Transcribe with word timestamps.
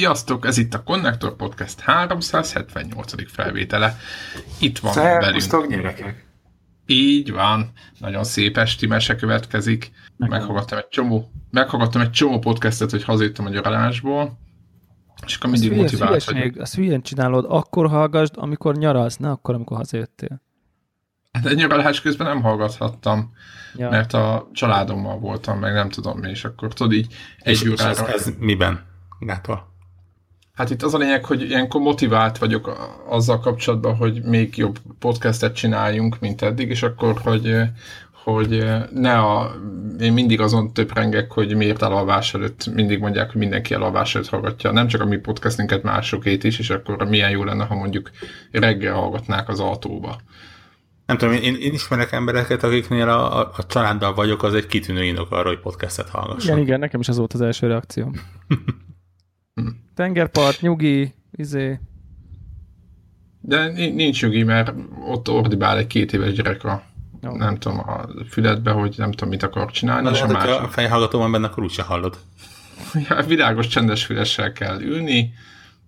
Sziasztok, 0.00 0.46
ez 0.46 0.58
itt 0.58 0.74
a 0.74 0.82
Connector 0.82 1.36
Podcast 1.36 1.80
378. 1.80 3.32
felvétele. 3.32 3.96
Itt 4.60 4.78
van 4.78 4.92
Szervusztok, 4.92 5.66
gyerekek! 5.68 6.26
Így 6.86 7.32
van, 7.32 7.72
nagyon 7.98 8.24
szép 8.24 8.56
esti 8.56 8.86
mese 8.86 9.16
következik. 9.16 9.90
Meghallgattam 10.16 10.78
egy 10.78 10.88
csomó, 10.88 11.30
meghallgattam 11.50 12.00
egy 12.00 12.10
csomó 12.10 12.38
podcastet, 12.38 12.90
hogy 12.90 13.04
hazajöttem 13.04 13.46
a 13.46 13.48
nyaralásból, 13.48 14.38
és 15.26 15.36
akkor 15.36 15.50
mindig 15.50 15.72
motivált 15.72 16.24
vagyok. 16.24 16.56
Azt 16.56 16.74
hülyén 16.74 17.02
csinálod, 17.02 17.46
akkor 17.48 17.88
hallgassd, 17.88 18.34
amikor 18.36 18.76
nyaralsz, 18.76 19.16
ne 19.16 19.30
akkor, 19.30 19.54
amikor 19.54 19.76
hazajöttél. 19.76 20.42
Hát 21.32 21.46
egy 21.46 21.56
nyaralás 21.56 22.00
közben 22.00 22.26
nem 22.26 22.42
hallgathattam, 22.42 23.32
Ja. 23.74 23.90
mert 23.90 24.12
a 24.12 24.48
családommal 24.52 25.18
voltam, 25.18 25.58
meg 25.58 25.72
nem 25.72 25.88
tudom 25.88 26.18
mi, 26.18 26.28
és 26.30 26.44
akkor 26.44 26.72
tudod 26.74 26.92
így 26.92 27.14
egy 27.38 27.52
És, 27.52 27.62
és 27.62 27.70
ez, 27.80 27.98
órára. 28.00 28.12
ez 28.12 28.30
miben? 28.38 28.88
Gától? 29.18 29.69
Hát 30.60 30.70
itt 30.70 30.82
az 30.82 30.94
a 30.94 30.98
lényeg, 30.98 31.24
hogy 31.24 31.42
ilyenkor 31.42 31.80
motivált 31.80 32.38
vagyok 32.38 32.66
a- 32.66 33.04
azzal 33.08 33.40
kapcsolatban, 33.40 33.96
hogy 33.96 34.22
még 34.22 34.56
jobb 34.56 34.78
podcastet 34.98 35.54
csináljunk, 35.54 36.18
mint 36.18 36.42
eddig, 36.42 36.68
és 36.68 36.82
akkor, 36.82 37.18
hogy, 37.22 37.56
hogy 38.24 38.64
ne 38.94 39.18
a, 39.18 39.54
én 40.00 40.12
mindig 40.12 40.40
azon 40.40 40.72
töprengek, 40.72 41.32
hogy 41.32 41.56
miért 41.56 41.82
elalvás 41.82 42.34
előtt, 42.34 42.66
mindig 42.74 42.98
mondják, 42.98 43.30
hogy 43.30 43.40
mindenki 43.40 43.74
elalvás 43.74 44.14
előtt 44.14 44.28
hallgatja, 44.28 44.70
nem 44.70 44.86
csak 44.86 45.00
a 45.00 45.04
mi 45.04 45.16
podcastinket, 45.16 45.82
másokét 45.82 46.44
is, 46.44 46.58
és 46.58 46.70
akkor 46.70 47.08
milyen 47.08 47.30
jó 47.30 47.44
lenne, 47.44 47.64
ha 47.64 47.74
mondjuk 47.74 48.10
reggel 48.50 48.94
hallgatnák 48.94 49.48
az 49.48 49.60
autóba. 49.60 50.20
Nem 51.06 51.16
tudom, 51.16 51.34
én, 51.34 51.54
én 51.54 51.72
ismerek 51.72 52.12
embereket, 52.12 52.62
akiknél 52.62 53.08
a, 53.08 53.40
a, 53.40 53.52
a 53.56 53.66
családdal 53.66 54.14
vagyok, 54.14 54.42
az 54.42 54.54
egy 54.54 54.66
kitűnő 54.66 55.04
indok 55.04 55.30
arra, 55.30 55.48
hogy 55.48 55.60
podcastet 55.60 56.08
hallgasson. 56.08 56.52
Igen, 56.52 56.58
igen, 56.58 56.78
nekem 56.78 57.00
is 57.00 57.08
az 57.08 57.16
volt 57.16 57.32
az 57.32 57.40
első 57.40 57.66
reakcióm. 57.66 58.12
Tengerpart, 60.00 60.60
nyugi, 60.60 61.14
izé. 61.32 61.78
De 63.40 63.68
ni- 63.68 63.90
nincs 63.90 64.22
jogi, 64.22 64.42
mert 64.42 64.72
ott 65.08 65.28
ordibál 65.28 65.76
egy 65.78 65.86
két 65.86 66.12
éves 66.12 66.32
gyerek 66.32 66.64
a, 66.64 66.82
Jó. 67.22 67.36
nem 67.36 67.56
tudom, 67.56 67.78
a 67.78 68.06
füledbe, 68.28 68.70
hogy 68.70 68.94
nem 68.96 69.10
tudom, 69.10 69.28
mit 69.28 69.42
akar 69.42 69.70
csinálni, 69.70 70.02
Na, 70.02 70.10
és 70.10 70.18
de 70.18 70.24
a 70.24 70.26
hát, 70.26 70.36
hogyha 70.36 70.52
másik. 70.52 70.68
a 70.68 70.72
fejhallgató 70.72 71.18
van 71.18 71.32
benne, 71.32 71.46
akkor 71.46 71.62
úgyse 71.62 71.82
hallod. 71.82 72.18
Ja, 73.08 73.22
világos, 73.22 73.66
csendes 73.66 74.04
fülessel 74.04 74.52
kell 74.52 74.80
ülni, 74.80 75.32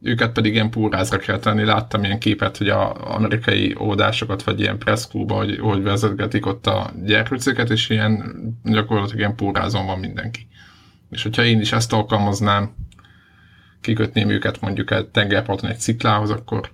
őket 0.03 0.33
pedig 0.33 0.53
ilyen 0.53 0.71
púrázra 0.71 1.19
kell 1.19 1.39
tenni. 1.39 1.65
Láttam 1.65 2.05
ilyen 2.05 2.19
képet, 2.19 2.57
hogy 2.57 2.69
a 2.69 3.15
amerikai 3.15 3.77
óvodásokat, 3.81 4.43
vagy 4.43 4.61
ilyen 4.61 4.79
presszklubba, 4.79 5.35
hogy, 5.35 5.59
hogy 5.59 5.83
vezetgetik 5.83 6.47
ott 6.47 6.67
a 6.67 6.91
gyerkőcöket, 7.05 7.71
és 7.71 7.91
ilyen 7.91 8.35
gyakorlatilag 8.65 9.19
ilyen 9.19 9.37
púrázon 9.37 9.87
van 9.87 9.99
mindenki. 9.99 10.47
És 11.11 11.23
hogyha 11.23 11.45
én 11.45 11.61
is 11.61 11.73
ezt 11.73 11.93
alkalmaznám, 11.93 12.75
kikötném 13.83 14.29
őket 14.29 14.61
mondjuk 14.61 14.91
egy 14.91 15.09
tengerparton 15.09 15.71
egy 15.71 15.79
sziklához, 15.79 16.31
akkor, 16.31 16.71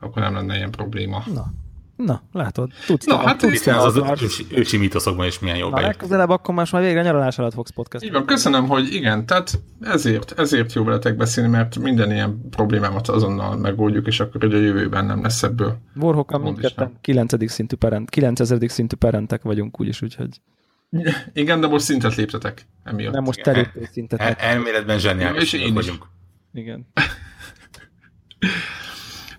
akkor 0.00 0.22
nem 0.22 0.34
lenne 0.34 0.56
ilyen 0.56 0.70
probléma. 0.70 1.22
Na, 1.34 1.52
na, 1.96 2.22
látod, 2.32 2.70
tudsz 2.86 3.06
Na, 3.06 3.16
te, 3.16 3.26
hát 3.26 3.38
tudsz 3.38 3.62
te 3.62 3.76
az, 3.76 3.96
az 3.96 4.10
az 4.10 4.22
ősi, 4.22 4.46
ősi 4.50 4.76
mítoszokban 4.76 5.26
is 5.26 5.38
milyen 5.38 5.56
jó 5.56 5.68
Na, 5.68 5.80
legközelebb 5.80 6.28
akkor 6.28 6.54
más 6.54 6.70
már 6.70 6.82
végre 6.82 7.02
nyaralás 7.02 7.38
alatt 7.38 7.52
fogsz 7.52 7.70
podcast. 7.70 8.10
Van, 8.10 8.26
köszönöm, 8.26 8.68
hogy 8.68 8.92
igen, 8.92 9.26
tehát 9.26 9.60
ezért, 9.80 10.38
ezért 10.38 10.72
jó 10.72 10.84
veletek 10.84 11.16
beszélni, 11.16 11.50
mert 11.50 11.78
minden 11.78 12.12
ilyen 12.12 12.48
problémámat 12.50 13.08
azonnal 13.08 13.56
megoldjuk, 13.56 14.06
és 14.06 14.20
akkor 14.20 14.44
ugye 14.44 14.56
a 14.56 14.60
jövőben 14.60 15.04
nem 15.04 15.22
lesz 15.22 15.42
ebből. 15.42 15.78
Is 15.94 16.36
mindketten 16.42 16.92
9. 17.00 17.50
szintű 17.50 17.76
parent, 17.76 18.10
9000. 18.10 18.70
szintű 18.70 18.96
parentek 18.96 19.42
vagyunk 19.42 19.80
úgyis, 19.80 20.02
úgyhogy 20.02 20.40
Igen, 21.32 21.60
de 21.60 21.66
most 21.66 21.84
szintet 21.84 22.14
léptetek 22.14 22.66
emiatt. 22.84 23.12
nem 23.14 23.22
most 23.22 23.38
Igen. 23.38 23.54
terültés 23.54 23.88
szintet. 23.92 24.20
El, 24.20 24.32
elméletben 24.34 24.96
És 24.96 25.02
zseniális 25.02 25.52
én 25.52 25.66
is. 25.66 25.72
vagyunk. 25.72 26.06
Igen. 26.52 26.86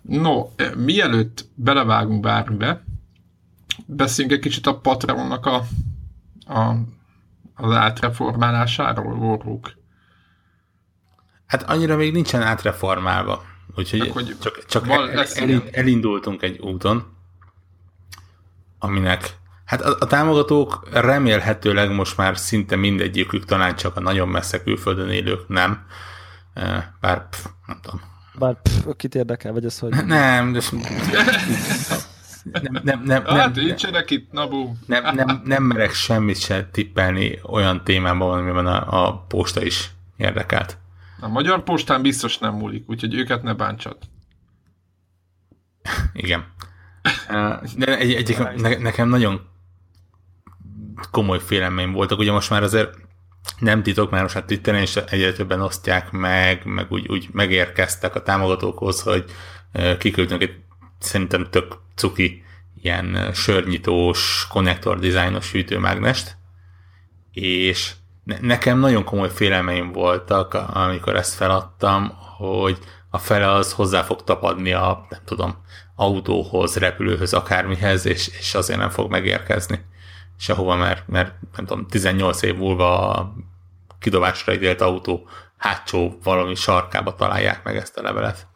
No, 0.01 0.49
eh, 0.55 0.73
mielőtt 0.75 1.45
belevágunk 1.55 2.21
bármibe, 2.21 2.83
beszéljünk 3.85 4.35
egy 4.37 4.43
kicsit 4.43 4.67
a 4.67 4.79
Patreonnak 4.79 5.45
a, 5.45 5.63
a, 6.45 6.75
az 7.55 7.71
átreformálásáról, 7.75 9.13
Warhawk. 9.17 9.77
Hát 11.45 11.63
annyira 11.63 11.95
még 11.95 12.11
nincsen 12.13 12.41
átreformálva. 12.41 13.43
Úgyhogy 13.75 13.99
Csak 13.99 14.11
hogy 14.11 14.35
csak, 14.41 14.65
csak 14.65 14.85
val- 14.85 15.09
el, 15.09 15.25
el, 15.49 15.63
elindultunk 15.71 16.41
egy 16.41 16.59
úton, 16.59 17.17
aminek 18.79 19.37
hát 19.69 19.81
a, 19.81 19.95
a 19.99 20.05
támogatók 20.07 20.87
remélhetőleg 20.91 21.91
most 21.91 22.17
már 22.17 22.37
szinte 22.37 22.75
mindegyikük, 22.75 23.45
talán 23.45 23.75
csak 23.75 23.95
a 23.95 23.99
nagyon 23.99 24.27
messze 24.27 24.63
külföldön 24.63 25.09
élők 25.09 25.47
nem. 25.47 25.85
Eh, 26.53 26.83
Bár 27.01 27.29
pff, 27.29 27.45
nem 27.65 27.79
tudom. 27.81 28.01
Bár 28.39 28.61
pff, 28.61 28.85
kit 28.97 29.15
érdekel, 29.15 29.51
vagy 29.51 29.65
az, 29.65 29.79
hogy 29.79 30.05
Nem, 30.05 30.51
de 30.51 30.61
nem, 32.43 32.81
nem, 32.83 33.01
nem, 33.03 33.25
Hát, 33.25 33.53
nem, 33.55 33.65
nincsenek 33.65 34.09
itt, 34.11 34.31
Nabu. 34.31 34.71
nem, 34.85 35.15
nem, 35.15 35.41
nem 35.45 35.63
merek 35.63 35.93
semmit 35.93 36.39
se 36.39 36.69
tippelni 36.71 37.39
olyan 37.43 37.83
témában, 37.83 38.39
amiben 38.39 38.67
a, 38.67 39.05
a 39.07 39.25
posta 39.27 39.63
is 39.63 39.89
érdekelt. 40.17 40.77
A 41.19 41.27
magyar 41.27 41.63
postán 41.63 42.01
biztos 42.01 42.37
nem 42.37 42.53
múlik, 42.53 42.89
úgyhogy 42.89 43.13
őket 43.13 43.43
ne 43.43 43.53
bántsad. 43.53 43.97
Igen. 46.13 46.45
Eh, 47.27 47.59
De 47.77 47.97
egy, 47.97 48.13
egy, 48.13 48.37
ne, 48.57 48.77
nekem 48.77 49.09
nagyon 49.09 49.48
komoly 51.11 51.39
félelmeim 51.39 51.91
voltak, 51.91 52.19
ugye 52.19 52.31
most 52.31 52.49
már 52.49 52.63
azért 52.63 52.97
nem 53.59 53.83
titok, 53.83 54.09
mert 54.09 54.23
most 54.23 54.35
már 54.35 54.43
Twitteren 54.43 54.81
is 54.81 54.95
egyre 54.95 55.33
többen 55.33 55.61
osztják 55.61 56.11
meg, 56.11 56.65
meg 56.65 56.91
úgy, 56.91 57.07
úgy 57.07 57.27
megérkeztek 57.31 58.15
a 58.15 58.21
támogatókhoz, 58.21 59.01
hogy 59.01 59.25
kiküldtünk 59.97 60.41
egy 60.41 60.55
szerintem 60.99 61.47
tök 61.49 61.77
cuki 61.95 62.43
ilyen 62.81 63.31
sörnyitós, 63.33 64.47
konnektor 64.49 64.99
dizájnos 64.99 65.51
hűtőmágnest, 65.51 66.37
és 67.31 67.93
ne, 68.23 68.37
nekem 68.41 68.79
nagyon 68.79 69.03
komoly 69.03 69.29
félelmeim 69.29 69.91
voltak, 69.91 70.53
amikor 70.53 71.15
ezt 71.15 71.35
feladtam, 71.35 72.11
hogy 72.37 72.77
a 73.09 73.17
fele 73.17 73.51
az 73.51 73.73
hozzá 73.73 74.01
fog 74.01 74.23
tapadni 74.23 74.73
a, 74.73 75.05
nem 75.09 75.19
tudom, 75.25 75.63
autóhoz, 75.95 76.75
repülőhöz, 76.75 77.33
akármihez, 77.33 78.05
és, 78.05 78.27
és 78.39 78.55
azért 78.55 78.79
nem 78.79 78.89
fog 78.89 79.11
megérkezni 79.11 79.85
sehova, 80.39 80.75
mert, 80.75 81.07
mert 81.07 81.33
nem 81.55 81.65
tudom, 81.65 81.87
18 81.87 82.41
év 82.41 82.55
múlva 82.55 83.13
a 83.13 83.33
kidobásra 83.99 84.53
ítélt 84.53 84.81
autó 84.81 85.27
hátsó 85.57 86.17
valami 86.23 86.55
sarkába 86.55 87.15
találják 87.15 87.63
meg 87.63 87.75
ezt 87.75 87.97
a 87.97 88.01
levelet. 88.01 88.47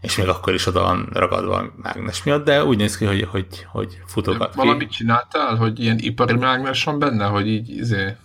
És 0.00 0.16
még 0.16 0.28
akkor 0.28 0.54
is 0.54 0.66
oda 0.66 0.82
van 0.82 1.08
ragadva 1.12 1.56
a 1.56 1.72
mágnes 1.76 2.22
miatt, 2.22 2.44
de 2.44 2.64
úgy 2.64 2.76
néz 2.76 2.96
ki, 2.96 3.04
hogy, 3.04 3.22
hogy, 3.30 3.66
hogy 3.68 3.98
futogat 4.06 4.50
ki. 4.50 4.56
Valamit 4.56 4.90
csináltál, 4.90 5.56
hogy 5.56 5.80
ilyen 5.80 5.98
ipari 5.98 6.34
mágnes 6.34 6.84
van 6.84 6.98
benne, 6.98 7.26
hogy 7.26 7.48
így 7.48 7.68
izé... 7.68 8.16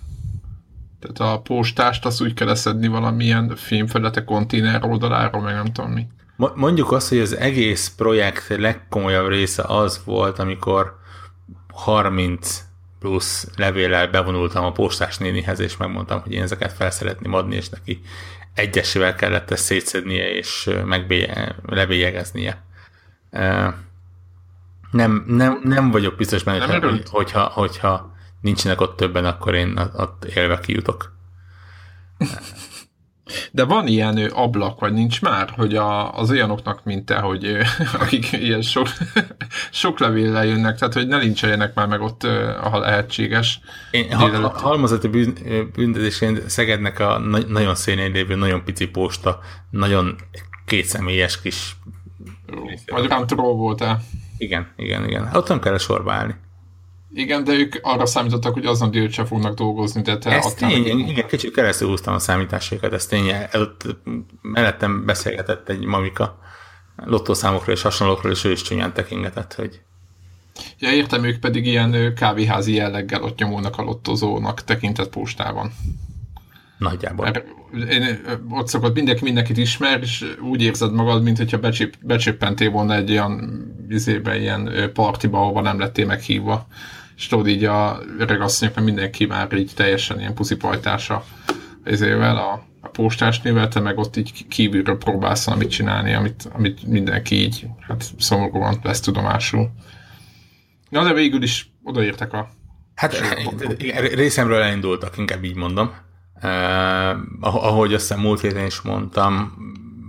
Tehát 1.00 1.34
a 1.34 1.42
postást 1.42 2.06
azt 2.06 2.22
úgy 2.22 2.34
kell 2.34 2.48
leszedni 2.48 2.88
valamilyen 2.88 3.56
filmfelete 3.56 4.24
konténer 4.24 4.86
oldaláról, 4.86 5.42
meg 5.42 5.54
nem 5.54 5.66
tudom 5.66 5.92
mi. 5.92 6.08
Mo- 6.36 6.56
Mondjuk 6.56 6.92
azt, 6.92 7.10
hogy 7.10 7.20
az 7.20 7.36
egész 7.36 7.94
projekt 7.98 8.48
legkomolyabb 8.48 9.28
része 9.28 9.64
az 9.64 10.02
volt, 10.06 10.40
amikor 10.40 10.99
30 11.74 12.64
plusz 13.00 13.48
levéllel 13.56 14.08
bevonultam 14.08 14.66
a 14.66 14.72
postás 14.72 15.18
nénihez, 15.18 15.60
és 15.60 15.78
megmondtam, 15.78 16.22
hogy 16.22 16.32
én 16.32 16.42
ezeket 16.42 16.74
fel 16.74 16.92
szeretném 16.92 17.34
adni, 17.34 17.56
és 17.56 17.70
neki 17.70 18.02
egyesével 18.54 19.16
kellett 19.16 19.52
ezt 19.52 19.64
szétszednie, 19.64 20.32
és 20.32 20.70
lebélyegeznie. 21.66 22.64
Nem, 24.92 25.24
nem, 25.28 25.60
nem 25.64 25.92
vagyok 25.92 26.16
biztos 26.16 26.44
benne, 26.44 26.66
Nem 26.66 26.82
hogy, 26.82 27.04
hogyha, 27.10 27.44
hogyha 27.44 28.16
nincsenek 28.42 28.82
ott 28.82 28.98
többen, 28.98 29.26
akkor 29.26 29.54
én 29.54 29.78
ott 29.94 30.26
élve 30.26 30.60
kijutok. 30.60 31.18
De 33.52 33.64
van 33.64 33.88
ilyen 33.88 34.18
ö, 34.18 34.28
ablak, 34.34 34.80
vagy 34.80 34.94
nincs 34.94 35.22
már, 35.22 35.50
hogy 35.50 35.76
a, 35.76 36.18
az 36.18 36.30
olyanoknak, 36.30 36.84
mint 36.84 37.06
te, 37.06 37.16
hogy 37.16 37.46
ö, 37.46 37.62
akik 38.04 38.32
ilyen 38.32 38.62
sok, 38.62 38.88
sok 39.72 40.00
levéllel 40.00 40.46
jönnek, 40.46 40.78
tehát 40.78 40.94
hogy 40.94 41.08
ne 41.08 41.18
lincseljenek 41.18 41.74
már 41.74 41.88
meg 41.88 42.02
ott, 42.02 42.28
ha 42.62 42.80
lehetséges. 42.80 43.60
Én 43.92 44.12
ha, 44.12 44.40
ha, 44.40 44.50
halmazati 44.50 45.08
bűn, 45.08 45.34
büntetésként 45.74 46.50
Szegednek 46.50 47.00
a 47.00 47.20
na- 47.20 47.48
nagyon 47.48 47.76
szénén 47.76 48.12
lévő, 48.12 48.36
nagyon 48.36 48.64
pici 48.64 48.88
posta, 48.88 49.40
nagyon 49.70 50.16
kétszemélyes 50.66 51.42
kis... 51.42 51.76
Vagy 52.88 53.08
voltál. 53.36 54.02
Igen, 54.38 54.74
igen, 54.76 55.06
igen. 55.08 55.30
Ott 55.34 55.48
nem 55.48 55.60
kell 55.60 55.78
sorba 55.78 56.14
állni. 56.14 56.36
Igen, 57.14 57.44
de 57.44 57.54
ők 57.54 57.76
arra 57.82 58.06
számítottak, 58.06 58.54
hogy 58.54 58.66
azon 58.66 58.92
délután 58.92 59.14
sem 59.14 59.26
fognak 59.26 59.56
dolgozni, 59.56 60.02
de 60.02 60.18
te 60.18 60.30
Ez 60.32 60.54
tény, 60.54 60.98
meg... 60.98 61.10
igen, 61.10 61.28
kicsit 61.28 61.54
keresztül 61.54 61.88
húztam 61.88 62.14
a 62.14 62.20
számításékat, 62.20 62.94
ez 62.94 63.06
tény. 63.06 63.30
Előtt 63.52 63.84
mellettem 64.42 65.06
beszélgetett 65.06 65.70
egy 65.70 65.86
mamika 65.86 66.40
lottószámokról 66.96 67.76
és 67.76 67.82
hasonlókról, 67.82 68.32
és 68.32 68.44
ő 68.44 68.52
is 68.52 68.62
csúnyán 68.62 68.94
tekingetett, 68.94 69.54
hogy 69.54 69.82
Ja, 70.80 70.92
értem, 70.92 71.24
ők 71.24 71.40
pedig 71.40 71.66
ilyen 71.66 72.14
kávéházi 72.16 72.74
jelleggel 72.74 73.24
ott 73.24 73.38
nyomulnak 73.38 73.78
a 73.78 73.84
lottozónak 73.84 74.64
tekintett 74.64 75.10
postában. 75.10 75.72
nagyjából. 76.78 77.26
Mert 77.26 77.46
én, 77.90 78.22
ott 78.50 78.68
szokott 78.68 78.96
mindenki 78.96 79.24
mindenkit 79.24 79.58
ismer, 79.58 80.02
és 80.02 80.36
úgy 80.42 80.62
érzed 80.62 80.94
magad, 80.94 81.24
mint 81.24 81.38
hogyha 81.38 81.60
becsip, 81.60 81.96
becsippentél 82.02 82.70
volna 82.70 82.96
egy 82.96 83.12
olyan 83.12 83.64
izébe, 83.90 84.40
ilyen 84.40 84.92
partiba, 84.94 85.40
ahova 85.40 85.62
nem 85.62 85.80
lettél 85.80 86.06
meghívva. 86.06 86.68
És 87.20 87.28
tudod 87.28 87.48
így 87.48 87.64
a 87.64 88.00
öreg 88.18 88.42
asszonyok, 88.42 88.76
mert 88.76 88.88
mindenki 88.88 89.26
már 89.26 89.54
így 89.54 89.72
teljesen 89.76 90.20
ilyen 90.20 90.34
puszipajtása 90.34 91.24
izével, 91.86 92.38
a, 92.38 92.66
a 92.82 92.88
postás 92.88 93.42
nével, 93.42 93.68
te 93.68 93.80
meg 93.80 93.98
ott 93.98 94.18
így 94.18 94.48
kívülről 94.48 94.98
próbálsz 94.98 95.48
amit 95.48 95.70
csinálni, 95.70 96.14
amit, 96.14 96.50
amit 96.54 96.88
mindenki 96.88 97.36
így, 97.36 97.68
hát 97.88 98.06
szomorúan 98.18 98.80
vesz 98.84 99.00
tudomásul. 99.00 99.72
Na, 100.90 101.04
de 101.04 101.14
végül 101.14 101.44
is 101.44 101.72
odaértek 101.84 102.34
a 102.34 102.50
Hát 102.96 103.14
igen, 103.78 104.04
részemről 104.04 104.62
elindultak, 104.62 105.18
inkább 105.18 105.44
így 105.44 105.56
mondom. 105.56 105.92
Uh, 106.44 106.46
ahogy 107.40 107.94
azt 107.94 108.08
hiszem 108.08 108.24
múlt 108.24 108.42
héten 108.42 108.66
is 108.66 108.82
mondtam, 108.82 109.54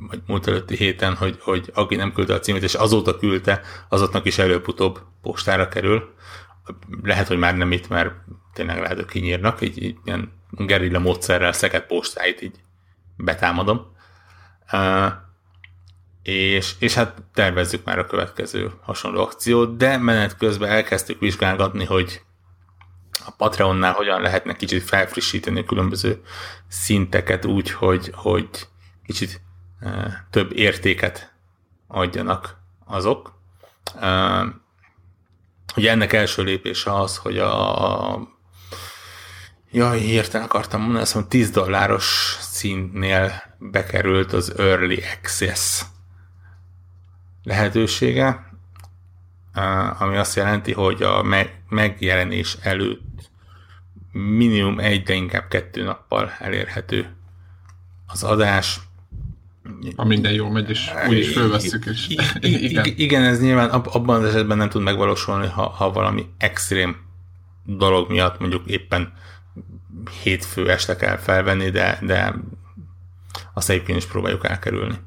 vagy 0.09 0.23
múlt 0.27 0.47
előtti 0.47 0.77
héten, 0.77 1.15
hogy, 1.15 1.39
hogy 1.41 1.71
aki 1.75 1.97
nem 1.97 2.13
küldte 2.13 2.35
a 2.35 2.39
címét, 2.39 2.63
és 2.63 2.75
azóta 2.75 3.17
küldte, 3.17 3.61
azoknak 3.89 4.27
is 4.27 4.39
előbb-utóbb 4.39 4.99
postára 5.23 5.69
kerül. 5.69 6.15
Lehet, 7.03 7.29
hogy 7.29 7.39
már 7.39 7.57
nem 7.57 7.73
itt, 7.73 7.89
mert 7.89 8.13
tényleg 8.53 8.81
lehet, 8.81 8.97
hogy 8.97 9.07
kinyírnak, 9.07 9.61
így, 9.61 9.83
így 9.83 9.97
ilyen 10.05 10.33
gerilla 10.51 10.99
módszerrel 10.99 11.53
szeket 11.53 11.87
postáit 11.87 12.43
így 12.43 12.61
betámadom. 13.17 13.97
Uh, 14.73 15.13
és, 16.23 16.75
és 16.79 16.95
hát 16.95 17.23
tervezzük 17.35 17.85
már 17.85 17.99
a 17.99 18.07
következő 18.07 18.73
hasonló 18.83 19.21
akciót, 19.21 19.77
de 19.77 19.97
menet 19.97 20.37
közben 20.37 20.71
elkezdtük 20.71 21.21
vizsgálgatni, 21.21 21.85
hogy 21.85 22.23
a 23.27 23.31
Patreonnál 23.37 23.93
hogyan 23.93 24.21
lehetne 24.21 24.57
kicsit 24.57 24.83
felfrissíteni 24.83 25.61
a 25.61 25.65
különböző 25.65 26.23
szinteket 26.69 27.45
úgy, 27.45 27.71
hogy, 27.71 28.11
hogy 28.15 28.49
kicsit 29.05 29.41
uh, 29.81 30.13
több 30.31 30.53
értéket 30.53 31.35
adjanak 31.87 32.57
azok. 32.85 33.39
Uh, 33.95 34.47
ugye 35.77 35.91
ennek 35.91 36.13
első 36.13 36.43
lépése 36.43 36.95
az, 36.95 37.17
hogy 37.17 37.39
a, 37.39 38.39
Jaj, 39.73 39.99
hirtelen 39.99 40.47
akartam 40.47 40.81
mondani, 40.81 41.03
azt 41.03 41.15
mondom, 41.15 41.31
10 41.31 41.51
dolláros 41.51 42.37
szintnél 42.41 43.43
bekerült 43.59 44.33
az 44.33 44.59
Early 44.59 45.03
Access 45.17 45.83
lehetősége, 47.43 48.53
ami 49.99 50.17
azt 50.17 50.37
jelenti, 50.37 50.73
hogy 50.73 51.03
a 51.03 51.23
megjelenés 51.69 52.57
előtt 52.61 53.31
minimum 54.13 54.79
egy, 54.79 55.03
de 55.03 55.15
inkább 55.15 55.49
kettő 55.49 55.83
nappal 55.83 56.33
elérhető 56.39 57.17
az 58.07 58.23
adás. 58.23 58.81
Ha 59.97 60.05
minden 60.05 60.33
jól 60.33 60.51
megy, 60.51 60.71
és 60.71 60.91
úgy 61.09 61.19
is 61.19 61.33
fölvesszük. 61.33 61.87
És... 61.87 62.09
igen. 62.41 62.85
igen, 62.97 63.23
ez 63.23 63.41
nyilván 63.41 63.71
abban 63.71 64.23
az 64.23 64.29
esetben 64.29 64.57
nem 64.57 64.69
tud 64.69 64.83
megvalósulni, 64.83 65.47
ha, 65.47 65.69
ha 65.69 65.93
valami 65.93 66.27
extrém 66.39 66.97
dolog 67.65 68.11
miatt 68.11 68.39
mondjuk 68.39 68.67
éppen 68.67 69.13
hétfő 70.23 70.71
este 70.71 70.97
kell 70.97 71.17
felvenni, 71.17 71.71
de, 71.71 71.99
de 72.03 72.35
azt 73.55 73.71
egyébként 73.71 73.99
is 73.99 74.07
próbáljuk 74.07 74.49
elkerülni. 74.49 74.99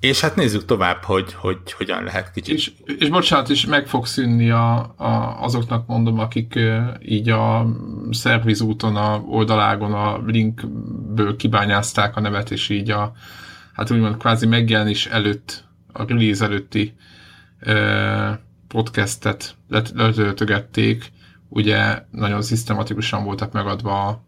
És 0.00 0.20
hát 0.20 0.36
nézzük 0.36 0.64
tovább, 0.64 1.02
hogy, 1.02 1.32
hogy 1.32 1.72
hogyan 1.72 2.04
lehet 2.04 2.32
kicsit. 2.32 2.54
És, 2.54 2.72
és 2.98 3.08
bocsánat, 3.08 3.48
is 3.48 3.66
meg 3.66 3.86
fog 3.86 4.06
szűnni 4.06 4.50
a, 4.50 4.94
a, 4.96 5.42
azoknak 5.42 5.86
mondom, 5.86 6.18
akik 6.18 6.58
így 7.02 7.28
a 7.28 7.66
szervizúton, 8.10 8.96
a 8.96 9.18
oldalágon 9.18 9.92
a 9.92 10.18
linkből 10.26 11.36
kibányázták 11.36 12.16
a 12.16 12.20
nevet, 12.20 12.50
és 12.50 12.68
így 12.68 12.90
a, 12.90 13.12
hát 13.72 13.90
úgymond 13.90 14.16
kvázi 14.16 14.46
megjelenés 14.46 15.06
előtt, 15.06 15.64
a 15.92 16.04
release 16.06 16.44
előtti 16.44 16.94
podcastet 18.68 19.56
letöltögették, 19.94 21.12
ugye 21.48 22.04
nagyon 22.10 22.42
szisztematikusan 22.42 23.24
voltak 23.24 23.52
megadva 23.52 24.06
a, 24.06 24.22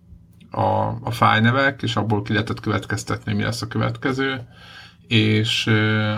a, 0.60 0.98
a 1.02 1.10
fájnevek, 1.10 1.82
és 1.82 1.96
abból 1.96 2.22
ki 2.22 2.32
lehetett 2.32 2.60
következtetni, 2.60 3.32
mi 3.32 3.42
lesz 3.42 3.62
a 3.62 3.69
következő 3.69 4.46
és 5.12 5.64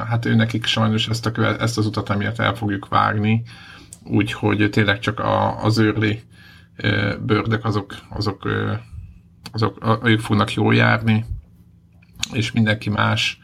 hát 0.09 0.25
ő 0.25 0.35
nekik 0.35 0.65
sajnos 0.65 1.09
ezt, 1.09 1.27
a 1.27 1.61
ezt 1.61 1.79
az 1.79 1.87
utat 1.87 2.11
emiatt 2.11 2.39
el 2.39 2.55
fogjuk 2.55 2.89
vágni, 2.89 3.43
úgyhogy 4.05 4.71
tényleg 4.71 4.99
csak 4.99 5.21
a, 5.21 5.63
az 5.63 5.79
őrli 5.79 6.23
bőrdek 7.21 7.65
azok, 7.65 7.95
azok, 8.09 8.49
azok, 9.53 10.01
ők 10.05 10.21
fognak 10.21 10.53
jól 10.53 10.75
járni, 10.75 11.25
és 12.33 12.53
mindenki 12.53 12.91
más. 12.91 13.39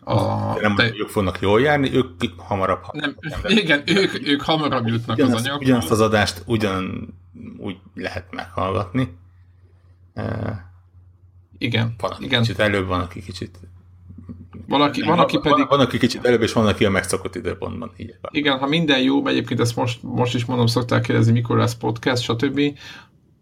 A, 0.00 0.60
nem 0.60 0.74
te... 0.74 0.84
ők 0.84 1.08
fognak 1.08 1.40
jól 1.40 1.60
járni, 1.60 1.94
ők 1.94 2.06
hamarabb. 2.36 2.82
Nem, 2.92 3.16
igen, 3.62 3.82
ők, 3.86 4.28
ők 4.28 4.42
hamarabb 4.42 4.86
jutnak 4.86 5.16
ugyanazt, 5.16 5.34
az 5.34 5.44
anyaghoz. 5.44 5.66
Ugyanazt 5.66 5.90
az 5.90 6.00
adást 6.00 6.42
ugyan 6.46 7.14
úgy 7.58 7.76
lehet 7.94 8.26
meghallgatni. 8.30 9.16
Igen. 11.58 11.94
Van, 11.98 12.10
aki 12.10 12.24
igen. 12.24 12.40
kicsit 12.40 12.58
előbb, 12.58 12.86
van, 12.86 13.00
aki 13.00 13.22
kicsit 13.22 13.58
valaki, 14.70 15.02
van, 15.02 15.18
aki 15.18 15.38
pedig... 15.38 15.58
Van, 15.58 15.66
van, 15.68 15.80
aki 15.80 15.98
kicsit 15.98 16.24
előbb, 16.24 16.42
és 16.42 16.52
van, 16.52 16.66
aki 16.66 16.84
a 16.84 16.90
megszokott 16.90 17.34
időpontban. 17.34 17.92
Így 17.96 18.14
Igen, 18.30 18.58
ha 18.58 18.66
minden 18.66 19.02
jó, 19.02 19.26
egyébként 19.26 19.60
ezt 19.60 19.76
most, 19.76 20.02
most 20.02 20.34
is 20.34 20.44
mondom, 20.44 20.66
szokták 20.66 21.02
kérdezni, 21.02 21.32
mikor 21.32 21.56
lesz 21.56 21.74
podcast, 21.74 22.22
stb. 22.22 22.60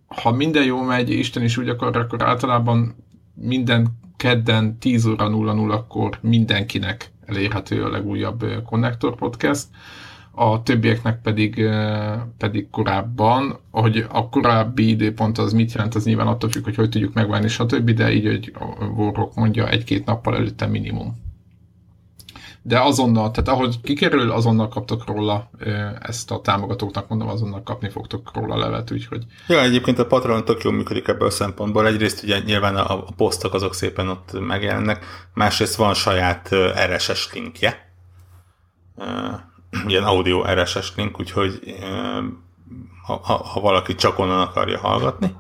Ha 0.06 0.32
minden 0.32 0.64
jó 0.64 0.82
megy, 0.82 1.10
Isten 1.10 1.42
is 1.42 1.56
úgy 1.56 1.68
akar, 1.68 1.96
akkor 1.96 2.22
általában 2.22 2.96
minden 3.34 3.86
kedden 4.16 4.78
10 4.78 5.06
óra 5.06 5.28
00 5.28 5.74
akkor 5.74 6.18
mindenkinek 6.20 7.12
elérhető 7.26 7.84
a 7.84 7.90
legújabb 7.90 8.44
Connector 8.64 9.14
Podcast 9.14 9.66
a 10.38 10.62
többieknek 10.62 11.20
pedig, 11.22 11.68
pedig 12.38 12.70
korábban, 12.70 13.58
hogy 13.70 14.06
a 14.12 14.28
korábbi 14.28 14.88
időpont 14.88 15.38
az 15.38 15.52
mit 15.52 15.72
jelent, 15.72 15.94
az 15.94 16.04
nyilván 16.04 16.26
attól 16.26 16.50
függ, 16.50 16.64
hogy 16.64 16.74
hogy 16.74 16.88
tudjuk 16.88 17.14
megvárni, 17.14 17.48
stb., 17.48 17.90
de 17.90 18.12
így, 18.12 18.26
hogy 18.26 18.52
Warrock 18.96 19.34
mondja, 19.34 19.68
egy-két 19.68 20.04
nappal 20.04 20.36
előtte 20.36 20.66
minimum. 20.66 21.26
De 22.62 22.80
azonnal, 22.80 23.30
tehát 23.30 23.48
ahogy 23.48 23.80
kikerül, 23.80 24.30
azonnal 24.30 24.68
kaptok 24.68 25.06
róla 25.06 25.50
ezt 26.00 26.30
a 26.30 26.40
támogatóknak, 26.40 27.08
mondom, 27.08 27.28
azonnal 27.28 27.62
kapni 27.62 27.88
fogtok 27.88 28.30
róla 28.34 28.56
levet, 28.56 28.90
úgyhogy... 28.90 29.24
Ja, 29.48 29.62
egyébként 29.62 29.98
a 29.98 30.06
Patreon 30.06 30.44
tök 30.44 30.62
jól 30.62 30.72
működik 30.72 31.08
ebből 31.08 31.28
a 31.28 31.30
szempontból. 31.30 31.86
Egyrészt 31.86 32.22
ugye 32.22 32.38
nyilván 32.38 32.76
a, 32.76 33.06
a 33.06 33.12
posztok 33.16 33.54
azok 33.54 33.74
szépen 33.74 34.08
ott 34.08 34.46
megjelennek, 34.46 35.04
másrészt 35.34 35.76
van 35.76 35.94
saját 35.94 36.50
RSS 36.94 37.32
linkje, 37.32 37.86
ilyen 39.86 40.04
audio 40.04 40.44
RSS 40.54 40.92
link, 40.96 41.20
úgyhogy 41.20 41.60
ha, 43.04 43.20
ha, 43.22 43.34
ha 43.34 43.60
valaki 43.60 43.94
csak 43.94 44.18
onnan 44.18 44.40
akarja 44.40 44.78
hallgatni, 44.78 45.34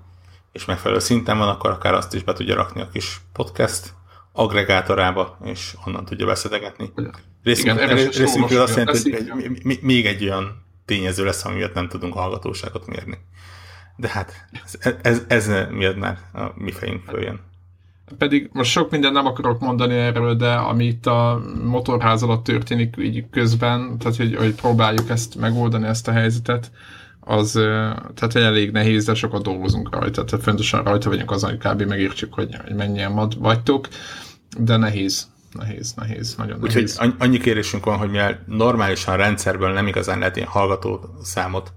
és 0.52 0.64
megfelelő 0.64 1.00
szinten 1.00 1.38
van, 1.38 1.48
akkor 1.48 1.70
akár 1.70 1.94
azt 1.94 2.14
is 2.14 2.22
be 2.22 2.32
tudja 2.32 2.54
rakni 2.54 2.80
a 2.80 2.88
kis 2.88 3.20
podcast 3.32 3.92
agregátorába, 4.32 5.38
és 5.44 5.74
onnan 5.84 6.04
tudja 6.04 6.26
beszedegetni. 6.26 6.92
Részünkről 7.42 8.60
azt 8.60 8.76
jelenti, 8.76 9.12
hogy 9.12 9.78
még 9.80 10.06
egy 10.06 10.22
olyan 10.24 10.66
tényező 10.84 11.24
lesz, 11.24 11.44
ami 11.44 11.54
miatt 11.54 11.74
nem 11.74 11.88
tudunk 11.88 12.14
hallgatóságot 12.14 12.86
mérni. 12.86 13.18
De 13.96 14.08
hát 14.08 14.48
ez, 14.82 14.96
ez, 15.02 15.22
ez 15.28 15.70
miatt 15.70 15.96
már 15.96 16.18
a 16.32 16.52
mi 16.54 16.72
fejünk 16.72 17.04
följön. 17.04 17.40
Pedig 18.18 18.50
most 18.52 18.70
sok 18.70 18.90
minden 18.90 19.12
nem 19.12 19.26
akarok 19.26 19.60
mondani 19.60 19.94
erről, 19.94 20.34
de 20.34 20.52
ami 20.52 20.84
itt 20.84 21.06
a 21.06 21.42
motorház 21.64 22.22
alatt 22.22 22.44
történik 22.44 22.94
így 22.98 23.24
közben, 23.30 23.98
tehát 23.98 24.16
hogy, 24.16 24.36
hogy 24.36 24.54
próbáljuk 24.54 25.10
ezt 25.10 25.36
megoldani, 25.36 25.86
ezt 25.86 26.08
a 26.08 26.12
helyzetet, 26.12 26.70
az 27.20 27.52
tehát 28.14 28.34
elég 28.34 28.70
nehéz, 28.70 29.04
de 29.04 29.14
sokat 29.14 29.42
dolgozunk 29.42 29.94
rajta, 29.94 30.24
tehát 30.24 30.44
fontosan 30.44 30.82
rajta 30.84 31.08
vagyunk 31.08 31.30
azon, 31.30 31.50
hogy 31.50 31.58
kb. 31.58 31.82
megírtsuk, 31.82 32.34
hogy, 32.34 32.56
hogy 32.64 32.74
mennyien 32.74 33.12
mad 33.12 33.38
vagytok, 33.38 33.88
de 34.58 34.76
nehéz, 34.76 35.28
nehéz, 35.52 35.94
nehéz, 35.96 36.34
nagyon 36.34 36.58
Úgyhogy 36.62 36.82
nehéz. 36.82 36.98
Úgyhogy 37.00 37.14
annyi 37.18 37.38
kérésünk 37.38 37.84
van, 37.84 37.98
hogy 37.98 38.10
mivel 38.10 38.44
normálisan 38.46 39.16
rendszerből 39.16 39.72
nem 39.72 39.86
igazán 39.86 40.18
lehet 40.18 40.36
ilyen 40.36 40.48
hallgató 40.48 41.00
számot 41.22 41.72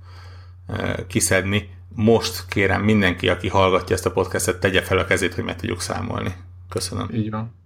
kiszedni, 1.08 1.70
most 1.95 2.45
kérem 2.48 2.83
mindenki, 2.83 3.29
aki 3.29 3.48
hallgatja 3.48 3.95
ezt 3.95 4.05
a 4.05 4.12
podcastet, 4.12 4.60
tegye 4.60 4.81
fel 4.81 4.98
a 4.98 5.05
kezét, 5.05 5.33
hogy 5.33 5.43
meg 5.43 5.55
tudjuk 5.55 5.81
számolni. 5.81 6.33
Köszönöm. 6.69 7.10
Így 7.13 7.29
van. 7.29 7.60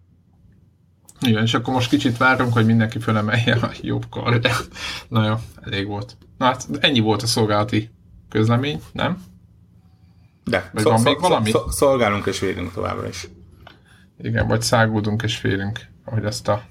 Igen, 1.20 1.44
és 1.44 1.54
akkor 1.54 1.74
most 1.74 1.90
kicsit 1.90 2.18
várunk, 2.18 2.54
hogy 2.54 2.66
mindenki 2.66 3.00
fölemelje 3.00 3.56
a 3.56 3.72
jobb 3.82 4.06
kardját. 4.10 4.68
Na 5.08 5.26
jó, 5.28 5.36
elég 5.62 5.88
volt. 5.88 6.18
Na 6.38 6.46
hát 6.46 6.68
ennyi 6.80 7.00
volt 7.00 7.22
a 7.22 7.28
szolgálati 7.28 7.90
közlemény, 8.30 8.82
nem? 8.92 9.24
De, 10.44 10.70
Vagy 10.74 10.84
van 10.84 11.02
még 11.02 11.20
valami? 11.20 11.52
Szolgálunk 11.70 12.26
és 12.26 12.40
védünk 12.40 12.74
továbbra 12.74 13.08
is. 13.08 13.28
Igen, 14.18 14.48
vagy 14.48 14.62
szágódunk 14.62 15.22
és 15.22 15.38
félünk, 15.38 15.80
ahogy 16.06 16.26
ezt 16.26 16.48
a 16.48 16.64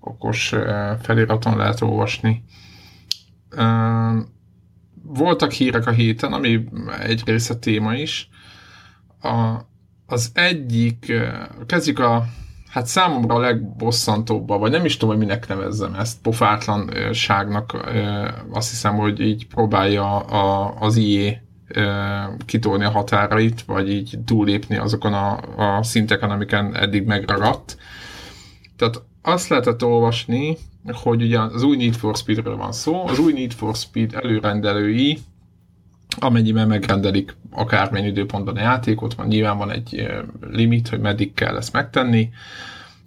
okos 0.00 0.54
feliraton 1.02 1.56
lehet 1.56 1.80
olvasni. 1.80 2.44
Voltak 5.08 5.52
hírek 5.52 5.86
a 5.86 5.90
héten, 5.90 6.32
ami 6.32 6.64
egy 7.00 7.22
része 7.24 7.54
téma 7.54 7.94
is. 7.94 8.28
A, 9.20 9.60
az 10.06 10.30
egyik, 10.34 11.12
kezdjük 11.66 11.98
a 11.98 12.24
hát 12.76 12.86
számomra 12.86 13.34
a 13.34 13.38
legbosszantóbb, 13.38 14.48
vagy 14.48 14.70
nem 14.70 14.84
is 14.84 14.96
tudom, 14.96 15.16
hogy 15.16 15.26
minek 15.26 15.48
nevezzem 15.48 15.94
ezt, 15.94 16.20
pofátlanságnak 16.20 17.76
azt 18.50 18.70
hiszem, 18.70 18.96
hogy 18.96 19.20
így 19.20 19.46
próbálja 19.46 20.18
a, 20.18 20.74
az 20.80 20.96
IE 20.96 21.42
kitolni 22.46 22.84
a 22.84 22.90
határait, 22.90 23.62
vagy 23.62 23.90
így 23.90 24.18
túlépni 24.24 24.76
azokon 24.76 25.12
a, 25.12 25.38
a 25.78 25.82
szinteken, 25.82 26.30
amiken 26.30 26.76
eddig 26.76 27.06
megragadt. 27.06 27.76
Tehát 28.76 29.02
azt 29.22 29.48
lehetett 29.48 29.84
olvasni, 29.84 30.56
hogy 30.92 31.22
ugye 31.22 31.40
az 31.40 31.62
új 31.62 31.76
Need 31.76 31.94
for 31.94 32.16
Speed-ről 32.16 32.56
van 32.56 32.72
szó, 32.72 33.06
az 33.06 33.18
új 33.18 33.32
Need 33.32 33.52
for 33.52 33.74
Speed 33.74 34.14
előrendelői 34.14 35.18
amennyiben 36.18 36.68
megrendelik 36.68 37.36
akármennyi 37.50 38.06
időpontban 38.06 38.56
a 38.56 38.60
játékot, 38.60 39.14
van 39.14 39.26
nyilván 39.26 39.58
van 39.58 39.70
egy 39.70 40.06
limit, 40.40 40.88
hogy 40.88 41.00
meddig 41.00 41.34
kell 41.34 41.56
ezt 41.56 41.72
megtenni, 41.72 42.30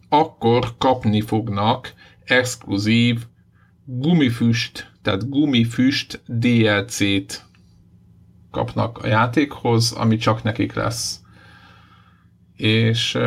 akkor 0.10 0.74
kapni 0.78 1.22
fognak 1.22 1.94
exkluzív 2.26 3.26
gumifüst, 3.86 4.92
tehát 5.02 5.30
gumifüst 5.30 6.22
DLC-t 6.26 7.46
kapnak 8.52 8.98
a 8.98 9.08
játékhoz, 9.08 9.92
ami 9.92 10.18
csak 10.18 10.44
nekik 10.44 10.74
lesz. 10.74 11.22
És 12.56 13.18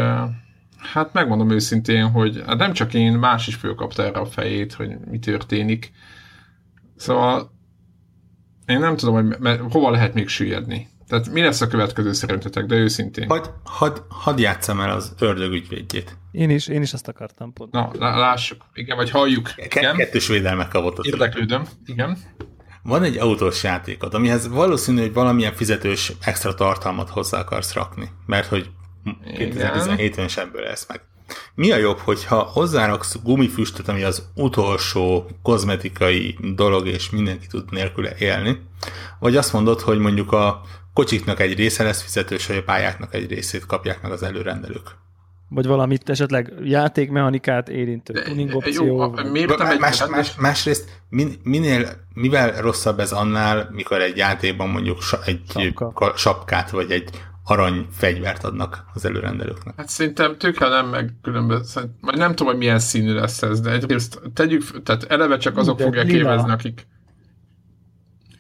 hát 0.83 1.12
megmondom 1.12 1.51
őszintén, 1.51 2.11
hogy 2.11 2.43
hát 2.47 2.59
nem 2.59 2.73
csak 2.73 2.95
én, 2.95 3.12
más 3.12 3.47
is 3.47 3.55
fölkapta 3.55 4.03
erre 4.03 4.19
a 4.19 4.27
fejét, 4.27 4.73
hogy 4.73 4.91
mi 5.11 5.19
történik. 5.19 5.93
Szóval 6.97 7.53
én 8.67 8.79
nem 8.79 8.97
tudom, 8.97 9.15
hogy 9.15 9.39
mert 9.39 9.73
hova 9.73 9.91
lehet 9.91 10.15
még 10.15 10.29
süllyedni. 10.29 10.89
Tehát 11.09 11.31
mi 11.31 11.41
lesz 11.41 11.61
a 11.61 11.67
következő 11.67 12.12
szerintetek, 12.12 12.65
de 12.65 12.75
őszintén. 12.75 13.29
Hadd 13.29 13.47
had, 13.65 14.05
had 14.09 14.39
játszam 14.39 14.81
el 14.81 14.91
az 14.91 15.15
ördög 15.19 15.53
ügyvédjét. 15.53 16.19
Én 16.31 16.51
is, 16.51 16.69
én 16.69 16.83
is 16.83 16.93
ezt 16.93 17.09
akartam 17.09 17.53
pont. 17.53 17.73
Na, 17.73 17.91
lássuk. 17.99 18.65
Igen, 18.75 18.97
vagy 18.97 19.11
halljuk. 19.11 19.51
Igen? 19.57 19.97
Kettős 19.97 20.29
védelmek 20.29 20.69
kapott. 20.69 20.99
Az 20.99 21.07
Érdeklődöm. 21.07 21.65
Igen. 21.87 22.19
Van 22.83 23.03
egy 23.03 23.17
autós 23.17 23.62
játékod, 23.62 24.15
amihez 24.15 24.49
valószínű, 24.49 25.01
hogy 25.01 25.12
valamilyen 25.12 25.53
fizetős 25.53 26.12
extra 26.25 26.55
tartalmat 26.55 27.09
hozzá 27.09 27.39
akarsz 27.39 27.73
rakni, 27.73 28.09
mert 28.27 28.47
hogy 28.47 28.71
2017-ben 29.04 30.25
is 30.25 30.37
ebből 30.37 30.62
lesz 30.62 30.88
meg. 30.88 31.00
Mi 31.54 31.71
a 31.73 31.76
jobb, 31.76 31.99
hogyha 31.99 32.37
hozzáraksz 32.37 33.16
gumifüstöt, 33.23 33.88
ami 33.88 34.02
az 34.02 34.28
utolsó 34.35 35.30
kozmetikai 35.42 36.37
dolog, 36.54 36.87
és 36.87 37.11
mindenki 37.11 37.47
tud 37.47 37.71
nélküle 37.71 38.12
élni, 38.18 38.61
vagy 39.18 39.37
azt 39.37 39.52
mondod, 39.52 39.80
hogy 39.80 39.99
mondjuk 39.99 40.32
a 40.32 40.61
kocsiknak 40.94 41.40
egy 41.40 41.56
része 41.56 41.82
lesz 41.82 42.02
fizetős, 42.02 42.47
vagy 42.47 42.56
a 42.56 42.62
pályáknak 42.62 43.14
egy 43.14 43.30
részét 43.30 43.66
kapják 43.66 44.02
meg 44.02 44.12
az 44.12 44.23
előrendelők. 44.23 45.00
Vagy 45.49 45.66
valamit 45.66 46.09
esetleg 46.09 46.52
játékmechanikát 46.64 47.68
érintő 47.68 48.23
tuning 48.23 48.54
opció. 48.54 48.85
Jó, 48.85 49.30
miért 49.30 49.59
nem 49.59 49.78
más, 49.78 50.06
más, 50.06 50.35
másrészt 50.35 51.02
min, 51.09 51.40
minél, 51.42 51.88
mivel 52.14 52.61
rosszabb 52.61 52.99
ez 52.99 53.12
annál, 53.12 53.68
mikor 53.73 54.00
egy 54.00 54.16
játékban 54.16 54.68
mondjuk 54.68 54.99
egy 55.25 55.40
Sapka. 55.49 56.12
sapkát, 56.16 56.71
vagy 56.71 56.90
egy 56.90 57.11
arany 57.44 57.87
fegyvert 57.90 58.44
adnak 58.44 58.84
az 58.94 59.04
előrendelőknek. 59.04 59.75
Hát 59.76 59.88
szerintem 59.88 60.38
tökre 60.38 60.68
nem 60.68 60.88
meg 60.88 61.14
különböző, 61.22 61.80
vagy 62.00 62.16
nem 62.16 62.30
tudom, 62.30 62.46
hogy 62.46 62.56
milyen 62.56 62.78
színű 62.78 63.14
lesz 63.14 63.42
ez, 63.42 63.61
de 63.61 63.70
egyrészt 63.70 64.20
tegyük, 64.34 64.82
tehát 64.82 65.04
eleve 65.04 65.37
csak 65.37 65.56
azok 65.56 65.78
de 65.78 65.84
fogják 65.84 66.06
lila. 66.06 66.18
élvezni, 66.18 66.50
akik 66.50 66.87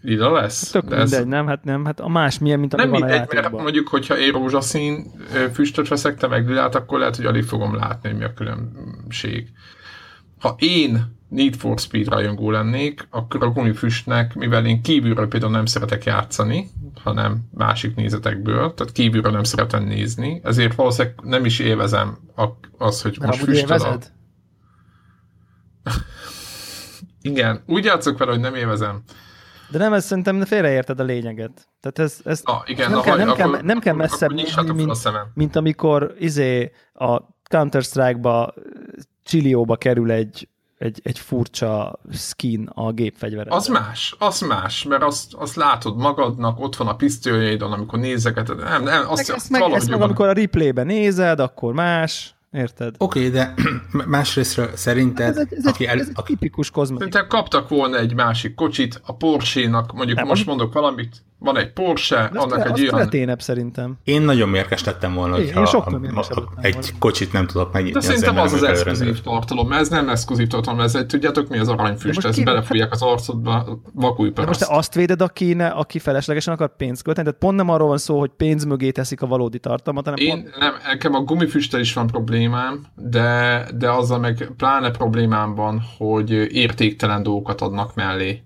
lila 0.02 0.32
lesz? 0.32 0.70
Tök 0.70 0.84
de 0.84 0.96
mindegy, 0.96 1.20
ez... 1.20 1.26
nem, 1.26 1.46
hát 1.46 1.64
nem, 1.64 1.84
hát 1.84 2.00
a 2.00 2.08
más 2.08 2.38
milyen, 2.38 2.60
mint 2.60 2.74
ami 2.74 2.82
nem 2.82 2.90
van 2.90 3.00
mindegy, 3.00 3.26
a 3.28 3.34
mert 3.34 3.50
mondjuk, 3.50 3.88
hogyha 3.88 4.18
én 4.18 4.32
rózsaszín 4.32 5.12
füstöt 5.52 5.88
veszek, 5.88 6.16
te 6.16 6.26
meg 6.26 6.48
lilát, 6.48 6.74
akkor 6.74 6.98
lehet, 6.98 7.16
hogy 7.16 7.26
alig 7.26 7.44
fogom 7.44 7.74
látni, 7.74 8.08
hogy 8.08 8.18
mi 8.18 8.24
a 8.24 8.32
különbség. 8.32 9.48
Ha 10.38 10.54
én 10.58 11.20
Need 11.32 11.54
for 11.54 11.78
Speed 11.78 12.08
rajongó 12.08 12.50
lennék, 12.50 13.06
akkor 13.10 13.42
a 13.42 13.50
gumifüstnek, 13.50 14.34
mivel 14.34 14.66
én 14.66 14.82
kívülről 14.82 15.28
például 15.28 15.52
nem 15.52 15.66
szeretek 15.66 16.04
játszani, 16.04 16.68
hanem 17.02 17.40
másik 17.54 17.94
nézetekből, 17.94 18.74
tehát 18.74 18.92
kívülről 18.92 19.32
nem 19.32 19.42
szeretem 19.42 19.84
nézni, 19.84 20.40
ezért 20.44 20.74
valószínűleg 20.74 21.18
nem 21.22 21.44
is 21.44 21.58
élvezem 21.58 22.18
az, 22.78 23.02
hogy 23.02 23.18
De 23.18 23.26
most 23.26 23.42
füstöd 23.42 23.80
a... 23.80 23.98
Igen, 27.20 27.62
úgy 27.66 27.84
játszok 27.84 28.18
vele, 28.18 28.30
hogy 28.30 28.40
nem 28.40 28.54
élvezem. 28.54 29.02
De 29.70 29.78
nem, 29.78 29.92
ez 29.92 30.04
szerintem 30.04 30.44
félreérted 30.44 31.00
a 31.00 31.04
lényeget. 31.04 31.68
Tehát 31.80 31.98
ez, 31.98 32.20
ez 32.24 32.40
ah, 32.44 32.62
igen, 32.66 32.90
nem, 32.90 32.98
na, 32.98 33.04
kell, 33.04 33.16
nem, 33.16 33.28
akkor, 33.28 33.50
kell, 33.50 33.60
nem 33.62 33.78
kell 33.78 33.94
messzebb 33.94 34.32
menni, 34.32 34.72
mint, 34.72 35.08
mint 35.34 35.56
amikor 35.56 36.14
izé 36.18 36.72
a 36.92 37.20
Counter-Strike-ba 37.42 38.54
Csillióba 39.24 39.76
kerül 39.76 40.10
egy, 40.10 40.48
egy, 40.82 41.00
egy 41.02 41.18
furcsa 41.18 41.98
skin 42.12 42.68
a 42.74 42.92
gépfegyvere. 42.92 43.54
Az 43.54 43.66
más, 43.66 44.14
az 44.18 44.40
más, 44.40 44.82
mert 44.82 45.02
azt, 45.02 45.34
azt 45.34 45.54
látod 45.54 45.96
magadnak, 45.96 46.60
ott 46.60 46.76
van 46.76 46.86
a 46.88 46.96
pisztolyaidon, 46.96 47.72
amikor 47.72 47.98
nézegeted. 47.98 48.58
Nem, 48.58 48.82
nem, 48.82 49.04
azt, 49.08 49.28
meg 49.28 49.36
ezt 49.36 49.50
meg, 49.50 49.72
ezt 49.72 49.88
meg 49.88 50.00
amikor 50.00 50.28
a 50.28 50.32
replayben 50.32 50.86
nézed, 50.86 51.40
akkor 51.40 51.72
más. 51.72 52.34
Érted? 52.52 52.94
Oké, 52.98 53.18
okay, 53.18 53.30
de 53.30 53.54
másrésztről 54.06 54.70
szerinted, 54.74 55.28
ez 55.28 55.36
egy, 55.36 55.52
ez 55.52 55.66
aki 55.66 55.86
el, 55.86 55.98
ez 55.98 56.08
egy 56.14 56.24
tipikus 56.24 56.70
kozmetik. 56.70 57.12
Szerintem 57.12 57.38
kaptak 57.38 57.68
volna 57.68 57.98
egy 57.98 58.14
másik 58.14 58.54
kocsit, 58.54 59.00
a 59.04 59.14
Porsche-nak, 59.16 59.92
mondjuk 59.92 60.18
nem, 60.18 60.26
most 60.26 60.46
mondok 60.46 60.72
valamit, 60.72 61.22
van 61.42 61.56
egy 61.58 61.72
Porsche, 61.72 62.28
de 62.32 62.38
annak 62.38 62.66
egy 62.66 62.80
olyan... 62.80 62.94
kreténebb 62.94 63.40
szerintem. 63.40 63.98
Én 64.04 64.22
nagyon 64.22 64.48
mérges 64.48 64.84
lettem 64.84 65.14
volna, 65.14 65.38
Én- 65.38 65.44
hogyha 65.44 65.60
én 65.60 65.66
sokkal 65.66 65.94
a- 66.14 66.18
a- 66.18 66.48
egy 66.60 66.72
volna. 66.72 66.88
kocsit 66.98 67.32
nem 67.32 67.46
tudok 67.46 67.72
megnyitni. 67.72 68.00
De 68.00 68.06
szerintem 68.06 68.38
az 68.38 68.52
az 68.52 68.62
exkluzív 68.62 69.20
tartalom, 69.20 69.72
ez 69.72 69.88
nem 69.88 70.08
exkluzív 70.08 70.46
tartalom, 70.46 70.80
ez 70.80 70.94
egy, 70.94 71.06
tudjátok 71.06 71.48
mi 71.48 71.58
az 71.58 71.68
aranyfüst, 71.68 72.24
ezt 72.24 72.36
ki- 72.36 72.44
belefújják 72.44 72.92
az 72.92 73.02
arcodba, 73.02 73.80
vakulj 73.94 74.30
De 74.30 74.44
most 74.46 74.60
te 74.60 74.66
azt 74.68 74.94
véded, 74.94 75.22
aki, 75.22 75.52
ne, 75.54 75.66
aki 75.66 75.98
feleslegesen 75.98 76.54
akar 76.54 76.76
pénzt 76.76 77.02
költeni, 77.02 77.26
tehát 77.26 77.40
pont 77.42 77.56
nem 77.56 77.68
arról 77.68 77.88
van 77.88 77.98
szó, 77.98 78.18
hogy 78.18 78.30
pénz 78.36 78.64
mögé 78.64 78.90
teszik 78.90 79.22
a 79.22 79.26
valódi 79.26 79.58
tartalmat, 79.58 80.04
hanem 80.04 80.26
pont, 80.28 80.44
Én 80.46 80.52
nem, 80.58 80.74
nekem 80.86 81.14
a 81.14 81.20
gumifüsttel 81.20 81.80
is 81.80 81.92
van 81.92 82.06
problémám, 82.06 82.80
de, 82.96 83.66
de 83.74 83.90
azzal 83.90 84.18
meg 84.18 84.50
pláne 84.56 84.90
problémám 84.90 85.54
van, 85.54 85.82
hogy 85.98 86.30
értéktelen 86.56 87.22
dolgokat 87.22 87.60
adnak 87.60 87.94
mellé. 87.94 88.42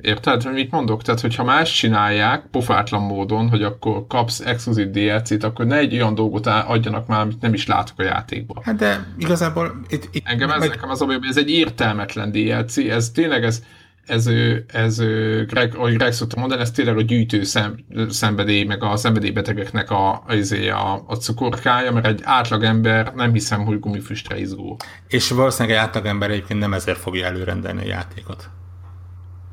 Érted, 0.00 0.42
hogy 0.42 0.52
mit 0.52 0.70
mondok? 0.70 1.02
Tehát, 1.02 1.20
hogyha 1.20 1.44
más 1.44 1.76
csinálják, 1.76 2.46
pofátlan 2.50 3.02
módon, 3.02 3.48
hogy 3.48 3.62
akkor 3.62 4.06
kapsz 4.06 4.40
exkluzív 4.40 4.90
DLC-t, 4.90 5.44
akkor 5.44 5.66
ne 5.66 5.76
egy 5.76 5.94
olyan 5.94 6.14
dolgot 6.14 6.46
adjanak 6.46 7.06
már, 7.06 7.20
amit 7.20 7.40
nem 7.40 7.54
is 7.54 7.66
látok 7.66 7.98
a 7.98 8.02
játékban. 8.02 8.62
Hát 8.64 8.76
de 8.76 9.06
igazából 9.18 9.80
itt, 9.88 10.08
itt 10.12 10.26
Engem 10.26 10.50
ez, 10.50 10.58
meg, 10.58 10.68
nekem 10.68 10.90
az 10.90 11.02
a 11.02 11.04
hogy 11.04 11.18
ez 11.28 11.36
egy 11.36 11.50
értelmetlen 11.50 12.30
DLC, 12.30 12.76
ez 12.76 13.10
tényleg 13.10 13.44
ez, 13.44 13.62
ez, 14.06 14.30
ez, 14.66 14.98
Greg, 15.46 15.74
ahogy 15.76 15.94
Greg 15.94 16.12
szokta 16.12 16.40
mondani, 16.40 16.60
ez 16.60 16.70
tényleg 16.70 16.96
a 16.96 17.02
gyűjtő 17.02 17.42
szem, 17.42 17.84
szenvedély, 18.08 18.64
meg 18.64 18.82
a 18.82 18.96
szenvedélybetegeknek 18.96 19.90
a, 19.90 20.10
a, 20.26 20.54
a, 20.70 21.04
a 21.06 21.14
cukorkája, 21.14 21.92
mert 21.92 22.06
egy 22.06 22.20
átlagember 22.22 23.12
nem 23.14 23.32
hiszem, 23.32 23.64
hogy 23.64 23.80
gumifüstre 23.80 24.38
izgul. 24.38 24.76
és 25.08 25.30
valószínűleg 25.30 25.76
egy 25.76 25.84
átlagember 25.84 26.30
egyébként 26.30 26.60
nem 26.60 26.72
ezért 26.72 26.98
fogja 26.98 27.26
előrendelni 27.26 27.82
a 27.82 27.86
játékot. 27.86 28.50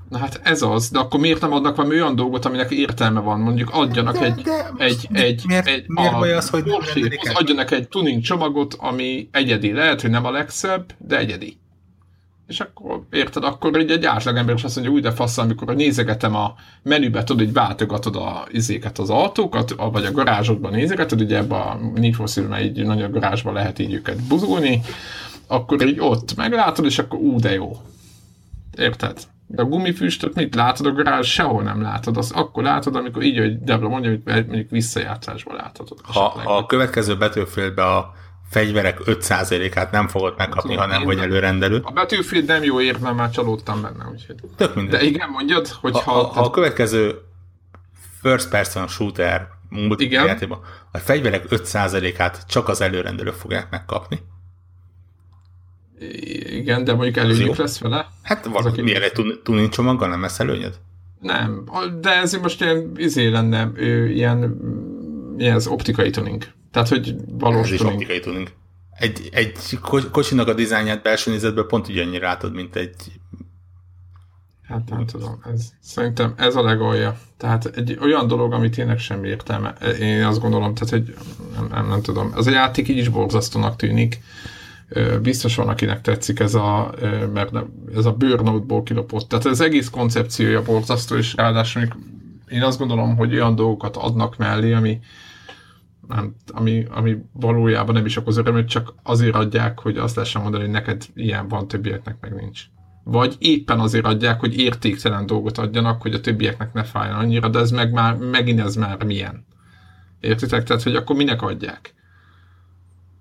Na 0.09 0.17
hát 0.17 0.39
ez 0.43 0.61
az, 0.61 0.89
de 0.89 0.99
akkor 0.99 1.19
miért 1.19 1.41
nem 1.41 1.51
adnak 1.51 1.75
valami 1.75 1.95
olyan 1.95 2.15
dolgot, 2.15 2.45
aminek 2.45 2.71
értelme 2.71 3.19
van? 3.19 3.39
Mondjuk 3.39 3.69
adjanak 3.73 4.17
De- 4.17 4.25
egy, 4.25 4.41
de- 4.41 4.71
egy, 4.77 5.07
de 5.09 5.23
egy, 5.23 5.43
miért- 5.47 5.67
egy 5.67 5.87
miért 5.87 6.13
a 6.13 6.17
baj 6.17 6.33
az, 6.33 6.49
hogy 6.49 6.63
nem 6.63 6.79
el? 7.23 7.35
adjanak 7.35 7.71
egy 7.71 7.87
tuning 7.87 8.21
csomagot, 8.21 8.73
ami 8.79 9.27
egyedi. 9.31 9.71
Lehet, 9.71 10.01
hogy 10.01 10.09
nem 10.09 10.25
a 10.25 10.31
legszebb, 10.31 10.93
de 10.97 11.17
egyedi. 11.17 11.57
És 12.47 12.59
akkor, 12.59 13.03
érted, 13.11 13.43
akkor 13.43 13.77
egy, 13.77 13.91
egy 13.91 14.05
átlagember 14.05 14.55
is 14.55 14.63
azt 14.63 14.75
mondja, 14.75 14.93
úgy 14.93 15.01
de 15.01 15.11
fasz, 15.11 15.37
amikor 15.37 15.75
nézegetem 15.75 16.35
a 16.35 16.55
menübe, 16.83 17.23
tudod, 17.23 17.45
hogy 17.45 17.53
váltogatod 17.53 18.15
a 18.15 18.47
izéket, 18.51 18.99
az 18.99 19.09
autókat, 19.09 19.75
vagy 19.91 20.05
a 20.05 20.11
garázsodban 20.11 20.71
nézegeted, 20.71 21.21
ugye 21.21 21.37
ebben 21.37 21.59
a 21.59 21.75
Need 21.95 22.13
for 22.13 22.27
Speed, 22.29 22.51
egy 22.51 22.83
nagy 22.85 23.11
garázsban 23.11 23.53
lehet 23.53 23.79
így 23.79 23.93
őket 23.93 24.23
buzulni, 24.27 24.81
akkor 25.47 25.87
így 25.87 25.99
ott 25.99 26.35
meglátod, 26.35 26.85
és 26.85 26.99
akkor 26.99 27.19
ú, 27.19 27.39
de 27.39 27.53
jó. 27.53 27.77
Érted? 28.77 29.17
De 29.47 29.61
a 29.61 29.65
gumifüstöt 29.65 30.35
mit 30.35 30.55
látod 30.55 30.85
a 30.85 30.91
garázs? 30.91 31.31
Sehol 31.31 31.63
nem 31.63 31.81
látod. 31.81 32.17
Azt 32.17 32.31
akkor 32.35 32.63
látod, 32.63 32.95
amikor 32.95 33.23
így, 33.23 33.37
hogy 33.37 33.59
Debla 33.59 33.89
mondja, 33.89 34.09
hogy 34.09 34.45
mondjuk 34.45 34.69
visszajátszásban 34.69 35.55
láthatod. 35.55 35.99
Ha, 36.03 36.25
a 36.45 36.65
következő 36.65 37.17
betűfélbe 37.17 37.85
a 37.85 38.13
fegyverek 38.49 38.99
5%-át 39.05 39.91
nem 39.91 40.07
fogod 40.07 40.33
megkapni, 40.37 40.69
Tudom, 40.69 40.89
ha 40.89 40.97
nem 40.97 41.03
vagy 41.03 41.19
előrendelő. 41.19 41.81
A 41.83 41.91
Battlefield 41.91 42.45
nem 42.45 42.63
jó 42.63 42.81
ér, 42.81 42.99
mert 42.99 43.15
már 43.15 43.29
csalódtam 43.29 43.81
benne. 43.81 44.09
Úgyhogy. 44.11 44.35
Tök 44.55 44.75
minden. 44.75 44.99
De 44.99 45.05
igen, 45.05 45.29
mondjad, 45.29 45.67
hogy 45.67 45.93
ha, 45.93 46.11
ha, 46.11 46.23
ha 46.23 46.41
a 46.41 46.49
következő 46.49 47.15
first 48.21 48.49
person 48.49 48.87
shooter 48.87 49.47
multiplayer 49.69 50.47
a 50.91 50.97
fegyverek 50.97 51.45
5%-át 51.49 52.43
csak 52.47 52.67
az 52.67 52.81
előrendelők 52.81 53.33
fogják 53.33 53.69
megkapni. 53.69 54.19
Igen, 56.39 56.83
de 56.83 56.93
mondjuk 56.93 57.17
előnyük 57.17 57.55
lesz 57.55 57.79
vele. 57.79 58.07
Hát 58.23 58.45
valaki 58.45 58.81
miért 58.81 59.03
egy 59.03 59.39
tuning 59.43 59.69
csomaggal 59.69 60.09
nem 60.09 60.21
lesz 60.21 60.39
előnyöd? 60.39 60.79
Nem, 61.19 61.63
de 62.01 62.09
ez 62.09 62.33
most 62.33 62.61
ilyen 62.61 62.91
izé 62.95 63.27
lenne, 63.27 63.71
ilyen, 64.07 64.57
ilyen 65.37 65.55
az 65.55 65.67
optikai 65.67 66.09
tuning. 66.09 66.43
Tehát, 66.71 66.89
hogy 66.89 67.15
valós 67.27 67.71
Ez 67.71 67.77
tuning. 67.77 67.87
is 67.87 67.93
optikai 67.93 68.19
tuning. 68.19 68.47
Egy, 68.97 69.29
egy 69.31 69.79
kocsinak 70.11 70.47
a 70.47 70.53
dizájnját 70.53 71.01
belső 71.01 71.31
nézetből 71.31 71.65
pont 71.65 71.87
ugyannyira 71.87 72.27
látod, 72.27 72.53
mint 72.53 72.75
egy 72.75 72.95
Hát 74.67 74.89
nem 74.89 75.05
tudom, 75.05 75.39
ez, 75.53 75.69
szerintem 75.81 76.33
ez 76.37 76.55
a 76.55 76.63
legalja. 76.63 77.19
Tehát 77.37 77.65
egy 77.65 77.97
olyan 78.01 78.27
dolog, 78.27 78.53
amit 78.53 78.75
tényleg 78.75 78.99
sem 78.99 79.23
értelme. 79.23 79.75
Én 79.99 80.23
azt 80.23 80.39
gondolom, 80.39 80.73
tehát 80.73 80.89
hogy 80.93 81.15
nem, 81.55 81.67
nem, 81.71 81.87
nem 81.87 82.01
tudom. 82.01 82.33
Ez 82.37 82.47
a 82.47 82.51
játék 82.51 82.87
így 82.87 82.97
is 82.97 83.09
borzasztónak 83.09 83.75
tűnik. 83.75 84.19
Biztos 85.21 85.55
van, 85.55 85.67
akinek 85.67 86.01
tetszik 86.01 86.39
ez 86.39 86.53
a, 86.53 86.93
mert 87.33 87.51
ez 87.95 88.05
a 88.05 88.13
burnoutból 88.13 88.83
kilopott. 88.83 89.27
Tehát 89.27 89.45
az 89.45 89.61
egész 89.61 89.89
koncepciója 89.89 90.61
borzasztó, 90.61 91.15
és 91.15 91.35
ráadásul 91.35 91.87
én 92.49 92.61
azt 92.61 92.79
gondolom, 92.79 93.15
hogy 93.15 93.33
olyan 93.33 93.55
dolgokat 93.55 93.97
adnak 93.97 94.37
mellé, 94.37 94.73
ami, 94.73 94.99
nem, 96.07 96.35
ami, 96.47 96.85
ami 96.89 97.17
valójában 97.33 97.95
nem 97.95 98.05
is 98.05 98.17
okoz 98.17 98.37
örömöt, 98.37 98.67
csak 98.67 98.93
azért 99.03 99.35
adják, 99.35 99.79
hogy 99.79 99.97
azt 99.97 100.15
lehessen 100.15 100.41
mondani, 100.41 100.63
hogy 100.63 100.71
neked 100.71 101.05
ilyen 101.13 101.47
van, 101.47 101.67
többieknek 101.67 102.17
meg 102.21 102.33
nincs. 102.33 102.63
Vagy 103.03 103.35
éppen 103.39 103.79
azért 103.79 104.05
adják, 104.05 104.39
hogy 104.39 104.57
értéktelen 104.57 105.25
dolgot 105.25 105.57
adjanak, 105.57 106.01
hogy 106.01 106.13
a 106.13 106.21
többieknek 106.21 106.73
ne 106.73 106.83
fájjon 106.83 107.17
annyira, 107.17 107.49
de 107.49 107.59
ez 107.59 107.71
meg 107.71 107.91
már, 107.91 108.15
megint 108.15 108.59
ez 108.59 108.75
már 108.75 109.03
milyen. 109.03 109.45
Értitek? 110.19 110.63
Tehát, 110.63 110.83
hogy 110.83 110.95
akkor 110.95 111.15
minek 111.15 111.41
adják? 111.41 111.93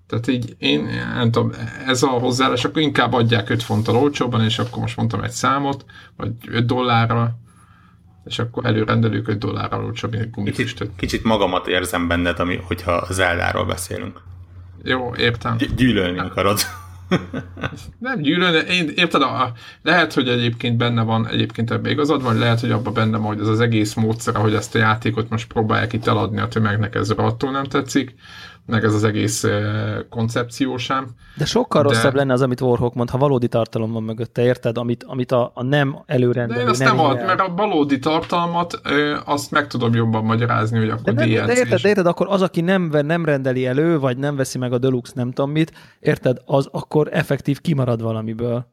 Tehát 0.07 0.27
így 0.27 0.55
én 0.59 0.89
nem 1.15 1.31
tudom, 1.31 1.53
ez 1.87 2.03
a 2.03 2.09
hozzáállás, 2.09 2.65
akkor 2.65 2.83
inkább 2.83 3.13
adják 3.13 3.51
5 3.51 3.63
fonttal 3.63 3.97
olcsóban, 3.97 4.45
és 4.45 4.59
akkor 4.59 4.79
most 4.79 4.97
mondtam 4.97 5.23
egy 5.23 5.31
számot, 5.31 5.85
vagy 6.17 6.33
5 6.47 6.67
dollárra, 6.67 7.39
és 8.25 8.39
akkor 8.39 8.67
előrendelők 8.67 9.29
5 9.29 9.39
dollárra 9.39 9.79
olcsóbb, 9.79 10.11
mint 10.11 10.23
egy 10.23 10.31
gumifüstöt. 10.31 10.89
Kicsit, 10.89 11.11
kicsit 11.11 11.25
magamat 11.25 11.67
érzem 11.67 12.09
benned, 12.09 12.39
ami, 12.39 12.57
hogyha 12.67 13.07
Zeldáról 13.11 13.65
beszélünk. 13.65 14.21
Jó, 14.83 15.15
értem. 15.17 15.57
Gy- 15.57 15.75
gyűlölni 15.75 16.19
akarod. 16.19 16.59
nem 17.99 18.21
gyűlölni, 18.21 18.73
én 18.73 18.91
érted, 18.95 19.23
a, 19.23 19.53
lehet, 19.83 20.13
hogy 20.13 20.29
egyébként 20.29 20.77
benne 20.77 21.03
van, 21.03 21.29
egyébként 21.29 21.71
ebben 21.71 21.93
igazad 21.93 22.23
van, 22.23 22.39
lehet, 22.39 22.61
hogy 22.61 22.71
abban 22.71 22.93
benne 22.93 23.17
van, 23.17 23.27
hogy 23.27 23.41
ez 23.41 23.49
az 23.49 23.61
egész 23.61 23.95
módszer, 23.95 24.35
hogy 24.35 24.55
ezt 24.55 24.75
a 24.75 24.79
játékot 24.79 25.29
most 25.29 25.53
próbálják 25.53 25.93
itt 25.93 26.07
eladni 26.07 26.41
a 26.41 26.49
tömegnek, 26.49 26.95
ez 26.95 27.11
attól 27.11 27.51
nem 27.51 27.65
tetszik 27.65 28.15
meg 28.67 28.85
ez 28.85 28.95
az 28.95 29.05
egész 29.05 29.45
koncepció 30.11 30.77
sem. 30.77 31.07
De 31.37 31.45
sokkal 31.45 31.83
de... 31.83 31.89
rosszabb 31.89 32.15
lenne 32.15 32.33
az, 32.33 32.43
amit 32.43 32.61
Warhawk 32.61 32.95
mond, 32.95 33.11
ha 33.11 33.19
valódi 33.19 33.49
tartalom 33.49 33.93
van 33.93 34.03
mögötte, 34.03 34.43
érted? 34.43 34.79
Amit, 34.79 35.05
amit 35.05 35.33
a, 35.33 35.51
a 35.55 35.63
nem 35.63 35.99
előrendelő 36.07 36.59
De 36.59 36.65
én 36.65 36.71
azt 36.71 36.79
nem, 36.79 36.97
nem 36.97 37.05
ad, 37.05 37.17
mert 37.17 37.41
a 37.41 37.53
valódi 37.57 37.99
tartalmat 37.99 38.81
azt 39.25 39.51
meg 39.51 39.67
tudom 39.67 39.95
jobban 39.95 40.25
magyarázni, 40.25 40.79
hogy 40.79 40.89
akkor 40.89 41.15
de, 41.15 41.25
DLC 41.25 41.47
de, 41.47 41.57
érted, 41.57 41.81
de 41.81 41.89
érted, 41.89 42.07
akkor 42.07 42.27
az, 42.31 42.43
aki 42.43 42.61
nem, 42.61 42.83
nem 43.03 43.25
rendeli 43.25 43.67
elő, 43.67 43.99
vagy 43.99 44.17
nem 44.17 44.37
veszi 44.37 44.59
meg 44.59 44.73
a 44.73 44.79
Deluxe 44.79 45.13
nem 45.15 45.33
tudom 45.33 45.51
mit, 45.51 45.73
érted, 46.01 46.39
az 46.45 46.69
akkor 46.73 47.09
effektív 47.13 47.61
kimarad 47.61 48.03
valamiből. 48.03 48.73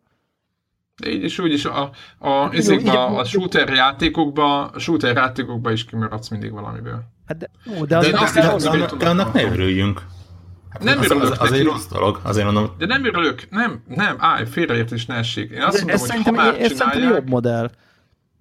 De 1.01 1.09
így 1.09 1.23
is 1.23 1.39
úgy 1.39 1.53
is 1.53 1.65
a, 1.65 1.91
a, 2.17 2.29
a, 2.29 3.17
a 3.17 3.23
shooter 3.23 3.69
játékokban, 3.69 4.69
a 4.73 4.79
shooter 4.79 5.15
játékokban 5.15 5.73
is 5.73 5.85
kimaradsz 5.85 6.29
mindig 6.29 6.51
valamiből. 6.51 7.03
Hát 7.31 7.39
de, 7.39 7.49
ó, 7.79 7.85
de, 7.85 7.99
de, 7.99 8.11
de, 8.11 8.17
de, 8.33 8.69
de, 8.69 8.77
de, 8.77 8.95
de 8.97 9.09
annak 9.09 9.33
ne 9.33 9.43
örüljünk. 9.43 10.01
Hát 10.69 10.83
nem 10.83 10.99
az, 10.99 11.05
örülök 11.05 11.31
az, 11.31 11.39
az 11.39 11.51
egy 11.51 11.63
rossz 11.63 11.85
dolog, 11.85 12.19
azért 12.23 12.45
mondom. 12.45 12.75
De 12.77 12.85
nem 12.85 13.05
örülök, 13.05 13.47
nem, 13.49 13.83
nem, 13.87 14.15
állj, 14.19 14.45
félreértés 14.45 15.05
ne 15.05 15.15
essék. 15.15 15.51
Én 15.51 15.61
azt 15.61 15.85
de 15.85 15.97
mondom, 15.97 16.07
hogy 16.09 16.23
ha 16.23 16.31
már 16.31 16.61
ez 16.61 16.69
csinálják... 16.69 17.13
jobb 17.13 17.29
modell. 17.29 17.71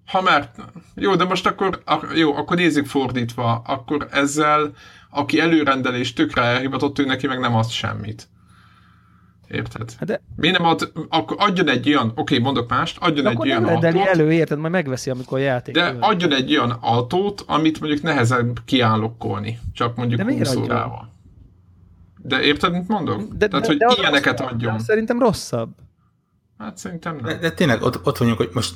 Ha 0.06 0.22
már, 0.22 0.50
jó, 0.94 1.14
de 1.14 1.24
most 1.24 1.46
akkor, 1.46 1.82
jó, 2.14 2.36
akkor 2.36 2.56
nézzük 2.56 2.86
fordítva, 2.86 3.62
akkor 3.66 4.08
ezzel, 4.10 4.72
aki 5.10 5.40
előrendelés 5.40 6.12
tökre 6.12 6.42
elhivatott, 6.42 6.98
ő 6.98 7.04
neki 7.04 7.26
meg 7.26 7.38
nem 7.40 7.54
ad 7.54 7.68
semmit. 7.68 8.28
Érted? 9.50 9.92
Hát 9.98 10.08
de... 10.08 10.22
Miért 10.36 10.58
nem 10.58 10.66
ad, 10.66 10.92
akkor 11.08 11.36
adjon 11.40 11.68
egy 11.68 11.88
olyan, 11.88 12.08
oké, 12.08 12.20
okay, 12.20 12.38
mondok 12.38 12.68
mást, 12.68 12.98
adjon 13.00 13.24
de 13.24 13.30
egy 13.30 13.38
olyan 13.38 13.64
autót. 13.64 13.94
elő, 13.94 14.32
érted, 14.32 14.58
majd 14.58 14.72
megveszi, 14.72 15.10
amikor 15.10 15.38
a 15.38 15.42
játék. 15.42 15.74
De 15.74 15.86
jön. 15.86 16.00
adjon 16.00 16.32
egy 16.32 16.56
olyan 16.56 16.70
autót, 16.70 17.44
amit 17.46 17.80
mondjuk 17.80 18.02
nehezen 18.02 18.58
kiállokkolni, 18.64 19.58
csak 19.72 19.96
mondjuk 19.96 20.22
de 20.22 20.32
20 20.32 20.54
órával. 20.54 21.12
De 22.22 22.42
érted, 22.42 22.72
mit 22.72 22.88
mondok? 22.88 23.32
De, 23.32 23.48
Tehát, 23.48 23.66
de, 23.66 23.72
hogy 23.72 23.76
de 23.76 23.94
ilyeneket 23.98 24.38
rosszabb, 24.40 24.54
adjon. 24.54 24.78
Szerintem 24.78 25.18
rosszabb. 25.18 25.70
Hát 26.58 26.76
szerintem 26.76 27.16
nem. 27.16 27.24
De, 27.24 27.38
de 27.38 27.50
tényleg 27.50 27.82
ott, 27.82 28.06
ott 28.06 28.18
vagyunk, 28.18 28.36
hogy 28.36 28.50
most 28.52 28.74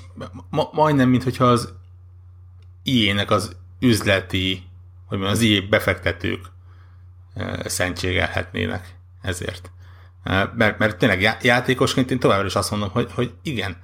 ma, 0.50 0.68
majdnem, 0.72 1.08
mintha 1.08 1.44
az 1.44 1.72
ilyenek 2.82 3.30
az 3.30 3.56
üzleti, 3.80 4.62
hogy 5.06 5.18
mondjam, 5.18 5.30
az 5.30 5.40
ilyen 5.40 5.66
befektetők 5.70 6.40
szentségelhetnének 7.64 8.96
ezért. 9.22 9.70
Mert, 10.54 10.78
mert 10.78 10.96
tényleg 10.96 11.38
játékosként 11.42 12.10
én 12.10 12.18
továbbra 12.18 12.46
is 12.46 12.54
azt 12.54 12.70
mondom, 12.70 12.90
hogy, 12.90 13.08
hogy 13.14 13.30
igen, 13.42 13.76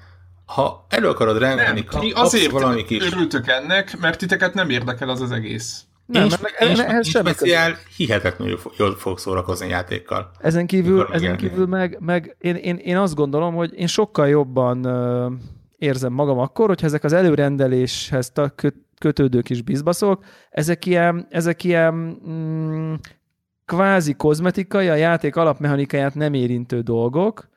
ha 0.55 0.87
elő 0.89 1.09
akarod 1.09 1.39
rendelni, 1.39 1.85
nem, 1.93 2.03
azért 2.15 2.51
valami 2.51 2.85
kis... 2.85 3.13
örültök 3.13 3.49
ennek, 3.49 3.99
mert 4.01 4.19
titeket 4.19 4.55
nem 4.55 4.71
érdekel 4.71 5.09
az 5.09 5.21
az 5.21 5.33
egész. 5.33 5.85
Nem, 6.07 6.25
én, 6.25 6.33
meg, 6.43 6.69
én, 6.69 6.81
ehhez 6.81 7.07
én 7.07 7.23
speciál 7.23 7.77
hihetetlenül 7.97 8.59
jól 8.77 8.97
fog 8.97 9.19
szórakozni 9.19 9.69
játékkal. 9.69 10.31
Ezen 10.39 10.67
kívül, 10.67 11.09
ezen 11.13 11.37
kívül 11.37 11.67
meg, 11.67 11.97
meg 12.01 12.37
én, 12.39 12.55
én, 12.55 12.77
én, 12.77 12.97
azt 12.97 13.15
gondolom, 13.15 13.55
hogy 13.55 13.73
én 13.75 13.87
sokkal 13.87 14.29
jobban 14.29 14.87
uh, 14.87 15.33
érzem 15.79 16.13
magam 16.13 16.39
akkor, 16.39 16.67
hogyha 16.67 16.87
ezek 16.87 17.05
az 17.05 17.13
előrendeléshez 17.13 18.33
kötődő 18.99 19.41
kis 19.41 19.63
bizbaszok, 19.63 20.25
ezek 20.51 20.87
ilyen, 20.87 21.27
ezek 21.31 21.65
ilyen 21.65 21.95
mm, 22.29 22.95
kvázi 23.71 24.15
kozmetikai, 24.15 24.89
a 24.89 24.95
játék 24.95 25.37
alapmechanikáját 25.37 26.15
nem 26.15 26.35
érintő 26.35 26.81
dolgok, 26.81 27.49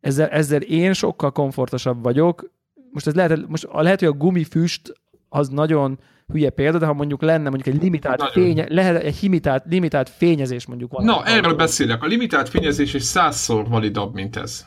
ezzel, 0.00 0.28
ezzel 0.28 0.60
én 0.60 0.92
sokkal 0.92 1.32
komfortosabb 1.32 2.02
vagyok. 2.02 2.50
Most 2.90 3.06
ez 3.06 3.14
lehet, 3.14 3.48
most 3.48 3.68
lehet, 3.72 3.98
hogy 3.98 4.08
a 4.08 4.12
gumifüst 4.12 4.92
az 5.28 5.48
nagyon 5.48 5.98
hülye 6.32 6.50
példa, 6.50 6.78
de 6.78 6.86
ha 6.86 6.92
mondjuk 6.92 7.22
lenne 7.22 7.48
mondjuk 7.48 7.74
egy 7.74 7.82
limitált, 7.82 8.30
fénye, 8.32 8.66
lehet 8.68 9.02
egy 9.02 9.18
limitált, 9.22 9.64
limitált 9.68 10.08
fényezés 10.08 10.66
mondjuk 10.66 10.92
van. 10.92 11.04
Na, 11.04 11.24
erről 11.24 11.54
beszélek. 11.54 12.02
A 12.02 12.06
limitált 12.06 12.48
fényezés 12.48 12.94
is 12.94 13.02
százszor 13.02 13.68
validabb, 13.68 14.14
mint 14.14 14.36
ez. 14.36 14.66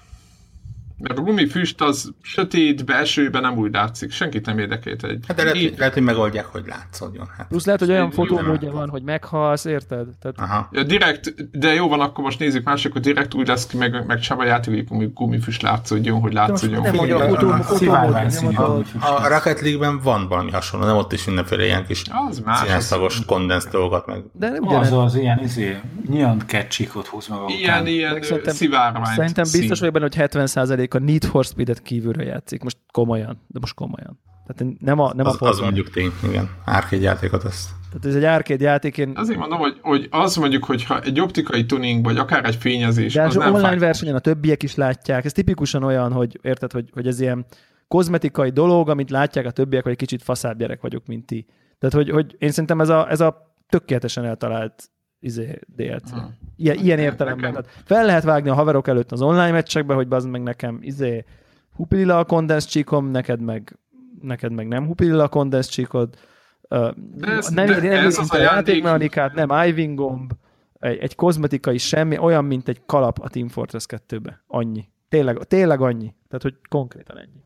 Mert 0.99 1.17
a 1.17 1.21
gumifüst 1.21 1.81
az 1.81 2.13
sötét, 2.21 2.85
belsőben 2.85 3.41
nem 3.41 3.57
úgy 3.57 3.73
látszik, 3.73 4.11
senkit 4.11 4.45
nem 4.45 4.59
érdekelt 4.59 5.03
egy. 5.03 5.23
Hát 5.27 5.37
de 5.37 5.43
lehet, 5.43 5.57
Én... 5.57 5.73
lehet, 5.77 5.93
hogy 5.93 6.03
megoldják, 6.03 6.45
hogy 6.45 6.63
látszódjon. 6.67 7.27
Hát. 7.37 7.47
Plusz 7.47 7.65
lehet, 7.65 7.79
hogy 7.79 7.89
olyan 7.89 8.11
fotómódja 8.11 8.71
van, 8.71 8.89
hogy 8.89 9.03
meghalsz, 9.03 9.65
érted? 9.65 10.07
Tehát... 10.21 10.39
Aha. 10.39 10.69
Ja, 10.71 10.83
direkt, 10.83 11.33
de 11.59 11.73
jó 11.73 11.87
van, 11.87 11.99
akkor 11.99 12.23
most 12.23 12.39
nézzük 12.39 12.63
mások, 12.63 12.91
hogy 12.91 13.01
direkt 13.01 13.33
úgy 13.33 13.47
lesz 13.47 13.67
ki, 13.67 13.77
meg, 13.77 14.05
meg 14.07 14.19
Csaba 14.19 14.45
játék, 14.45 14.89
hogy 14.89 15.13
gumifüst 15.13 15.61
látszódjon, 15.61 16.19
hogy 16.19 16.33
látszódjon. 16.33 16.81
Nem, 16.81 16.95
hogy 16.95 17.11
a, 17.11 17.21
a, 18.99 19.27
Rocket 19.27 19.61
League-ben 19.61 19.99
van 19.99 20.27
valami 20.27 20.51
hasonló, 20.51 20.85
nem 20.85 20.95
ott 20.95 21.13
is 21.13 21.25
mindenféle 21.25 21.65
ilyen 21.65 21.85
kis 21.85 22.03
szagos 22.79 23.25
kondens 23.25 23.65
dolgokat 23.65 24.05
meg. 24.05 24.23
De 24.33 24.49
nem 24.49 24.67
az 24.67 24.91
az 24.91 25.15
ilyen 25.15 25.39
izé, 25.43 25.77
nyilván 26.09 26.41
ketcsikot 26.45 27.07
húz 27.07 27.27
maga 27.27 27.45
Ilyen, 27.47 27.87
ilyen 27.87 28.21
szivárványt. 28.45 29.05
Szerintem 29.05 29.45
biztos 29.51 29.79
vagy 29.79 29.91
benne, 29.91 30.03
hogy 30.03 30.15
70 30.15 30.47
a 30.93 30.99
Need 30.99 31.23
for 31.23 31.45
Speed-et 31.45 31.81
kívülről 31.81 32.25
játszik. 32.25 32.63
Most 32.63 32.77
komolyan, 32.91 33.41
de 33.47 33.59
most 33.59 33.73
komolyan. 33.73 34.19
Tehát 34.47 34.73
nem 34.79 34.99
a, 34.99 35.13
nem 35.13 35.25
az, 35.25 35.41
a 35.41 35.45
az 35.45 35.59
mondjuk 35.59 35.89
tény, 35.89 36.11
igen. 36.23 36.49
Árkégy 36.65 37.01
játékot 37.01 37.45
ezt. 37.45 37.69
Tehát 37.89 38.05
ez 38.05 38.15
egy 38.15 38.23
arcade 38.23 38.63
játék, 38.63 38.97
én... 38.97 39.11
Azért 39.15 39.39
mondom, 39.39 39.59
hogy, 39.59 39.77
hogy 39.81 40.07
az 40.11 40.35
mondjuk, 40.35 40.63
hogyha 40.63 41.01
egy 41.01 41.19
optikai 41.19 41.65
tuning, 41.65 42.03
vagy 42.03 42.17
akár 42.17 42.45
egy 42.45 42.55
fényezés, 42.55 43.13
De 43.13 43.21
az 43.21 43.27
az 43.27 43.35
nem 43.35 43.53
online 43.53 43.67
fáj. 43.67 43.77
versenyen 43.77 44.15
a 44.15 44.19
többiek 44.19 44.63
is 44.63 44.75
látják. 44.75 45.25
Ez 45.25 45.31
tipikusan 45.31 45.83
olyan, 45.83 46.11
hogy 46.11 46.39
érted, 46.41 46.71
hogy, 46.71 46.89
hogy 46.93 47.07
ez 47.07 47.19
ilyen 47.19 47.45
kozmetikai 47.87 48.49
dolog, 48.49 48.89
amit 48.89 49.09
látják 49.09 49.45
a 49.45 49.51
többiek, 49.51 49.83
hogy 49.83 49.91
egy 49.91 49.97
kicsit 49.97 50.23
faszább 50.23 50.57
gyerek 50.57 50.81
vagyok, 50.81 51.05
mint 51.05 51.25
ti. 51.25 51.45
Tehát, 51.79 51.95
hogy, 51.95 52.09
hogy 52.09 52.35
én 52.39 52.49
szerintem 52.49 52.81
ez 52.81 52.89
a, 52.89 53.09
ez 53.09 53.21
a 53.21 53.55
tökéletesen 53.69 54.25
eltalált 54.25 54.89
izé, 55.19 55.59
DLC. 55.75 56.09
Hmm. 56.11 56.37
Ilyen, 56.55 56.77
ilyen 56.77 56.99
értelemben. 56.99 57.51
Nekem- 57.51 57.63
Tehát 57.63 57.81
fel 57.85 58.05
lehet 58.05 58.23
vágni 58.23 58.49
a 58.49 58.53
haverok 58.53 58.87
előtt 58.87 59.11
az 59.11 59.21
online 59.21 59.51
meccsekbe, 59.51 59.93
hogy 59.93 60.07
az 60.09 60.25
meg 60.25 60.41
nekem 60.43 60.77
izé, 60.81 61.25
hupilila 61.75 62.19
a 62.19 62.25
kondens 62.25 62.65
csíkom, 62.65 63.05
neked 63.05 63.41
meg, 63.41 63.77
neked 64.21 64.51
meg 64.51 64.67
nem 64.67 64.85
hupilila 64.85 65.23
a 65.23 65.27
kondens 65.29 65.67
csíkod. 65.67 66.15
De 66.69 67.27
ez- 67.27 67.47
nem, 67.47 67.65
de 67.65 67.81
nem, 67.81 68.05
ez 68.05 68.17
az 68.17 68.31
a 68.31 68.35
a 68.35 68.39
játék- 68.39 68.67
játékmechanikát, 68.67 69.33
nem 69.33 69.67
Iving 69.67 69.97
gomb, 69.97 70.31
egy, 70.79 70.97
egy 70.97 71.15
kozmetikai 71.15 71.77
semmi, 71.77 72.17
olyan, 72.17 72.45
mint 72.45 72.67
egy 72.67 72.81
kalap 72.85 73.19
a 73.19 73.29
Team 73.29 73.47
Fortress 73.47 73.85
2-be. 73.87 74.43
Annyi. 74.47 74.89
Tényleg, 75.09 75.37
tényleg 75.37 75.81
annyi. 75.81 76.15
Tehát, 76.27 76.41
hogy 76.41 76.55
konkrétan 76.69 77.17
ennyi. 77.17 77.43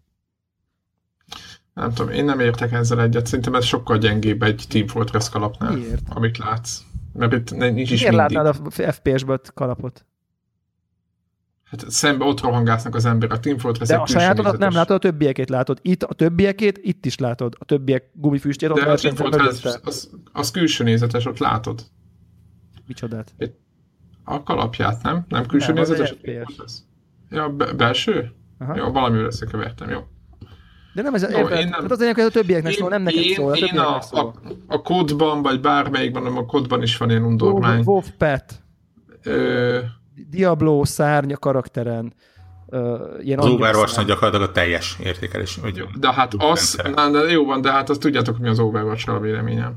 Nem 1.74 1.94
tudom, 1.94 2.12
én 2.14 2.26
nem 2.26 2.40
értek 2.40 2.72
ezzel 2.72 3.02
egyet. 3.02 3.26
Szerintem 3.26 3.56
ez 3.56 3.66
sokkal 3.66 3.98
gyengébb 3.98 4.42
egy 4.44 4.66
Team 4.70 4.88
Fortress 4.88 5.30
kalapnál, 5.30 5.72
Miért? 5.74 6.02
amit 6.10 6.38
látsz. 6.38 6.80
Mert 7.14 7.34
itt 7.34 7.52
nincs 7.56 7.92
is 7.92 8.00
Miért 8.02 8.16
mindig. 8.16 8.36
látnád 8.38 8.46
a 8.66 8.92
FPS-ből 8.92 9.40
kalapot? 9.54 10.06
Hát 11.64 11.90
szembe 11.90 12.26
ott 12.26 12.42
rohangásznak 12.42 12.96
az 12.96 13.06
ember 13.06 13.32
a 13.32 13.40
Team 13.40 13.58
Fortress 13.58 13.88
De 13.88 13.96
a 13.96 14.06
sajátodat 14.06 14.58
nem 14.58 14.74
látod, 14.74 14.96
a 14.96 15.00
többiekét 15.00 15.50
látod. 15.50 15.80
Itt 15.82 16.04
a 16.04 16.14
többiekét, 16.14 16.78
itt 16.82 17.06
is 17.06 17.18
látod. 17.18 17.56
A 17.60 17.66
többiek 17.66 18.10
gumifüstjét, 18.14 18.70
ott 18.72 18.80
De 18.80 18.92
a 18.92 18.96
Team 18.96 19.16
Fortress 19.16 19.64
mögötte. 19.64 19.80
az, 19.88 20.10
az 20.32 20.52
külső 20.52 20.84
nézetes, 20.84 21.26
ott 21.26 21.38
látod. 21.38 21.84
Micsodát? 22.88 23.34
A 24.24 24.44
kalapját, 24.44 25.04
nem? 25.04 25.26
Nem 25.28 25.46
külső 25.46 25.74
Nem, 25.74 25.82
az 25.82 25.90
nézetes? 25.90 26.12
egy 26.12 26.18
a 26.18 26.32
Team 26.32 26.44
FPS. 26.46 26.74
Ja, 27.30 27.50
be- 27.50 27.74
belső? 27.74 28.32
Aha. 28.58 28.76
Jó, 28.76 28.92
valamivel 28.92 29.26
összekevertem, 29.26 29.90
jó. 29.90 30.00
De 30.94 31.02
nem 31.02 31.14
ez, 31.14 31.22
érted? 31.24 31.52
én 31.52 31.58
nem- 31.58 31.70
Tehát 31.70 31.92
az 31.92 32.00
lényeg, 32.00 32.16
hogy 32.16 32.24
a 32.24 32.30
többieknek 32.30 32.74
szól, 32.74 32.90
nem 32.90 33.02
neked 33.02 33.24
én, 33.24 33.34
szól, 33.36 33.52
a 33.52 33.56
én 33.56 33.64
a, 33.64 33.66
többieknek 33.68 33.96
a, 33.98 34.02
szól. 34.02 34.34
a 34.68 34.82
kódban, 34.82 35.42
vagy 35.42 35.60
bármelyikben, 35.60 36.22
hanem 36.24 36.38
a 36.38 36.46
kódban 36.46 36.82
is 36.82 36.98
van 36.98 37.10
ilyen 37.10 37.24
undormány. 37.24 37.82
Wolf 37.86 38.08
Pet, 38.18 38.62
Ö, 39.24 39.80
Diablo 40.30 40.86
szárnya 40.86 41.38
karakteren, 41.38 42.14
ö, 42.70 42.98
ilyen 43.22 43.40
Az. 43.40 43.46
Overwatch 43.46 44.06
gyakorlatilag 44.06 44.50
a 44.50 44.52
teljes 44.52 44.98
értékelés. 45.04 45.58
Hogy 45.62 45.84
de 46.00 46.14
hát 46.14 46.34
az, 46.38 46.82
na, 46.96 47.10
de 47.10 47.20
jó 47.20 47.46
van, 47.46 47.62
de 47.62 47.72
hát 47.72 47.90
azt 47.90 48.00
tudjátok, 48.00 48.38
mi 48.40 48.48
az 48.50 48.60
overwatch 48.60 49.10
a 49.10 49.20
véleményem. 49.20 49.76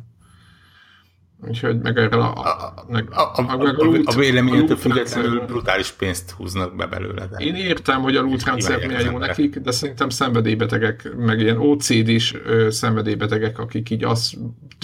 Úgyhogy 1.41 1.81
meg 1.81 1.99
erről 1.99 2.21
a, 2.21 2.33
a, 2.33 2.85
meg, 2.89 3.09
A, 3.11 3.21
a, 3.21 3.33
a, 3.37 3.57
meg 3.57 3.79
a, 3.81 4.01
a 4.05 4.15
véleményettől 4.15 4.69
loot 4.69 4.79
függetlenül 4.81 5.41
brutális 5.41 5.91
pénzt 5.91 6.31
húznak 6.31 6.77
be 6.77 6.87
belőle. 6.87 7.27
De 7.27 7.37
Én 7.45 7.55
értem, 7.55 8.01
hogy 8.03 8.17
a 8.17 8.23
loot 8.23 8.45
rendszer 8.45 8.87
milyen 8.87 9.05
jó 9.05 9.19
nekik, 9.19 9.59
de 9.59 9.71
szerintem 9.71 10.09
szenvedélybetegek, 10.09 11.15
meg 11.17 11.41
ilyen 11.41 11.57
OCD-s 11.57 12.35
ö, 12.45 12.71
szenvedélybetegek, 12.71 13.59
akik 13.59 13.91
így 13.91 14.05
az 14.05 14.35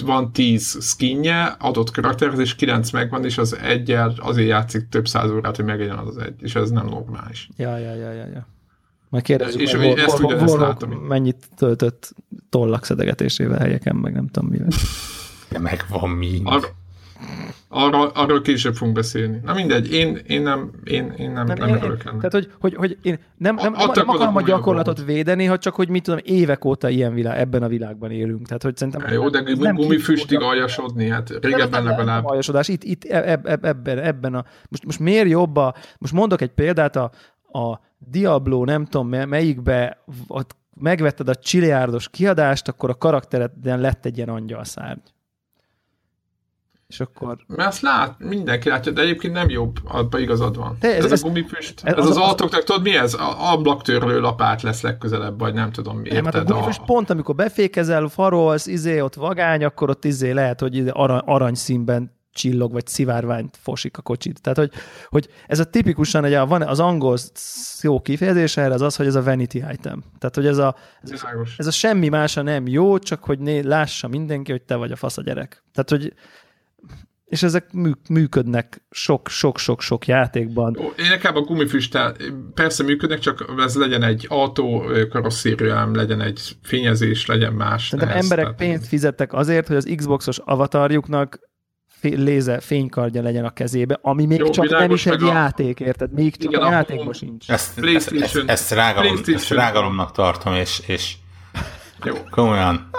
van 0.03 0.31
10 0.31 0.77
skinje, 0.81 1.55
adott 1.59 1.91
karakterhez, 1.91 2.39
és 2.39 2.55
9 2.55 2.91
megvan, 2.91 3.25
és 3.25 3.37
az 3.37 3.57
egyel 3.57 4.13
azért 4.17 4.47
játszik 4.47 4.89
több 4.89 5.07
száz 5.07 5.31
órát, 5.31 5.55
hogy 5.55 5.65
meglegyen 5.65 5.97
az 5.97 6.07
az 6.07 6.17
egy, 6.17 6.35
és 6.39 6.55
ez 6.55 6.69
nem 6.69 6.85
normális. 6.85 7.49
Ja, 7.57 7.77
ja, 7.77 7.93
ja, 7.93 8.11
ja, 8.11 8.27
ja. 8.33 8.47
Majd 9.09 9.23
kérdezzük, 9.25 9.61
És 9.61 9.73
hogy 9.73 9.85
hogy 9.85 9.99
ezt 9.99 10.19
ugyanezt 10.19 10.49
Warlock 10.53 10.81
látom. 10.81 10.89
mennyit 10.91 11.47
töltött 11.55 12.13
tollak 12.49 12.85
szedegetésével 12.85 13.59
helyeken, 13.59 13.95
meg 13.95 14.13
nem 14.13 14.27
tudom 14.27 14.49
mivel. 14.49 14.67
De 15.53 15.59
megvan 15.59 16.09
mind. 16.09 16.47
Ar- 16.47 16.73
arra, 17.67 18.09
arról 18.11 18.41
később 18.41 18.75
fogunk 18.75 18.95
beszélni. 18.95 19.39
Na 19.43 19.53
mindegy, 19.53 19.93
én, 19.93 20.19
én 20.27 20.41
nem, 20.41 20.71
én, 20.83 21.13
én 21.17 21.31
nem, 21.31 21.45
nem, 21.45 21.57
nem 21.57 21.67
én- 21.67 21.75
örülök 21.75 22.03
ennek. 22.05 22.17
Tehát, 22.17 22.31
hogy, 22.31 22.49
hogy, 22.59 22.75
hogy 22.75 22.97
én 23.01 23.19
nem, 23.37 23.55
nem, 23.55 23.73
A- 23.73 23.91
nem, 23.95 24.09
akarom 24.09 24.35
a 24.35 24.41
gyakorlatot 24.41 24.97
volt. 24.97 25.09
védeni, 25.09 25.45
ha 25.45 25.57
csak, 25.57 25.75
hogy 25.75 25.89
mit 25.89 26.03
tudom, 26.03 26.19
évek 26.23 26.65
óta 26.65 26.89
ilyen 26.89 27.13
világ, 27.13 27.39
ebben 27.39 27.63
a 27.63 27.67
világban 27.67 28.11
élünk. 28.11 28.45
Tehát, 28.47 28.63
hogy 28.63 28.77
szerintem... 28.77 29.13
Jó, 29.13 29.29
de 29.29 29.43
nem 29.59 29.75
gumifüstig 29.75 30.39
aljasodni, 30.41 31.09
hát 31.09 31.29
régebben 31.41 31.83
legalább. 31.83 32.25
aljasodás. 32.25 32.67
Itt, 32.67 32.83
itt 32.83 33.03
eb, 33.03 33.47
eb, 33.47 33.65
ebben, 33.65 33.99
ebben 33.99 34.33
a... 34.35 34.45
Most, 34.69 34.85
most 34.85 34.99
miért 34.99 35.29
jobb 35.29 35.55
a... 35.55 35.73
Most 35.97 36.13
mondok 36.13 36.41
egy 36.41 36.51
példát, 36.51 36.95
a, 36.95 37.11
a 37.59 37.79
Diablo, 37.97 38.63
nem 38.65 38.85
tudom 38.85 39.07
mely- 39.07 39.25
melyikbe 39.25 40.03
ott 40.27 40.55
megvetted 40.75 41.29
a 41.29 41.35
csiliárdos 41.35 42.09
kiadást, 42.09 42.67
akkor 42.67 42.89
a 42.89 42.95
karaktereden 42.95 43.79
lett 43.79 44.05
egy 44.05 44.17
ilyen 44.17 44.29
angyalszárny. 44.29 44.99
És 46.93 46.99
akkor... 46.99 47.37
Mert 47.47 47.69
azt 47.69 47.81
lát, 47.81 48.15
mindenki 48.19 48.69
látja, 48.69 48.91
de 48.91 49.01
egyébként 49.01 49.33
nem 49.33 49.49
jobb, 49.49 49.75
abban 49.83 50.21
igazad 50.21 50.57
van. 50.57 50.77
Te, 50.79 50.95
ez- 50.95 51.05
ez, 51.05 51.11
ez- 51.11 51.23
a 51.23 51.27
gumifüst, 51.27 51.81
ez- 51.83 51.93
ez, 51.97 52.03
az- 52.03 52.09
az, 52.09 52.17
autóknak, 52.17 52.63
tudod 52.63 52.81
mi 52.81 52.95
ez? 52.95 53.13
A 53.13 53.51
ablaktörlő 53.51 54.19
lapát 54.19 54.61
lesz 54.61 54.81
legközelebb, 54.81 55.39
vagy 55.39 55.53
nem 55.53 55.71
tudom 55.71 55.97
mi, 55.97 56.09
Nem, 56.09 56.25
hát 56.25 56.33
a 56.33 56.37
érted? 56.37 56.51
gumifüst 56.53 56.81
pont, 56.85 57.09
amikor 57.09 57.35
befékezel, 57.35 58.07
farolsz, 58.07 58.65
izé, 58.67 58.99
ott 58.99 59.13
vagány, 59.15 59.63
akkor 59.63 59.89
ott 59.89 60.05
izé 60.05 60.31
lehet, 60.31 60.59
hogy 60.59 60.87
arany, 60.91 61.21
aranyszínben 61.25 62.11
csillog, 62.31 62.71
vagy 62.71 62.87
szivárványt 62.87 63.57
fosik 63.61 63.97
a 63.97 64.01
kocsit. 64.01 64.41
Tehát, 64.41 64.57
hogy, 64.57 64.71
hogy 65.09 65.27
ez 65.47 65.59
a 65.59 65.63
tipikusan, 65.63 66.23
ugye 66.23 66.41
van 66.41 66.61
az 66.61 66.79
angol 66.79 67.17
jó 67.81 68.01
kifejezés 68.01 68.57
erre, 68.57 68.73
az 68.73 68.81
az, 68.81 68.95
hogy 68.95 69.05
ez 69.05 69.15
a 69.15 69.23
vanity 69.23 69.55
item. 69.55 70.03
Tehát, 70.19 70.35
hogy 70.35 70.45
ez 70.45 70.57
a, 70.57 70.75
ez 71.03 71.21
a, 71.23 71.27
ez 71.57 71.67
a 71.67 71.71
semmi 71.71 72.09
mása 72.09 72.41
nem 72.41 72.67
jó, 72.67 72.99
csak 72.99 73.23
hogy 73.23 73.39
né, 73.39 73.59
lássa 73.59 74.07
mindenki, 74.07 74.51
hogy 74.51 74.61
te 74.61 74.75
vagy 74.75 74.91
a 74.91 74.95
fasz 74.95 75.17
a 75.17 75.21
gyerek. 75.21 75.63
Tehát, 75.73 75.89
hogy 75.89 76.13
és 77.33 77.43
ezek 77.43 77.71
mű, 77.71 77.91
működnek 78.09 78.85
sok-sok-sok-sok 78.89 80.07
játékban. 80.07 80.77
Én 80.97 81.09
nekem 81.09 81.35
a 81.35 81.41
gumifüsttel 81.41 82.15
persze 82.53 82.83
működnek, 82.83 83.19
csak 83.19 83.53
ez 83.57 83.75
legyen 83.75 84.03
egy 84.03 84.25
autó 84.29 84.83
karosszériám, 85.09 85.95
legyen 85.95 86.21
egy 86.21 86.55
fényezés, 86.63 87.25
legyen 87.25 87.53
más. 87.53 87.83
Szerintem 87.83 88.07
ne 88.07 88.15
ez, 88.15 88.23
emberek 88.23 88.43
tehát- 88.43 88.59
pénzt 88.59 88.87
fizettek 88.87 89.33
azért, 89.33 89.67
hogy 89.67 89.75
az 89.75 89.93
Xboxos 89.95 90.37
avatarjuknak 90.37 91.39
lézer 92.01 92.61
fénykardja 92.61 93.21
legyen 93.21 93.45
a 93.45 93.53
kezébe, 93.53 93.99
ami 94.01 94.25
még 94.25 94.39
Jó, 94.39 94.49
csak 94.49 94.69
nem 94.69 94.91
is 94.91 95.05
egy 95.05 95.23
a- 95.23 95.27
játék, 95.27 95.79
érted? 95.79 96.11
Még 96.13 96.35
csak 96.35 96.51
Igen, 96.51 96.65
a 96.65 96.71
játékban 96.71 97.13
sincs. 97.13 97.49
Ezt, 97.49 97.79
ezt, 97.79 98.11
ezt, 98.11 98.43
ezt, 98.45 98.71
rágalom, 98.71 99.19
ezt 99.25 99.49
rágalomnak 99.49 100.11
tartom, 100.11 100.53
és, 100.53 100.81
és 100.87 101.15
Jó. 102.03 102.15
komolyan. 102.29 102.89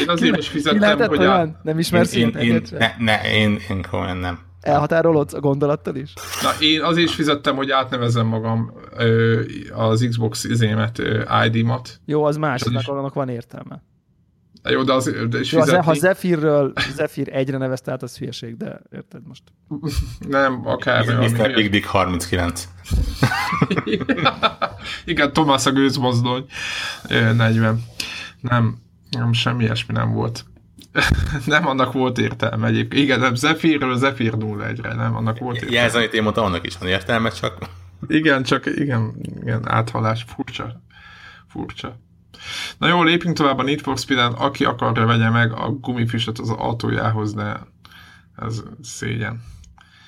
Én 0.00 0.08
azért 0.08 0.36
is 0.36 0.48
fizettem, 0.48 0.80
lehetett 0.80 1.08
hogy 1.08 1.18
olyan? 1.18 1.48
a... 1.48 1.60
Nem 1.62 1.74
Én, 1.74 1.78
ismersz 1.78 2.14
én, 2.14 2.36
ilyen 2.38 2.54
én, 2.54 2.62
ne, 2.78 2.94
ne, 2.98 3.32
én, 3.32 3.58
én 3.70 3.82
komolyan 3.90 4.16
nem. 4.16 4.38
Elhatárolódsz 4.60 5.32
a 5.32 5.40
gondolattal 5.40 5.96
is? 5.96 6.12
Na, 6.42 6.50
én 6.60 6.82
azért 6.82 7.08
is 7.08 7.14
fizettem, 7.14 7.56
hogy 7.56 7.70
átnevezzem 7.70 8.26
magam 8.26 8.72
ö, 8.96 9.40
az 9.74 10.06
Xbox 10.08 10.44
izémet, 10.44 11.02
ID-mat. 11.46 12.00
Jó, 12.04 12.24
az 12.24 12.36
más, 12.36 12.62
Az 12.62 12.70
is. 12.70 12.74
annak 12.74 12.98
annak 12.98 13.14
van 13.14 13.28
értelme. 13.28 13.82
Jó, 14.70 14.82
de 14.82 14.92
az 14.92 15.14
de 15.30 15.38
is 15.38 15.52
Jó, 15.52 15.60
az, 15.60 15.70
ha 15.70 15.82
fizetni. 15.82 15.98
Zephyrről 15.98 16.72
Zephyr 16.94 17.28
egyre 17.32 17.58
nevezte 17.58 17.92
át, 17.92 18.02
az 18.02 18.18
hülyeség, 18.18 18.56
de 18.56 18.80
érted 18.92 19.20
most. 19.26 19.42
Nem, 20.28 20.66
akár. 20.66 21.04
Mr. 21.18 21.54
Big 21.54 21.70
Dick 21.70 21.86
39. 21.86 22.68
Igen, 25.04 25.32
Tomás 25.32 25.66
a 25.66 25.72
gőzmozdony. 25.72 26.44
Ö, 27.08 27.32
40. 27.32 27.82
Nem, 28.40 28.78
nem, 29.10 29.32
semmi 29.32 29.62
ilyesmi 29.64 29.94
nem 29.94 30.12
volt. 30.12 30.44
nem 31.46 31.66
annak 31.66 31.92
volt 31.92 32.18
értelme 32.18 32.66
egyébként. 32.66 33.02
Igen, 33.02 33.20
nem, 33.20 33.34
Zephyrről 33.34 33.96
Zephyr 33.96 34.34
01-re, 34.36 34.94
nem, 34.94 35.16
annak 35.16 35.38
volt 35.38 35.54
értelme. 35.54 35.76
Jelzani 35.76 36.08
én 36.12 36.22
mondta, 36.22 36.44
annak 36.44 36.66
is 36.66 36.78
van 36.78 36.88
értelme, 36.88 37.30
csak 37.30 37.58
Igen, 38.06 38.42
csak 38.42 38.66
igen, 38.66 39.14
igen, 39.40 39.68
áthalás, 39.68 40.24
furcsa. 40.28 40.82
Furcsa. 41.48 41.98
Na 42.78 42.88
jó, 42.88 43.02
lépjünk 43.02 43.36
tovább 43.36 43.58
a 43.58 43.62
Need 43.62 43.80
for 43.80 43.98
Speed-en. 43.98 44.32
Aki 44.32 44.64
akarja, 44.64 45.06
vegye 45.06 45.30
meg 45.30 45.52
a 45.52 45.70
gumifüstöt 45.70 46.38
az 46.38 46.50
autójához, 46.50 47.34
de 47.34 47.60
ez 48.36 48.62
szégyen. 48.82 49.42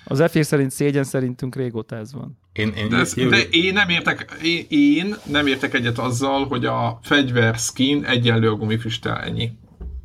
A 0.04 0.14
Zephyr 0.14 0.44
szerint 0.44 0.70
szégyen 0.70 1.04
szerintünk 1.04 1.54
régóta 1.54 1.96
ez 1.96 2.12
van. 2.12 2.38
Én, 2.52 2.68
én 2.68 2.88
De, 2.88 2.96
ez, 2.96 3.14
de 3.14 3.40
én 3.50 3.72
nem 3.72 3.88
értek, 3.88 4.36
én, 4.42 4.66
én 4.68 5.14
nem 5.24 5.46
értek 5.46 5.74
egyet 5.74 5.98
azzal, 5.98 6.46
hogy 6.46 6.64
a 6.64 6.98
fegyver 7.02 7.54
skin 7.54 8.04
egyenlő 8.04 8.50
a 8.50 8.54
gumifüsttel 8.54 9.16
ennyi. 9.16 9.52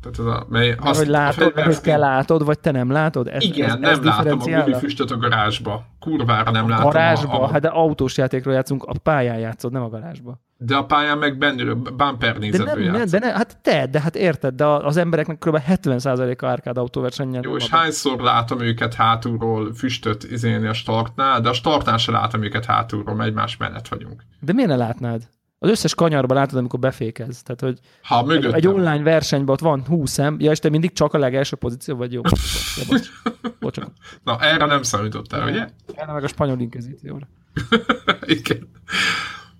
Tehát 0.02 0.18
ez 0.18 0.40
a, 0.40 0.46
mely 0.48 0.74
Azt, 0.78 0.98
hogy 0.98 1.08
látod, 1.08 1.52
mert 1.54 1.66
hogy 1.66 1.74
skin- 1.74 1.92
te 1.92 1.96
látod, 1.96 2.44
vagy 2.44 2.58
te 2.58 2.70
nem 2.70 2.90
látod? 2.90 3.28
Ez, 3.28 3.42
Igen, 3.42 3.68
ez, 3.68 3.78
nem 3.78 3.90
ez 3.90 3.98
látom 3.98 4.40
a 4.40 4.62
gumifüstöt 4.62 5.10
a 5.10 5.16
garázsba. 5.16 5.86
Kurvára 6.00 6.50
nem 6.50 6.68
látom. 6.68 6.84
Garázsba? 6.84 7.40
A, 7.40 7.42
a, 7.42 7.48
Hát 7.48 7.60
de 7.60 7.68
autós 7.68 8.16
játékról 8.16 8.54
játszunk, 8.54 8.84
a 8.84 8.92
pályán 9.02 9.38
játszod, 9.38 9.72
nem 9.72 9.82
a 9.82 9.88
garázsba. 9.88 10.40
De 10.58 10.76
a 10.76 10.84
pályán 10.84 11.18
meg 11.18 11.38
bennülő 11.38 11.74
bumper 11.74 12.32
De 12.32 12.38
nézetből 12.38 12.66
nem, 12.74 12.82
nem, 12.84 12.94
játszom. 12.94 13.20
de 13.20 13.26
ne, 13.26 13.32
hát 13.32 13.58
te, 13.62 13.86
de 13.86 14.00
hát 14.00 14.16
érted, 14.16 14.54
de 14.54 14.64
az 14.64 14.96
embereknek 14.96 15.38
kb. 15.38 15.58
70%-a 15.68 16.46
árkád 16.46 16.78
autóversenyen. 16.78 17.42
Jó, 17.42 17.56
és 17.56 17.68
hányszor 17.68 18.20
látom 18.20 18.60
őket 18.60 18.94
hátulról 18.94 19.74
füstöt 19.74 20.24
izélni 20.24 20.66
a 20.66 20.72
startnál, 20.72 21.40
de 21.40 21.48
a 21.48 21.52
startnál 21.52 21.96
se 21.98 22.10
látom 22.12 22.42
őket 22.42 22.64
hátulról, 22.64 23.22
egymás 23.22 23.56
mellett 23.56 23.88
vagyunk. 23.88 24.22
De 24.40 24.52
miért 24.52 24.70
ne 24.70 24.76
látnád? 24.76 25.28
Az 25.58 25.70
összes 25.70 25.94
kanyarban 25.94 26.36
látod, 26.36 26.58
amikor 26.58 26.78
befékez. 26.78 27.42
Tehát, 27.42 27.60
hogy 27.60 27.78
Ha 28.02 28.24
mögöttem. 28.24 28.54
egy 28.54 28.66
online 28.66 29.02
versenyben 29.02 29.54
ott 29.54 29.60
van 29.60 29.84
20 29.86 30.18
em, 30.18 30.36
ja, 30.38 30.50
és 30.50 30.58
te 30.58 30.68
mindig 30.68 30.92
csak 30.92 31.14
a 31.14 31.18
legelső 31.18 31.56
pozíció 31.56 31.96
vagy 31.96 32.12
jó. 32.12 32.20
Ja, 32.76 32.82
bocs. 32.88 33.08
Bocs, 33.60 33.78
Na, 34.24 34.38
erre 34.40 34.66
nem 34.66 34.82
számítottál, 34.82 35.48
ugye? 35.48 35.68
Erre 35.94 36.12
meg 36.12 36.24
a 36.24 36.28
spanyol 36.28 36.60
inkvizícióra. 36.60 37.28
Igen. 38.26 38.68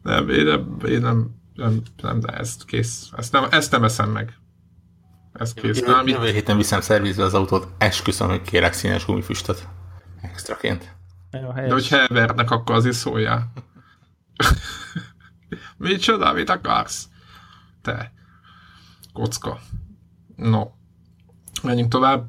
Nem, 0.07 0.29
én 0.29 0.45
nem, 0.45 0.77
én 0.87 1.01
nem, 1.01 1.31
nem, 1.55 1.83
nem, 2.03 2.21
de 2.21 2.33
ezt 2.33 2.65
kész. 2.65 3.11
Ezt 3.17 3.33
nem, 3.33 3.47
ezt 3.51 3.71
nem 3.71 3.85
eszem 3.85 4.11
meg. 4.11 4.39
Ez 5.33 5.55
kész. 5.55 5.79
Jövő, 5.81 5.93
Nem, 5.93 6.07
jövő 6.07 6.31
héten 6.31 6.57
viszem 6.57 6.81
szervizbe 6.81 7.23
az 7.23 7.35
autót, 7.35 7.69
esküszöm, 7.79 8.29
hogy 8.29 8.43
kérek 8.43 8.73
színes 8.73 9.05
gumifüstöt. 9.05 9.69
Extraként. 10.21 10.97
Jó, 11.31 11.53
de 11.53 11.73
hogy 11.73 11.89
elvernek, 11.91 12.51
akkor 12.51 12.75
az 12.75 12.85
is 12.85 12.95
szóljál. 12.95 13.53
Micsoda, 15.77 16.33
mit 16.33 16.51
akarsz? 16.51 17.09
Te. 17.83 18.13
Kocka. 19.13 19.59
No. 20.37 20.71
Menjünk 21.63 21.91
tovább. 21.91 22.29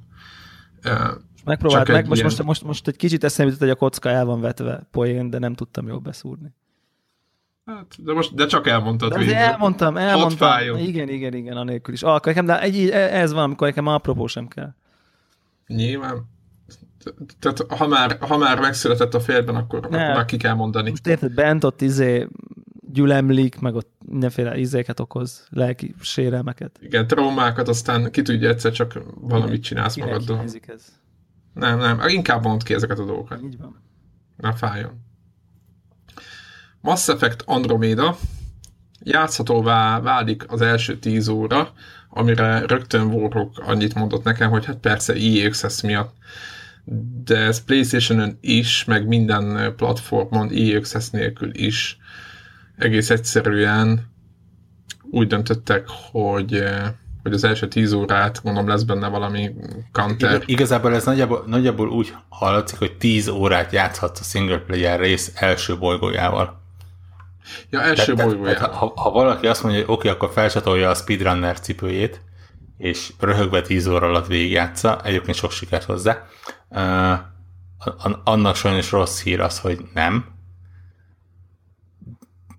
Megpróbált 1.45 1.87
meg, 1.87 1.97
egy 2.03 2.07
most, 2.07 2.21
ilyen- 2.21 2.33
most, 2.33 2.43
most, 2.43 2.63
most 2.63 2.87
egy 2.87 2.95
kicsit 2.95 3.23
eszembe 3.23 3.51
jutott, 3.51 3.67
hogy 3.67 3.77
a 3.77 3.79
kocka 3.79 4.09
el 4.09 4.25
van 4.25 4.41
vetve 4.41 4.87
poén, 4.91 5.29
de 5.29 5.39
nem 5.39 5.53
tudtam 5.53 5.87
jól 5.87 5.99
beszúrni. 5.99 6.55
Hát, 7.67 8.03
de, 8.03 8.13
most, 8.13 8.35
de 8.35 8.45
csak 8.45 8.67
elmondtad. 8.67 9.11
De 9.11 9.17
végül. 9.17 9.33
elmondtam, 9.33 9.97
elmondtam. 9.97 10.77
Igen, 10.77 11.09
igen, 11.09 11.33
igen, 11.33 11.57
anélkül 11.57 11.93
is. 11.93 12.03
Ah, 12.03 12.19
nekem, 12.23 12.45
de 12.45 12.61
egy, 12.61 12.89
ez 12.89 13.33
van, 13.33 13.43
amikor 13.43 13.67
nekem 13.67 13.87
apropó 13.87 14.27
sem 14.27 14.47
kell. 14.47 14.73
Nyilván. 15.67 16.35
Tehát 17.39 17.65
ha 17.67 17.87
már, 17.87 18.17
ha 18.19 18.37
már 18.37 18.59
megszületett 18.59 19.13
a 19.13 19.19
félben, 19.19 19.55
akkor, 19.55 19.79
akkor 19.79 19.97
már 19.97 20.25
ki 20.25 20.37
kell 20.37 20.53
mondani. 20.53 20.89
Most 20.89 21.07
érted, 21.07 21.33
bent 21.33 21.63
ott 21.63 21.81
izé 21.81 22.27
gyülemlik, 22.91 23.59
meg 23.59 23.75
ott 23.75 23.91
mindenféle 24.05 24.57
izéket 24.57 24.99
okoz, 24.99 25.47
lelki 25.49 25.95
sérelmeket. 26.01 26.79
Igen, 26.81 27.07
traumákat, 27.07 27.67
aztán 27.67 28.11
ki 28.11 28.21
tudja 28.21 28.49
egyszer 28.49 28.71
csak 28.71 29.01
valamit 29.15 29.63
csinálsz 29.63 29.93
Kinek 29.93 30.09
magaddal. 30.09 30.43
ez? 30.67 30.99
Nem, 31.53 31.77
nem, 31.77 32.07
inkább 32.07 32.43
mondd 32.43 32.63
ki 32.63 32.73
ezeket 32.73 32.99
a 32.99 33.05
dolgokat. 33.05 33.41
Így 33.43 33.57
van. 33.57 33.81
Ne 34.35 34.53
fájjon. 34.53 35.05
Mass 36.87 37.07
Effect 37.07 37.43
Andromeda 37.45 38.17
játszhatóvá 39.03 39.99
válik 39.99 40.51
az 40.51 40.61
első 40.61 40.97
10 40.99 41.27
óra, 41.27 41.71
amire 42.09 42.65
rögtön 42.65 43.01
Warhawk 43.01 43.59
annyit 43.59 43.93
mondott 43.93 44.23
nekem, 44.23 44.49
hogy 44.49 44.65
hát 44.65 44.77
persze 44.77 45.13
EA 45.13 45.47
Access 45.47 45.81
miatt, 45.81 46.15
de 47.23 47.37
ez 47.37 47.63
Playstation-ön 47.63 48.37
is, 48.41 48.83
meg 48.85 49.07
minden 49.07 49.73
platformon 49.75 50.49
EA 50.51 50.77
Access 50.77 51.09
nélkül 51.09 51.55
is 51.55 51.97
egész 52.77 53.09
egyszerűen 53.09 54.11
úgy 55.11 55.27
döntöttek, 55.27 55.85
hogy, 56.11 56.53
eh, 56.53 56.87
hogy 57.23 57.33
az 57.33 57.43
első 57.43 57.67
10 57.67 57.93
órát, 57.93 58.41
gondolom 58.43 58.69
lesz 58.69 58.83
benne 58.83 59.07
valami 59.07 59.53
counter. 59.91 60.33
Ig- 60.35 60.49
Igazából 60.49 60.95
ez 60.95 61.05
nagyjából, 61.05 61.43
nagyjából 61.47 61.89
úgy 61.89 62.13
hallatszik, 62.29 62.77
hogy 62.77 62.97
10 62.97 63.27
órát 63.27 63.71
játszhat 63.71 64.17
a 64.21 64.23
single 64.23 64.57
player 64.57 64.99
rész 64.99 65.31
első 65.35 65.77
bolygójával. 65.77 66.65
Ja, 67.69 67.81
első 67.81 68.13
Tehát- 68.13 68.29
bolygóján. 68.31 68.71
ha, 68.73 68.93
ha 68.95 69.11
valaki 69.11 69.47
azt 69.47 69.63
mondja, 69.63 69.85
hogy 69.85 69.93
oké, 69.95 70.07
akkor 70.09 70.29
felcsatolja 70.31 70.89
a 70.89 70.93
speedrunner 70.93 71.59
cipőjét, 71.59 72.21
és 72.77 73.13
röhögve 73.19 73.61
10 73.61 73.87
óra 73.87 74.07
alatt 74.07 74.27
végigjátsza, 74.27 75.01
egyébként 75.03 75.37
sok 75.37 75.51
sikert 75.51 75.83
hozzá. 75.83 76.23
Uh, 76.69 77.11
an- 77.97 78.19
annak 78.23 78.55
sajnos 78.55 78.91
rossz 78.91 79.21
hír 79.21 79.39
az, 79.39 79.59
hogy 79.59 79.79
nem. 79.93 80.25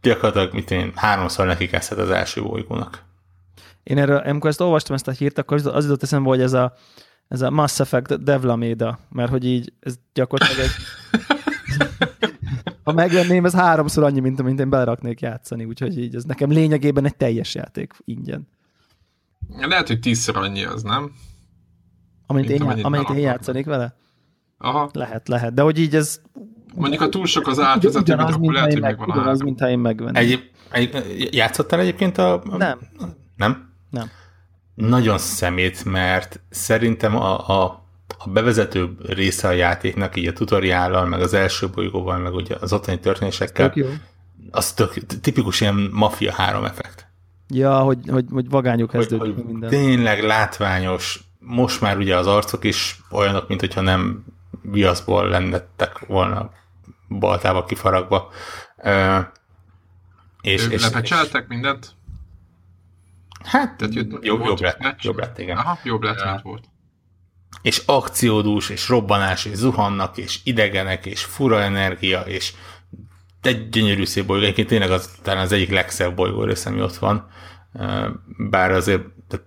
Gyakorlatilag, 0.02 0.52
mit 0.54 0.70
én, 0.70 0.92
háromszor 0.94 1.46
neki 1.46 1.66
kezdhet 1.66 1.98
az 1.98 2.10
első 2.10 2.42
bolygónak. 2.42 3.02
Én 3.82 3.98
erről, 3.98 4.16
amikor 4.16 4.50
ezt 4.50 4.60
olvastam 4.60 4.94
ezt 4.94 5.08
a 5.08 5.10
hírt, 5.10 5.38
akkor 5.38 5.60
az 5.66 5.84
jutott 5.84 6.02
eszembe, 6.02 6.28
hogy 6.28 6.40
ez 6.40 6.52
a, 6.52 6.72
ez 7.28 7.40
a 7.40 7.50
Mass 7.50 7.80
Effect 7.80 8.22
Devlaméda, 8.22 8.98
mert 9.10 9.30
hogy 9.30 9.44
így 9.44 9.72
ez 9.80 9.94
gyakorlatilag 10.12 10.64
egy... 10.64 10.70
ha 12.88 12.94
megvenném, 12.94 13.44
ez 13.44 13.54
háromszor 13.54 14.04
annyi, 14.04 14.20
mint 14.20 14.40
amint 14.40 14.60
én 14.60 14.70
beleraknék 14.70 15.20
játszani, 15.20 15.64
úgyhogy 15.64 15.98
így 15.98 16.14
ez 16.14 16.24
nekem 16.24 16.50
lényegében 16.50 17.04
egy 17.04 17.16
teljes 17.16 17.54
játék 17.54 17.94
ingyen. 18.04 18.48
Lehet, 19.48 19.86
hogy 19.86 20.00
tízszer 20.00 20.36
annyi 20.36 20.64
az, 20.64 20.82
nem? 20.82 21.12
Amint 22.26 22.48
Mint 22.48 22.60
én, 22.60 22.66
amennyit 22.66 22.84
amint 22.84 23.08
én 23.08 23.18
játszanék 23.18 23.66
vele? 23.66 23.96
Aha. 24.58 24.90
Lehet, 24.92 25.28
lehet. 25.28 25.54
De 25.54 25.62
hogy 25.62 25.78
így 25.78 25.94
ez 25.94 26.20
Mondjuk, 26.74 27.00
ha 27.02 27.08
túl 27.08 27.26
sok 27.26 27.46
az 27.46 27.60
átvezető, 27.60 28.12
akkor 28.12 28.52
lehet, 28.52 28.72
hogy 28.72 28.80
meg, 28.80 28.90
megvan 28.90 29.08
a 29.08 29.12
ugyanaz, 29.12 29.26
három. 29.26 29.44
mintha 29.44 29.68
én 29.68 29.78
megvenném. 29.78 30.22
Egy, 30.22 30.50
egy, 30.70 31.28
játszottál 31.34 31.80
egyébként 31.80 32.18
a... 32.18 32.42
Nem. 32.56 32.78
Nem? 33.36 33.72
Nem. 33.90 34.10
Nagyon 34.74 35.18
szemét, 35.18 35.84
mert 35.84 36.40
szerintem 36.50 37.16
a, 37.16 37.62
a, 37.62 37.87
a 38.18 38.28
bevezető 38.28 38.96
része 39.06 39.48
a 39.48 39.52
játéknak, 39.52 40.16
így 40.16 40.26
a 40.26 40.32
tutoriállal, 40.32 41.06
meg 41.06 41.20
az 41.20 41.34
első 41.34 41.68
bolygóval, 41.68 42.18
meg 42.18 42.34
ugye 42.34 42.56
az 42.60 42.72
ottani 42.72 42.98
történésekkel, 43.00 43.70
Tök 43.72 43.86
az 44.50 44.72
tök, 44.72 44.92
tipikus 45.20 45.60
ilyen 45.60 45.88
Mafia 45.92 46.32
3 46.32 46.64
effekt. 46.64 47.06
Ja, 47.48 47.78
hogy, 47.78 47.98
hogy, 48.10 48.24
hogy 48.30 48.48
vagányok 48.48 48.90
Hogy, 48.90 49.00
kezdődik 49.00 49.34
hogy 49.34 49.44
minden. 49.44 49.70
tényleg 49.70 50.22
látványos, 50.22 51.20
most 51.38 51.80
már 51.80 51.96
ugye 51.96 52.16
az 52.16 52.26
arcok 52.26 52.64
is 52.64 53.00
olyanok, 53.10 53.48
mint 53.48 53.60
hogyha 53.60 53.80
nem 53.80 54.24
viaszból 54.62 55.28
lennettek 55.28 55.98
volna 55.98 56.50
baltába 57.08 57.64
kifaragva. 57.64 58.30
Ö, 58.76 59.18
és, 60.40 60.64
Ők 60.64 60.72
és, 60.72 60.82
és, 60.82 61.46
mindent? 61.48 61.92
hát 63.44 63.76
Tehát 63.76 63.94
jobb, 63.94 64.24
jobb, 64.24 64.60
lett, 64.60 65.02
jobb 65.02 65.18
lett, 65.18 65.38
igen. 65.38 65.56
Aha, 65.56 65.78
jobb 65.84 66.02
lett, 66.02 66.20
Ja. 66.20 66.30
mint 66.30 66.42
volt. 66.42 66.64
És 67.62 67.82
akciódús, 67.86 68.68
és 68.68 68.88
robbanás, 68.88 69.44
és 69.44 69.56
zuhannak, 69.56 70.16
és 70.16 70.40
idegenek, 70.44 71.06
és 71.06 71.24
fura 71.24 71.60
energia, 71.62 72.20
és 72.20 72.52
egy 73.42 73.68
gyönyörű 73.68 74.04
szép 74.04 74.26
bolygó. 74.26 74.42
Egyébként 74.42 74.68
tényleg 74.68 74.90
az 74.90 75.10
talán 75.22 75.42
az 75.42 75.52
egyik 75.52 75.70
legszebb 75.70 76.14
bolygó 76.14 76.44
rész, 76.44 76.66
ami 76.66 76.82
ott 76.82 76.96
van. 76.96 77.28
Bár 78.50 78.70
azért, 78.70 79.02
tehát, 79.28 79.46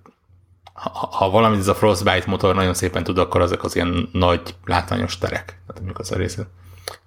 ha, 0.73 1.07
ha 1.11 1.29
valamit 1.29 1.59
ez 1.59 1.67
a 1.67 1.75
Frostbite 1.75 2.23
motor 2.25 2.55
nagyon 2.55 2.73
szépen 2.73 3.03
tud, 3.03 3.17
akkor 3.17 3.41
azok 3.41 3.63
az 3.63 3.75
ilyen 3.75 4.09
nagy, 4.11 4.55
látványos 4.65 5.17
terek. 5.17 5.45
Tehát 5.45 5.75
mondjuk 5.75 5.99
az 5.99 6.11
a 6.11 6.15
rész 6.15 6.37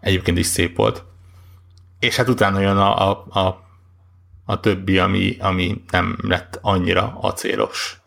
egyébként 0.00 0.38
is 0.38 0.46
szép 0.46 0.76
volt. 0.76 1.04
És 1.98 2.16
hát 2.16 2.28
utána 2.28 2.60
jön 2.60 2.76
a, 2.76 3.10
a, 3.10 3.26
a, 3.40 3.64
a 4.44 4.60
többi, 4.60 4.98
ami, 4.98 5.36
ami 5.40 5.84
nem 5.90 6.18
lett 6.22 6.58
annyira 6.62 7.18
acélos. 7.20 8.00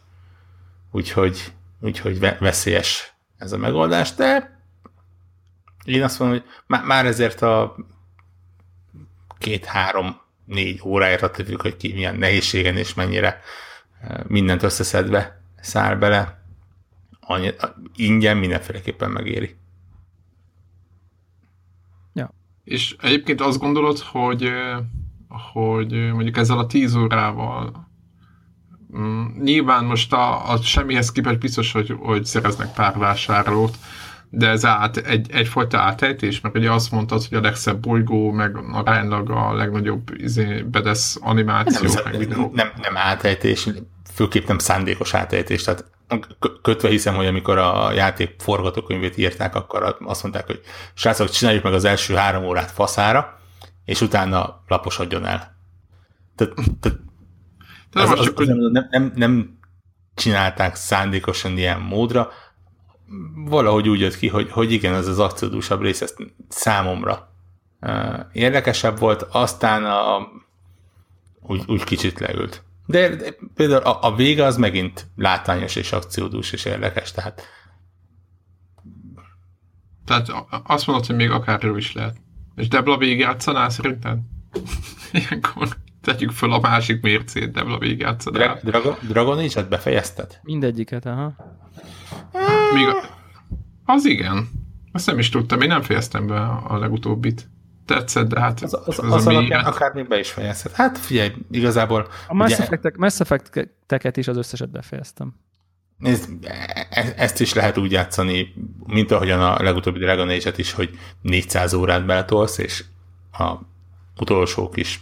Úgyhogy 0.92 1.52
úgyhogy 1.80 2.20
ve- 2.20 2.40
veszélyes 2.40 3.14
ez 3.38 3.52
a 3.52 3.58
megoldás, 3.58 4.14
de 4.14 4.60
én 5.84 6.04
azt 6.04 6.20
mondom, 6.20 6.38
hogy 6.38 6.48
má- 6.66 6.86
már 6.86 7.06
ezért 7.06 7.42
a 7.42 7.76
két-három-négy 9.38 10.82
óráért 10.84 11.22
attól 11.22 11.46
függ, 11.46 11.62
hogy 11.62 11.78
ki 11.78 11.94
milyen 11.94 12.16
nehézségen 12.16 12.78
és 12.78 12.94
mennyire 12.94 13.42
eh, 14.02 14.18
mindent 14.28 14.64
összeszedve 14.64 15.42
száll 15.62 15.96
bele, 15.96 16.44
annyi, 17.20 17.52
ingyen 17.96 18.38
mindenféleképpen 18.38 19.12
megéri. 19.12 19.56
És 22.68 22.96
egyébként 23.02 23.42
azt 23.42 23.60
gondolod, 23.60 24.00
hogy, 24.00 24.44
ö, 24.44 24.78
hogy 25.54 25.94
ö, 25.94 26.14
mondjuk 26.14 26.38
ezzel 26.38 26.58
a 26.58 26.66
10 26.66 26.96
órával 26.96 27.87
mm, 28.98 29.26
nyilván 29.42 29.86
most 29.86 30.14
a, 30.14 30.52
a 30.52 30.62
semmihez 30.62 31.12
képest 31.12 31.40
biztos, 31.40 31.72
hogy, 31.72 31.96
hogy 32.00 32.26
szereznek 32.26 32.74
pár 32.74 32.98
vásárlót, 32.98 33.78
de 34.30 34.48
ez 34.48 34.66
át, 34.66 34.98
egy, 34.98 35.32
egyfajta 35.32 35.78
átejtés, 35.78 36.42
mert 36.42 36.56
ugye 36.56 36.72
azt 36.72 36.92
mondtad, 36.92 37.26
hogy 37.30 37.38
a 37.38 37.42
legszebb 37.42 37.80
bolygó, 37.80 38.32
meg 38.32 38.58
aránylag 38.72 39.30
a 39.30 39.54
legnagyobb 39.54 40.12
izé, 40.14 40.62
bedesz 40.62 41.18
animáció, 41.22 41.90
Nem, 41.94 42.04
meg 42.04 42.28
nem, 42.28 42.50
nem, 42.54 42.72
nem 42.82 42.98
átejtés, 42.98 43.70
főképp 44.14 44.48
nem 44.48 44.58
szándékos 44.58 45.14
átejtés, 45.14 45.64
tehát 45.64 45.86
kö- 46.40 46.62
kötve 46.62 46.90
hiszem, 46.90 47.16
hogy 47.16 47.26
amikor 47.26 47.58
a 47.58 47.92
játék 47.92 48.36
forgatókönyvét 48.40 49.18
írták, 49.18 49.56
akkor 49.56 49.98
azt 50.00 50.24
mondták, 50.24 50.46
hogy 50.46 50.62
srácok, 50.94 51.30
csináljuk 51.30 51.64
meg 51.64 51.74
az 51.74 51.86
első 51.86 52.14
három 52.16 52.44
órát 52.44 52.72
faszára, 52.72 53.40
és 53.86 54.02
utána 54.02 54.64
laposodjon 54.68 55.26
el. 55.26 55.56
Tehát, 56.36 56.54
tehát 56.80 57.00
Az, 57.98 58.12
az, 58.12 58.20
az, 58.20 58.32
hogy 58.36 58.48
nem, 58.48 58.88
nem, 58.90 59.12
nem 59.16 59.60
csinálták 60.16 60.76
szándékosan 60.76 61.58
ilyen 61.58 61.80
módra, 61.80 62.32
valahogy 63.36 63.90
úgy 63.90 64.00
jött 64.00 64.18
ki, 64.18 64.28
hogy, 64.28 64.52
hogy 64.52 64.72
igen, 64.72 64.94
ez 64.94 65.08
az 65.08 65.20
akciódúsabb 65.20 65.82
rész, 65.82 66.02
ez 66.02 66.14
számomra 66.48 67.34
uh, 67.82 68.20
érdekesebb 68.32 69.00
volt, 69.00 69.22
aztán 69.22 69.86
a, 69.86 70.28
úgy, 71.42 71.64
úgy 71.68 71.84
kicsit 71.84 72.20
leült. 72.20 72.64
De, 72.86 73.16
de 73.16 73.36
például 73.56 73.82
a, 73.82 74.00
a 74.02 74.16
vége 74.16 74.46
az 74.46 74.58
megint 74.58 75.08
látványos 75.16 75.76
és 75.76 75.92
akciódús 75.92 76.52
és 76.52 76.66
érdekes, 76.66 77.12
tehát 77.12 77.42
tehát 80.06 80.30
azt 80.64 80.88
mondod, 80.88 81.06
hogy 81.06 81.16
még 81.16 81.32
akár 81.32 81.64
jó 81.64 81.76
is 81.76 81.94
lehet. 81.94 82.18
És 82.56 82.68
Debla 82.68 82.98
végigjátszanál 82.98 83.70
szerinted? 83.70 84.20
Ilyenkor. 85.12 85.68
Tegyük 86.08 86.32
föl 86.32 86.52
a 86.54 86.60
másik 86.60 87.02
mércét, 87.02 87.54
nem 87.56 87.72
a 87.72 87.78
végigjátszod 87.78 88.34
Dra- 88.34 88.64
Dragon, 88.64 88.96
Dragon 89.08 89.38
Age-et 89.38 89.70
befejezted? 89.70 90.40
Mindegyiket, 90.44 91.06
aha. 91.06 91.34
Még 92.74 92.88
a... 92.88 92.96
Az 93.86 94.06
igen. 94.06 94.50
Azt 94.92 95.06
nem 95.06 95.20
is 95.20 95.30
tudtam, 95.30 95.62
én 95.62 95.68
nem 95.68 95.82
fejeztem 95.82 96.28
be 96.28 96.40
a 96.68 96.78
legutóbbit. 96.78 97.50
Tetszett, 97.86 98.28
de 98.28 98.40
hát 98.40 98.62
Az, 98.62 98.74
az, 98.86 99.00
az 99.00 99.28
a 99.28 99.30
alapján 99.30 99.66
akár 99.66 99.94
még 99.94 100.08
be 100.08 100.20
is 100.20 100.32
fejezted. 100.32 100.72
Hát 100.72 100.98
figyelj, 100.98 101.34
igazából 101.52 102.08
A 102.28 102.34
Mass, 102.34 102.54
ugye, 102.54 102.64
Effect, 102.64 102.98
Mass 102.98 103.20
Effect-eket 103.20 104.18
is 104.18 104.28
az 104.28 104.38
összeset 104.38 104.70
befejeztem. 104.72 105.36
nézd, 105.98 106.30
e- 106.90 107.14
ezt 107.18 107.42
is 107.42 107.54
lehet 107.54 107.78
úgy 107.78 107.92
játszani, 107.92 108.54
mint 108.86 109.12
ahogyan 109.12 109.42
a 109.42 109.64
legutóbbi 109.64 110.00
Dragon 110.00 110.30
Age-et 110.30 110.58
is, 110.58 110.72
hogy 110.74 110.90
400 111.22 111.74
órát 111.74 112.06
beletolsz, 112.06 112.58
és 112.58 112.84
a 113.32 113.54
utolsó 114.20 114.70
kis 114.70 115.00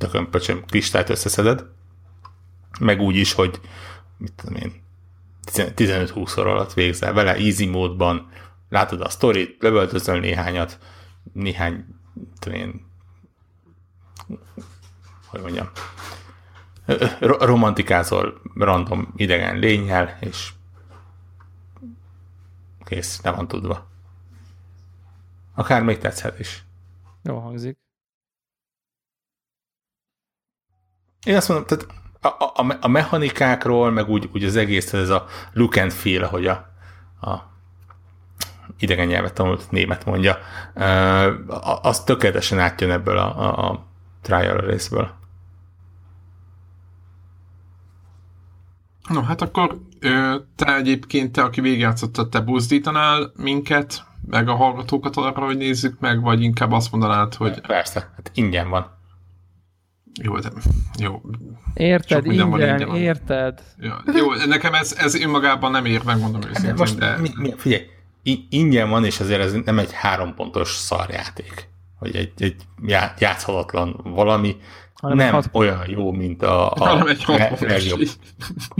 tökönpöcsöm 0.00 0.64
kristályt 0.64 1.08
összeszeded, 1.08 1.64
meg 2.80 3.00
úgy 3.00 3.16
is, 3.16 3.32
hogy 3.32 3.60
mit 4.16 4.32
tudom 4.32 4.56
én, 4.56 4.82
15-20 5.52 6.40
óra 6.40 6.50
alatt 6.50 6.72
végzel 6.72 7.12
vele, 7.12 7.34
easy 7.34 7.66
módban, 7.66 8.30
látod 8.68 9.00
a 9.00 9.08
sztorit, 9.08 9.62
lövöldözöl 9.62 10.20
néhányat, 10.20 10.78
néhány, 11.32 11.84
tudom 12.38 12.58
én, 12.58 12.86
hogy 15.26 15.40
mondjam, 15.40 15.70
ro- 17.20 17.42
romantikázol 17.42 18.40
random 18.54 19.12
idegen 19.16 19.58
lényel, 19.58 20.18
és 20.20 20.52
kész, 22.84 23.22
le 23.22 23.30
van 23.30 23.48
tudva. 23.48 23.88
Akár 25.54 25.82
még 25.82 25.98
tetszhet 25.98 26.38
is. 26.38 26.64
Jó 27.22 27.38
hangzik. 27.38 27.78
Én 31.24 31.36
azt 31.36 31.48
mondom, 31.48 31.66
tehát 31.66 31.86
a, 32.20 32.44
a, 32.60 32.76
a 32.80 32.88
mechanikákról, 32.88 33.90
meg 33.90 34.08
úgy, 34.08 34.28
úgy 34.34 34.44
az 34.44 34.56
egész, 34.56 34.92
ez 34.92 35.08
a 35.08 35.26
look 35.52 35.76
and 35.76 35.92
feel, 35.92 36.28
hogy 36.28 36.46
a, 36.46 36.52
a 37.20 37.48
idegen 38.78 39.06
nyelvet 39.06 39.34
tanult 39.34 39.70
német 39.70 40.04
mondja, 40.04 40.38
az 41.82 42.04
tökéletesen 42.04 42.58
átjön 42.58 42.90
ebből 42.90 43.16
a, 43.18 43.38
a, 43.38 43.70
a 43.70 43.86
trial 44.22 44.56
részből. 44.56 45.10
No, 49.08 49.22
hát 49.22 49.42
akkor 49.42 49.78
te 50.56 50.76
egyébként, 50.76 51.32
te, 51.32 51.42
aki 51.42 51.60
végigjátszottad, 51.60 52.28
te 52.28 52.40
buzdítanál 52.40 53.32
minket, 53.36 54.04
meg 54.26 54.48
a 54.48 54.54
hallgatókat 54.54 55.16
arra, 55.16 55.44
hogy 55.44 55.56
nézzük 55.56 56.00
meg, 56.00 56.20
vagy 56.20 56.42
inkább 56.42 56.72
azt 56.72 56.90
mondanád, 56.90 57.34
hogy 57.34 57.60
Persze, 57.60 58.12
hát 58.16 58.30
ingyen 58.34 58.68
van. 58.68 58.98
Jó, 60.22 60.38
de, 60.38 60.48
jó, 60.98 61.20
Érted, 61.74 62.16
Sok 62.18 62.26
minden 62.26 62.50
van, 62.50 62.60
ingyen, 62.60 62.74
ingyen 62.74 62.88
van. 62.88 62.96
érted? 62.96 63.60
Ja, 63.78 64.02
jó, 64.16 64.32
nekem 64.46 64.74
ez, 64.74 64.96
ez 64.98 65.14
önmagában 65.14 65.70
nem 65.70 65.84
ér, 65.84 66.02
megmondom 66.04 66.40
De 66.40 66.48
őszintén, 66.48 66.74
most 66.74 66.98
de 66.98 67.16
mi, 67.18 67.28
mi, 67.36 67.54
figyelj, 67.56 67.86
ingyen 68.50 68.88
van, 68.88 69.04
és 69.04 69.20
azért 69.20 69.40
ez 69.40 69.52
nem 69.64 69.78
egy 69.78 69.92
három 69.92 70.34
pontos 70.34 70.68
szarjáték, 70.68 71.68
hogy 71.98 72.16
egy, 72.16 72.32
egy 72.38 72.56
já- 72.82 73.20
játszhatatlan 73.20 74.00
valami, 74.04 74.56
Hanem 74.94 75.16
nem 75.16 75.32
hat- 75.32 75.48
olyan 75.52 75.84
jó, 75.86 76.12
mint 76.12 76.42
a, 76.42 76.70
a 76.70 77.04
legjobb 77.60 78.00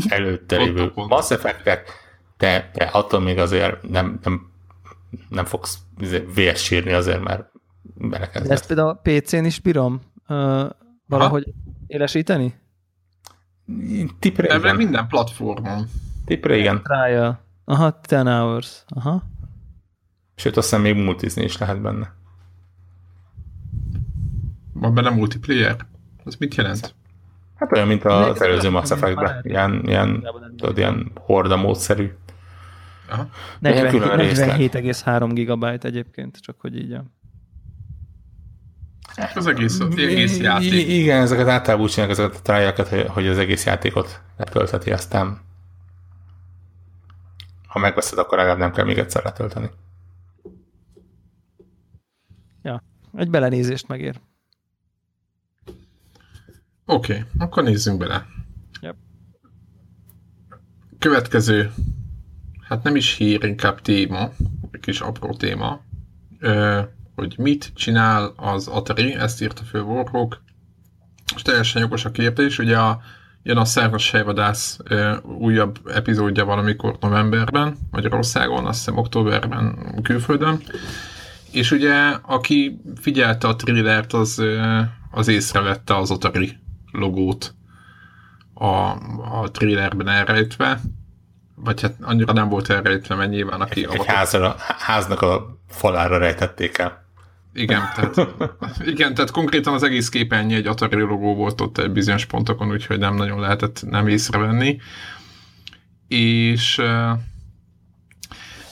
előtte 0.08 0.56
lévő 0.56 0.92
a. 0.94 1.06
Mass 1.06 1.30
Effect-ek, 1.30 1.90
de, 2.38 2.70
de 2.74 2.84
attól 2.84 3.20
még 3.20 3.38
azért 3.38 3.88
nem, 3.90 4.18
nem, 4.22 4.50
nem 5.28 5.44
fogsz 5.44 5.78
izé 6.00 6.26
vérsírni 6.34 6.92
azért, 6.92 7.22
mert 7.22 7.48
De 8.42 8.52
ezt 8.52 8.66
például 8.66 9.00
PC-n 9.02 9.44
is 9.44 9.60
bírom 9.60 10.00
valahogy 11.10 11.52
élesíteni? 11.86 12.54
Tipre 14.18 14.56
igen. 14.58 14.76
minden 14.76 15.06
platformon. 15.06 15.86
Tipre 16.24 16.56
igen. 16.56 16.82
Trial. 16.82 17.40
Aha, 17.64 18.00
10 18.00 18.18
hours. 18.22 18.84
Aha. 18.88 19.22
Sőt, 20.36 20.56
azt 20.56 20.68
hiszem 20.68 20.82
még 20.82 20.96
multizni 20.96 21.42
is 21.44 21.58
lehet 21.58 21.80
benne. 21.80 22.12
Van 24.72 24.94
benne 24.94 25.10
multiplayer? 25.10 25.76
Az 26.24 26.36
mit 26.36 26.54
jelent? 26.54 26.94
Hát 27.54 27.72
olyan, 27.72 27.86
mint 27.86 28.04
az 28.04 28.26
Még- 28.38 28.48
előző 28.48 28.70
Mass 28.70 28.90
Effect-ben. 28.90 29.40
Ilyen, 29.42 29.82
ilyen, 29.86 30.26
tudod, 30.56 30.78
ilyen 30.78 31.10
horda 31.14 31.56
módszerű. 31.56 32.10
Aha. 33.08 33.28
40, 33.58 33.90
külön 33.90 34.16
részlet. 34.16 34.56
47,3 34.58 35.30
gigabyte 35.32 35.88
egyébként, 35.88 36.36
csak 36.40 36.60
hogy 36.60 36.76
így. 36.76 36.92
a- 36.92 37.04
Az 39.34 39.46
egész, 39.46 39.80
az 39.80 39.96
egész 39.98 40.38
játék. 40.38 40.72
i- 40.72 41.00
Igen, 41.00 41.20
ezeket 41.22 41.48
általában 41.48 41.84
úgy 41.84 41.90
csinálják 41.90 42.18
ezeket 42.18 42.36
a 42.38 42.42
trial 42.42 42.72
hogy, 42.88 43.06
hogy 43.08 43.26
az 43.26 43.38
egész 43.38 43.64
játékot 43.66 44.22
letölteti, 44.36 44.90
aztán 44.92 45.40
ha 47.66 47.78
megveszed, 47.78 48.18
akkor 48.18 48.38
legalább 48.38 48.58
nem 48.58 48.72
kell 48.72 48.84
még 48.84 48.98
egyszer 48.98 49.24
letölteni. 49.24 49.70
Ja, 52.62 52.82
egy 53.16 53.30
belenézést 53.30 53.88
megér. 53.88 54.20
Oké, 56.84 57.12
okay, 57.12 57.24
akkor 57.38 57.62
nézzünk 57.62 57.98
bele. 57.98 58.26
Yep. 58.80 58.96
Következő, 60.98 61.72
hát 62.68 62.82
nem 62.82 62.96
is 62.96 63.14
hír, 63.14 63.44
inkább 63.44 63.80
téma, 63.80 64.30
egy 64.70 64.80
kis 64.80 65.00
apró 65.00 65.34
téma, 65.34 65.80
ö, 66.38 66.80
hogy 67.20 67.34
mit 67.38 67.72
csinál 67.74 68.32
az 68.36 68.68
Atari, 68.68 69.14
ezt 69.14 69.42
írta 69.42 69.62
föl 69.62 69.82
Warhawk, 69.82 70.42
és 71.34 71.42
teljesen 71.42 71.80
jogos 71.80 72.04
a 72.04 72.10
kérdés, 72.10 72.58
ugye 72.58 72.78
a, 72.78 73.00
jön 73.42 73.56
a 73.56 73.64
Szerves 73.64 74.10
Helyvadász 74.10 74.78
újabb 75.38 75.78
epizódja 75.86 76.44
valamikor 76.44 76.96
novemberben, 77.00 77.76
Magyarországon, 77.90 78.66
azt 78.66 78.78
hiszem 78.78 78.96
októberben 78.96 79.94
külföldön, 80.02 80.62
és 81.52 81.70
ugye, 81.70 82.16
aki 82.22 82.80
figyelte 83.00 83.48
a 83.48 83.56
thrillert, 83.56 84.12
az, 84.12 84.42
az 85.10 85.28
észrevette 85.28 85.96
az 85.96 86.10
Atari 86.10 86.56
logót 86.92 87.54
a, 88.54 88.66
a 89.40 89.50
trailerben 89.52 90.08
elrejtve, 90.08 90.80
vagy 91.54 91.80
hát 91.80 91.94
annyira 92.00 92.32
nem 92.32 92.48
volt 92.48 92.70
elrejtve, 92.70 93.14
mert 93.14 93.30
nyilván 93.30 93.60
aki... 93.60 93.80
Egy 93.80 93.86
avatott- 93.86 94.06
házra, 94.06 94.54
háznak 94.58 95.22
a 95.22 95.58
falára 95.68 96.18
rejtették 96.18 96.78
el. 96.78 97.08
Igen, 97.52 97.82
tehát, 97.94 98.28
igen, 98.84 99.14
tehát 99.14 99.30
konkrétan 99.30 99.74
az 99.74 99.82
egész 99.82 100.08
képernyő 100.08 100.56
egy 100.56 100.66
Atari 100.66 101.00
logó 101.00 101.34
volt 101.34 101.60
ott 101.60 101.78
egy 101.78 101.90
bizonyos 101.90 102.24
pontokon, 102.24 102.70
úgyhogy 102.70 102.98
nem 102.98 103.14
nagyon 103.14 103.40
lehetett 103.40 103.82
nem 103.90 104.08
észrevenni. 104.08 104.78
És 106.08 106.82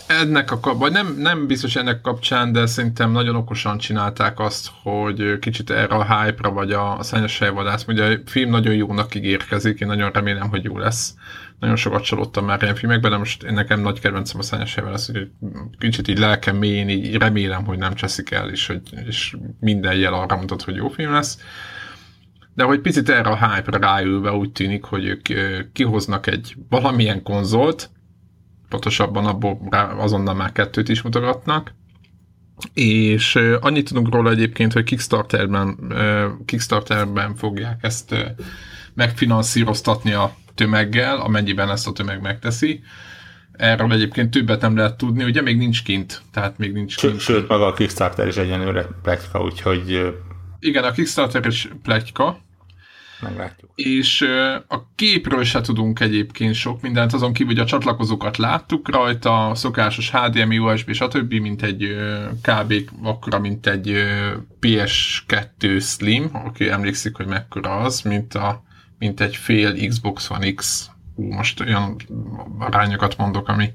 ennek 0.08 0.50
a, 0.50 0.60
kap- 0.60 0.78
vagy 0.78 0.92
nem, 0.92 1.14
nem 1.18 1.46
biztos 1.46 1.76
ennek 1.76 2.00
kapcsán, 2.00 2.52
de 2.52 2.66
szerintem 2.66 3.10
nagyon 3.10 3.36
okosan 3.36 3.78
csinálták 3.78 4.40
azt, 4.40 4.70
hogy 4.82 5.38
kicsit 5.38 5.70
erre 5.70 5.94
a 5.94 6.22
hype-ra, 6.22 6.50
vagy 6.50 6.72
a, 6.72 6.98
a 6.98 7.02
szányos 7.02 7.36
fejvadász, 7.36 7.84
ugye 7.88 8.04
a 8.04 8.18
film 8.26 8.50
nagyon 8.50 8.74
jónak 8.74 9.14
ígérkezik, 9.14 9.80
én 9.80 9.88
nagyon 9.88 10.10
remélem, 10.10 10.48
hogy 10.48 10.64
jó 10.64 10.78
lesz. 10.78 11.14
Nagyon 11.58 11.76
sokat 11.76 12.04
csalódtam 12.04 12.44
már 12.44 12.62
ilyen 12.62 12.74
filmekben, 12.74 13.10
de 13.10 13.16
most 13.16 13.42
én 13.42 13.52
nekem 13.52 13.80
nagy 13.80 14.00
kedvencem 14.00 14.38
a 14.38 14.42
szányos 14.42 14.72
fejvadász, 14.72 15.10
hogy 15.12 15.30
kicsit 15.78 16.08
így 16.08 16.18
lelkem 16.18 16.56
mélyén 16.56 16.88
így 16.88 17.16
remélem, 17.16 17.64
hogy 17.64 17.78
nem 17.78 17.94
cseszik 17.94 18.30
el, 18.30 18.50
és, 18.50 18.66
hogy, 18.66 18.80
és 19.06 19.36
minden 19.60 19.94
jel 19.94 20.14
arra 20.14 20.36
mutat, 20.36 20.62
hogy 20.62 20.76
jó 20.76 20.88
film 20.88 21.12
lesz. 21.12 21.38
De 22.54 22.64
hogy 22.64 22.80
picit 22.80 23.08
erre 23.08 23.30
a 23.30 23.48
hype-ra 23.48 23.78
ráülve 23.78 24.32
úgy 24.32 24.52
tűnik, 24.52 24.84
hogy 24.84 25.04
ők 25.04 25.72
kihoznak 25.72 26.26
egy 26.26 26.56
valamilyen 26.68 27.22
konzolt, 27.22 27.90
pontosabban 28.68 29.26
abból 29.26 29.59
azonnal 29.98 30.35
már 30.35 30.52
kettőt 30.52 30.88
is 30.88 31.02
mutogatnak, 31.02 31.74
és 32.72 33.38
annyit 33.61 33.88
tudunk 33.88 34.14
róla 34.14 34.31
egyébként, 34.31 34.72
hogy 34.72 34.85
Kickstarterben, 34.85 35.78
Kickstarterben 36.44 37.35
fogják 37.35 37.78
ezt 37.83 38.14
megfinanszíroztatni 38.94 40.12
a 40.12 40.35
tömeggel, 40.54 41.16
amennyiben 41.20 41.70
ezt 41.70 41.87
a 41.87 41.92
tömeg 41.92 42.20
megteszi. 42.20 42.81
Erről 43.52 43.92
egyébként 43.92 44.31
többet 44.31 44.61
nem 44.61 44.76
lehet 44.76 44.96
tudni, 44.96 45.24
ugye 45.24 45.42
még 45.42 45.57
nincs 45.57 45.83
kint, 45.83 46.22
tehát 46.33 46.59
még 46.59 46.72
nincs 46.72 46.96
kint. 46.96 47.20
Sőt, 47.20 47.48
maga 47.48 47.66
a 47.66 47.72
Kickstarter 47.72 48.26
is 48.26 48.37
egyenlőre 48.37 48.87
pletyka, 49.02 49.42
úgyhogy 49.42 50.14
Igen, 50.61 50.85
a 50.85 50.90
Kickstarter 50.90 51.46
is 51.46 51.68
pletyka, 51.83 52.38
meglátjuk. 53.20 53.70
és 53.74 54.20
a 54.68 54.94
képről 54.94 55.44
se 55.44 55.61
tudunk 55.61 56.00
egyébként 56.00 56.54
sok 56.54 56.81
mindent, 56.81 57.12
azon 57.12 57.33
kívül, 57.33 57.52
hogy 57.54 57.62
a 57.62 57.66
csatlakozókat 57.66 58.37
láttuk 58.37 58.88
rajta, 58.88 59.52
szokásos 59.54 60.11
HDMI, 60.11 60.59
USB, 60.59 60.92
stb., 60.92 61.33
mint 61.33 61.62
egy 61.62 61.96
kb. 62.42 62.74
akkora, 63.02 63.38
mint 63.38 63.66
egy 63.66 63.88
ö, 63.88 64.35
PS2 64.61 65.82
Slim, 65.82 66.30
aki 66.32 66.68
emlékszik, 66.68 67.16
hogy 67.16 67.26
mekkora 67.26 67.76
az, 67.76 68.01
mint, 68.01 68.34
a, 68.34 68.62
mint 68.99 69.20
egy 69.20 69.36
fél 69.36 69.88
Xbox 69.88 70.30
One 70.30 70.53
X. 70.53 70.90
Hú, 71.14 71.32
most 71.32 71.61
olyan 71.61 71.97
arányokat 72.59 73.16
mondok, 73.16 73.49
ami 73.49 73.72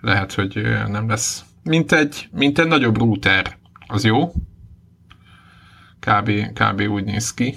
lehet, 0.00 0.32
hogy 0.32 0.62
nem 0.86 1.08
lesz. 1.08 1.44
Mint 1.62 1.92
egy, 1.92 2.28
mint 2.32 2.58
egy 2.58 2.66
nagyobb 2.66 2.98
router. 2.98 3.58
Az 3.86 4.04
jó? 4.04 4.32
Kb, 6.00 6.30
kb 6.52 6.80
úgy 6.80 7.04
néz 7.04 7.34
ki. 7.34 7.56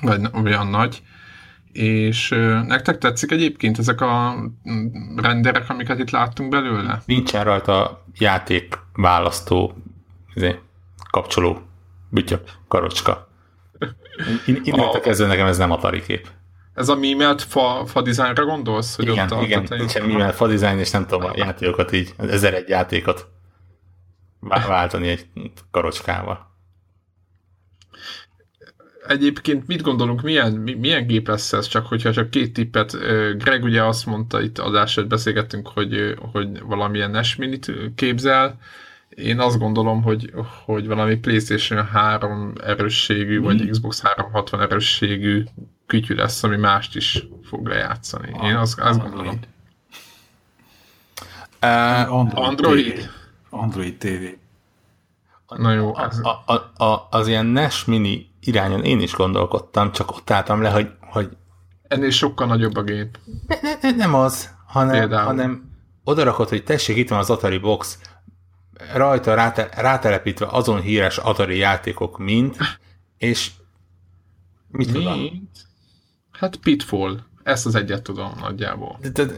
Vagy 0.00 0.20
olyan 0.44 0.66
nagy, 0.66 1.02
és 1.72 2.28
nektek 2.66 2.98
tetszik 2.98 3.30
egyébként 3.30 3.78
ezek 3.78 4.00
a 4.00 4.36
renderek, 5.16 5.70
amiket 5.70 5.98
itt 5.98 6.10
láttunk 6.10 6.50
belőle? 6.50 7.02
Nincsen 7.06 7.44
rajta 7.44 8.04
játék 8.18 8.78
választó 8.92 9.74
izé, 10.34 10.58
kapcsoló 11.10 11.60
bütyök, 12.08 12.50
karocska. 12.68 13.28
Innentől 14.46 15.00
kezdve 15.00 15.26
nekem 15.26 15.46
ez 15.46 15.58
nem 15.58 15.70
Atari 15.70 16.02
kép. 16.02 16.28
Ez 16.74 16.88
a 16.88 16.94
mímelt 16.94 17.42
fa, 17.42 17.82
fa 17.86 18.02
dizájnra 18.02 18.44
gondolsz? 18.44 18.96
Hogy 18.96 19.08
igen, 19.08 19.30
ott 19.30 19.44
igen, 19.44 19.66
a, 19.70 19.74
nincsen 19.74 20.06
mímelt 20.06 20.34
fa 20.34 20.46
dizájn, 20.46 20.78
és 20.78 20.90
nem 20.90 21.06
tudom 21.06 21.30
a 21.30 21.32
játékokat 21.36 21.92
így, 21.92 22.14
ezer 22.16 22.54
egy 22.54 22.68
játékot 22.68 23.28
váltani 24.40 25.08
egy 25.08 25.26
karocskával. 25.70 26.54
Egyébként 29.08 29.66
mit 29.66 29.82
gondolunk, 29.82 30.22
milyen, 30.22 30.52
milyen 30.52 31.06
gép 31.06 31.28
lesz 31.28 31.52
ez, 31.52 31.66
csak 31.66 31.86
hogyha 31.86 32.12
csak 32.12 32.30
két 32.30 32.52
tippet. 32.52 32.96
Greg 33.38 33.62
ugye 33.62 33.84
azt 33.84 34.06
mondta, 34.06 34.42
itt 34.42 34.58
adásra 34.58 35.06
beszélgettünk, 35.06 35.68
hogy, 35.68 36.14
hogy 36.32 36.60
valamilyen 36.60 37.10
NES 37.10 37.36
minit 37.36 37.72
képzel. 37.94 38.58
Én 39.08 39.40
azt 39.40 39.58
gondolom, 39.58 40.02
hogy, 40.02 40.32
hogy 40.64 40.86
valami 40.86 41.16
PlayStation 41.16 41.86
3 41.86 42.52
erősségű, 42.64 43.40
vagy 43.40 43.62
mm. 43.62 43.68
Xbox 43.70 44.02
360 44.02 44.60
erősségű 44.60 45.44
kütyű 45.86 46.14
lesz, 46.14 46.42
ami 46.42 46.56
mást 46.56 46.96
is 46.96 47.26
fog 47.42 47.66
lejátszani. 47.66 48.30
Én 48.42 48.54
azt, 48.54 48.80
azt 48.80 49.00
gondolom. 49.00 49.38
Uh, 51.62 52.12
Android. 52.12 52.46
Android. 52.46 53.10
Android 53.50 53.96
TV. 53.96 54.24
Na 55.56 55.72
jó. 55.72 55.94
Az... 55.94 56.20
A, 56.22 56.52
a, 56.52 56.84
a, 56.84 57.08
az 57.10 57.28
ilyen 57.28 57.46
NES 57.46 57.84
mini 57.84 58.30
irányon 58.46 58.84
én 58.84 59.00
is 59.00 59.12
gondolkodtam, 59.12 59.92
csak 59.92 60.10
ott 60.10 60.30
álltam 60.30 60.62
le, 60.62 60.70
hogy... 60.70 60.90
hogy 61.00 61.28
Ennél 61.88 62.10
sokkal 62.10 62.46
nagyobb 62.46 62.76
a 62.76 62.82
gép. 62.82 63.18
Ne, 63.46 63.56
ne, 63.80 63.90
nem 63.90 64.14
az, 64.14 64.54
hanem, 64.66 65.10
hanem 65.10 65.70
odarakod, 66.04 66.48
hogy 66.48 66.64
tessék, 66.64 66.96
itt 66.96 67.08
van 67.08 67.18
az 67.18 67.30
Atari 67.30 67.58
Box, 67.58 67.98
rajta 68.94 69.34
ráte, 69.34 69.68
rátelepítve 69.74 70.46
azon 70.46 70.80
híres 70.80 71.18
Atari 71.18 71.56
játékok, 71.56 72.18
mint, 72.18 72.56
és 73.18 73.50
mit 74.68 74.92
mint? 74.92 75.04
tudom? 75.04 75.50
Hát 76.32 76.56
Pitfall. 76.56 77.25
Ezt 77.46 77.66
az 77.66 77.74
egyet 77.74 78.02
tudom 78.02 78.32
nagyjából. 78.40 78.98
De, 79.12 79.24
de, 79.24 79.34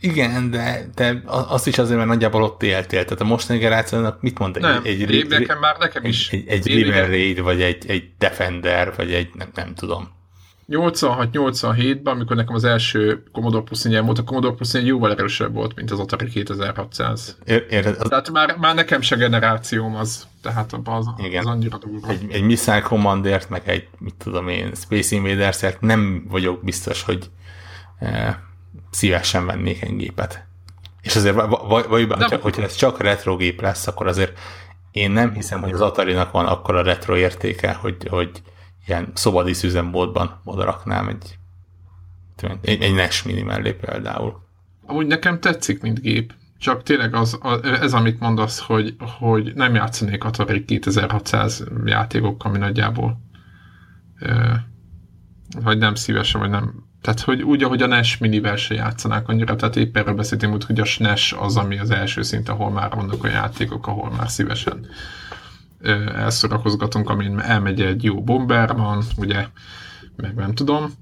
igen, 0.00 0.50
de 0.50 0.90
te 0.94 1.22
azt 1.24 1.66
is 1.66 1.78
azért, 1.78 1.96
mert 1.96 2.08
nagyjából 2.08 2.42
ott 2.42 2.62
éltél. 2.62 3.04
Tehát 3.04 3.20
a 3.20 3.24
mostani 3.24 3.58
generációnak 3.58 4.22
mit 4.22 4.38
mond 4.38 4.56
egy... 4.56 4.62
Nem, 4.62 4.80
egy, 4.84 5.02
egy, 5.02 5.28
nekem 5.28 5.58
már 5.58 5.76
nekem 5.78 6.04
is. 6.04 6.30
Egy, 6.30 6.48
egy 6.48 6.66
River 6.66 7.08
Raid, 7.08 7.40
vagy 7.40 7.62
egy, 7.62 7.90
egy 7.90 8.10
Defender, 8.18 8.92
vagy 8.96 9.12
egy 9.12 9.30
nem, 9.34 9.48
nem 9.54 9.74
tudom. 9.74 10.08
86-87-ben, 10.70 12.14
amikor 12.14 12.36
nekem 12.36 12.54
az 12.54 12.64
első 12.64 13.22
Commodore 13.32 13.64
plus 13.64 13.84
volt, 13.84 14.18
a 14.18 14.24
Commodore 14.24 14.54
plus 14.54 14.74
jóval 14.74 15.10
erősebb 15.10 15.54
volt, 15.54 15.74
mint 15.74 15.90
az 15.90 15.98
Atari 15.98 16.28
2600. 16.28 17.38
Érted? 17.44 17.96
Az... 18.00 18.08
Tehát 18.08 18.30
már, 18.30 18.56
már 18.56 18.74
nekem 18.74 19.00
se 19.00 19.16
generációm 19.16 19.94
az, 19.94 20.26
tehát 20.42 20.72
az, 20.84 21.06
Igen. 21.16 21.40
az 21.40 21.46
annyira 21.46 21.78
durva. 21.78 22.08
Egy, 22.08 22.26
egy 22.30 22.42
Missile 22.42 22.80
Commandert, 22.80 23.50
meg 23.50 23.62
egy, 23.68 23.88
mit 23.98 24.14
tudom 24.14 24.48
én, 24.48 24.74
Space 24.74 25.14
invaders 25.14 25.60
nem 25.80 26.26
vagyok 26.28 26.64
biztos, 26.64 27.02
hogy 27.02 27.30
e, 27.98 28.42
szívesen 28.90 29.46
vennék 29.46 29.82
egy 29.82 29.96
gépet. 29.96 30.44
És 31.02 31.16
azért 31.16 31.34
valójában, 31.34 32.18
hogyha, 32.18 32.36
hogyha 32.36 32.62
ez 32.62 32.74
csak 32.74 33.00
retro 33.00 33.36
gép 33.36 33.60
lesz, 33.60 33.86
akkor 33.86 34.06
azért 34.06 34.38
én 34.90 35.10
nem 35.10 35.32
hiszem, 35.32 35.60
hogy 35.60 35.72
az 35.72 35.80
Atari-nak 35.80 36.30
van 36.30 36.46
akkor 36.46 36.74
a 36.74 36.82
retro 36.82 37.16
értéke, 37.16 37.72
hogy, 37.72 37.96
hogy 38.08 38.30
ilyen 38.90 39.10
szobadísz 39.14 39.62
üzemmódban 39.62 40.40
oda 40.44 40.64
raknám 40.64 41.08
egy, 41.08 41.38
egy, 42.62 42.82
egy 42.82 42.94
NES 42.94 43.22
mini 43.22 43.42
mellé 43.42 43.72
például. 43.72 44.48
Amúgy 44.86 45.06
nekem 45.06 45.40
tetszik, 45.40 45.82
mint 45.82 46.00
gép. 46.00 46.32
Csak 46.58 46.82
tényleg 46.82 47.14
az, 47.14 47.38
ez, 47.62 47.92
amit 47.94 48.20
mondasz, 48.20 48.58
hogy, 48.58 48.96
hogy 49.18 49.52
nem 49.54 49.74
játszanék 49.74 50.24
Atari 50.24 50.64
2600 50.64 51.64
játékok, 51.84 52.44
ami 52.44 52.58
nagyjából 52.58 53.20
vagy 55.62 55.78
nem 55.78 55.94
szívesen, 55.94 56.40
vagy 56.40 56.50
nem. 56.50 56.88
Tehát, 57.00 57.20
hogy 57.20 57.42
úgy, 57.42 57.62
ahogy 57.62 57.82
a 57.82 57.86
NES 57.86 58.18
minivel 58.18 58.56
se 58.56 58.74
játszanák 58.74 59.28
annyira, 59.28 59.56
tehát 59.56 59.76
épp 59.76 59.96
erről 59.96 60.14
beszéltünk, 60.14 60.64
hogy 60.64 60.80
a 60.80 60.84
SNES 60.84 61.32
az, 61.32 61.56
ami 61.56 61.78
az 61.78 61.90
első 61.90 62.22
szint, 62.22 62.48
ahol 62.48 62.70
már 62.70 62.94
vannak 62.94 63.24
a 63.24 63.28
játékok, 63.28 63.86
ahol 63.86 64.10
már 64.10 64.30
szívesen 64.30 64.86
elszorakozgatunk, 66.14 67.08
amin 67.08 67.40
elmegy 67.40 67.80
egy 67.80 68.04
jó 68.04 68.22
Bomberman, 68.22 69.02
ugye, 69.16 69.46
meg 70.16 70.34
nem 70.34 70.54
tudom, 70.54 70.92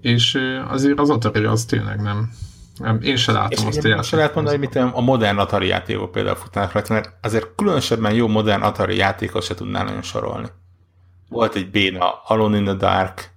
és 0.00 0.38
azért 0.68 0.98
az 0.98 1.10
Atari 1.10 1.44
az 1.44 1.64
tényleg 1.64 2.00
nem, 2.00 2.30
nem 2.78 3.00
én 3.02 3.16
se 3.16 3.32
látom 3.32 3.68
és 3.68 3.76
azt 3.76 3.84
a 3.84 4.02
se 4.02 4.16
lehet 4.16 4.34
mondani, 4.34 4.56
hogy 4.56 4.68
mit 4.68 4.94
a 4.94 5.00
modern 5.00 5.38
Atari 5.38 5.66
játékok 5.66 6.10
például 6.10 6.36
futnának 6.36 6.72
rajta, 6.72 6.92
mert 6.92 7.14
azért 7.22 7.54
különösebben 7.56 8.14
jó 8.14 8.28
modern 8.28 8.62
Atari 8.62 8.96
játékot 8.96 9.42
se 9.42 9.54
tudnál 9.54 9.84
nagyon 9.84 10.02
sorolni. 10.02 10.48
Volt 11.28 11.54
egy 11.54 11.70
béna 11.70 12.12
Alone 12.26 12.56
in 12.56 12.64
the 12.64 12.74
Dark, 12.74 13.30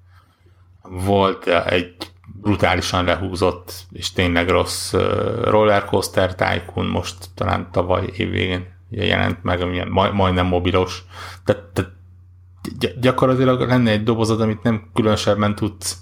volt 0.81 1.47
egy 1.47 1.95
brutálisan 2.41 3.05
lehúzott 3.05 3.73
és 3.91 4.11
tényleg 4.11 4.49
rossz 4.49 4.93
rollercoaster 5.43 6.35
Tycoon 6.35 6.85
most 6.85 7.15
talán 7.35 7.71
tavaly 7.71 8.09
évvégén 8.15 8.79
jelent 8.91 9.43
meg, 9.43 9.61
amilyen 9.61 9.87
maj, 9.87 10.11
majdnem 10.11 10.45
mobilos. 10.45 11.03
Tehát, 11.43 11.63
tehát 11.71 12.99
gyakorlatilag 12.99 13.67
lenne 13.67 13.91
egy 13.91 14.03
dobozod, 14.03 14.41
amit 14.41 14.63
nem 14.63 14.89
különösebben 14.93 15.55
tudsz 15.55 15.97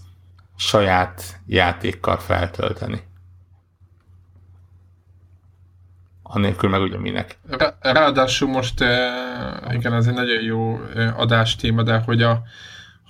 saját 0.55 1.39
játékkal 1.45 2.17
feltölteni. 2.17 3.01
Annélkül 6.23 6.69
meg 6.69 6.81
ugye 6.81 6.97
minek. 6.97 7.39
Ráadásul 7.79 8.49
most, 8.49 8.79
igen, 9.71 9.93
ez 9.93 10.07
egy 10.07 10.13
nagyon 10.13 10.43
jó 10.43 10.79
adástéma, 11.15 11.83
de 11.83 11.97
hogy 11.97 12.21
a, 12.21 12.41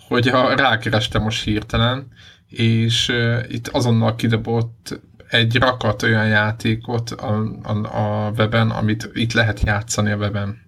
hogy 0.08 0.28
a 0.28 0.56
rákerestem 0.56 1.22
most 1.22 1.44
hirtelen, 1.44 2.08
és 2.48 3.14
itt 3.48 3.68
azonnal 3.68 4.16
kidobott 4.16 5.00
egy 5.30 5.56
rakat 5.56 6.04
olyan 6.04 6.28
játékot 6.28 7.12
a, 7.12 7.44
a, 7.64 7.72
a 7.98 8.32
weben, 8.38 8.70
amit 8.70 9.10
itt 9.14 9.34
lehet 9.34 9.60
játszani 9.60 10.12
a 10.12 10.16
weben. 10.16 10.62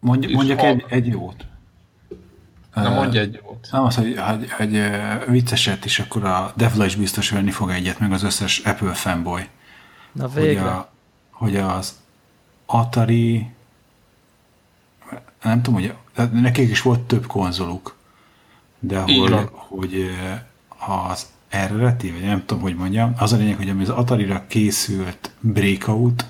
Mondj, 0.00 0.32
mondjak 0.32 0.58
a... 0.58 0.66
egy, 0.66 0.84
egy 0.88 1.06
jót. 1.06 1.46
Na 2.74 2.90
mondj 2.90 3.18
egy 3.18 3.40
jót. 3.44 3.68
Nem 3.70 3.84
az, 3.84 3.96
hogy, 3.96 4.18
hogy, 4.18 4.50
hogy 4.50 4.80
vicceset 5.26 5.84
is, 5.84 5.98
akkor 5.98 6.24
a 6.24 6.52
Devla 6.56 6.84
is 6.84 6.96
biztos 6.96 7.30
venni 7.30 7.50
fog 7.50 7.70
egyet, 7.70 7.98
meg 7.98 8.12
az 8.12 8.22
összes 8.22 8.58
Apple 8.58 8.92
fanboy. 8.92 9.48
Na 10.12 10.28
végre. 10.28 10.60
Hogy, 10.60 10.70
a, 10.70 10.90
hogy 11.30 11.56
az 11.56 12.00
Atari 12.66 13.50
nem 15.42 15.62
tudom, 15.62 15.80
hogy 15.80 15.94
nekik 16.32 16.70
is 16.70 16.82
volt 16.82 17.00
több 17.00 17.26
konzoluk, 17.26 17.96
de 18.78 19.00
hogy, 19.00 19.48
hogy 19.50 20.10
az 21.10 21.26
eredeti, 21.52 22.10
vagy 22.10 22.22
nem 22.22 22.42
tudom, 22.46 22.62
hogy 22.62 22.76
mondjam, 22.76 23.14
az 23.18 23.32
a 23.32 23.36
lényeg, 23.36 23.56
hogy 23.56 23.68
ami 23.68 23.82
az 23.82 23.88
Atari-ra 23.88 24.44
készült 24.48 25.30
Breakout, 25.40 26.24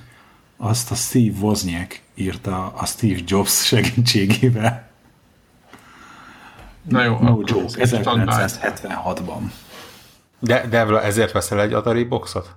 azt 0.57 0.91
a 0.91 0.95
Steve 0.95 1.39
Wozniak 1.41 2.01
írta 2.15 2.67
a 2.67 2.87
Steve 2.87 3.21
Jobs 3.27 3.65
segítségével. 3.67 4.91
Na 6.89 7.05
jó, 7.05 7.19
no 7.21 7.41
joke, 7.45 7.73
1976-ban. 7.79 9.41
De, 10.39 10.67
de 10.69 11.01
ezért 11.01 11.33
veszel 11.33 11.61
egy 11.61 11.73
Atari 11.73 12.05
boxot? 12.05 12.57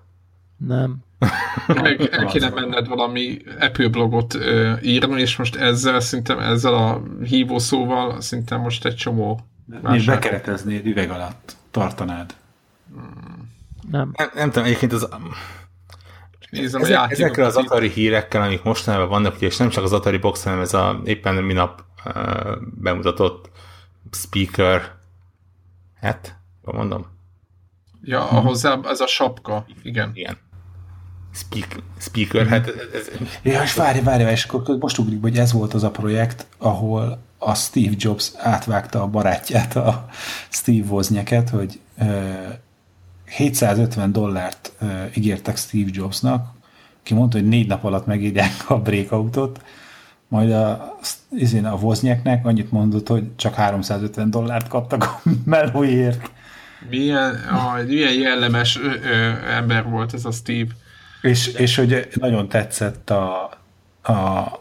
Nem. 0.58 0.98
Meg 1.68 2.10
el 2.12 2.26
kéne 2.26 2.50
menned 2.50 2.88
valami 2.88 3.38
Apple 3.60 3.88
blogot 3.88 4.34
uh, 4.34 4.78
írni, 4.82 5.22
és 5.22 5.36
most 5.36 5.56
ezzel 5.56 6.00
szerintem 6.00 6.40
ezzel 6.40 6.74
a 6.74 7.02
hívószóval 7.24 8.22
szerintem 8.22 8.62
most 8.62 8.86
egy 8.86 8.96
csomó 8.96 9.40
Nézd, 9.82 10.06
bekereteznéd 10.06 10.86
üveg 10.86 11.10
alatt, 11.10 11.56
tartanád. 11.72 12.34
Nem. 13.92 14.12
Nem, 14.18 14.32
nem 14.34 14.50
tudom, 14.50 14.64
egyébként 14.64 14.94
az... 14.94 15.08
Nézem, 16.50 16.82
Ezek, 16.82 17.12
ezekkel 17.12 17.46
az 17.46 17.56
Atari 17.56 17.90
hírekkel, 17.90 18.42
amik 18.42 18.64
mostanában 18.64 19.10
vannak, 19.10 19.42
és 19.42 19.58
nem 19.58 19.70
csak 19.70 19.84
az 19.84 19.94
Atari 19.94 20.18
Box, 20.18 20.44
hanem 20.44 20.60
ez 20.60 20.74
a 20.74 21.02
éppen 21.04 21.44
minap 21.44 21.84
uh, 22.06 22.52
bemutatott 22.82 23.50
speaker, 24.12 24.96
hát, 26.02 26.38
mondom? 26.62 27.06
Ja, 28.02 28.30
a 28.30 28.40
hozzá, 28.40 28.80
ez 28.84 29.00
a 29.00 29.08
sapka, 29.08 29.66
igen. 29.82 30.12
Igen. 30.14 30.38
Speak, 31.34 31.76
speaker, 31.98 32.48
hát 32.48 32.68
ez... 32.68 32.74
ez... 32.94 33.10
Ja, 33.44 33.62
és 33.62 33.74
várj, 33.74 34.00
várj, 34.00 34.24
és 34.24 34.44
akkor 34.44 34.78
most 34.78 34.98
ugrik, 34.98 35.22
hogy 35.22 35.38
ez 35.38 35.52
volt 35.52 35.74
az 35.74 35.84
a 35.84 35.92
projekt, 35.92 36.48
ahol 36.58 37.24
a 37.38 37.56
Steve 37.56 37.96
Jobs 37.98 38.32
átvágta 38.38 39.02
a 39.02 39.08
barátját, 39.08 39.76
a 39.76 40.06
Steve 40.50 40.88
Wozniaket, 40.90 41.50
hogy 41.50 41.80
750 43.28 44.12
dollárt 44.12 44.72
ígértek 45.16 45.58
Steve 45.58 45.90
Jobsnak, 45.94 46.54
ki 47.04 47.14
mondta, 47.14 47.38
hogy 47.38 47.48
négy 47.48 47.68
nap 47.68 47.84
alatt 47.84 48.06
megírják 48.06 48.70
a 48.70 48.80
breakoutot, 48.80 49.62
majd 50.28 50.52
a, 50.52 50.96
izén 51.32 51.66
a 51.66 51.74
Wozniaknek 51.74 52.46
annyit 52.46 52.72
mondott, 52.72 53.08
hogy 53.08 53.36
csak 53.36 53.54
350 53.54 54.30
dollárt 54.30 54.68
kaptak 54.68 55.04
a 55.04 55.22
melóért. 55.46 56.32
Milyen, 56.90 57.36
ah, 57.52 57.86
milyen 57.86 58.14
jellemes 58.14 58.78
ö, 58.78 58.92
ö, 59.04 59.32
ember 59.50 59.84
volt 59.90 60.14
ez 60.14 60.26
a 60.26 60.32
Steve. 60.32 60.72
És, 61.22 61.48
és 61.48 61.76
hogy 61.76 62.08
nagyon 62.14 62.50
tetszett 62.50 63.10
a, 63.10 63.52
a, 64.02 64.14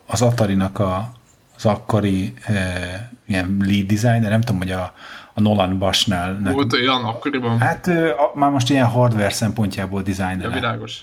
az 0.07 0.23
Atari-nak 0.23 0.79
a, 0.79 1.12
az 1.57 1.65
akkori 1.65 2.35
e, 2.43 3.11
ilyen 3.27 3.57
lead 3.61 3.87
designer, 3.87 4.31
nem 4.31 4.41
tudom, 4.41 4.61
hogy 4.61 4.71
a, 4.71 4.95
a 5.35 5.41
Nolan 5.41 5.78
Basnál. 5.78 6.39
Volt 6.53 6.72
olyan 6.72 7.05
akkoriban? 7.05 7.59
Hát 7.59 7.87
a, 7.87 8.32
már 8.35 8.51
most 8.51 8.70
ilyen 8.70 8.87
hardware 8.87 9.30
szempontjából 9.30 10.03
designer. 10.03 10.41
Ja, 10.41 10.51
világos. 10.51 11.01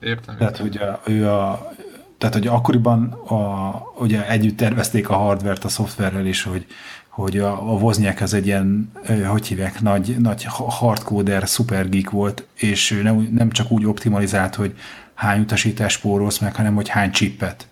Értem. 0.00 0.36
Tehát, 0.36 0.56
hogy 0.56 0.76
a, 0.76 1.00
ő 1.04 1.28
a, 1.28 1.72
tehát, 2.18 2.34
hogy 2.34 2.46
akkoriban 2.46 3.12
a, 3.12 3.72
ugye 3.98 4.28
együtt 4.28 4.56
tervezték 4.56 5.08
a 5.08 5.16
hardvert 5.16 5.64
a 5.64 5.68
szoftverrel 5.68 6.26
is, 6.26 6.42
hogy, 6.42 6.66
hogy 7.08 7.38
a, 7.38 7.72
a 7.72 7.72
Wozniak 7.72 8.20
az 8.20 8.34
egy 8.34 8.46
ilyen, 8.46 8.92
hogy 9.26 9.46
hívják, 9.46 9.80
nagy, 9.80 10.16
nagy 10.18 10.44
hardcoder, 10.50 11.46
super 11.46 11.88
geek 11.88 12.10
volt, 12.10 12.46
és 12.54 13.00
nem, 13.02 13.28
nem 13.32 13.50
csak 13.50 13.70
úgy 13.70 13.86
optimalizált, 13.86 14.54
hogy 14.54 14.78
hány 15.14 15.40
utasítás 15.40 15.92
spórolsz 15.92 16.38
meg, 16.38 16.54
hanem 16.54 16.74
hogy 16.74 16.88
hány 16.88 17.10
chippet. 17.10 17.68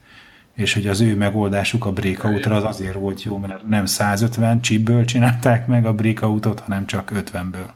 És 0.56 0.74
hogy 0.74 0.86
az 0.86 1.00
ő 1.00 1.16
megoldásuk 1.16 1.84
a 1.84 1.92
breakoutra 1.92 2.56
az 2.56 2.64
azért 2.64 2.94
volt 2.94 3.22
jó, 3.22 3.38
mert 3.38 3.68
nem 3.68 3.86
150 3.86 4.60
chipből 4.60 5.04
csinálták 5.04 5.66
meg 5.66 5.86
a 5.86 5.92
breakoutot, 5.92 6.60
hanem 6.60 6.86
csak 6.86 7.12
50-ből. 7.14 7.68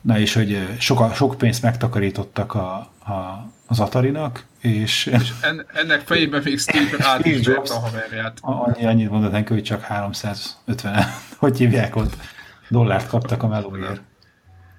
Na 0.00 0.18
és 0.18 0.34
hogy 0.34 0.68
sok, 0.78 1.14
sok 1.14 1.38
pénzt 1.38 1.62
megtakarítottak 1.62 2.54
a, 2.54 2.74
a, 2.98 3.48
az 3.66 3.80
Atarinak, 3.80 4.44
és... 4.60 5.06
és 5.06 5.32
en, 5.40 5.66
ennek 5.74 6.00
fejében 6.00 6.42
még 6.44 6.58
Steve 6.58 7.04
át 7.10 7.24
is 7.26 7.46
a 7.46 7.78
haverját. 7.78 8.38
Annyi, 8.40 8.86
annyit 8.86 9.10
mondott 9.10 9.32
neki, 9.32 9.52
hogy 9.52 9.62
csak 9.62 9.82
350, 9.82 11.04
hogy 11.38 11.58
hívják 11.58 11.96
ott, 11.96 12.16
dollárt 12.68 13.06
kaptak 13.08 13.42
a 13.42 13.48
melóért. 13.48 14.00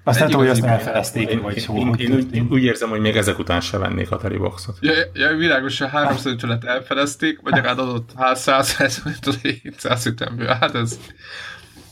Azt 0.04 0.18
nem 0.18 0.28
tudom, 0.28 0.46
hogy 0.46 0.50
azt 0.50 0.64
elfelezték, 0.64 1.40
vagy 1.40 1.64
hol. 1.64 1.96
Én, 1.96 2.12
én, 2.12 2.28
én, 2.32 2.48
úgy 2.50 2.62
érzem, 2.62 2.88
hogy 2.88 3.00
még 3.00 3.16
ezek 3.16 3.38
után 3.38 3.60
se 3.60 3.78
vennék 3.78 4.10
Atari 4.10 4.36
boxot. 4.36 4.76
Ja, 4.80 4.92
ja 5.12 5.36
világos, 5.36 5.78
hogy 5.78 5.88
350-et 5.92 6.64
elfelezték, 6.64 7.40
vagy 7.42 7.54
rád 7.54 7.78
adott 7.78 8.10
100-150-ből. 8.16 10.56
Hát 10.60 10.74
ez, 10.74 10.98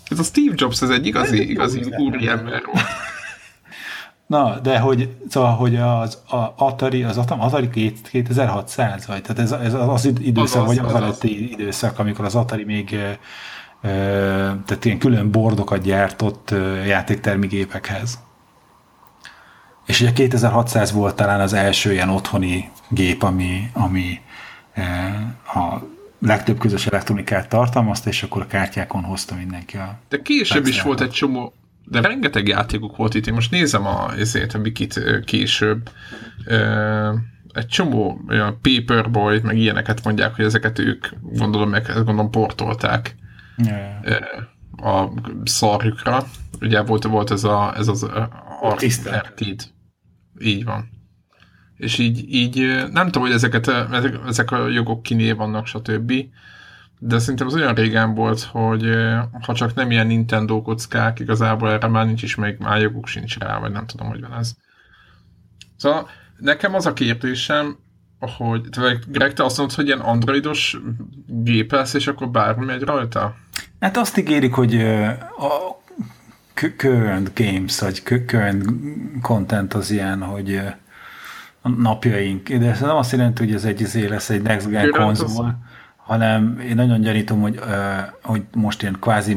ez 0.08 0.18
a 0.18 0.22
Steve 0.22 0.52
Jobs, 0.54 0.82
ez 0.82 0.90
egy 0.90 1.06
igazi, 1.06 1.50
igazi 1.50 1.94
úri 1.98 2.28
ember 2.28 2.62
volt. 2.72 2.86
Na, 4.26 4.58
de 4.58 4.78
hogy, 4.78 5.08
szóval, 5.28 5.54
hogy 5.54 5.76
az 5.76 6.18
a 6.28 6.54
Atari, 6.56 7.02
az 7.02 7.16
Atari 7.16 7.92
2600 8.02 9.06
vagy, 9.06 9.22
tehát 9.22 9.38
ez, 9.38 9.52
ez 9.52 9.74
az 9.74 10.04
időszak, 10.04 10.62
az, 10.62 10.66
vagy 10.66 10.78
az, 10.78 10.94
az 10.94 11.02
előtti 11.02 11.50
időszak, 11.50 11.98
amikor 11.98 12.24
az 12.24 12.34
Atari 12.34 12.64
még 12.64 12.98
tehát 13.80 14.84
ilyen 14.84 14.98
külön 14.98 15.30
bordokat 15.30 15.82
gyártott 15.82 16.54
játéktermi 16.86 17.46
gépekhez. 17.46 18.18
És 19.86 20.00
ugye 20.00 20.12
2600 20.12 20.92
volt 20.92 21.16
talán 21.16 21.40
az 21.40 21.52
első 21.52 21.92
ilyen 21.92 22.08
otthoni 22.08 22.70
gép, 22.88 23.22
ami, 23.22 23.70
ami 23.72 24.20
a 25.54 25.78
legtöbb 26.20 26.58
közös 26.58 26.86
elektronikát 26.86 27.48
tartalmazta, 27.48 28.08
és 28.08 28.22
akkor 28.22 28.42
a 28.42 28.46
kártyákon 28.46 29.02
hozta 29.02 29.34
mindenki 29.34 29.76
a... 29.76 29.98
De 30.08 30.22
később 30.22 30.66
is 30.66 30.82
volt 30.82 31.00
egy 31.00 31.10
csomó 31.10 31.52
de 31.90 32.00
rengeteg 32.00 32.48
játékok 32.48 32.96
volt 32.96 33.14
itt, 33.14 33.26
én 33.26 33.34
most 33.34 33.50
nézem 33.50 33.86
a, 33.86 34.12
ezért 34.18 34.54
a 34.54 34.58
Wikit 34.58 35.00
később, 35.24 35.90
egy 37.52 37.66
csomó 37.66 38.20
olyan 38.28 38.58
Paperboy, 38.62 39.40
meg 39.42 39.56
ilyeneket 39.56 40.04
mondják, 40.04 40.34
hogy 40.34 40.44
ezeket 40.44 40.78
ők 40.78 41.06
gondolom 41.22 41.68
meg, 41.70 41.92
gondolom 41.94 42.30
portolták 42.30 43.14
yeah. 43.58 44.22
a 44.76 45.12
szarjukra. 45.44 46.24
Ugye 46.60 46.82
volt, 46.82 47.04
volt 47.04 47.30
ez, 47.30 47.44
a, 47.44 47.74
ez 47.76 47.88
az 47.88 48.02
Arcade. 48.60 49.64
Így 50.38 50.64
van. 50.64 50.88
És 51.76 51.98
így, 51.98 52.34
így 52.34 52.84
nem 52.92 53.04
tudom, 53.04 53.22
hogy 53.22 53.32
ezeket, 53.32 53.68
ezek 54.26 54.50
a 54.50 54.68
jogok 54.68 55.02
kiné 55.02 55.32
vannak, 55.32 55.66
stb 55.66 56.12
de 56.98 57.18
szerintem 57.18 57.46
az 57.46 57.54
olyan 57.54 57.74
régen 57.74 58.14
volt, 58.14 58.40
hogy 58.40 58.86
ha 59.40 59.54
csak 59.54 59.74
nem 59.74 59.90
ilyen 59.90 60.06
Nintendo 60.06 60.62
kockák, 60.62 61.18
igazából 61.18 61.70
erre 61.70 61.86
már 61.86 62.06
nincs 62.06 62.22
is, 62.22 62.34
még 62.34 62.56
már 62.58 62.80
joguk 62.80 63.06
sincs 63.06 63.38
rá, 63.38 63.58
vagy 63.58 63.72
nem 63.72 63.86
tudom, 63.86 64.08
hogy 64.08 64.20
van 64.20 64.32
ez. 64.32 64.54
Szóval 65.76 66.08
nekem 66.36 66.74
az 66.74 66.86
a 66.86 66.92
kérdésem, 66.92 67.78
hogy 68.20 68.68
Greg, 69.06 69.32
te 69.32 69.44
azt 69.44 69.56
mondod, 69.56 69.76
hogy 69.76 69.86
ilyen 69.86 70.00
androidos 70.00 70.80
gép 71.26 71.72
lesz, 71.72 71.94
és 71.94 72.06
akkor 72.06 72.28
bármi 72.28 72.64
megy 72.64 72.82
rajta? 72.82 73.36
Hát 73.80 73.96
azt 73.96 74.18
ígérik, 74.18 74.54
hogy 74.54 74.74
a 75.38 75.78
current 76.54 77.30
games, 77.34 77.80
vagy 77.80 78.02
current 78.26 78.64
content 79.22 79.74
az 79.74 79.90
ilyen, 79.90 80.22
hogy 80.22 80.60
a 81.62 81.68
napjaink, 81.68 82.48
de 82.48 82.70
ez 82.70 82.80
nem 82.80 82.96
azt 82.96 83.12
jelenti, 83.12 83.44
hogy 83.44 83.54
ez 83.54 83.64
egy 83.64 83.80
izé 83.80 84.06
lesz 84.06 84.30
egy 84.30 84.42
next 84.42 84.68
gen 84.68 84.90
konzol, 84.90 85.58
hanem 85.96 86.60
én 86.68 86.74
nagyon 86.74 87.00
gyanítom, 87.00 87.40
hogy, 87.40 87.60
hogy 88.22 88.42
most 88.54 88.82
ilyen 88.82 88.96
kvázi, 89.00 89.36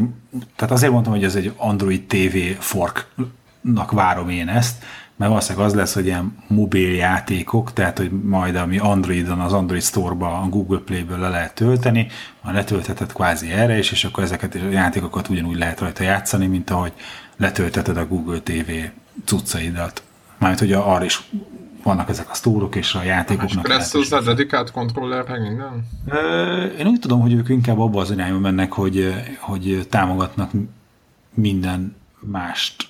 tehát 0.56 0.74
azért 0.74 0.92
mondtam, 0.92 1.14
hogy 1.14 1.24
ez 1.24 1.36
egy 1.36 1.54
Android 1.58 2.06
TV 2.06 2.38
forknak 2.60 3.92
várom 3.92 4.30
én 4.30 4.48
ezt, 4.48 4.84
mert 5.22 5.34
valószínűleg 5.34 5.68
az 5.68 5.76
lesz, 5.76 5.94
hogy 5.94 6.06
ilyen 6.06 6.38
mobil 6.48 6.96
játékok, 6.96 7.74
tehát 7.74 7.98
hogy 7.98 8.12
majd 8.12 8.56
ami 8.56 8.78
Androidon, 8.78 9.40
az 9.40 9.54
Android 9.54 9.82
Store-ba, 9.82 10.42
a 10.42 10.50
Google 10.50 10.80
Play-ből 10.80 11.20
le 11.20 11.30
lehet 11.30 11.56
tölteni, 11.56 12.08
majd 12.42 12.56
letöltheted 12.56 13.14
kvázi 13.14 13.52
erre 13.52 13.78
is, 13.78 13.92
és 13.92 14.04
akkor 14.04 14.24
ezeket 14.24 14.56
a 14.56 14.70
játékokat 14.70 15.30
ugyanúgy 15.30 15.58
lehet 15.58 15.80
rajta 15.80 16.04
játszani, 16.04 16.48
mint 16.48 16.70
ahogy 16.70 16.92
letölteted 17.38 17.98
a 17.98 18.08
Google 18.08 18.40
TV 18.40 18.72
cuccaidat. 19.26 20.04
Mármint, 20.38 20.62
hogy 20.62 20.72
arra 20.72 21.04
is 21.04 21.30
vannak 21.84 22.10
ezek 22.10 22.30
a 22.30 22.34
sztórok 22.34 22.76
és 22.76 22.94
a 22.94 23.04
játékoknak. 23.04 23.68
És 23.68 23.74
lesz 23.74 23.94
hozzá 23.94 24.20
dedikált 24.20 24.72
kontroller, 24.72 25.26
meg 25.28 25.42
minden? 25.42 25.88
Én 26.80 26.88
úgy 26.88 27.00
tudom, 27.00 27.22
hogy 27.22 27.34
ők 27.34 27.50
inkább 27.50 27.80
abba 27.80 28.02
az 28.02 28.12
irányba 28.12 28.40
mennek, 28.40 28.72
hogy, 28.72 29.14
hogy 29.40 29.86
támogatnak 29.90 30.52
minden 31.34 31.96
mást. 32.20 32.90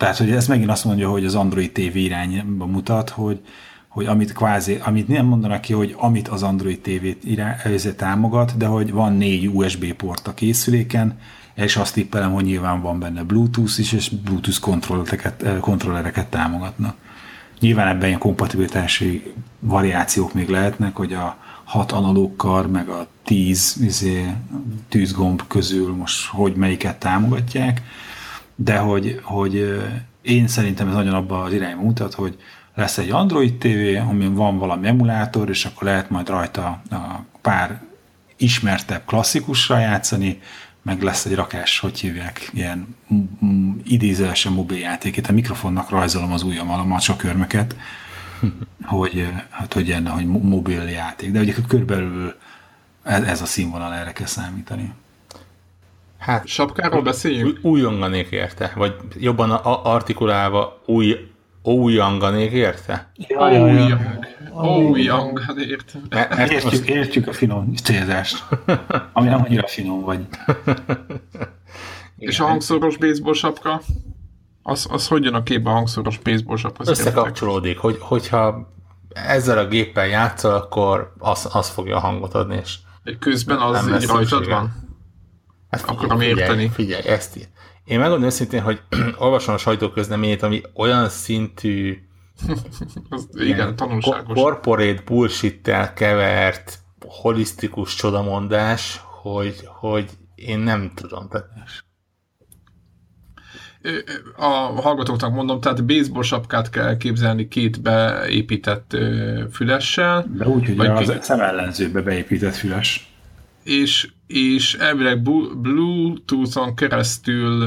Tehát, 0.00 0.16
hogy 0.16 0.30
ez 0.30 0.46
megint 0.46 0.70
azt 0.70 0.84
mondja, 0.84 1.08
hogy 1.10 1.24
az 1.24 1.34
Android 1.34 1.70
TV 1.70 1.96
irányba 1.96 2.66
mutat, 2.66 3.10
hogy, 3.10 3.40
hogy 3.88 4.06
amit 4.06 4.32
kvázi, 4.32 4.80
amit 4.84 5.08
nem 5.08 5.26
mondanak 5.26 5.60
ki, 5.60 5.72
hogy 5.72 5.94
amit 5.98 6.28
az 6.28 6.42
Android 6.42 6.80
TV 6.80 7.26
irány, 7.28 7.56
támogat, 7.96 8.56
de 8.56 8.66
hogy 8.66 8.92
van 8.92 9.12
négy 9.12 9.48
USB 9.48 9.92
port 9.92 10.26
a 10.26 10.34
készüléken, 10.34 11.18
és 11.54 11.76
azt 11.76 11.94
tippelem, 11.94 12.32
hogy 12.32 12.44
nyilván 12.44 12.80
van 12.80 12.98
benne 12.98 13.22
Bluetooth 13.22 13.78
is, 13.78 13.92
és 13.92 14.08
Bluetooth 14.08 14.60
kontrollereket, 14.60 15.44
kontrollereket 15.60 16.26
támogatnak. 16.26 16.96
Nyilván 17.60 17.88
ebben 17.88 18.06
ilyen 18.08 18.18
kompatibilitási 18.18 19.32
variációk 19.58 20.34
még 20.34 20.48
lehetnek, 20.48 20.96
hogy 20.96 21.12
a 21.12 21.36
hat 21.64 21.92
analóg 21.92 22.36
kar, 22.36 22.70
meg 22.70 22.88
a 22.88 23.06
tíz 23.24 23.76
izé, 23.80 24.34
tűzgomb 24.88 25.42
közül 25.46 25.94
most 25.94 26.26
hogy 26.26 26.54
melyiket 26.54 26.98
támogatják, 26.98 27.82
de 28.62 28.78
hogy, 28.78 29.20
hogy 29.22 29.80
én 30.22 30.46
szerintem 30.46 30.88
ez 30.88 30.94
nagyon 30.94 31.14
abban 31.14 31.44
az 31.44 31.52
irányba 31.52 31.82
mutat, 31.82 32.14
hogy 32.14 32.38
lesz 32.74 32.98
egy 32.98 33.10
Android 33.10 33.54
TV, 33.54 34.08
amin 34.08 34.34
van 34.34 34.58
valami 34.58 34.86
emulátor, 34.86 35.48
és 35.48 35.64
akkor 35.64 35.82
lehet 35.82 36.10
majd 36.10 36.28
rajta 36.28 36.82
a 36.90 37.24
pár 37.40 37.82
ismertebb 38.36 39.04
klasszikusra 39.04 39.78
játszani, 39.78 40.40
meg 40.82 41.02
lesz 41.02 41.24
egy 41.24 41.34
rakás, 41.34 41.78
hogy 41.78 42.00
hívják, 42.00 42.50
ilyen 42.52 42.96
idézősen 43.84 44.52
mobiljáték. 44.52 45.16
Itt 45.16 45.26
a 45.26 45.32
mikrofonnak 45.32 45.90
rajzolom 45.90 46.32
az 46.32 46.42
ujjammal 46.42 46.80
a 46.80 46.84
macsakörmöket, 46.84 47.76
hogy, 48.84 49.28
hát, 49.50 49.72
hogy 49.72 49.90
enne, 49.90 50.10
hogy 50.10 50.26
mobil 50.26 50.82
játék. 50.82 51.30
De 51.30 51.40
ugye 51.40 51.54
körülbelül 51.68 52.34
ez, 53.02 53.22
ez 53.22 53.42
a 53.42 53.46
színvonal 53.46 53.94
erre 53.94 54.12
kell 54.12 54.26
számítani. 54.26 54.92
Hát, 56.20 56.46
sapkáról 56.46 57.02
beszéljünk? 57.02 57.58
Újonganék 57.62 58.30
érte, 58.30 58.72
vagy 58.76 58.94
jobban 59.18 59.50
artikulálva 59.82 60.82
új, 60.86 61.16
újonganék 61.62 62.50
érte? 62.50 63.12
Újang, 64.62 65.42
értem. 65.68 66.02
Értjük, 66.38 66.88
értjük 66.88 67.26
a 67.26 67.32
finom 67.32 67.74
célzást, 67.74 68.44
ami 69.12 69.28
nem 69.28 69.42
annyira 69.44 69.66
finom 69.66 70.00
vagy. 70.00 70.26
És 72.18 72.40
a 72.40 72.44
hangszoros 72.44 72.96
baseball 72.96 73.34
sapka? 73.34 73.80
Az, 74.62 74.86
az 74.90 75.08
hogy 75.08 75.24
jön 75.24 75.34
a 75.34 75.42
képbe 75.42 75.70
a 75.70 75.72
hangszoros 75.72 76.18
baseball 76.18 76.56
sapka? 76.56 76.84
Összekapcsolódik, 76.86 77.78
hogy, 77.78 77.96
hogyha 78.00 78.72
ezzel 79.08 79.58
a 79.58 79.66
géppel 79.66 80.06
játszol, 80.06 80.54
akkor 80.54 81.12
az, 81.18 81.48
az 81.52 81.68
fogja 81.68 81.96
a 81.96 82.00
hangot 82.00 82.34
adni, 82.34 82.60
és 82.62 82.74
közben 83.18 83.58
az 83.58 84.02
így 84.02 84.06
rajtad 84.06 84.48
van? 84.48 84.88
Hát 85.70 85.82
Akarom 85.86 86.18
figyelj, 86.18 86.38
érteni. 86.38 86.68
Figyelj, 86.68 87.06
ezt 87.06 87.36
így. 87.36 87.48
Én 87.84 87.98
megmondom 87.98 88.26
őszintén, 88.26 88.60
hogy 88.60 88.80
olvasom 89.18 89.54
a 89.54 89.58
sajtóközleményét, 89.58 90.42
ami 90.42 90.62
olyan 90.74 91.08
szintű 91.08 91.98
az, 93.08 93.28
igen, 93.34 93.76
tanulságos. 93.76 94.38
Corporate 94.38 95.02
bullshit 95.04 95.70
kevert 95.94 96.78
holisztikus 97.06 97.94
csodamondás, 97.94 99.00
hogy, 99.22 99.60
hogy 99.64 100.10
én 100.34 100.58
nem 100.58 100.92
tudom. 100.94 101.28
Tehát 101.28 101.48
a 104.36 104.80
hallgatóknak 104.80 105.32
mondom, 105.32 105.60
tehát 105.60 105.86
baseball 105.86 106.22
sapkát 106.22 106.70
kell 106.70 106.96
képzelni 106.96 107.48
két 107.48 107.82
beépített 107.82 108.96
fülessel. 109.52 110.26
De 110.36 110.46
úgy, 110.46 110.74
hogy 110.76 110.86
az 110.86 111.16
szemellenzőbe 111.20 112.00
beépített 112.00 112.54
füles. 112.54 113.09
És, 113.70 114.08
és 114.26 114.74
elvileg 114.74 115.22
Bluetooth-on 115.60 116.74
keresztül 116.74 117.58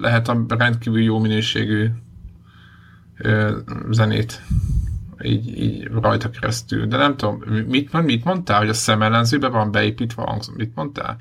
lehet 0.00 0.28
a 0.28 0.44
rendkívül 0.48 1.02
jó 1.02 1.18
minőségű 1.18 1.86
zenét 3.90 4.42
így, 5.22 5.62
így 5.62 5.88
rajta 6.00 6.30
keresztül. 6.30 6.86
De 6.86 6.96
nem 6.96 7.16
tudom, 7.16 7.42
mit, 7.66 8.02
mit 8.02 8.24
mondtál, 8.24 8.58
hogy 8.58 8.68
a 8.68 8.74
szemellenzőbe 8.74 9.48
van 9.48 9.70
beépítve 9.70 10.22
hangzó? 10.22 10.52
Mit 10.56 10.74
mondtál? 10.74 11.16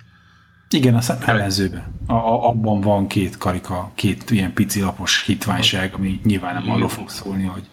Igen, 0.70 0.96
a 0.96 1.02
szemellenzőben. 1.02 1.84
A, 2.06 2.14
a, 2.14 2.48
abban 2.48 2.82
van 2.82 3.08
két 3.08 3.38
karika, 3.38 3.92
két 3.96 4.32
ilyen 4.32 4.54
pici 4.54 4.82
lapos 4.82 5.24
hitványság, 5.26 5.94
ami 5.94 6.20
nyilván 6.24 6.54
nem 6.54 6.72
arról 6.72 6.90
fog 6.90 7.10
szólni, 7.10 7.44
hogy 7.44 7.68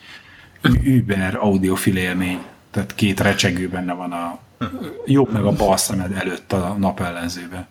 Uber 0.85 1.35
audiofil 1.35 1.97
élmény, 1.97 2.39
tehát 2.71 2.95
két 2.95 3.21
recsegő 3.21 3.69
benne 3.69 3.93
van 3.93 4.13
a 4.13 4.39
jobb 5.07 5.33
meg 5.33 5.45
a 5.45 5.53
bal 5.53 5.77
szemed 5.77 6.13
előtt 6.13 6.53
a 6.53 6.77
napellenzőben. 6.79 7.67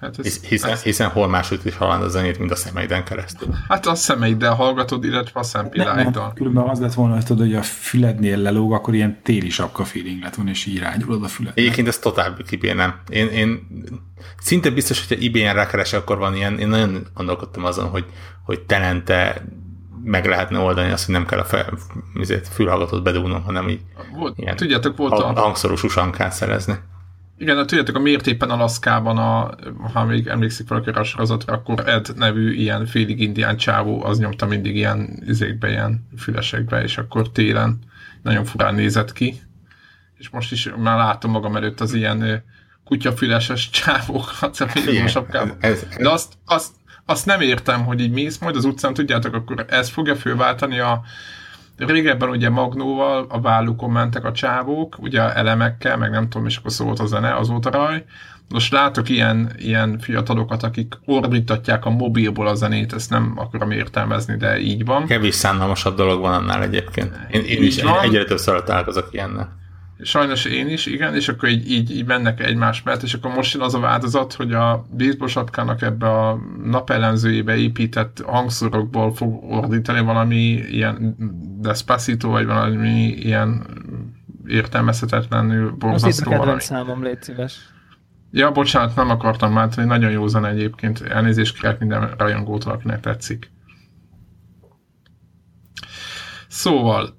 Hát 0.00 0.18
ez, 0.18 0.40
hiszen, 0.40 0.70
ez... 0.70 0.82
hiszen 0.82 1.08
hol 1.08 1.28
máshogy 1.28 1.60
is 1.64 1.76
hallani 1.76 2.04
a 2.04 2.08
zenét, 2.08 2.38
mint 2.38 2.50
a 2.50 2.56
szemeiden 2.56 3.04
keresztül. 3.04 3.54
Hát 3.68 3.86
a 3.86 3.94
szemeiddel 3.94 4.54
hallgatod, 4.54 5.04
illetve 5.04 5.40
a 5.40 5.42
szempilláiddal. 5.42 6.32
Különben 6.34 6.68
az 6.68 6.80
lett 6.80 6.94
volna, 6.94 7.14
hogy 7.14 7.24
tudod, 7.24 7.46
hogy 7.46 7.54
a 7.54 7.62
fülednél 7.62 8.36
lelóg, 8.36 8.72
akkor 8.72 8.94
ilyen 8.94 9.18
téli 9.22 9.50
sapka 9.50 9.84
feeling 9.84 10.22
lett 10.22 10.34
volna, 10.34 10.50
és 10.50 10.66
így 10.66 10.78
rányulod 10.78 11.22
a 11.22 11.28
fület. 11.28 11.56
Egyébként 11.56 11.88
ez 11.88 11.98
totál 11.98 12.36
kibírnám. 12.46 12.94
Én, 13.08 13.26
én 13.26 13.66
szinte 14.38 14.70
biztos, 14.70 15.06
hogyha 15.06 15.24
ebay-en 15.24 15.54
rákeres, 15.54 15.92
akkor 15.92 16.18
van 16.18 16.34
ilyen, 16.34 16.58
én 16.58 16.68
nagyon 16.68 17.06
gondolkodtam 17.14 17.64
azon, 17.64 17.88
hogy, 17.88 18.04
hogy 18.44 18.60
tenente 18.60 19.44
meg 20.06 20.26
lehetne 20.26 20.58
oldani 20.58 20.90
azt, 20.90 21.04
hogy 21.04 21.14
nem 21.14 21.26
kell 21.26 21.38
a 21.38 21.44
fel, 21.44 21.72
fülhallgatót 22.50 23.02
bedugnom, 23.02 23.42
hanem 23.42 23.68
így 23.68 23.80
volt, 24.14 24.38
ilyen 24.38 24.56
tudjátok, 24.56 24.96
volt 24.96 25.12
a, 25.12 25.40
hangszoros 25.40 25.82
usankát 25.82 26.32
szerezni. 26.32 26.74
Igen, 27.38 27.66
tudjátok, 27.66 27.96
a 27.96 27.98
miért 27.98 28.26
éppen 28.26 28.50
Alaszkában, 28.50 29.18
a, 29.18 29.54
ha 29.92 30.04
még 30.04 30.26
emlékszik 30.26 30.68
valaki 30.68 30.90
a 30.90 31.02
sorozatra, 31.02 31.52
akkor 31.52 31.88
Ed 31.88 32.16
nevű 32.16 32.52
ilyen 32.52 32.86
félig 32.86 33.20
indián 33.20 33.56
csávó, 33.56 34.04
az 34.04 34.18
nyomta 34.18 34.46
mindig 34.46 34.76
ilyen 34.76 35.22
izékbe, 35.26 35.68
ilyen 35.68 36.08
fülesekbe, 36.18 36.82
és 36.82 36.98
akkor 36.98 37.30
télen 37.30 37.78
nagyon 38.22 38.44
furán 38.44 38.74
nézett 38.74 39.12
ki. 39.12 39.40
És 40.18 40.28
most 40.28 40.52
is 40.52 40.70
már 40.76 40.96
látom 40.96 41.30
magam 41.30 41.56
előtt 41.56 41.80
az 41.80 41.94
ilyen 41.94 42.44
kutyafüleses 42.84 43.70
csávókat 43.84 44.60
a 45.04 45.06
sapkában. 45.06 45.56
De 45.98 46.10
azt, 46.10 46.32
azt, 46.44 46.70
azt 47.06 47.26
nem 47.26 47.40
értem, 47.40 47.84
hogy 47.84 48.00
így 48.00 48.12
mész 48.12 48.38
majd 48.38 48.56
az 48.56 48.64
utcán, 48.64 48.94
tudjátok, 48.94 49.34
akkor 49.34 49.64
ez 49.68 49.88
fogja 49.88 50.16
főváltani 50.16 50.78
a, 50.78 51.02
Régebben 51.78 52.28
ugye 52.28 52.48
Magnóval 52.48 53.26
a 53.28 53.40
vállukon 53.40 53.90
mentek 53.90 54.24
a 54.24 54.32
csávók, 54.32 54.96
ugye 54.98 55.34
elemekkel, 55.34 55.96
meg 55.96 56.10
nem 56.10 56.28
tudom, 56.28 56.46
és 56.46 56.56
akkor 56.56 56.72
szólt 56.72 56.98
a 56.98 57.06
zene, 57.06 57.34
azóta 57.34 57.70
raj. 57.70 58.04
Most 58.48 58.72
látok 58.72 59.08
ilyen, 59.08 59.52
ilyen 59.56 59.98
fiatalokat, 59.98 60.62
akik 60.62 60.98
ordítatják 61.04 61.84
a 61.84 61.90
mobilból 61.90 62.46
a 62.46 62.54
zenét, 62.54 62.92
ezt 62.92 63.10
nem 63.10 63.32
akarom 63.36 63.70
értelmezni, 63.70 64.36
de 64.36 64.58
így 64.58 64.84
van. 64.84 65.06
Kevés 65.06 65.34
szánalmasabb 65.34 65.96
dolog 65.96 66.20
van 66.20 66.32
annál 66.32 66.62
egyébként. 66.62 67.18
Én, 67.30 67.42
én 67.44 67.62
is 67.62 67.82
van. 67.82 68.02
egyre 68.02 68.24
többször 68.24 68.62
találkozok 68.62 69.08
ilyennel. 69.10 69.64
Sajnos 70.02 70.44
én 70.44 70.68
is, 70.68 70.86
igen, 70.86 71.14
és 71.14 71.28
akkor 71.28 71.48
így, 71.48 71.70
így, 71.70 71.90
így 71.90 72.06
mennek 72.06 72.40
egymás 72.40 72.82
mellett, 72.82 73.02
és 73.02 73.14
akkor 73.14 73.34
most 73.34 73.54
jön 73.54 73.62
az 73.62 73.74
a 73.74 73.78
változat, 73.78 74.32
hogy 74.32 74.52
a 74.52 74.86
baseball 74.96 75.28
sapkának 75.28 75.82
ebbe 75.82 76.10
a 76.10 76.38
napellenzőjébe 76.64 77.56
épített 77.56 78.22
hangszorokból 78.26 79.14
fog 79.14 79.44
ordítani 79.52 80.00
valami 80.00 80.38
ilyen 80.52 81.16
despacito, 81.60 82.28
vagy 82.28 82.46
valami 82.46 83.06
ilyen 83.06 83.66
értelmezhetetlenül 84.46 85.70
borzasztó 85.70 86.30
valami. 86.30 86.52
Most 86.52 86.66
számom, 86.66 87.02
légy 87.02 87.22
szíves. 87.22 87.58
Ja, 88.30 88.52
bocsánat, 88.52 88.96
nem 88.96 89.10
akartam 89.10 89.52
már, 89.52 89.74
hogy 89.74 89.86
nagyon 89.86 90.10
jó 90.10 90.26
zene 90.26 90.48
egyébként. 90.48 91.00
Elnézést 91.00 91.60
kérek 91.60 91.78
minden 91.78 92.14
rajongótól, 92.18 92.72
akinek 92.72 93.00
tetszik. 93.00 93.50
Szóval, 96.48 97.16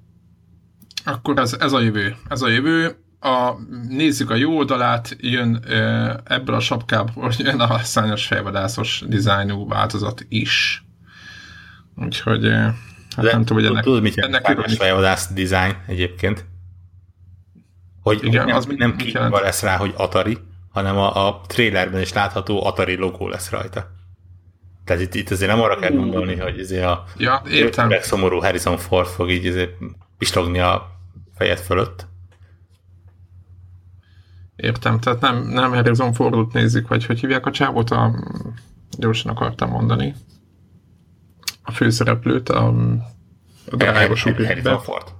akkor 1.08 1.38
ez, 1.38 1.56
ez 1.60 1.72
a 1.72 1.80
jövő. 1.80 2.16
Ez 2.28 2.42
a 2.42 2.48
jövő. 2.48 2.96
A, 3.20 3.52
nézzük 3.88 4.30
a 4.30 4.34
jó 4.34 4.56
oldalát, 4.56 5.16
jön 5.20 5.64
ebből 6.24 6.54
a 6.54 6.60
sapkából 6.60 7.30
jön 7.38 7.60
a 7.60 7.78
szányos 7.78 8.26
fejvadászos 8.26 9.04
dizájnú 9.06 9.68
változat 9.68 10.24
is. 10.28 10.84
Úgyhogy 11.96 12.48
hát 13.16 13.24
De, 13.24 13.32
nem 13.32 13.44
tudom, 13.44 13.62
hogy 13.62 13.66
ennek... 13.66 13.84
Tudod, 13.84 14.02
mit 14.02 14.18
ennek 14.18 14.68
fejvadász 14.68 15.32
dizájn 15.32 15.76
egyébként? 15.86 16.44
Hogy 18.02 18.24
Igen, 18.24 18.46
nem, 18.46 18.56
az 18.56 18.66
nem 18.76 18.96
kívül 18.96 19.30
lesz 19.30 19.62
rá, 19.62 19.76
hogy 19.76 19.94
Atari, 19.96 20.38
hanem 20.70 20.96
a, 20.96 21.26
a 21.28 21.40
trailerben 21.46 22.00
is 22.00 22.12
látható 22.12 22.66
Atari 22.66 22.96
logó 22.96 23.28
lesz 23.28 23.50
rajta. 23.50 23.86
Tehát 24.84 25.02
itt, 25.02 25.14
itt 25.14 25.30
azért 25.30 25.50
nem 25.50 25.60
arra 25.60 25.78
kell 25.78 25.90
gondolni, 25.90 26.36
hogy 26.36 26.58
ezért 26.58 26.84
a 26.84 27.04
ja, 27.16 27.42
értem. 27.50 27.90
szomorú 28.00 28.40
Harrison 28.40 28.76
Ford 28.76 29.06
fog 29.06 29.30
így 29.30 29.46
ezért 29.46 29.72
pislogni 30.18 30.58
a 30.60 30.97
fejed 31.38 31.58
fölött. 31.58 32.06
Értem, 34.56 35.00
tehát 35.00 35.20
nem, 35.20 35.42
nem 35.42 35.70
Harrison 35.70 36.12
Fordot 36.12 36.52
nézzük, 36.52 36.88
vagy 36.88 37.06
hogy 37.06 37.20
hívják 37.20 37.46
a 37.46 37.50
csávot, 37.50 37.90
a, 37.90 38.14
gyorsan 38.98 39.32
akartam 39.32 39.70
mondani. 39.70 40.14
A 41.62 41.72
főszereplőt, 41.72 42.48
a, 42.48 42.66
a 43.70 43.76
drágos 43.76 44.22
Harrison 44.22 44.80
Ford. 44.80 45.16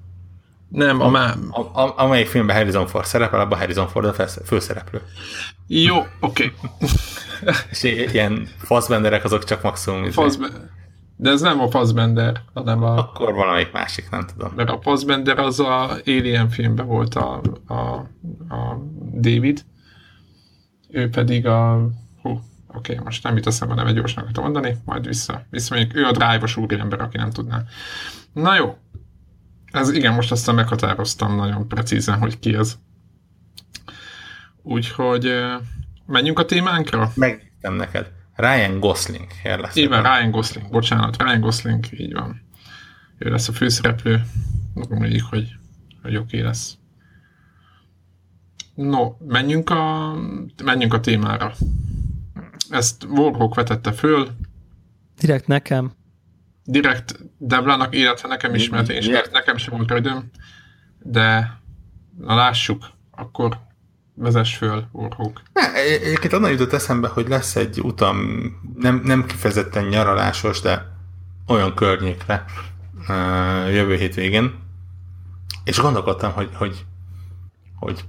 Nem, 0.69 1.01
a, 1.01 1.09
má... 1.09 1.35
a, 1.51 1.61
a, 1.61 1.95
amelyik 1.99 2.27
filmben 2.27 2.57
Harrison 2.57 2.87
Ford 2.87 3.05
szerepel, 3.05 3.41
abban 3.41 3.59
Harrison 3.59 3.89
Ford 3.89 4.07
a 4.07 4.27
főszereplő. 4.27 5.03
Jó, 5.67 5.97
oké. 6.21 6.53
Okay. 6.61 7.55
És 7.71 7.83
ilyen 8.13 8.49
Fassbenderek 8.59 9.25
azok 9.25 9.45
csak 9.45 9.63
maximum... 9.63 10.11
Fassbender. 10.11 10.77
De 11.21 11.31
ez 11.31 11.41
nem 11.41 11.61
a 11.61 11.71
Fassbender, 11.71 12.41
hanem 12.55 12.83
a... 12.83 12.99
Akkor 12.99 13.35
valamelyik 13.35 13.73
másik, 13.73 14.11
nem 14.11 14.27
tudom. 14.27 14.53
Mert 14.57 14.71
a 14.71 14.79
Fassbender 14.83 15.39
az 15.39 15.61
a 15.61 15.91
Alien 16.07 16.49
filmben 16.49 16.87
volt 16.87 17.15
a, 17.15 17.41
a, 17.67 17.75
a 18.55 18.83
David, 19.13 19.65
ő 20.91 21.09
pedig 21.09 21.47
a... 21.47 21.89
Hú, 22.23 22.31
oké, 22.31 22.93
okay, 22.93 23.05
most 23.05 23.23
nem 23.23 23.37
jut 23.37 23.47
eszembe, 23.47 23.75
nem 23.75 23.87
egy 23.87 23.95
gyorsan 23.95 24.19
akartam 24.19 24.45
mondani, 24.45 24.77
majd 24.85 25.07
vissza. 25.07 25.47
Visszamegyünk, 25.51 25.95
ő 25.95 26.05
a 26.05 26.13
drive-os 26.13 26.57
úriember, 26.57 27.01
aki 27.01 27.17
nem 27.17 27.31
tudná. 27.31 27.63
Na 28.33 28.57
jó, 28.57 28.77
ez 29.73 29.91
igen, 29.91 30.15
most 30.15 30.33
aztán 30.33 30.55
meghatároztam 30.55 31.37
nagyon 31.37 31.69
precízen, 31.69 32.19
hogy 32.19 32.39
ki 32.39 32.55
ez. 32.55 32.79
Úgyhogy 34.63 35.31
menjünk 36.07 36.39
a 36.39 36.45
témánkra? 36.45 37.13
Megnéztem 37.15 37.75
neked. 37.75 38.17
Ryan 38.39 38.81
Gosling. 38.81 39.27
Lesz 39.43 39.77
így 39.77 39.89
van, 39.89 40.03
Ryan 40.03 40.31
Gosling, 40.31 40.71
bocsánat, 40.71 41.23
Ryan 41.23 41.41
Gosling, 41.41 41.85
így 42.01 42.13
van. 42.13 42.43
Ő 43.19 43.31
lesz 43.31 43.49
a 43.49 43.53
főszereplő. 43.53 44.23
Mondjuk, 44.89 45.27
hogy, 45.29 45.57
hogy 46.03 46.17
oké 46.17 46.41
lesz. 46.41 46.77
No, 48.75 49.15
menjünk 49.27 49.71
a, 49.71 50.13
menjünk 50.65 50.95
a 50.95 51.01
témára. 51.01 51.53
Ezt 52.71 53.05
Warhawk 53.05 53.55
vetette 53.55 53.93
föl. 53.93 54.29
Direkt 55.19 55.47
nekem. 55.47 55.93
Direkt 56.65 57.21
Devlának, 57.39 57.95
illetve 57.95 58.29
nekem 58.29 58.55
is, 58.55 58.69
mert 58.69 58.89
én 58.89 59.01
sem, 59.01 59.23
nekem 59.33 59.57
sem 59.57 59.77
volt 59.77 59.89
rövidöm. 59.89 60.31
De 61.03 61.61
na 62.19 62.35
lássuk, 62.35 62.91
akkor 63.11 63.59
vezess 64.19 64.57
föl, 64.57 64.89
Warhawk. 64.93 65.43
Egyébként 65.75 66.33
onnan 66.33 66.51
jutott 66.51 66.73
eszembe, 66.73 67.09
hogy 67.09 67.29
lesz 67.29 67.57
egy 67.57 67.81
utam, 67.81 68.19
nem, 68.77 69.01
nem 69.05 69.27
kifejezetten 69.27 69.85
nyaralásos, 69.85 70.61
de 70.61 70.97
olyan 71.47 71.75
környékre 71.75 72.45
jövő 73.71 73.97
hétvégén, 73.97 74.55
és 75.65 75.79
gondolkodtam, 75.79 76.33
hogy, 76.33 76.51
hogy, 76.55 76.85
hogy 77.77 78.05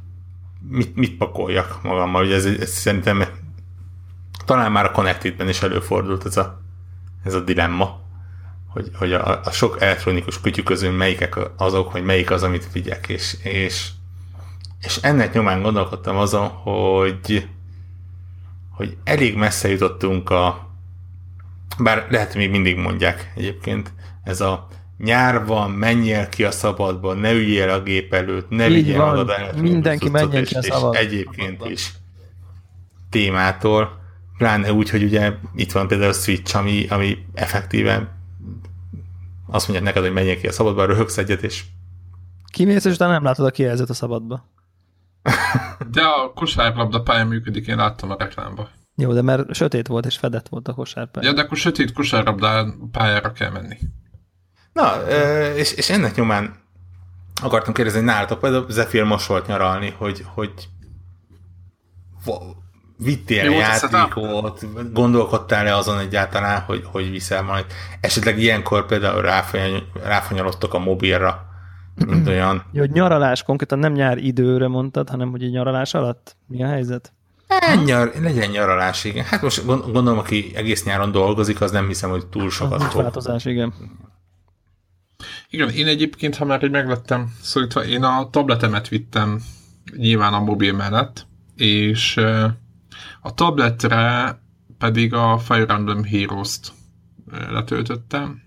mit, 0.68 0.96
mit 0.96 1.18
pakoljak 1.18 1.84
magammal, 1.84 2.22
hogy 2.22 2.32
ez, 2.32 2.46
ez 2.46 2.70
szerintem 2.70 3.24
talán 4.46 4.72
már 4.72 4.86
a 4.86 4.92
Connected-ben 4.92 5.50
is 5.50 5.62
előfordult 5.62 6.26
ez 6.26 6.38
a, 6.38 6.62
ez 7.24 7.34
a 7.34 7.40
dilemma, 7.40 8.00
hogy, 8.68 8.92
hogy 8.94 9.14
a, 9.14 9.44
a 9.44 9.52
sok 9.52 9.82
elektronikus 9.82 10.42
kütyű 10.42 10.62
közül 10.62 10.92
melyikek 10.92 11.36
azok, 11.58 11.92
hogy 11.92 12.04
melyik 12.04 12.32
az, 12.32 12.44
amit 12.44 12.72
vigyek, 12.72 13.08
és, 13.08 13.38
és 13.44 13.90
és 14.82 14.98
ennek 15.02 15.34
nyomán 15.34 15.62
gondolkodtam 15.62 16.18
azon, 16.18 16.48
hogy, 16.48 17.48
hogy 18.72 18.98
elég 19.04 19.36
messze 19.36 19.70
jutottunk 19.70 20.30
a, 20.30 20.70
bár 21.78 22.08
lehet, 22.10 22.32
hogy 22.32 22.42
még 22.42 22.50
mindig 22.50 22.78
mondják 22.78 23.34
egyébként, 23.36 23.94
ez 24.24 24.42
a 24.42 24.68
nyár 24.98 25.46
van, 25.46 25.72
menjél 25.72 26.30
ki 26.30 26.44
a 26.44 26.52
szabadba, 26.52 27.14
ne 27.14 27.32
üljél 27.32 27.70
a 27.70 27.82
gép 27.82 28.14
előtt, 28.14 28.50
ne 28.50 28.68
Így 28.68 28.74
vigyél 28.74 28.98
van, 28.98 29.08
magad 29.08 29.30
előtt. 29.30 29.62
mindenki 29.62 30.10
menjen 30.10 30.42
és, 30.42 30.50
ki 30.50 30.56
a 30.56 30.60
és 30.60 30.66
szabadba. 30.66 30.98
egyébként 30.98 31.66
is 31.66 31.94
témától, 33.10 34.00
pláne 34.38 34.74
úgy, 34.74 34.90
hogy 34.90 35.04
ugye 35.04 35.34
itt 35.56 35.72
van 35.72 35.88
például 35.88 36.10
a 36.10 36.14
Switch, 36.14 36.56
ami, 36.56 36.88
ami 36.90 37.18
effektíven 37.34 38.18
azt 39.48 39.68
mondják 39.68 39.88
neked, 39.88 40.04
hogy 40.04 40.14
menjél 40.14 40.40
ki 40.40 40.48
a 40.48 40.52
szabadba, 40.52 40.86
röhögsz 40.86 41.18
egyet, 41.18 41.44
és 41.44 41.64
Kimész, 42.52 42.86
és 42.86 42.94
utána 42.94 43.12
nem 43.12 43.24
látod 43.24 43.46
a 43.46 43.50
kijelzőt 43.50 43.90
a 43.90 43.94
szabadba. 43.94 44.46
De 45.92 46.02
a 46.02 46.34
kosárlabda 46.34 47.02
pálya 47.02 47.26
működik, 47.26 47.68
én 47.68 47.76
láttam 47.76 48.12
a 48.12 48.16
reklámba. 48.20 48.70
Jó, 48.96 49.14
de 49.14 49.22
mert 49.22 49.54
sötét 49.54 49.88
volt, 49.88 50.06
és 50.06 50.18
fedett 50.18 50.48
volt 50.48 50.68
a 50.68 50.74
kosárpálya. 50.74 51.28
Ja, 51.28 51.34
de 51.34 51.42
akkor 51.42 51.58
sötét 51.58 51.94
kosárlabda 51.94 52.74
pályára 52.92 53.32
kell 53.32 53.52
menni. 53.52 53.78
Na, 54.74 55.02
és, 55.56 55.74
és 55.74 55.90
ennek 55.90 56.16
nyomán 56.16 56.56
akartam 57.42 57.74
kérdezni, 57.74 58.00
hogy 58.00 58.08
nálatok 58.08 58.40
például 58.40 58.66
Zephyr 58.70 59.04
most 59.04 59.28
volt 59.28 59.48
nyaralni, 59.48 59.96
hogy, 59.98 60.26
hogy 60.34 60.70
vittél 62.98 63.48
a 63.48 63.52
játékot, 63.52 64.94
gondolkodtál-e 64.94 65.76
azon 65.76 66.00
egyáltalán, 66.00 66.62
hogy, 66.62 66.84
hogy 66.92 67.10
viszel 67.10 67.42
majd. 67.42 67.66
Esetleg 68.02 68.40
ilyenkor 68.40 68.86
például 68.86 69.22
ráfony, 69.22 69.84
ráfonyalodtok 70.04 70.74
a 70.74 70.80
mobilra, 70.80 71.49
mint 72.08 72.28
olyan. 72.28 72.64
Jó, 72.72 72.80
hogy 72.80 72.92
nyaralás 72.92 73.44
konkrétan 73.44 73.80
nem 73.80 73.94
nyár 73.94 74.18
időre 74.18 74.68
mondtad, 74.68 75.10
hanem 75.10 75.30
hogy 75.30 75.44
egy 75.44 75.52
nyaralás 75.52 75.94
alatt? 75.94 76.36
Mi 76.48 76.64
a 76.64 76.68
helyzet? 76.68 77.14
Hát, 77.48 77.86
nyar, 77.86 78.12
legyen 78.22 78.50
nyaralás, 78.50 79.04
igen. 79.04 79.24
Hát 79.26 79.42
most 79.42 79.66
gond- 79.66 79.92
gondolom, 79.92 80.20
aki 80.20 80.52
egész 80.56 80.84
nyáron 80.84 81.12
dolgozik, 81.12 81.62
az 81.62 81.72
nem 81.72 81.88
hiszem, 81.88 82.10
hogy 82.10 82.28
túl 82.28 82.50
sokat 82.50 82.84
fog. 82.84 83.02
változás, 83.02 83.46
igen. 83.46 83.74
Igen, 85.50 85.70
én 85.70 85.88
egyébként, 85.88 86.36
ha 86.36 86.46
már 86.46 86.64
így 86.64 86.72
meglettem 86.72 87.34
szólítva, 87.42 87.86
én 87.86 88.04
a 88.04 88.30
tabletemet 88.30 88.88
vittem 88.88 89.42
nyilván 89.98 90.34
a 90.34 90.40
mobil 90.40 90.74
mellett, 90.74 91.28
és 91.56 92.18
a 93.22 93.34
tabletre 93.34 94.38
pedig 94.78 95.14
a 95.14 95.38
Fire 95.38 95.74
Emblem 95.74 96.04
Heroes-t 96.04 96.72
letöltöttem, 97.50 98.42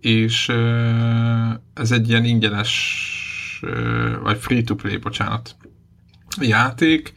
és 0.00 0.48
ez 1.74 1.90
egy 1.90 2.08
ilyen 2.08 2.24
ingyenes, 2.24 2.72
vagy 4.22 4.38
free-to-play, 4.38 4.96
bocsánat, 4.96 5.56
játék, 6.40 7.14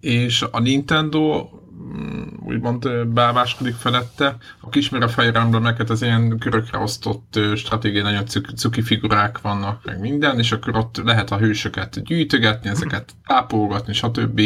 és 0.00 0.44
a 0.50 0.60
Nintendo 0.60 1.48
mm, 1.72 2.22
úgymond 2.44 3.06
báváskodik 3.06 3.74
felette. 3.74 4.36
Aki 4.60 4.78
ismeri 4.78 5.04
a 5.04 5.08
Fire 5.08 5.38
Emblemeket, 5.40 5.90
az 5.90 6.02
ilyen 6.02 6.38
körökre 6.38 6.78
osztott 6.78 7.38
stratégiai 7.56 8.02
nagyon 8.02 8.26
cuk- 8.26 8.56
cuki 8.56 8.82
figurák 8.82 9.40
vannak, 9.40 9.84
meg 9.84 10.00
minden, 10.00 10.38
és 10.38 10.52
akkor 10.52 10.76
ott 10.76 11.00
lehet 11.04 11.30
a 11.30 11.38
hősöket 11.38 12.02
gyűjtögetni, 12.02 12.68
ezeket 12.68 13.12
tápolgatni, 13.26 13.92
stb. 13.92 14.40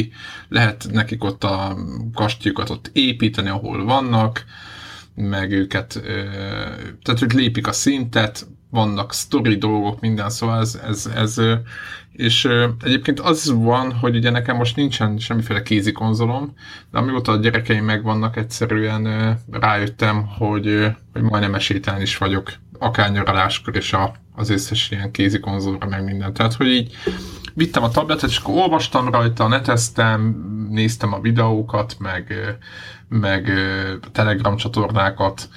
Lehet 0.48 0.88
nekik 0.92 1.24
ott 1.24 1.44
a 1.44 1.76
kastjukat 2.14 2.70
ott 2.70 2.90
építeni, 2.92 3.48
ahol 3.48 3.84
vannak, 3.84 4.44
meg 5.14 5.52
őket, 5.52 6.02
tehát 7.02 7.22
ők 7.22 7.32
lépik 7.32 7.66
a 7.66 7.72
szintet, 7.72 8.46
vannak 8.70 9.12
sztori 9.12 9.56
dolgok, 9.56 10.00
minden, 10.00 10.30
szóval 10.30 10.60
ez, 10.60 10.80
ez, 10.86 11.10
ez 11.14 11.40
és 12.12 12.48
egyébként 12.82 13.20
az 13.20 13.52
van, 13.52 13.92
hogy 13.92 14.16
ugye 14.16 14.30
nekem 14.30 14.56
most 14.56 14.76
nincsen 14.76 15.18
semmiféle 15.18 15.62
kézi 15.62 15.92
konzolom, 15.92 16.54
de 16.90 16.98
amióta 16.98 17.32
a 17.32 17.36
gyerekeim 17.36 17.84
megvannak, 17.84 18.36
egyszerűen 18.36 19.36
rájöttem, 19.50 20.26
hogy, 20.26 20.86
hogy 21.12 21.22
majdnem 21.22 21.54
esélytelen 21.54 22.00
is 22.00 22.16
vagyok, 22.16 22.52
akár 22.84 23.10
nyaraláskor 23.10 23.76
és 23.76 23.92
a, 23.92 24.14
az 24.34 24.50
összes 24.50 24.90
ilyen 24.90 25.10
kézi 25.10 25.40
konzolra, 25.40 25.86
meg 25.86 26.04
minden. 26.04 26.32
Tehát, 26.32 26.54
hogy 26.54 26.66
így 26.66 26.94
vittem 27.54 27.82
a 27.82 27.88
tabletet, 27.88 28.30
és 28.30 28.38
akkor 28.38 28.54
olvastam 28.54 29.10
rajta, 29.10 29.48
neteztem, 29.48 30.36
néztem 30.70 31.12
a 31.12 31.20
videókat, 31.20 31.96
meg, 31.98 32.34
meg 33.08 33.50
Telegram 34.12 34.56
csatornákat, 34.56 35.48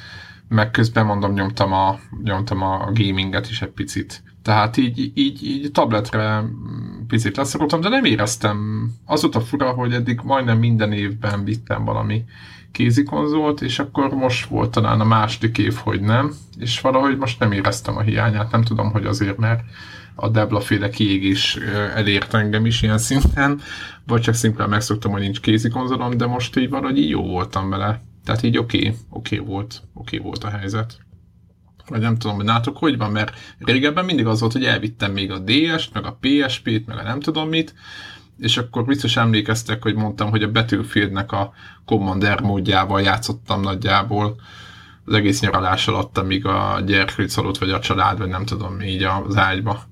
meg 0.47 0.71
közben 0.71 1.05
mondom, 1.05 1.33
nyomtam 1.33 1.73
a, 1.73 1.99
nyomtam 2.23 2.61
a 2.61 2.91
gaminget 2.93 3.49
is 3.49 3.61
egy 3.61 3.69
picit. 3.69 4.23
Tehát 4.41 4.77
így, 4.77 5.11
így, 5.13 5.43
így 5.43 5.71
tabletre 5.71 6.43
picit 7.07 7.37
leszorultam, 7.37 7.81
de 7.81 7.89
nem 7.89 8.03
éreztem. 8.03 8.89
Az 9.05 9.21
volt 9.21 9.35
a 9.35 9.41
fura, 9.41 9.69
hogy 9.69 9.93
eddig 9.93 10.19
majdnem 10.23 10.57
minden 10.57 10.91
évben 10.91 11.43
vittem 11.43 11.85
valami 11.85 12.23
kézi 12.77 13.03
konzolt, 13.03 13.61
és 13.61 13.79
akkor 13.79 14.09
most 14.09 14.45
volt 14.45 14.71
talán 14.71 14.99
a 14.99 15.03
második 15.03 15.57
év, 15.57 15.73
hogy 15.73 16.01
nem, 16.01 16.33
és 16.57 16.81
valahogy 16.81 17.17
most 17.17 17.39
nem 17.39 17.51
éreztem 17.51 17.97
a 17.97 18.01
hiányát, 18.01 18.51
nem 18.51 18.63
tudom, 18.63 18.91
hogy 18.91 19.05
azért, 19.05 19.37
mert 19.37 19.61
a 20.15 20.29
Debla 20.29 20.59
féle 20.59 20.89
kiégés 20.89 21.55
elért 21.95 22.33
engem 22.33 22.65
is 22.65 22.81
ilyen 22.81 22.97
szinten, 22.97 23.61
vagy 24.05 24.21
csak 24.21 24.33
szimplán 24.33 24.69
megszoktam, 24.69 25.11
hogy 25.11 25.21
nincs 25.21 25.39
kézi 25.39 25.69
konzolom, 25.69 26.17
de 26.17 26.25
most 26.25 26.57
így 26.57 26.69
valahogy 26.69 26.97
így 26.97 27.09
jó 27.09 27.21
voltam 27.21 27.69
vele. 27.69 28.01
Tehát 28.23 28.43
így 28.43 28.57
oké, 28.57 28.77
okay, 28.77 28.97
oké 29.09 29.37
okay 29.37 29.47
volt, 29.47 29.81
oké 29.93 30.17
okay 30.17 30.27
volt 30.27 30.43
a 30.43 30.49
helyzet. 30.49 30.97
Vagy 31.87 32.01
nem 32.01 32.17
tudom, 32.17 32.35
hogy 32.35 32.45
nátok 32.45 32.77
hogy 32.77 32.97
van, 32.97 33.11
mert 33.11 33.33
régebben 33.59 34.05
mindig 34.05 34.25
az 34.25 34.39
volt, 34.39 34.53
hogy 34.53 34.65
elvittem 34.65 35.11
még 35.11 35.31
a 35.31 35.39
DS-t, 35.39 35.93
meg 35.93 36.05
a 36.05 36.17
PSP-t, 36.19 36.85
meg 36.85 36.97
a 36.97 37.03
nem 37.03 37.19
tudom 37.19 37.49
mit, 37.49 37.73
és 38.39 38.57
akkor 38.57 38.85
biztos 38.85 39.17
emlékeztek, 39.17 39.83
hogy 39.83 39.95
mondtam, 39.95 40.29
hogy 40.29 40.43
a 40.43 40.51
Battlefieldnek 40.51 41.31
a 41.31 41.53
Commander 41.85 42.41
módjával 42.41 43.01
játszottam 43.01 43.61
nagyjából 43.61 44.35
az 45.05 45.13
egész 45.13 45.39
nyaralás 45.39 45.87
alatt, 45.87 46.17
amíg 46.17 46.45
a 46.45 46.81
gyerkőc 46.85 47.37
aludt, 47.37 47.57
vagy 47.57 47.69
a 47.69 47.79
család, 47.79 48.17
vagy 48.17 48.27
nem 48.27 48.45
tudom, 48.45 48.81
így 48.81 49.03
az 49.03 49.37
ágyba. 49.37 49.83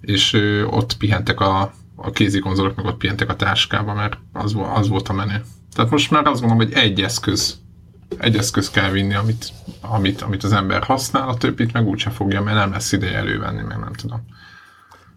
És 0.00 0.32
ö, 0.32 0.64
ott 0.64 0.96
pihentek 0.96 1.40
a, 1.40 1.72
a 1.96 2.10
kézi 2.10 2.38
konzolok, 2.38 2.76
meg 2.76 2.84
ott 2.84 2.96
pihentek 2.96 3.28
a 3.28 3.36
táskába, 3.36 3.94
mert 3.94 4.18
az, 4.32 4.56
az 4.74 4.88
volt 4.88 5.08
a 5.08 5.12
menő. 5.12 5.44
Tehát 5.74 5.90
most 5.90 6.10
már 6.10 6.26
azt 6.26 6.40
gondolom, 6.40 6.66
hogy 6.66 6.76
egy 6.76 7.02
eszköz, 7.02 7.58
egy 8.18 8.36
eszköz 8.36 8.70
kell 8.70 8.90
vinni, 8.90 9.14
amit, 9.14 9.52
amit, 9.80 10.22
amit 10.22 10.44
az 10.44 10.52
ember 10.52 10.82
használ, 10.82 11.28
a 11.28 11.36
többit 11.36 11.72
meg 11.72 11.86
úgyse 11.86 12.10
fogja, 12.10 12.42
mert 12.42 12.56
nem 12.56 12.70
lesz 12.70 12.92
ideje 12.92 13.16
elővenni, 13.16 13.62
meg 13.62 13.78
nem 13.78 13.92
tudom. 13.92 14.26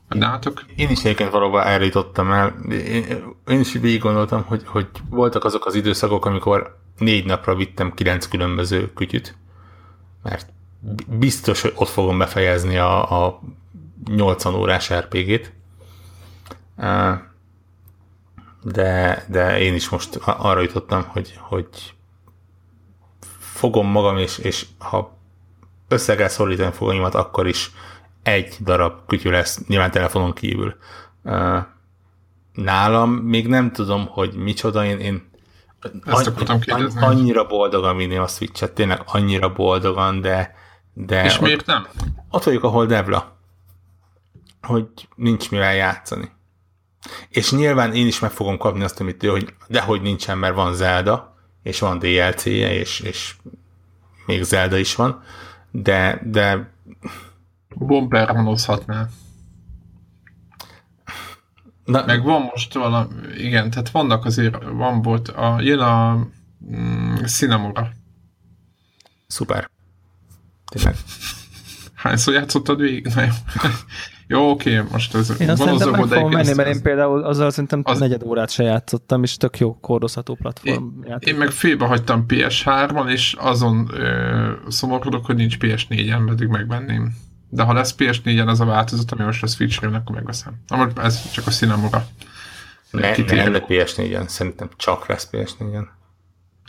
Nátok? 0.07 0.65
Én 0.75 0.89
is 0.89 0.99
egyébként 0.99 1.29
valóban 1.29 1.63
erre 1.63 1.89
el. 2.15 2.55
Én, 2.69 3.05
én 3.47 3.59
is 3.59 3.71
végig 3.73 4.01
gondoltam, 4.01 4.43
hogy, 4.43 4.63
hogy 4.65 4.87
voltak 5.09 5.43
azok 5.43 5.65
az 5.65 5.75
időszakok, 5.75 6.25
amikor 6.25 6.77
négy 6.97 7.25
napra 7.25 7.55
vittem 7.55 7.93
kilenc 7.93 8.27
különböző 8.27 8.93
kütyüt, 8.93 9.35
mert 10.23 10.49
biztos, 11.07 11.61
hogy 11.61 11.71
ott 11.75 11.89
fogom 11.89 12.17
befejezni 12.17 12.77
a, 12.77 13.25
a 13.25 13.41
80 14.05 14.53
órás 14.53 14.93
RPG-t. 14.93 15.53
De, 18.61 19.25
de 19.29 19.59
én 19.59 19.73
is 19.73 19.89
most 19.89 20.15
arra 20.23 20.61
jutottam, 20.61 21.03
hogy, 21.07 21.33
hogy 21.39 21.95
fogom 23.39 23.87
magam, 23.87 24.17
és, 24.17 24.37
és 24.37 24.65
ha 24.77 25.17
össze 25.87 26.15
kell 26.15 26.27
szorítani 26.27 26.71
fogalmimat, 26.71 27.15
akkor 27.15 27.47
is 27.47 27.71
egy 28.27 28.55
darab 28.59 29.05
kütyű 29.07 29.29
lesz, 29.29 29.65
nyilván 29.67 29.91
telefonon 29.91 30.33
kívül. 30.33 30.75
Nálam 32.53 33.11
még 33.11 33.47
nem 33.47 33.71
tudom, 33.71 34.05
hogy 34.07 34.33
micsoda, 34.33 34.85
én, 34.85 34.99
én 34.99 35.29
Ezt 36.05 36.27
akartam 36.27 36.59
kérdezni. 36.59 37.01
annyira 37.01 37.47
boldogan 37.47 37.97
vinném 37.97 38.21
a 38.21 38.27
Switch-et, 38.27 38.71
tényleg 38.71 39.01
annyira 39.05 39.53
boldogan, 39.53 40.21
de, 40.21 40.55
de 40.93 41.23
És 41.23 41.35
ott, 41.35 41.41
miért 41.41 41.65
nem? 41.65 41.87
ott 42.29 42.43
vagyok, 42.43 42.63
ahol 42.63 42.85
Devla, 42.85 43.37
hogy 44.61 44.87
nincs 45.15 45.51
mivel 45.51 45.75
játszani. 45.75 46.31
És 47.29 47.51
nyilván 47.51 47.93
én 47.93 48.07
is 48.07 48.19
meg 48.19 48.31
fogom 48.31 48.57
kapni 48.57 48.83
azt, 48.83 48.99
amit 48.99 49.23
ő, 49.23 49.27
hogy 49.29 49.53
dehogy 49.67 50.01
nincsen, 50.01 50.37
mert 50.37 50.55
van 50.55 50.73
Zelda, 50.73 51.35
és 51.63 51.79
van 51.79 51.99
DLC-je, 51.99 52.73
és, 52.73 52.99
és 52.99 53.35
még 54.25 54.43
Zelda 54.43 54.77
is 54.77 54.95
van, 54.95 55.23
de, 55.71 56.21
de 56.23 56.71
Bombermanozhatnál. 57.79 59.09
na, 61.85 62.05
Meg 62.05 62.23
van 62.23 62.41
most 62.41 62.73
valami, 62.73 63.09
igen, 63.37 63.69
tehát 63.69 63.89
vannak 63.89 64.25
azért, 64.25 64.63
van 64.63 65.01
volt, 65.01 65.27
a, 65.27 65.61
jön 65.61 65.79
a 65.79 66.27
mm, 66.75 67.15
Cinnamora. 67.15 67.89
szuper. 69.27 69.69
Tényleg. 70.71 70.95
Hányszor 71.93 72.33
játszottad 72.33 72.79
végig? 72.79 73.05
Na 73.15 73.21
jó. 73.21 73.29
jó, 74.37 74.49
oké, 74.49 74.81
most 74.91 75.15
ez 75.15 75.39
Én 75.39 75.49
azt 75.49 75.61
szerintem 75.61 75.89
meg 75.89 76.01
fogom 76.07 76.31
menni, 76.31 76.53
mert 76.53 76.75
én 76.75 76.81
például 76.81 77.23
azzal 77.23 77.49
szerintem 77.49 77.81
Az- 77.83 77.93
az... 77.93 77.99
negyed 77.99 78.23
órát 78.23 78.49
se 78.49 78.63
játszottam, 78.63 79.23
és 79.23 79.37
tök 79.37 79.59
jó 79.59 79.79
kordozható 79.79 80.35
platform 80.35 81.03
játék. 81.03 81.29
Én 81.29 81.35
meg 81.35 81.49
félbe 81.49 81.85
hagytam 81.85 82.25
PS3-on, 82.27 83.09
és 83.11 83.35
azon 83.39 83.89
ö, 83.93 84.51
szomorodok, 84.67 85.25
hogy 85.25 85.35
nincs 85.35 85.57
PS4-en, 85.59 86.23
pedig 86.25 86.47
megvenném. 86.47 87.15
De 87.49 87.63
ha 87.63 87.73
lesz 87.73 87.95
PS4-en 87.97 88.47
az 88.47 88.59
a 88.59 88.65
változat, 88.65 89.11
ami 89.11 89.23
most 89.23 89.43
a 89.43 89.47
Switch-re, 89.47 89.87
akkor 89.87 90.15
megveszem. 90.15 90.53
Na, 90.67 90.89
ez 90.95 91.31
csak 91.31 91.47
a 91.47 91.51
Cinnamora. 91.51 92.07
Ne, 92.91 93.11
Kitérő. 93.11 93.43
ne, 93.43 93.49
ne 93.49 93.65
PS4-en, 93.67 94.27
szerintem 94.27 94.69
csak 94.75 95.07
lesz 95.07 95.29
PS4-en. 95.31 95.87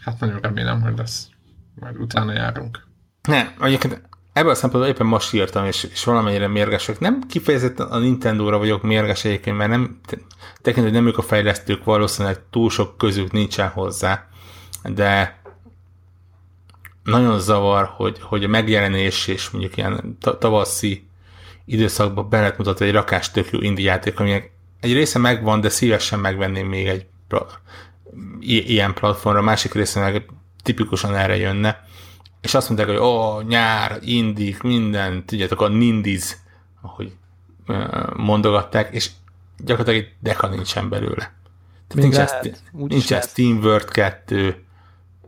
Hát 0.02 0.20
nagyon 0.20 0.40
remélem, 0.40 0.80
hogy 0.80 0.96
lesz. 0.96 1.28
Majd 1.74 1.96
utána 2.00 2.32
járunk. 2.32 2.86
Ne, 3.22 3.52
egyébként 3.60 4.08
ebből 4.32 4.50
a 4.50 4.54
szempontból 4.54 4.94
éppen 4.94 5.06
most 5.06 5.34
írtam, 5.34 5.64
és, 5.64 5.84
és 5.92 6.04
valamennyire 6.04 6.48
mérges 6.48 6.86
vagyok. 6.86 7.00
Nem 7.00 7.22
kifejezetten 7.28 7.86
a 7.86 7.98
Nintendo-ra 7.98 8.58
vagyok 8.58 8.82
mérges 8.82 9.24
egyébként, 9.24 9.56
mert 9.56 9.70
nem, 9.70 10.00
tekintve, 10.62 10.82
hogy 10.82 10.92
nem 10.92 11.06
ők 11.06 11.18
a 11.18 11.22
fejlesztők, 11.22 11.84
valószínűleg 11.84 12.38
túl 12.50 12.70
sok 12.70 12.96
közük 12.96 13.32
nincsen 13.32 13.68
hozzá, 13.68 14.26
de 14.82 15.37
nagyon 17.08 17.40
zavar, 17.40 17.92
hogy, 17.96 18.18
hogy 18.20 18.44
a 18.44 18.48
megjelenés 18.48 19.26
és 19.26 19.50
mondjuk 19.50 19.76
ilyen 19.76 20.18
tavaszi 20.38 21.06
időszakban 21.64 22.28
be 22.28 22.38
lehet 22.38 22.58
mutatni 22.58 22.86
egy 22.86 22.92
rakás 22.92 23.30
tök 23.30 23.50
jó 23.50 23.60
indie 23.60 23.90
játék, 23.90 24.20
aminek 24.20 24.52
egy 24.80 24.92
része 24.92 25.18
megvan, 25.18 25.60
de 25.60 25.68
szívesen 25.68 26.18
megvenném 26.18 26.66
még 26.66 26.86
egy 26.86 27.06
ilyen 28.40 28.94
platformra, 28.94 29.42
másik 29.42 29.74
része 29.74 30.00
meg 30.00 30.30
tipikusan 30.62 31.14
erre 31.14 31.36
jönne. 31.36 31.86
És 32.40 32.54
azt 32.54 32.68
mondták, 32.68 32.88
hogy 32.88 32.98
ó, 32.98 33.40
nyár, 33.40 33.98
indik, 34.00 34.62
minden, 34.62 35.24
tudjátok, 35.24 35.60
a 35.60 35.68
nindiz, 35.68 36.36
ahogy 36.82 37.12
mondogatták, 38.16 38.94
és 38.94 39.10
gyakorlatilag 39.56 40.04
egy 40.04 40.12
deka 40.20 40.48
nincsen 40.48 40.88
belőle. 40.88 41.36
Tehát 41.88 42.10
nincs, 42.10 42.16
ez, 42.16 42.34
nincs 42.72 43.12
ez 43.12 43.28
SteamWorld 43.28 43.90
2, 43.90 44.64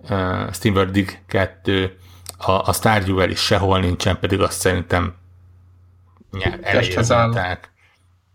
uh, 0.03 0.53
SteamWorld 0.53 0.91
Dig 0.91 1.23
2, 1.27 1.97
a, 2.39 2.51
a 2.51 2.73
Stardew 2.73 3.21
is 3.21 3.41
sehol 3.41 3.81
nincsen, 3.81 4.19
pedig 4.19 4.41
azt 4.41 4.61
szerintem 4.61 5.15
elején 6.61 7.05
mondták. 7.09 7.73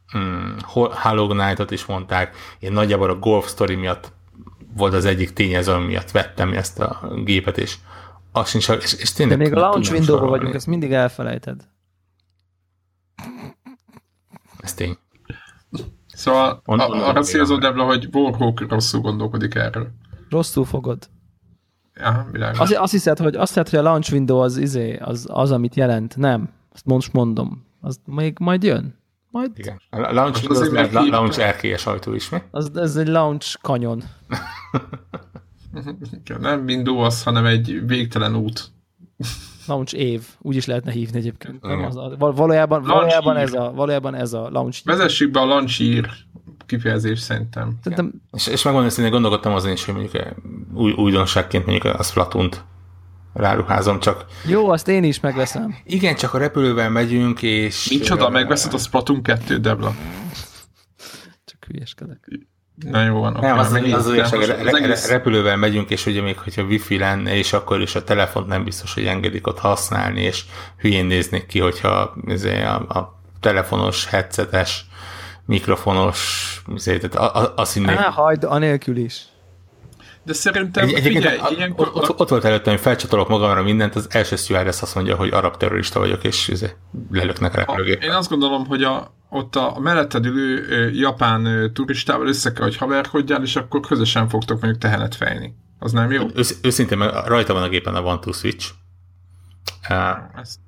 Hmm, 0.07 0.57
Hollow 0.91 1.27
Knight-ot 1.27 1.71
is 1.71 1.85
mondták. 1.85 2.35
Én 2.59 2.71
nagyjából 2.71 3.09
a 3.09 3.19
Golf 3.19 3.49
Story 3.49 3.75
miatt 3.75 4.11
volt 4.75 4.93
az 4.93 5.05
egyik 5.05 5.33
tényező, 5.33 5.77
miatt 5.77 6.11
vettem 6.11 6.53
ezt 6.53 6.79
a 6.79 7.11
gépet, 7.23 7.57
és 7.57 7.75
az 8.31 8.49
sincs, 8.49 8.69
és, 8.69 8.93
és 8.93 9.13
tényleg 9.13 9.37
De 9.37 9.43
még 9.43 9.53
a 9.53 9.59
launch 9.59 9.91
window 9.91 10.27
vagyunk, 10.27 10.53
ezt 10.53 10.67
mindig 10.67 10.91
elfelejted. 10.91 11.67
Ez 14.59 14.73
tény. 14.73 14.97
Szóval 16.07 16.61
on, 16.65 16.79
on, 16.79 17.01
arra 17.01 17.21
célzó, 17.21 17.57
Debla, 17.57 17.83
hogy 17.83 18.07
Warhawk 18.11 18.69
rosszul 18.69 19.01
gondolkodik 19.01 19.55
erről. 19.55 19.91
Rosszul 20.29 20.65
fogod. 20.65 21.09
Ja, 21.99 22.27
azt, 22.57 22.73
azt 22.73 22.91
hiszed, 22.91 23.17
hogy 23.17 23.35
azt 23.35 23.53
hiszed, 23.53 23.69
hogy 23.69 23.79
a 23.79 23.81
launch 23.81 24.13
window 24.13 24.37
az, 24.37 24.57
izé, 24.57 24.97
az, 24.97 25.27
az, 25.29 25.51
amit 25.51 25.75
jelent. 25.75 26.17
Nem. 26.17 26.49
Azt 26.73 26.85
most 26.85 27.13
mondom. 27.13 27.65
Az 27.81 27.99
még 28.05 28.37
majd 28.39 28.63
jön. 28.63 28.97
Majd... 29.31 29.51
Igen. 29.55 29.81
A 29.89 30.13
launch 30.13 30.43
window 30.43 30.61
az, 30.61 30.67
az 30.67 30.91
la, 30.91 31.05
launch 31.05 31.39
erkélyes 31.39 31.85
ajtó 31.85 32.13
is, 32.13 32.29
mi? 32.29 32.37
Az, 32.51 32.77
ez 32.77 32.95
egy 32.95 33.07
launch 33.07 33.57
kanyon. 33.61 34.03
nem 36.39 36.63
Windows, 36.63 37.23
hanem 37.23 37.45
egy 37.45 37.87
végtelen 37.87 38.35
út. 38.35 38.71
Launch 39.67 39.93
év, 39.93 40.27
úgy 40.41 40.55
is 40.55 40.65
lehetne 40.65 40.91
hívni 40.91 41.17
egyébként. 41.17 41.61
Nem 41.61 41.83
az 41.83 41.97
a, 41.97 42.15
valójában, 42.17 42.83
valójában, 42.83 43.37
ez 43.37 43.53
a, 43.53 43.71
valójában 43.75 44.15
ez 44.15 44.33
a 44.33 44.49
launch 44.49 44.85
Vezessük 44.85 45.31
be 45.31 45.39
a 45.39 45.45
launch 45.45 45.81
ír 45.81 46.09
kifejezés 46.65 47.19
szerintem. 47.19 47.77
szerintem... 47.83 48.11
És, 48.31 48.47
és 48.47 48.63
megmondom, 48.63 48.91
hogy 48.95 49.09
gondolkodtam 49.09 49.53
azon 49.53 49.71
is, 49.71 49.85
hogy 49.85 49.93
mondjuk 49.93 50.23
új, 50.73 50.91
újdonságként 50.91 51.65
mondjuk 51.65 51.93
a 51.93 52.03
splatoon 52.03 52.49
ráruházom, 53.35 53.99
csak... 53.99 54.25
Jó, 54.45 54.69
azt 54.69 54.87
én 54.87 55.03
is 55.03 55.19
megveszem. 55.19 55.75
Igen, 55.83 56.15
csak 56.15 56.33
a 56.33 56.37
repülővel 56.37 56.89
megyünk, 56.89 57.41
és... 57.41 57.89
Micsoda, 57.89 58.29
megveszed 58.29 58.73
a 58.73 58.77
Splatoon 58.77 59.21
2 59.21 59.59
Debla? 59.59 59.95
Csak 61.45 61.65
hülyeskedek. 61.67 62.27
Na 62.75 63.03
jó 63.03 63.19
van. 63.19 63.37
Nem, 63.41 63.57
az, 63.57 63.71
az, 63.71 63.93
az, 63.93 64.07
az, 64.07 64.33
az, 64.89 65.09
repülővel 65.09 65.57
megyünk, 65.57 65.89
és 65.89 66.05
ugye 66.05 66.21
még 66.21 66.37
hogyha 66.37 66.63
wifi 66.63 66.97
lenne, 66.97 67.35
és 67.35 67.53
akkor 67.53 67.81
is 67.81 67.95
a 67.95 68.03
telefont 68.03 68.47
nem 68.47 68.63
biztos, 68.63 68.93
hogy 68.93 69.05
engedik 69.05 69.47
ott 69.47 69.59
használni, 69.59 70.21
és 70.21 70.43
hülyén 70.77 71.05
néznék 71.05 71.45
ki, 71.45 71.59
hogyha 71.59 72.15
izé, 72.27 72.63
a, 72.63 72.75
a 72.75 73.21
telefonos, 73.39 74.05
headsetes, 74.05 74.85
mikrofonos, 75.45 76.61
izé, 76.75 76.97
tehát 76.97 77.35
azt 77.55 77.73
hinnék... 77.73 77.95
Á, 77.95 78.09
hagyd, 78.09 78.43
anélkül 78.43 78.97
is. 78.97 79.23
De 80.23 80.33
szerintem, 80.33 80.87
egy, 80.87 81.01
figyelj, 81.01 81.37
a, 81.37 81.49
ilyenkor... 81.55 81.91
Ott, 81.93 82.19
ott, 82.19 82.29
volt 82.29 82.45
előttem, 82.45 82.73
hogy 82.73 82.81
felcsatolok 82.81 83.27
magamra 83.27 83.63
mindent, 83.63 83.95
az 83.95 84.07
első 84.09 84.35
stewardess 84.35 84.81
azt 84.81 84.95
mondja, 84.95 85.15
hogy 85.15 85.29
arab 85.33 85.57
terrorista 85.57 85.99
vagyok, 85.99 86.23
és 86.23 86.47
izé, 86.47 86.69
lelöknek 87.11 87.53
a 87.53 87.57
repülőgépet. 87.57 88.03
Én 88.03 88.11
azt 88.11 88.29
gondolom, 88.29 88.65
hogy 88.65 88.83
a, 88.83 89.13
ott 89.29 89.55
a 89.55 89.79
melletted 89.79 90.25
ülő 90.25 90.91
japán 90.91 91.71
turistával 91.73 92.27
össze 92.27 92.51
kell, 92.51 92.63
hogy 92.63 92.77
haverkodjál, 92.77 93.43
és 93.43 93.55
akkor 93.55 93.79
közösen 93.79 94.29
fogtok 94.29 94.61
mondjuk 94.61 94.81
tehenet 94.81 95.15
fejni. 95.15 95.55
Az 95.79 95.91
nem 95.91 96.11
jó? 96.11 96.27
Ősz, 96.35 96.59
őszintén, 96.61 96.97
mert 96.97 97.27
rajta 97.27 97.53
van 97.53 97.63
a 97.63 97.69
gépen 97.69 97.95
a 97.95 98.01
One 98.01 98.19
to 98.19 98.31
Switch. 98.31 98.71
Uh, 99.89 99.97
ezt, 100.41 100.59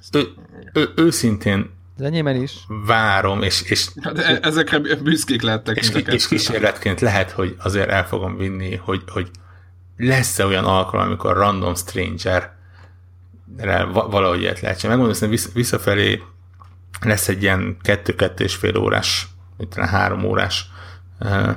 ezt... 0.00 0.16
Ő, 0.16 0.28
ő, 0.72 0.92
őszintén 0.96 1.70
az 1.96 2.02
enyémen 2.02 2.42
is. 2.42 2.52
Várom, 2.86 3.42
és... 3.42 3.62
és 3.62 3.88
De 3.94 4.26
e- 4.26 4.38
ezekre 4.42 4.78
büszkék 4.78 5.42
lehettek. 5.42 5.76
És, 5.76 5.90
és 5.90 6.28
kísérletként 6.28 7.00
lehet, 7.00 7.30
hogy 7.30 7.56
azért 7.58 7.90
el 7.90 8.06
fogom 8.06 8.36
vinni, 8.36 8.76
hogy, 8.76 9.02
hogy 9.06 9.30
lesz-e 9.96 10.46
olyan 10.46 10.64
alkalom, 10.64 11.06
amikor 11.06 11.36
random 11.36 11.74
stranger 11.74 12.52
valahogy 13.92 14.40
ilyet 14.40 14.60
lehet 14.60 14.78
csinálni. 14.78 15.02
Megmondom, 15.02 15.30
hogy 15.30 15.52
visszafelé 15.54 16.22
lesz 17.00 17.28
egy 17.28 17.42
ilyen 17.42 17.76
kettő-kettő 17.80 18.44
és 18.44 18.54
fél 18.54 18.76
órás, 18.76 19.28
vagy 19.56 19.68
három 19.88 20.24
órás 20.24 20.70
uh, 21.20 21.50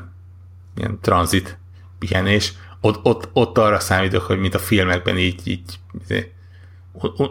ilyen 0.76 1.00
tranzit 1.02 1.58
pihenés. 2.00 2.54
Ott, 2.82 3.06
ott, 3.06 3.30
ott 3.34 3.58
arra 3.58 3.80
számítok, 3.80 4.24
hogy 4.24 4.40
mint 4.40 4.56
a 4.56 4.60
filmekben 4.60 5.18
így, 5.18 5.48
így, 5.48 5.80
így 6.10 6.32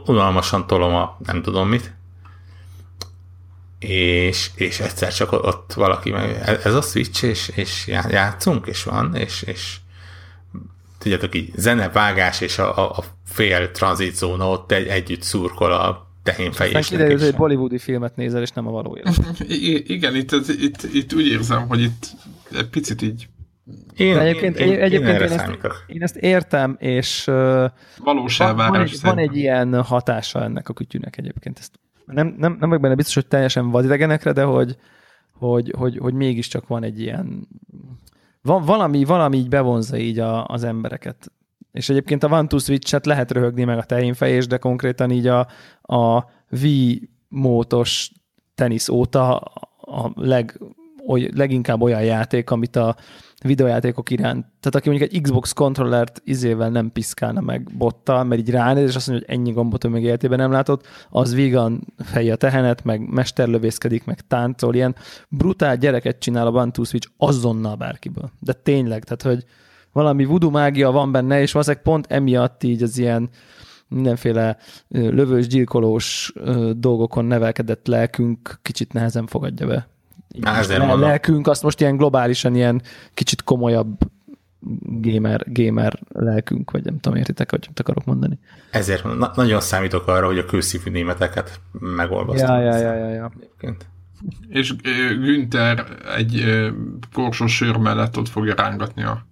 unalmasan 0.07 0.66
tolom 0.66 0.94
a 0.94 1.16
nem 1.24 1.42
tudom 1.42 1.68
mit, 1.68 1.95
és, 3.79 4.51
és 4.55 4.81
egyszer 4.81 5.12
csak 5.12 5.33
ott 5.33 5.72
valaki 5.72 6.11
meg, 6.11 6.43
ez 6.64 6.74
a 6.74 6.81
Switch, 6.81 7.24
és, 7.24 7.51
és 7.55 7.87
játszunk, 7.87 8.66
és 8.66 8.83
van, 8.83 9.14
és, 9.14 9.43
és 9.43 9.77
tudjátok 10.99 11.35
így, 11.35 11.53
zenevágás 11.57 12.41
és 12.41 12.59
a, 12.59 12.91
a 12.91 13.05
fél 13.24 13.70
tranzitzóna 13.70 14.51
ott 14.51 14.72
egy, 14.72 14.87
együtt 14.87 15.22
szurkol 15.22 15.72
a 15.72 16.11
tehénfejésnek. 16.22 16.83
Aztán 16.83 16.99
kiderül, 16.99 17.18
hogy 17.18 17.29
egy 17.29 17.37
bollywoodi 17.37 17.79
filmet 17.79 18.16
nézel, 18.16 18.43
és 18.43 18.51
nem 18.51 18.66
a 18.66 18.70
való 18.70 18.97
élet. 18.97 19.45
Igen, 19.97 20.14
itt, 20.14 20.33
itt, 20.33 20.83
itt 20.93 21.14
úgy 21.14 21.27
érzem, 21.27 21.68
hogy 21.68 21.81
itt 21.81 22.07
egy 22.53 22.68
picit 22.68 23.03
így 23.03 23.29
én, 23.95 24.14
De 24.14 24.20
egyébként, 24.20 24.59
én, 24.59 24.68
én, 24.68 24.81
egyébként 24.81 25.20
én, 25.20 25.29
én, 25.29 25.33
ezt, 25.33 25.57
én 25.87 26.03
ezt 26.03 26.16
értem, 26.16 26.77
és 26.79 27.24
van, 27.24 28.29
van, 28.37 28.81
egy, 28.81 28.99
van 29.03 29.18
egy 29.18 29.37
ilyen 29.37 29.83
hatása 29.83 30.43
ennek 30.43 30.68
a 30.68 30.72
kütyűnek 30.72 31.18
egyébként, 31.18 31.59
ezt 31.59 31.72
nem, 32.07 32.34
nem, 32.38 32.57
nem 32.61 32.68
vagyok 32.68 32.80
benne 32.80 32.94
biztos, 32.94 33.14
hogy 33.14 33.26
teljesen 33.26 33.70
vadidegenekre, 33.70 34.32
de 34.32 34.42
hogy, 34.42 34.76
hogy, 35.32 35.72
hogy, 35.78 35.98
hogy 35.98 36.14
mégiscsak 36.14 36.66
van 36.66 36.82
egy 36.82 37.00
ilyen 37.00 37.48
van, 38.46 38.64
valami, 38.64 39.04
valami 39.04 39.36
így 39.36 39.48
bevonza 39.48 39.96
így 39.96 40.18
a, 40.18 40.46
az 40.46 40.64
embereket. 40.64 41.32
És 41.72 41.88
egyébként 41.88 42.22
a 42.22 42.28
One 42.28 42.59
Switch-et 42.59 43.07
lehet 43.07 43.30
röhögni 43.30 43.64
meg 43.64 43.78
a 43.78 43.84
tejénfejés, 43.84 44.46
de 44.46 44.57
konkrétan 44.57 45.11
így 45.11 45.26
a, 45.26 45.46
a 45.82 46.24
Wii 46.50 47.11
mótos 47.28 48.12
tenisz 48.54 48.88
óta 48.88 49.38
a 49.80 50.11
leg, 50.14 50.61
oly, 51.07 51.30
leginkább 51.34 51.80
olyan 51.80 52.04
játék, 52.04 52.50
amit 52.50 52.76
a 52.76 52.96
videojátékok 53.45 54.11
iránt. 54.11 54.47
Tehát 54.61 54.74
aki 54.74 54.89
mondjuk 54.89 55.12
egy 55.12 55.20
Xbox 55.20 55.53
kontrollert 55.53 56.20
izével 56.24 56.70
nem 56.70 56.93
piszkálna 56.93 57.41
meg 57.41 57.70
bottal, 57.76 58.24
mert 58.24 58.41
így 58.41 58.51
ránéz, 58.51 58.89
és 58.89 58.97
azt 58.97 59.09
mondja, 59.09 59.26
hogy 59.26 59.37
ennyi 59.37 59.53
gombot 59.53 59.84
ő 59.84 59.89
még 59.89 60.03
életében 60.03 60.39
nem 60.39 60.51
látott, 60.51 60.87
az 61.11 61.34
vígan 61.34 61.87
fejje 61.99 62.32
a 62.32 62.37
tehenet, 62.37 62.84
meg 62.84 63.09
mesterlövészkedik, 63.09 64.05
meg 64.05 64.20
táncol, 64.20 64.74
ilyen 64.74 64.95
brutál 65.28 65.76
gyereket 65.76 66.18
csinál 66.18 66.47
a 66.47 66.70
Two 66.70 66.84
Switch 66.84 67.09
azonnal 67.16 67.74
bárkiből. 67.74 68.30
De 68.41 68.53
tényleg, 68.53 69.05
tehát 69.05 69.22
hogy 69.22 69.51
valami 69.93 70.24
voodoo 70.24 70.51
mágia 70.51 70.91
van 70.91 71.12
benne, 71.12 71.41
és 71.41 71.53
valószínűleg 71.53 71.84
pont 71.84 72.07
emiatt 72.09 72.62
így 72.62 72.82
az 72.82 72.99
ilyen 72.99 73.28
mindenféle 73.89 74.57
lövős, 74.89 75.47
gyilkolós 75.47 76.32
dolgokon 76.76 77.24
nevelkedett 77.24 77.87
lelkünk 77.87 78.59
kicsit 78.62 78.93
nehezen 78.93 79.26
fogadja 79.26 79.66
be. 79.66 79.89
A 80.43 80.97
lelkünk 80.97 81.47
azt 81.47 81.62
most 81.62 81.81
ilyen 81.81 81.97
globálisan 81.97 82.55
ilyen 82.55 82.83
kicsit 83.14 83.43
komolyabb 83.43 83.99
gamer, 84.81 85.45
gamer 85.47 85.99
lelkünk, 86.09 86.70
vagy 86.70 86.85
nem 86.85 86.99
tudom, 86.99 87.18
értitek, 87.18 87.51
hogy 87.51 87.64
mit 87.68 87.81
akarok 87.81 88.05
mondani. 88.05 88.39
Ezért 88.70 89.05
na- 89.05 89.33
nagyon 89.35 89.61
számítok 89.61 90.07
arra, 90.07 90.27
hogy 90.27 90.39
a 90.39 90.45
kőszívű 90.45 90.91
németeket 90.91 91.61
megolvasztom. 91.72 92.57
Ja, 92.57 92.61
ja, 92.61 92.77
ja, 92.77 92.95
ja, 92.95 93.09
ja. 93.09 93.33
És 94.49 94.77
Günther 95.20 95.87
egy 96.16 96.45
korsos 97.12 97.55
sör 97.57 97.77
mellett 97.77 98.18
ott 98.18 98.29
fogja 98.29 98.55
rángatni 98.55 99.03
a 99.03 99.27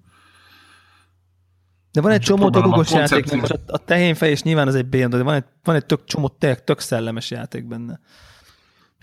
de 1.94 2.00
van 2.00 2.10
egy 2.10 2.20
csomó 2.20 2.48
dolgos 2.48 2.92
játék, 2.92 3.32
a, 3.32 3.56
a 3.66 3.78
tehénfej, 3.78 4.30
és 4.30 4.42
nyilván 4.42 4.66
az 4.66 4.74
egy 4.74 4.86
béna, 4.86 5.16
de 5.16 5.22
van 5.22 5.34
egy, 5.34 5.44
van 5.64 5.74
egy 5.74 5.86
tök 5.86 6.04
csomó 6.04 6.28
tök, 6.28 6.64
tök 6.64 6.80
szellemes 6.80 7.30
játék 7.30 7.64
benne. 7.64 8.00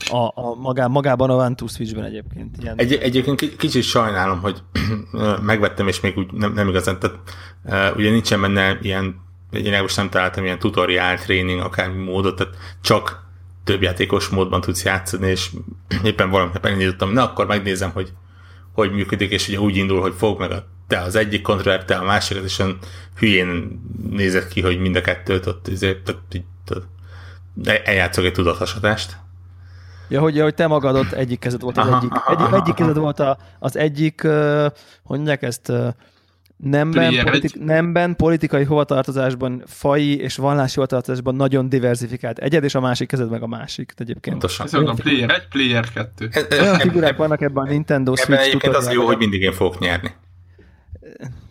A, 0.10 0.42
a 0.42 0.56
magá, 0.56 0.88
magában 0.88 1.30
a 1.30 1.36
One 1.36 1.56
Switch-ben 1.68 2.04
egyébként. 2.04 2.56
Ilyen. 2.62 2.78
Egy, 2.78 2.94
egyébként 2.94 3.56
kicsit 3.56 3.84
sajnálom, 3.84 4.40
hogy 4.40 4.64
megvettem, 5.42 5.88
és 5.88 6.00
még 6.00 6.18
úgy 6.18 6.32
nem, 6.32 6.54
nem 6.54 6.68
igazán, 6.68 7.00
tehát 7.00 7.18
uh, 7.64 7.98
ugye 7.98 8.10
nincsen 8.10 8.42
benne 8.42 8.78
ilyen 8.82 9.30
én 9.52 9.82
most 9.82 9.98
nem 9.98 10.10
találtam 10.10 10.44
ilyen 10.44 10.60
tutorial 10.60 11.18
training, 11.18 11.60
akármi 11.60 12.04
módot, 12.04 12.36
tehát 12.36 12.54
csak 12.82 13.24
több 13.64 13.82
játékos 13.82 14.28
módban 14.28 14.62
tudsz 14.62 14.84
játszani, 14.84 15.28
és 15.28 15.50
éppen 16.04 16.30
valamit 16.30 16.62
megnyitottam, 16.62 17.12
na 17.12 17.24
akkor 17.24 17.46
megnézem, 17.46 17.92
hogy 17.92 18.14
hogy 18.74 18.92
működik, 18.92 19.32
és 19.32 19.48
ugye 19.48 19.60
úgy 19.60 19.76
indul, 19.76 20.02
hogy 20.02 20.14
fog 20.18 20.40
meg 20.40 20.52
a, 20.52 20.68
te 20.88 21.00
az 21.00 21.16
egyik 21.16 21.42
kontroller, 21.42 21.86
te 21.86 21.96
a 21.96 22.04
másikat, 22.04 22.44
és 22.44 22.60
olyan 22.60 22.78
hülyén 23.18 23.82
nézett 24.10 24.48
ki, 24.48 24.62
hogy 24.62 24.80
mind 24.80 24.96
a 24.96 25.02
kettőt 25.02 25.46
ott 25.46 25.68
ezért, 25.68 26.04
tehát, 26.04 26.22
így, 26.34 26.44
eljátszok 27.84 28.26
egy 28.26 28.34
tudathasadást. 28.34 29.18
Ja, 30.12 30.20
hogy, 30.20 30.40
hogy 30.40 30.54
te 30.54 30.68
magad 30.68 30.96
ott 30.96 31.12
egyik 31.12 31.40
kezed 31.40 31.62
volt 31.62 31.78
az 31.78 31.88
aha, 31.88 31.98
egyik. 31.98 32.12
Egy, 32.28 32.42
aha, 32.42 32.56
egyik 32.56 32.74
kezed 32.74 32.98
volt 32.98 33.20
a, 33.20 33.38
az 33.60 33.78
egyik, 33.78 34.22
uh, 34.24 34.66
hogy 35.04 35.18
mondják 35.18 35.42
ezt, 35.42 35.70
uh, 35.70 35.88
nemben, 36.58 37.24
politi- 37.24 37.64
nemben, 37.64 38.16
politikai 38.16 38.64
hovatartozásban, 38.64 39.64
fai 39.66 40.20
és 40.20 40.36
vallási 40.36 40.76
hovatartozásban 40.76 41.36
nagyon 41.36 41.70
diversifikált 41.70 42.40
egyed, 42.40 42.64
és 42.64 42.76
a 42.76 42.80
másik 42.80 43.08
kezed 43.08 43.30
meg 43.30 43.42
a 43.42 43.48
másik 43.48 43.94
egyébként. 43.98 44.38
Pontosan. 44.38 44.66
Ez 44.66 44.72
mondom, 44.72 44.96
player 44.96 45.30
egy, 45.30 45.48
player 45.48 45.90
kettő. 45.94 46.30
Olyan 46.62 46.80
figurák 46.80 47.18
vannak 47.18 47.42
ebben 47.42 47.64
a 47.64 47.70
Nintendo 47.70 48.16
Switch 48.16 48.32
Ebben 48.32 48.46
egyébként 48.46 48.76
az 48.76 48.92
jó, 48.92 49.06
hogy 49.06 49.18
mindig 49.18 49.42
én 49.42 49.54
fogok 49.54 49.80
nyerni. 49.80 50.12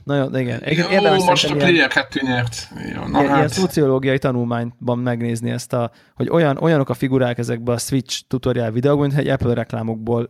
Nagyon, 0.04 0.38
igen. 0.38 0.62
Jó, 0.90 1.24
most 1.24 1.50
a 1.50 1.54
Player 1.54 1.88
2 1.88 2.20
nyert. 2.22 2.68
Jó, 2.94 3.00
na 3.00 3.18
ilyen, 3.18 3.28
hát. 3.28 3.36
ilyen 3.36 3.48
szociológiai 3.48 4.18
tanulmányban 4.18 4.98
megnézni 4.98 5.50
ezt, 5.50 5.72
a, 5.72 5.90
hogy 6.14 6.28
olyan, 6.28 6.56
olyanok 6.56 6.88
a 6.88 6.94
figurák 6.94 7.38
ezekben 7.38 7.74
a 7.74 7.78
Switch 7.78 8.22
tutorial 8.28 8.70
videókban, 8.70 9.06
mint 9.06 9.20
egy 9.20 9.28
Apple 9.28 9.54
reklámokból 9.54 10.28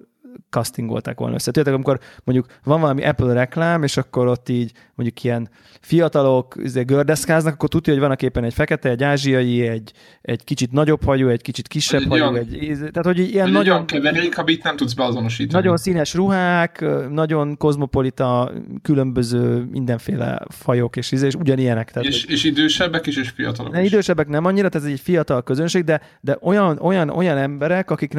castingolták 0.51 1.19
volna 1.19 1.35
össze. 1.35 1.51
Tudjátok, 1.51 1.75
amikor 1.75 2.01
mondjuk 2.25 2.47
van 2.65 2.81
valami 2.81 3.05
Apple 3.05 3.33
reklám, 3.33 3.83
és 3.83 3.97
akkor 3.97 4.27
ott 4.27 4.49
így 4.49 4.73
mondjuk 4.95 5.25
ilyen 5.25 5.49
fiatalok 5.81 6.55
izé, 6.63 6.83
gördeszkáznak, 6.83 7.53
akkor 7.53 7.69
tudja, 7.69 7.93
hogy 7.93 8.03
van 8.03 8.11
a 8.11 8.17
képen 8.17 8.45
egy 8.45 8.55
fekete, 8.55 8.89
egy 8.89 9.03
ázsiai, 9.03 9.67
egy, 9.67 9.93
egy 10.23 10.45
kicsit 10.45 10.73
nagyobb 10.73 11.05
hajú, 11.05 11.29
egy 11.29 11.43
kicsit 11.43 11.69
kisebb 11.69 12.01
egy 12.01 12.09
hajú, 12.09 12.23
olyan, 12.23 12.37
egy, 12.37 12.77
tehát 12.79 13.05
hogy 13.05 13.19
ilyen 13.19 13.47
egy 13.47 13.53
nagyon... 13.53 13.73
Olyan 13.73 13.87
keverék, 13.87 14.39
amit 14.39 14.63
nem 14.63 14.77
tudsz 14.77 14.93
beazonosítani. 14.93 15.63
Nagyon 15.63 15.77
színes 15.77 16.15
ruhák, 16.15 16.85
nagyon 17.11 17.57
kozmopolita, 17.57 18.53
különböző 18.83 19.69
mindenféle 19.71 20.43
fajok 20.49 20.97
és, 20.97 21.13
és 21.13 21.35
ugyanilyenek. 21.35 21.91
Tehát, 21.91 22.09
és, 22.09 22.25
és 22.25 22.45
idősebbek 22.45 23.07
is, 23.07 23.17
és 23.17 23.29
fiatalok 23.29 23.73
ne, 23.73 23.83
is. 23.83 23.91
Idősebbek 23.91 24.29
nem 24.29 24.45
annyira, 24.45 24.69
tehát 24.69 24.87
ez 24.87 24.93
egy 24.93 25.01
fiatal 25.01 25.43
közönség, 25.43 25.85
de, 25.85 26.01
de 26.21 26.39
olyan, 26.41 26.79
olyan, 26.79 27.09
olyan 27.09 27.37
emberek, 27.37 27.91
akik 27.91 28.19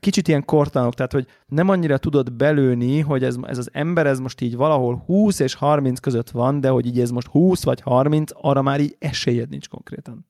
kicsit 0.00 0.28
ilyen 0.28 0.44
kortalanok, 0.44 0.94
tehát 0.94 1.12
hogy 1.14 1.26
nem 1.46 1.68
annyira 1.68 1.98
tudod 1.98 2.32
belőni, 2.32 3.00
hogy 3.00 3.24
ez, 3.24 3.36
ez 3.42 3.58
az 3.58 3.70
ember 3.72 4.06
ez 4.06 4.18
most 4.18 4.40
így 4.40 4.56
valahol 4.56 5.02
20 5.06 5.38
és 5.38 5.54
30 5.54 6.00
között 6.00 6.30
van, 6.30 6.60
de 6.60 6.68
hogy 6.68 6.86
így 6.86 7.00
ez 7.00 7.10
most 7.10 7.26
20 7.26 7.64
vagy 7.64 7.80
30, 7.80 8.30
arra 8.34 8.62
már 8.62 8.80
így 8.80 8.96
esélyed 8.98 9.48
nincs 9.48 9.68
konkrétan. 9.68 10.26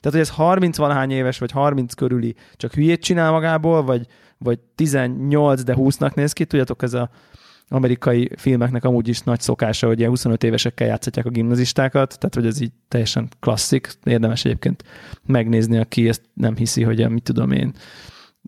Tehát, 0.00 0.18
hogy 0.18 0.20
ez 0.20 0.30
30 0.30 0.76
valahány 0.76 1.10
éves, 1.10 1.38
vagy 1.38 1.50
30 1.50 1.94
körüli, 1.94 2.34
csak 2.56 2.72
hülyét 2.72 3.02
csinál 3.02 3.30
magából, 3.30 3.82
vagy, 3.82 4.06
vagy 4.38 4.58
18, 4.74 5.62
de 5.62 5.74
20-nak 5.76 6.14
néz 6.14 6.32
ki, 6.32 6.44
tudjátok, 6.44 6.82
ez 6.82 6.94
a 6.94 7.10
amerikai 7.68 8.30
filmeknek 8.36 8.84
amúgy 8.84 9.08
is 9.08 9.20
nagy 9.20 9.40
szokása, 9.40 9.86
hogy 9.86 9.98
ilyen 9.98 10.10
25 10.10 10.44
évesekkel 10.44 10.86
játszhatják 10.86 11.26
a 11.26 11.30
gimnazistákat, 11.30 12.18
tehát 12.18 12.34
hogy 12.34 12.46
ez 12.46 12.60
így 12.60 12.72
teljesen 12.88 13.28
klasszik, 13.40 13.92
érdemes 14.04 14.44
egyébként 14.44 14.84
megnézni, 15.26 15.78
aki 15.78 16.08
ezt 16.08 16.22
nem 16.34 16.56
hiszi, 16.56 16.82
hogy 16.82 17.08
mit 17.08 17.22
tudom 17.22 17.52
én, 17.52 17.72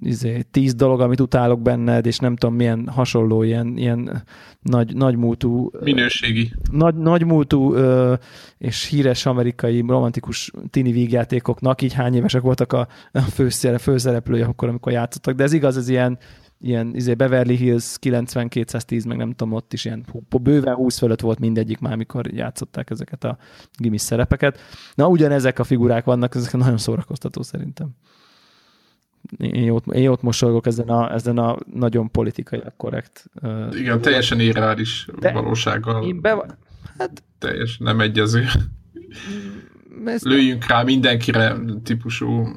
izé, 0.00 0.44
tíz 0.50 0.74
dolog, 0.74 1.00
amit 1.00 1.20
utálok 1.20 1.62
benned, 1.62 2.06
és 2.06 2.18
nem 2.18 2.36
tudom 2.36 2.56
milyen 2.56 2.88
hasonló, 2.88 3.42
ilyen, 3.42 3.76
ilyen 3.76 4.22
nagy, 4.62 4.94
nagymúltú... 4.96 5.70
Minőségi. 5.80 6.52
Nagy, 6.70 6.94
nagymúltú 6.94 7.74
ö, 7.74 8.14
és 8.58 8.84
híres 8.84 9.26
amerikai 9.26 9.84
romantikus 9.86 10.50
tini 10.70 10.92
vígjátékoknak, 10.92 11.82
így 11.82 11.92
hány 11.92 12.14
évesek 12.14 12.42
voltak 12.42 12.72
a, 12.72 12.88
a 13.12 13.20
főszere, 13.20 13.78
főszereplője 13.78 14.44
akkor, 14.44 14.68
amikor 14.68 14.92
játszottak, 14.92 15.34
de 15.34 15.42
ez 15.42 15.52
igaz, 15.52 15.76
ez 15.76 15.88
ilyen, 15.88 16.18
ilyen 16.60 16.94
izé 16.94 17.14
Beverly 17.14 17.56
Hills 17.56 17.96
90-210, 18.00 19.06
meg 19.08 19.16
nem 19.16 19.30
tudom, 19.30 19.52
ott 19.52 19.72
is 19.72 19.84
ilyen 19.84 20.04
bőven 20.42 20.74
20 20.74 20.98
fölött 20.98 21.20
volt 21.20 21.38
mindegyik 21.38 21.78
már, 21.78 21.92
amikor 21.92 22.32
játszották 22.32 22.90
ezeket 22.90 23.24
a 23.24 23.38
gimis 23.78 24.00
szerepeket. 24.00 24.58
Na, 24.94 25.08
ugyanezek 25.08 25.58
a 25.58 25.64
figurák 25.64 26.04
vannak, 26.04 26.34
ezek 26.34 26.52
nagyon 26.52 26.78
szórakoztató 26.78 27.42
szerintem 27.42 27.88
én 29.36 29.62
jót, 29.62 29.86
én 29.86 30.02
jót 30.02 30.22
mosolygok 30.22 30.66
ezen 30.66 30.88
a, 30.88 31.12
ezen 31.12 31.38
a 31.38 31.56
nagyon 31.72 32.10
politikai 32.10 32.62
korrekt. 32.76 33.24
Uh, 33.42 33.78
Igen, 33.78 34.00
teljesen 34.00 34.40
irreális 34.40 35.06
valósággal. 35.20 36.04
Én 36.04 36.20
be, 36.20 36.58
hát, 36.98 37.22
teljesen 37.38 37.86
nem 37.86 38.00
egyező. 38.00 38.44
Ezt 40.04 40.24
Lőjünk 40.24 40.66
rá 40.66 40.82
mindenkire 40.82 41.56
típusú, 41.82 42.48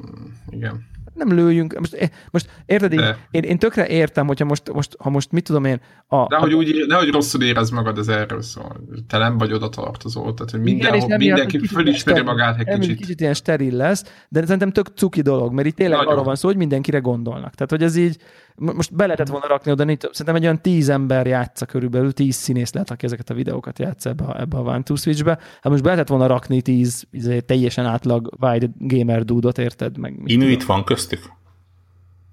igen 0.50 0.90
nem 1.24 1.36
lőjünk. 1.36 1.78
Most, 1.78 2.10
most 2.30 2.50
érted, 2.66 2.92
én, 2.92 3.16
én, 3.30 3.42
én, 3.42 3.58
tökre 3.58 3.86
értem, 3.86 4.26
hogyha 4.26 4.44
most, 4.44 4.72
most, 4.72 4.96
ha 4.98 5.10
most 5.10 5.32
mit 5.32 5.44
tudom 5.44 5.64
én... 5.64 5.80
A, 6.06 6.26
de 6.26 6.36
hogy 6.36 6.54
úgy, 6.54 6.84
nehogy 6.88 7.08
rosszul 7.08 7.42
érez 7.42 7.70
magad, 7.70 7.98
ez 7.98 8.08
erről 8.08 8.42
szól. 8.42 8.80
Te 9.08 9.18
nem 9.18 9.38
vagy 9.38 9.52
oda 9.52 9.68
tartozó. 9.68 10.32
Tehát, 10.32 10.50
hogy 10.50 10.60
mindenhol, 10.60 11.00
igen, 11.00 11.18
mindenki 11.18 11.66
fölismeri 11.66 12.22
magát 12.22 12.60
egy 12.60 12.78
kicsit. 12.78 12.96
Kicsit 12.96 13.20
ilyen 13.20 13.34
steril 13.34 13.76
lesz, 13.76 14.04
de 14.28 14.42
szerintem 14.42 14.70
tök 14.72 14.86
cuki 14.96 15.20
dolog, 15.20 15.52
mert 15.52 15.66
itt 15.66 15.76
tényleg 15.76 15.96
Nagyon. 15.96 16.12
arról 16.12 16.24
van 16.24 16.36
szó, 16.36 16.48
hogy 16.48 16.56
mindenkire 16.56 16.98
gondolnak. 16.98 17.54
Tehát, 17.54 17.70
hogy 17.70 17.82
ez 17.82 17.96
így, 17.96 18.16
most 18.56 18.94
be 18.94 19.04
lehetett 19.04 19.28
volna 19.28 19.46
rakni 19.46 19.70
oda, 19.70 19.84
szerintem 19.84 20.34
egy 20.34 20.42
olyan 20.42 20.60
tíz 20.60 20.88
ember 20.88 21.26
játsza 21.26 21.66
körülbelül, 21.66 22.12
tíz 22.12 22.34
színész 22.34 22.72
lehet, 22.72 22.90
aki 22.90 23.04
ezeket 23.04 23.30
a 23.30 23.34
videókat 23.34 23.78
játsza 23.78 24.08
ebbe 24.08 24.24
a, 24.24 24.40
ebbe 24.40 24.56
a 24.56 24.60
One 24.60 24.82
to 24.82 24.96
Switch-be. 24.96 25.38
Hát 25.60 25.72
most 25.72 25.82
be 25.82 25.88
lehetett 25.88 26.08
volna 26.08 26.26
rakni 26.26 26.62
tíz 26.62 27.04
izé, 27.10 27.40
teljesen 27.40 27.86
átlag 27.86 28.36
wide 28.40 28.70
gamer 28.78 29.24
dúdot, 29.24 29.58
érted? 29.58 29.98
Meg, 29.98 30.22
Inuit 30.24 30.64
van 30.64 30.84
köztük? 30.84 31.32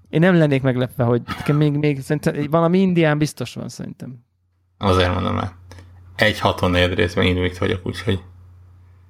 Én 0.08 0.20
nem 0.20 0.34
lennék 0.34 0.62
meglepve, 0.62 1.04
hogy 1.04 1.22
még, 1.46 1.76
még 1.76 2.00
szerintem 2.00 2.46
valami 2.50 2.78
indián 2.78 3.18
biztos 3.18 3.54
van 3.54 3.68
szerintem. 3.68 4.24
Azért 4.78 5.14
mondom 5.14 5.38
el. 5.38 5.56
Egy 6.16 6.38
64 6.38 6.94
részben 6.94 7.26
Inuit 7.26 7.58
vagyok, 7.58 7.86
úgyhogy... 7.86 8.20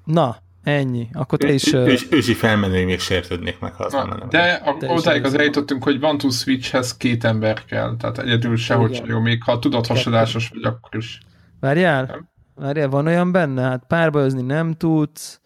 Na, 0.04 0.36
Ennyi. 0.70 1.08
Akkor 1.12 1.38
te 1.38 1.52
is... 1.52 1.72
Ős, 1.72 2.06
ősi 2.10 2.34
felmenői 2.34 2.84
még 2.84 3.00
sértődnék 3.00 3.58
meg, 3.58 3.74
ha 3.74 3.84
azt 3.84 3.94
Na, 3.94 4.04
nem 4.04 4.28
De 4.28 4.62
odáig 4.86 5.24
az 5.24 5.34
eljutottunk, 5.34 5.82
hogy 5.82 6.00
van 6.00 6.18
to 6.18 6.30
Switchhez 6.30 6.96
két 6.96 7.24
ember 7.24 7.64
kell, 7.64 7.96
tehát 7.96 8.18
egyedül 8.18 8.56
sehogy 8.56 8.94
sem 8.94 9.06
jó, 9.06 9.20
még 9.20 9.42
ha 9.42 9.58
tudod 9.58 9.86
hasadásos 9.86 10.48
vagy, 10.48 10.64
akkor 10.64 10.96
is. 10.96 11.20
Várjál? 11.60 12.04
Nem? 12.04 12.28
Várjál, 12.54 12.88
van 12.88 13.06
olyan 13.06 13.32
benne? 13.32 13.62
Hát 13.62 13.84
párbajozni 13.86 14.42
nem 14.42 14.72
tudsz. 14.72 15.40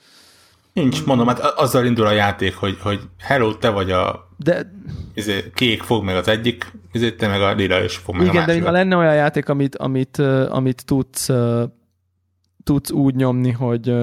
Nincs, 0.72 1.04
mondom, 1.04 1.26
hát 1.26 1.40
azzal 1.40 1.86
indul 1.86 2.06
a 2.06 2.12
játék, 2.12 2.54
hogy, 2.54 2.78
hogy 2.80 3.00
hello, 3.18 3.54
te 3.54 3.68
vagy 3.68 3.90
a 3.90 4.28
de... 4.36 4.72
Izé, 5.14 5.50
kék 5.54 5.82
fog 5.82 6.04
meg 6.04 6.16
az 6.16 6.28
egyik, 6.28 6.72
izé, 6.92 7.12
te 7.12 7.28
meg 7.28 7.42
a 7.42 7.52
lila 7.52 7.82
és 7.82 7.96
fog 7.96 8.14
meg 8.14 8.26
Igen, 8.26 8.42
a 8.42 8.46
másik. 8.46 8.60
de 8.60 8.66
ha 8.66 8.72
lenne 8.72 8.96
olyan 8.96 9.14
játék, 9.14 9.48
amit, 9.48 9.76
amit, 9.76 10.18
amit 10.48 10.84
tudsz, 10.84 11.30
tudsz 12.64 12.90
úgy 12.90 13.14
nyomni, 13.14 13.50
hogy 13.50 13.94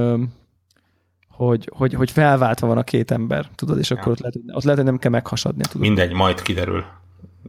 hogy, 1.46 1.70
hogy, 1.74 1.94
hogy 1.94 2.12
felváltva 2.12 2.68
van 2.68 2.78
a 2.78 2.84
két 2.84 3.12
ember, 3.12 3.50
tudod, 3.56 3.78
és 3.78 3.92
akkor 3.92 4.06
ja. 4.06 4.12
ott, 4.12 4.20
lehet, 4.20 4.36
ott 4.54 4.64
lehet, 4.64 4.80
hogy 4.80 4.89
nem 4.89 4.98
kell 4.98 5.12
meghasadni. 5.12 5.62
Tudod. 5.62 5.88
Mindegy, 5.88 6.14
majd 6.14 6.42
kiderül 6.42 6.86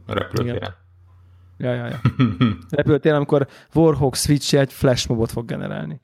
a 0.05 0.13
repülőtéren. 0.13 0.75
Ja, 1.57 1.73
ja, 1.73 1.87
ja. 1.87 1.99
repülőtéren, 2.69 3.15
amikor 3.15 3.47
Warhawk 3.73 4.15
Switch 4.15 4.53
egy 4.53 4.73
flash 4.73 5.09
mobot 5.09 5.31
fog 5.31 5.45
generálni. 5.45 6.01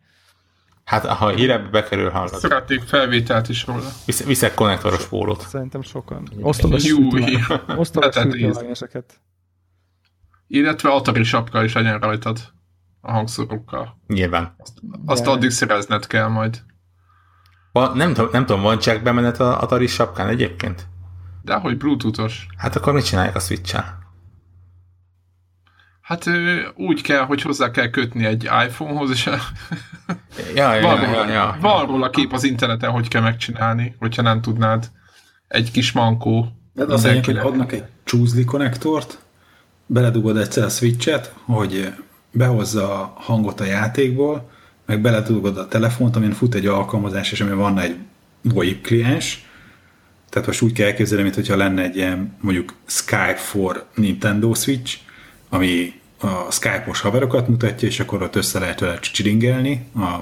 Hát, 0.84 1.06
ha 1.06 1.30
hírebbe 1.30 1.70
bekerül, 1.70 2.10
hallgat. 2.10 2.40
Szeretnék 2.40 2.82
felvételt 2.82 3.50
is 3.50 3.66
róla. 3.66 3.90
Visz, 4.06 4.26
viszek 4.26 4.54
konnektoros 4.54 5.08
pólót. 5.08 5.42
Szerintem 5.42 5.82
sokan. 5.82 6.28
Osztom 6.42 6.74
a 6.74 6.80
sütőmágneseket. 6.80 9.22
Illetve 10.48 10.90
Atari 10.90 11.24
sapka 11.24 11.64
is 11.64 11.74
legyen 11.74 12.00
rajtad 12.00 12.40
a 13.02 13.12
hangszorokkal. 13.12 14.00
Nyilván. 14.08 14.56
Azt, 14.58 14.74
azt 15.06 15.28
addig 15.28 15.50
szerezned 15.50 16.08
kell 16.08 16.28
majd. 16.28 16.64
Va, 17.72 17.93
nem, 17.93 18.13
nem 18.32 18.45
tudom, 18.45 18.61
van 18.61 18.80
csak 18.80 19.01
bemenet 19.01 19.39
a 19.39 19.61
Atari 19.61 19.88
sapkán 19.88 20.28
egyébként? 20.28 20.88
De 21.41 21.53
hogy 21.53 21.78
Bluetoothos. 21.78 22.47
Hát 22.57 22.76
akkor 22.76 22.93
mit 22.93 23.05
csinálják 23.05 23.36
a 23.36 23.39
switch-el? 23.39 23.99
Hát 26.01 26.30
úgy 26.76 27.01
kell, 27.01 27.26
hogy 27.26 27.41
hozzá 27.41 27.72
kell 27.72 27.89
kötni 27.89 28.26
egy 28.26 28.43
iPhone-hoz, 28.43 29.09
és 29.09 29.26
ja, 30.55 30.74
ja, 30.74 30.82
van, 30.82 31.01
ja, 31.01 31.05
róla, 31.05 31.28
ja, 31.28 31.34
ja. 31.34 31.57
van 31.61 31.86
róla 31.86 32.09
kép 32.09 32.34
az 32.34 32.43
interneten, 32.43 32.91
hogy 32.91 33.07
kell 33.07 33.22
megcsinálni, 33.22 33.95
hogyha 33.99 34.22
nem 34.22 34.41
tudnád. 34.41 34.91
Egy 35.47 35.72
kis 35.72 35.91
mankó. 35.91 36.47
De 36.74 36.84
az 36.84 37.03
lényeg, 37.03 37.26
hogy 37.26 37.38
adnak 37.38 37.72
egy 37.72 37.84
csúzli 38.03 38.45
konnektort, 38.45 39.20
beledugod 39.86 40.38
egyszer 40.38 40.63
a 40.63 40.70
switchet, 40.70 41.34
hogy 41.45 41.93
behozza 42.32 43.01
a 43.01 43.13
hangot 43.15 43.59
a 43.59 43.65
játékból, 43.65 44.49
meg 44.90 45.02
beledugod 45.02 45.58
a 45.58 45.68
telefont, 45.68 46.16
amin 46.16 46.32
fut 46.32 46.56
egy 46.56 46.66
alkalmazás, 46.66 47.32
és 47.32 47.42
ami 47.42 47.52
van 47.52 47.80
egy 47.80 47.96
VoIP 48.42 48.82
kliens, 48.82 49.46
tehát 50.30 50.48
most 50.48 50.62
úgy 50.62 50.72
kell 50.72 50.88
elképzelni, 50.88 51.24
mintha 51.24 51.56
lenne 51.56 51.82
egy 51.82 51.96
ilyen 51.96 52.36
mondjuk 52.42 52.76
Skype 52.86 53.36
for 53.36 53.86
Nintendo 53.96 54.54
Switch, 54.54 54.98
ami 55.50 55.94
a 56.22 56.52
Skype-os 56.52 57.02
haverokat 57.02 57.48
mutatja, 57.48 57.88
és 57.88 58.00
akkor 58.00 58.22
ott 58.22 58.36
össze 58.36 58.60
lehet 58.60 58.80
vele 58.80 59.00
csiringelni 59.00 59.88
a 59.96 60.20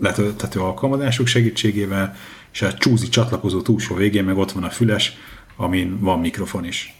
letölthető 0.00 0.60
alkalmazások 0.60 1.26
segítségével, 1.26 2.14
és 2.52 2.62
a 2.62 2.72
csúzi 2.74 3.08
csatlakozó 3.08 3.62
túlsó 3.62 3.94
végén 3.94 4.24
meg 4.24 4.36
ott 4.36 4.52
van 4.52 4.64
a 4.64 4.70
füles, 4.70 5.16
amin 5.56 6.00
van 6.00 6.20
mikrofon 6.20 6.64
is. 6.64 6.94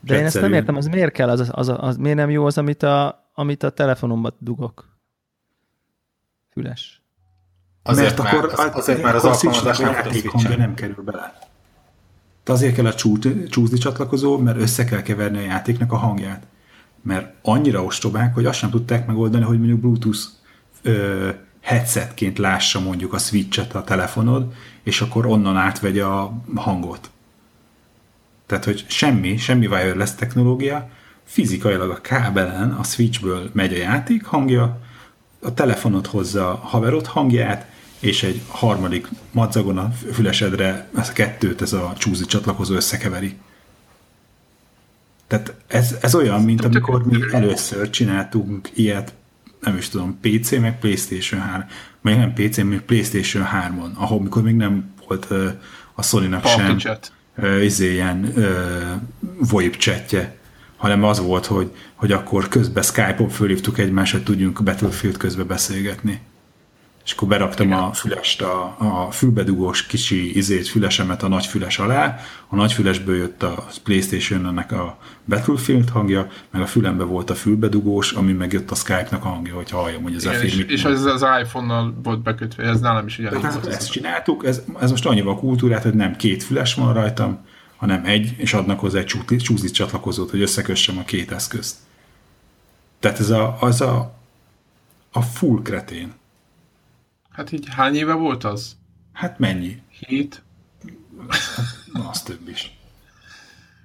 De 0.00 0.18
én 0.18 0.24
ezt 0.24 0.40
nem 0.40 0.52
értem, 0.52 0.76
az 0.76 0.86
miért 0.86 1.12
kell, 1.12 1.28
az, 1.28 1.40
az, 1.40 1.50
az, 1.52 1.74
az 1.76 1.96
miért 1.96 2.16
nem 2.16 2.30
jó 2.30 2.46
az, 2.46 2.58
amit 2.58 2.82
a, 2.82 3.28
amit 3.34 3.62
a 3.62 3.70
telefonomban 3.70 4.34
dugok? 4.38 4.93
Füles. 6.54 7.02
Azért, 7.82 8.22
mert 8.22 8.34
akkor 8.34 8.52
az, 8.52 8.70
azért, 8.72 9.02
mert 9.02 9.14
az 9.14 9.24
alkalmazás 9.24 9.78
nem 9.78 9.94
hangja 10.26 10.56
nem 10.56 10.74
kerül 10.74 11.04
bele. 11.04 11.38
De 12.44 12.52
azért 12.52 12.74
kell 12.74 12.86
a 12.86 12.94
csúszni 12.94 13.78
csatlakozó, 13.78 14.38
mert 14.38 14.58
össze 14.58 14.84
kell 14.84 15.02
keverni 15.02 15.38
a 15.38 15.40
játéknak 15.40 15.92
a 15.92 15.96
hangját. 15.96 16.46
Mert 17.02 17.34
annyira 17.42 17.84
ostobák, 17.84 18.34
hogy 18.34 18.46
azt 18.46 18.58
sem 18.58 18.70
tudták 18.70 19.06
megoldani, 19.06 19.44
hogy 19.44 19.58
mondjuk 19.58 19.80
Bluetooth 19.80 20.18
ö, 20.82 21.28
headsetként 21.60 22.38
lássa 22.38 22.80
mondjuk 22.80 23.12
a 23.12 23.18
switchet 23.18 23.74
a 23.74 23.84
telefonod, 23.84 24.54
és 24.82 25.00
akkor 25.00 25.26
onnan 25.26 25.56
átvegye 25.56 26.04
a 26.04 26.32
hangot. 26.54 27.10
Tehát, 28.46 28.64
hogy 28.64 28.84
semmi, 28.88 29.36
semmi 29.36 29.66
wireless 29.66 30.14
technológia, 30.14 30.88
fizikailag 31.24 31.90
a 31.90 32.00
kábelen, 32.00 32.70
a 32.70 32.82
switchből 32.82 33.50
megy 33.52 33.72
a 33.72 33.76
játék 33.76 34.24
hangja, 34.24 34.80
a 35.44 35.54
telefonod 35.54 36.06
hozza 36.06 36.50
a 36.50 36.54
haverod 36.54 37.06
hangját, 37.06 37.66
és 37.98 38.22
egy 38.22 38.42
harmadik 38.48 39.08
madzagon 39.30 39.78
a 39.78 39.90
fülesedre 40.12 40.88
ezt 40.96 41.10
a 41.10 41.12
kettőt, 41.12 41.62
ez 41.62 41.72
a 41.72 41.92
csúzi 41.98 42.24
csatlakozó 42.24 42.74
összekeveri. 42.74 43.36
Tehát 45.26 45.54
ez, 45.66 45.96
ez 46.00 46.14
olyan, 46.14 46.42
mint 46.42 46.64
amikor 46.64 47.04
mi 47.06 47.18
először 47.32 47.90
csináltunk 47.90 48.70
ilyet, 48.74 49.14
nem 49.60 49.76
is 49.76 49.88
tudom, 49.88 50.18
PC 50.20 50.50
meg 50.50 50.78
Playstation 50.78 51.40
3, 51.40 51.66
meg 52.00 52.16
nem 52.16 52.32
PC, 52.32 52.56
meg 52.56 52.80
Playstation 52.80 53.46
3-on, 53.52 53.94
ahol 53.94 54.20
mikor 54.20 54.42
még 54.42 54.54
nem 54.54 54.92
volt 55.06 55.26
a 55.94 56.02
Sony-nak 56.02 56.46
sem 56.46 56.78
izé, 57.62 57.92
ilyen 57.92 58.34
VoIP 59.38 59.76
chatje, 59.76 60.36
hanem 60.84 61.04
az 61.04 61.20
volt, 61.20 61.46
hogy, 61.46 61.70
hogy 61.94 62.12
akkor 62.12 62.48
közben 62.48 62.82
Skype-on 62.82 63.28
fölhívtuk 63.28 63.78
egymást, 63.78 64.12
hogy 64.12 64.22
tudjunk 64.22 64.62
Battlefield 64.62 65.16
közben 65.16 65.46
beszélgetni 65.46 66.20
és 67.04 67.12
akkor 67.12 67.28
beraktam 67.28 67.66
Igen. 67.66 67.78
a 67.78 67.92
fülest, 67.92 68.42
a, 68.42 68.76
a 68.78 69.10
fülbedugós 69.10 69.86
kicsi 69.86 70.36
izét, 70.36 70.68
fülesemet 70.68 71.22
a 71.22 71.28
nagy 71.28 71.46
füles 71.46 71.78
alá, 71.78 72.18
a 72.48 72.56
nagy 72.56 72.72
fülesből 72.72 73.16
jött 73.16 73.42
a 73.42 73.66
Playstation-nek 73.84 74.72
a 74.72 74.98
Battlefield 75.28 75.88
hangja, 75.90 76.28
meg 76.50 76.62
a 76.62 76.66
fülembe 76.66 77.04
volt 77.04 77.30
a 77.30 77.34
fülbedugós, 77.34 78.12
ami 78.12 78.32
meg 78.32 78.52
jött 78.52 78.70
a 78.70 78.74
Skype-nak 78.74 79.24
a 79.24 79.28
hangja, 79.28 79.54
hogy 79.54 79.70
halljam, 79.70 80.02
hogy 80.02 80.14
az 80.14 80.24
Igen, 80.24 80.42
és, 80.42 80.56
és 80.56 80.84
ez 80.84 81.04
az 81.04 81.24
iPhone-nal 81.42 81.94
volt 82.02 82.22
bekötve, 82.22 82.62
ez 82.62 82.80
nálam 82.80 83.06
is 83.06 83.18
ugyanígy 83.18 83.40
volt. 83.40 83.66
Ezt 83.66 83.90
csináltuk, 83.90 84.46
ez, 84.46 84.62
ez 84.80 84.90
most 84.90 85.06
annyival 85.06 85.34
a 85.34 85.38
kultúrát, 85.38 85.82
hogy 85.82 85.94
nem 85.94 86.16
két 86.16 86.42
füles 86.42 86.74
van 86.74 86.92
rajtam, 86.92 87.38
hanem 87.84 88.04
egy, 88.04 88.34
és 88.36 88.54
adnak 88.54 88.80
hozzá 88.80 88.98
egy 88.98 89.38
csúzi 89.38 89.70
csatlakozót, 89.70 90.30
hogy 90.30 90.40
összekössem 90.40 90.98
a 90.98 91.04
két 91.04 91.32
eszközt. 91.32 91.76
Tehát 92.98 93.18
ez 93.18 93.30
a, 93.30 93.56
az 93.60 93.80
a, 93.80 94.14
a 95.12 95.22
full 95.22 95.62
kretén. 95.62 96.12
Hát 97.30 97.52
így 97.52 97.66
hány 97.70 97.94
éve 97.94 98.12
volt 98.12 98.44
az? 98.44 98.76
Hát 99.12 99.38
mennyi? 99.38 99.82
Hét? 99.88 100.42
Na, 101.92 102.08
az 102.08 102.22
több 102.22 102.48
is. 102.48 102.78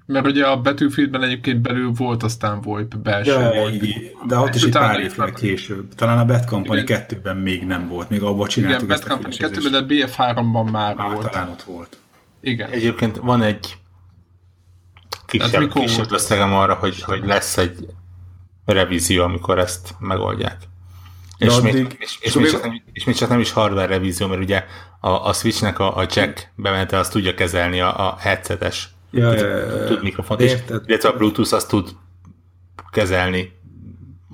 Mert 0.05 0.25
ugye 0.25 0.45
a 0.45 0.61
Battlefieldben 0.61 1.23
egyébként 1.23 1.61
belül 1.61 1.91
volt 1.91 2.23
aztán 2.23 2.61
VoIP, 2.61 2.97
belső 2.97 3.31
ja, 3.31 3.51
VoIP. 3.51 3.85
De 4.27 4.37
ott 4.37 4.55
is 4.55 4.63
egy 4.63 4.71
pár 4.71 4.99
évvel 4.99 5.31
később. 5.31 5.95
Talán 5.95 6.17
a 6.17 6.25
Bad 6.25 6.45
Company 6.45 6.83
2-ben 6.85 7.37
még 7.37 7.65
nem 7.65 7.87
volt, 7.87 8.09
még 8.09 8.21
abban 8.21 8.47
csináltuk 8.47 8.83
Igen, 8.83 8.99
Bad 8.99 9.09
Company 9.09 9.33
2-ben, 9.37 9.71
de 9.71 9.95
BF3-ban 9.95 10.71
már, 10.71 10.95
már 10.95 11.13
volt. 11.13 11.31
talán 11.31 11.49
ott 11.49 11.63
volt. 11.63 11.97
Igen. 12.41 12.69
Egyébként 12.69 13.17
van 13.17 13.41
egy 13.41 13.77
kisebb, 15.29 15.73
kisebb 15.73 16.11
összegem 16.11 16.53
arra, 16.53 16.73
hogy, 16.73 17.01
hogy 17.01 17.25
lesz 17.25 17.57
egy 17.57 17.87
revízió, 18.65 19.23
amikor 19.23 19.59
ezt 19.59 19.95
megoldják. 19.99 20.57
És, 21.37 21.57
addig, 21.57 21.73
még, 21.73 21.95
és, 21.99 22.17
és, 22.21 22.33
még 22.33 22.51
csak 22.51 22.63
nem, 22.63 22.81
és 22.93 23.03
még 23.03 23.15
csak 23.15 23.29
nem 23.29 23.39
is 23.39 23.51
hardware 23.51 23.87
revízió, 23.87 24.27
mert 24.27 24.41
ugye 24.41 24.65
a, 24.99 25.09
a 25.09 25.33
Switchnek 25.33 25.79
a, 25.79 25.97
a 25.97 26.01
jack 26.01 26.51
bemenete 26.55 26.97
azt 26.97 27.11
tudja 27.11 27.33
kezelni 27.33 27.79
a, 27.79 28.07
a 28.07 28.15
headsetes 28.19 28.89
ja, 29.11 29.29
tud, 29.29 29.39
ja, 29.39 29.47
ja, 29.47 29.85
tud 29.85 30.03
mikrofont, 30.03 30.41
és 30.41 30.55
illetve 30.85 31.09
a 31.09 31.17
Bluetooth 31.17 31.53
azt 31.53 31.67
tud 31.67 31.95
kezelni 32.91 33.51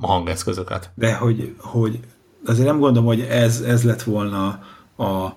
a 0.02 0.08
hangeszközöket. 0.08 0.92
De 0.96 1.14
hogy, 1.14 1.56
hogy 1.60 2.00
azért 2.46 2.68
nem 2.68 2.80
gondolom, 2.80 3.08
hogy 3.08 3.22
ez, 3.22 3.62
ez 3.62 3.84
lett 3.84 4.04
volna 4.04 4.48
a 4.98 5.36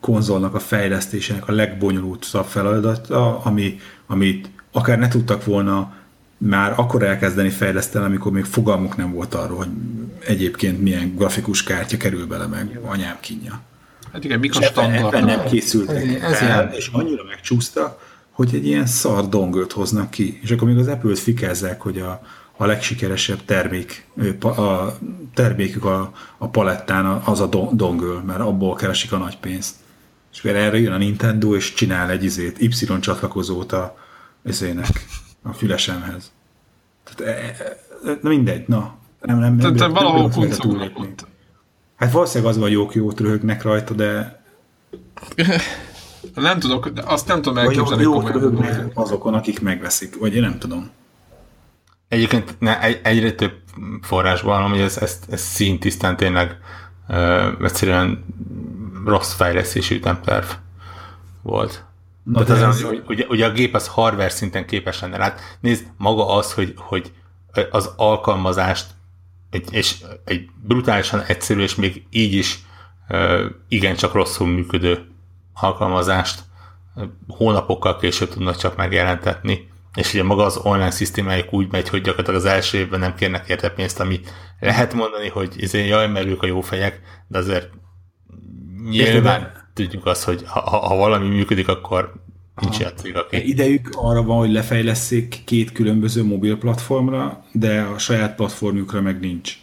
konzolnak 0.00 0.54
a 0.54 0.58
fejlesztésének 0.58 1.48
a 1.48 1.52
legbonyolultabb 1.52 2.44
feladata, 2.44 3.38
ami, 3.38 3.80
amit 4.06 4.50
akár 4.72 4.98
ne 4.98 5.08
tudtak 5.08 5.44
volna 5.44 5.92
már 6.38 6.72
akkor 6.76 7.02
elkezdeni 7.02 7.48
fejleszteni, 7.48 8.04
amikor 8.04 8.32
még 8.32 8.44
fogalmuk 8.44 8.96
nem 8.96 9.12
volt 9.12 9.34
arról, 9.34 9.56
hogy 9.56 9.68
egyébként 10.26 10.82
milyen 10.82 11.14
grafikus 11.16 11.62
kártya 11.62 11.96
kerül 11.96 12.26
bele 12.26 12.46
meg 12.46 12.80
anyám 12.84 13.16
kínja. 13.20 13.60
Hát 14.12 14.24
igen, 14.24 14.38
mik 14.38 14.52
a 14.84 15.20
nem 15.20 15.44
készültek 15.44 16.22
ez 16.22 16.40
el, 16.40 16.72
és 16.76 16.88
annyira 16.92 17.24
megcsúszta, 17.24 17.98
hogy 18.30 18.54
egy 18.54 18.66
ilyen 18.66 18.86
szar 18.86 19.28
dongölt 19.28 19.72
hoznak 19.72 20.10
ki. 20.10 20.38
És 20.42 20.50
akkor 20.50 20.68
még 20.68 20.78
az 20.78 20.86
Apple-t 20.86 21.18
fikázzák, 21.18 21.80
hogy 21.80 21.98
a, 21.98 22.20
a 22.60 22.66
legsikeresebb 22.66 23.44
termék, 23.44 24.06
a 24.40 24.98
termékük 25.34 25.84
a, 25.84 26.12
a 26.38 26.48
palettán 26.48 27.06
az 27.06 27.40
a 27.40 27.48
dongöl, 27.72 28.22
mert 28.22 28.40
abból 28.40 28.74
keresik 28.74 29.12
a 29.12 29.16
nagy 29.16 29.38
pénzt. 29.38 29.74
És 30.32 30.38
akkor 30.38 30.56
erre 30.56 30.78
jön 30.78 30.92
a 30.92 30.96
Nintendo, 30.96 31.54
és 31.54 31.74
csinál 31.74 32.10
egy 32.10 32.24
izét, 32.24 32.60
Y 32.60 32.68
csatlakozót 33.00 33.72
a, 33.72 33.96
izének, 34.44 35.06
a 35.42 35.52
fülesemhez. 35.52 36.32
Tehát, 37.04 37.34
e, 37.34 37.64
e, 38.10 38.18
na 38.22 38.28
mindegy, 38.28 38.68
na. 38.68 38.94
Nem, 39.20 39.38
nem, 39.38 39.54
nem, 39.54 39.74
nem, 39.74 39.92
valahol 39.92 40.30
nem 40.34 41.14
Hát 41.96 42.12
valószínűleg 42.12 42.52
az 42.52 42.58
van, 42.58 42.70
jók 42.70 42.94
jót 42.94 43.20
röhögnek 43.20 43.62
rajta, 43.62 43.94
de 43.94 44.42
nem 46.34 46.58
tudok, 46.58 46.90
azt 47.04 47.26
nem 47.26 47.42
tudom 47.42 47.58
elképzelni. 47.58 48.04
Vagy 48.04 48.14
jók 48.14 48.32
röhögnek 48.32 48.84
azokon, 48.94 49.34
akik 49.34 49.60
megveszik, 49.60 50.18
vagy 50.18 50.34
én 50.34 50.42
nem 50.42 50.58
tudom. 50.58 50.90
Egyébként 52.10 52.56
ne, 52.58 52.80
egy, 52.82 53.00
egyre 53.02 53.32
több 53.32 53.52
forrásban, 54.02 54.70
hogy 54.70 54.80
ez, 54.80 54.96
ez, 54.96 55.20
ez 55.30 55.40
szintisztán 55.40 56.16
tényleg 56.16 56.58
ö, 57.08 57.48
egyszerűen 57.62 58.24
rossz 59.04 59.34
fejlesztési 59.34 59.94
ütemterv 59.94 60.46
volt. 61.42 61.84
Na, 62.22 62.44
Tehát 62.44 62.62
az, 62.62 62.76
ez... 62.76 62.82
hogy, 62.82 63.02
ugye, 63.06 63.26
ugye 63.28 63.46
a 63.46 63.52
gép 63.52 63.74
az 63.74 63.86
hardware 63.86 64.28
szinten 64.28 64.66
képes 64.66 65.00
lenne. 65.00 65.18
Hát 65.18 65.40
nézd, 65.60 65.86
maga 65.96 66.36
az, 66.36 66.52
hogy, 66.52 66.74
hogy 66.76 67.12
az 67.70 67.92
alkalmazást 67.96 68.86
egy, 69.50 69.68
és 69.72 69.96
egy 70.24 70.48
brutálisan 70.62 71.20
egyszerű, 71.20 71.60
és 71.60 71.74
még 71.74 72.06
így 72.10 72.32
is 72.32 72.64
igencsak 73.68 74.12
rosszul 74.12 74.46
működő 74.46 75.06
alkalmazást 75.52 76.42
hónapokkal 77.28 77.96
később 77.96 78.28
tudnak 78.28 78.56
csak 78.56 78.76
megjelentetni, 78.76 79.69
és 79.94 80.14
ugye 80.14 80.22
maga 80.22 80.44
az 80.44 80.60
online 80.62 80.90
szisztémájuk 80.90 81.52
úgy 81.52 81.70
megy, 81.70 81.88
hogy 81.88 82.00
gyakorlatilag 82.00 82.40
az 82.40 82.46
első 82.46 82.78
évben 82.78 83.00
nem 83.00 83.14
kérnek 83.14 83.48
érte 83.48 83.70
pénzt, 83.70 84.00
ami 84.00 84.20
lehet 84.60 84.94
mondani, 84.94 85.28
hogy 85.28 85.54
izé, 85.56 85.86
jaj, 85.86 86.08
mert 86.08 86.26
ők 86.26 86.42
a 86.42 86.46
jó 86.46 86.60
fejek, 86.60 87.00
de 87.28 87.38
azért 87.38 87.70
nyilván 88.90 89.52
tudjuk 89.74 90.06
azt, 90.06 90.24
hogy 90.24 90.42
ha, 90.46 90.60
ha 90.60 90.96
valami 90.96 91.28
működik, 91.28 91.68
akkor 91.68 92.12
nincs 92.60 92.84
cég, 92.94 93.16
aki... 93.16 93.48
Idejük 93.48 93.88
arra 93.92 94.22
van, 94.22 94.38
hogy 94.38 94.52
lefejleszék 94.52 95.42
két 95.44 95.72
különböző 95.72 96.24
mobil 96.24 96.58
platformra, 96.58 97.44
de 97.52 97.80
a 97.80 97.98
saját 97.98 98.34
platformjukra 98.34 99.00
meg 99.00 99.20
nincs. 99.20 99.54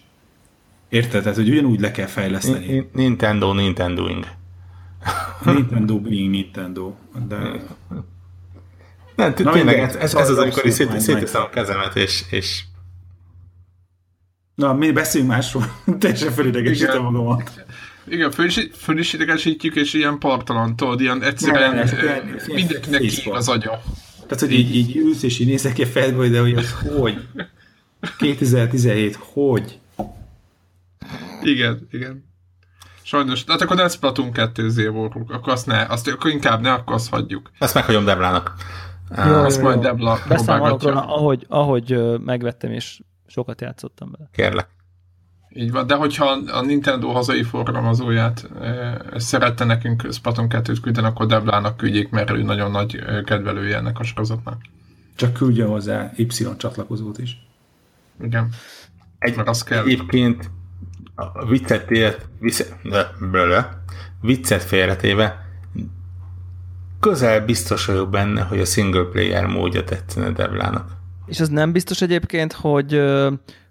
Érted? 0.90 1.22
Tehát, 1.22 1.38
hogy 1.38 1.50
ugyanúgy 1.50 1.80
le 1.80 1.92
kell 1.92 2.06
fejleszteni. 2.06 2.90
Nintendo, 2.94 3.54
Nintendoing. 3.54 4.26
Nintendo 5.46 6.00
being 6.00 6.30
Nintendo. 6.30 6.94
De... 7.28 7.38
Nem, 9.18 9.34
tényleg, 9.34 9.80
ez, 9.80 9.96
ez, 9.96 10.14
ez 10.14 10.30
az, 10.30 10.38
amikor 10.38 10.72
széteszem 10.72 11.42
a 11.42 11.50
kezemet, 11.50 11.96
és, 11.96 12.24
és 12.30 12.64
Na, 14.56 14.74
mi 14.74 14.92
beszéljünk 14.92 15.34
másról. 15.34 15.64
Teljesen 16.00 16.32
felidegesítem 16.32 17.02
magamat. 17.02 17.66
Igen, 18.08 18.32
föl 18.32 18.98
is, 18.98 19.14
idegesítjük, 19.14 19.76
és 19.76 19.94
ilyen 19.94 20.18
partalan, 20.20 20.76
tudod, 20.76 21.02
ilyen 21.02 21.24
egyszerűen 21.24 21.76
ne, 21.76 21.84
ne, 21.84 22.22
ne, 22.22 22.54
mindenkinek 22.54 23.02
az 23.26 23.50
agya. 23.50 23.82
Tehát, 24.28 24.40
hogy 24.40 24.52
így, 24.52 24.76
így 24.76 24.96
ülsz, 24.96 25.24
és 25.24 25.40
így 25.40 25.48
nézek 25.48 25.74
ki 25.74 25.82
a 25.82 25.86
fejedbe, 25.86 26.28
de 26.28 26.40
hogy 26.40 26.54
az 26.54 26.76
hogy? 26.98 27.28
2017, 28.18 29.18
hogy? 29.20 29.80
Igen, 31.42 31.88
igen. 31.92 32.26
Sajnos, 33.04 33.44
de 33.44 33.52
hát 33.52 33.62
akkor 33.62 33.76
nem 33.76 33.90
Splatoon 33.90 34.32
2 34.32 34.70
z 34.70 34.78
akkor 35.28 35.54
azt 35.54 35.66
ne, 35.66 35.82
azt, 35.82 36.08
akkor 36.08 36.32
inkább 36.32 36.62
ne, 36.62 36.72
akkor 36.72 36.94
azt 36.94 37.10
hagyjuk. 37.10 37.52
Ezt 37.60 37.74
meghagyom 37.74 38.06
Deblának. 39.10 39.38
Jó, 39.38 39.46
azt 39.46 39.58
jó, 39.58 39.64
majd 39.64 39.80
Debla 39.80 40.18
Beszámolok 40.28 40.84
ahogy, 40.84 41.46
ahogy 41.50 42.18
megvettem, 42.24 42.72
és 42.72 43.02
sokat 43.28 43.62
játszottam 43.62 44.12
bele. 44.12 44.30
Kérlek. 44.32 44.68
Így 45.50 45.72
van, 45.72 45.88
de 45.88 45.96
hogyha 45.96 46.26
a 46.52 46.62
Nintendo 46.62 47.12
hazai 47.12 47.44
forgalmazóját 47.44 48.50
e, 48.62 49.20
szerette 49.20 49.64
nekünk 49.64 50.08
Splatoon 50.12 50.48
2-t 50.50 50.78
küldeni, 50.82 51.08
akkor 51.08 51.26
Deblának 51.26 51.78
küldjék, 51.78 52.10
mert 52.10 52.32
ő 52.32 52.44
nagyon 52.44 52.72
nagy 52.72 53.00
kedvelője 53.24 53.78
ennek 53.78 54.00
a 54.00 54.04
sorozatnak. 54.04 54.62
Csak 55.16 55.34
küldje 55.34 55.66
hozzá 55.66 56.12
Y 56.16 56.56
csatlakozót 56.58 57.18
is. 57.18 57.48
Igen. 58.22 58.50
Egy, 59.20 59.36
mert 59.36 59.48
az 59.48 59.64
kell. 59.64 59.84
Egyébként 59.84 60.52
a 61.16 61.46
viccet, 61.46 61.92
élet, 61.92 62.30
viccet 64.22 64.64
félretéve 64.64 65.47
közel 67.10 67.46
biztos 67.46 67.86
vagyok 67.86 68.10
benne, 68.10 68.42
hogy 68.42 68.60
a 68.60 68.66
single 68.66 69.04
player 69.04 69.46
módja 69.46 69.84
tetszene 69.84 70.32
Devlának. 70.32 70.92
És 71.26 71.40
az 71.40 71.50
nem 71.50 71.72
biztos 71.72 72.02
egyébként, 72.02 72.54
hogy 72.54 73.02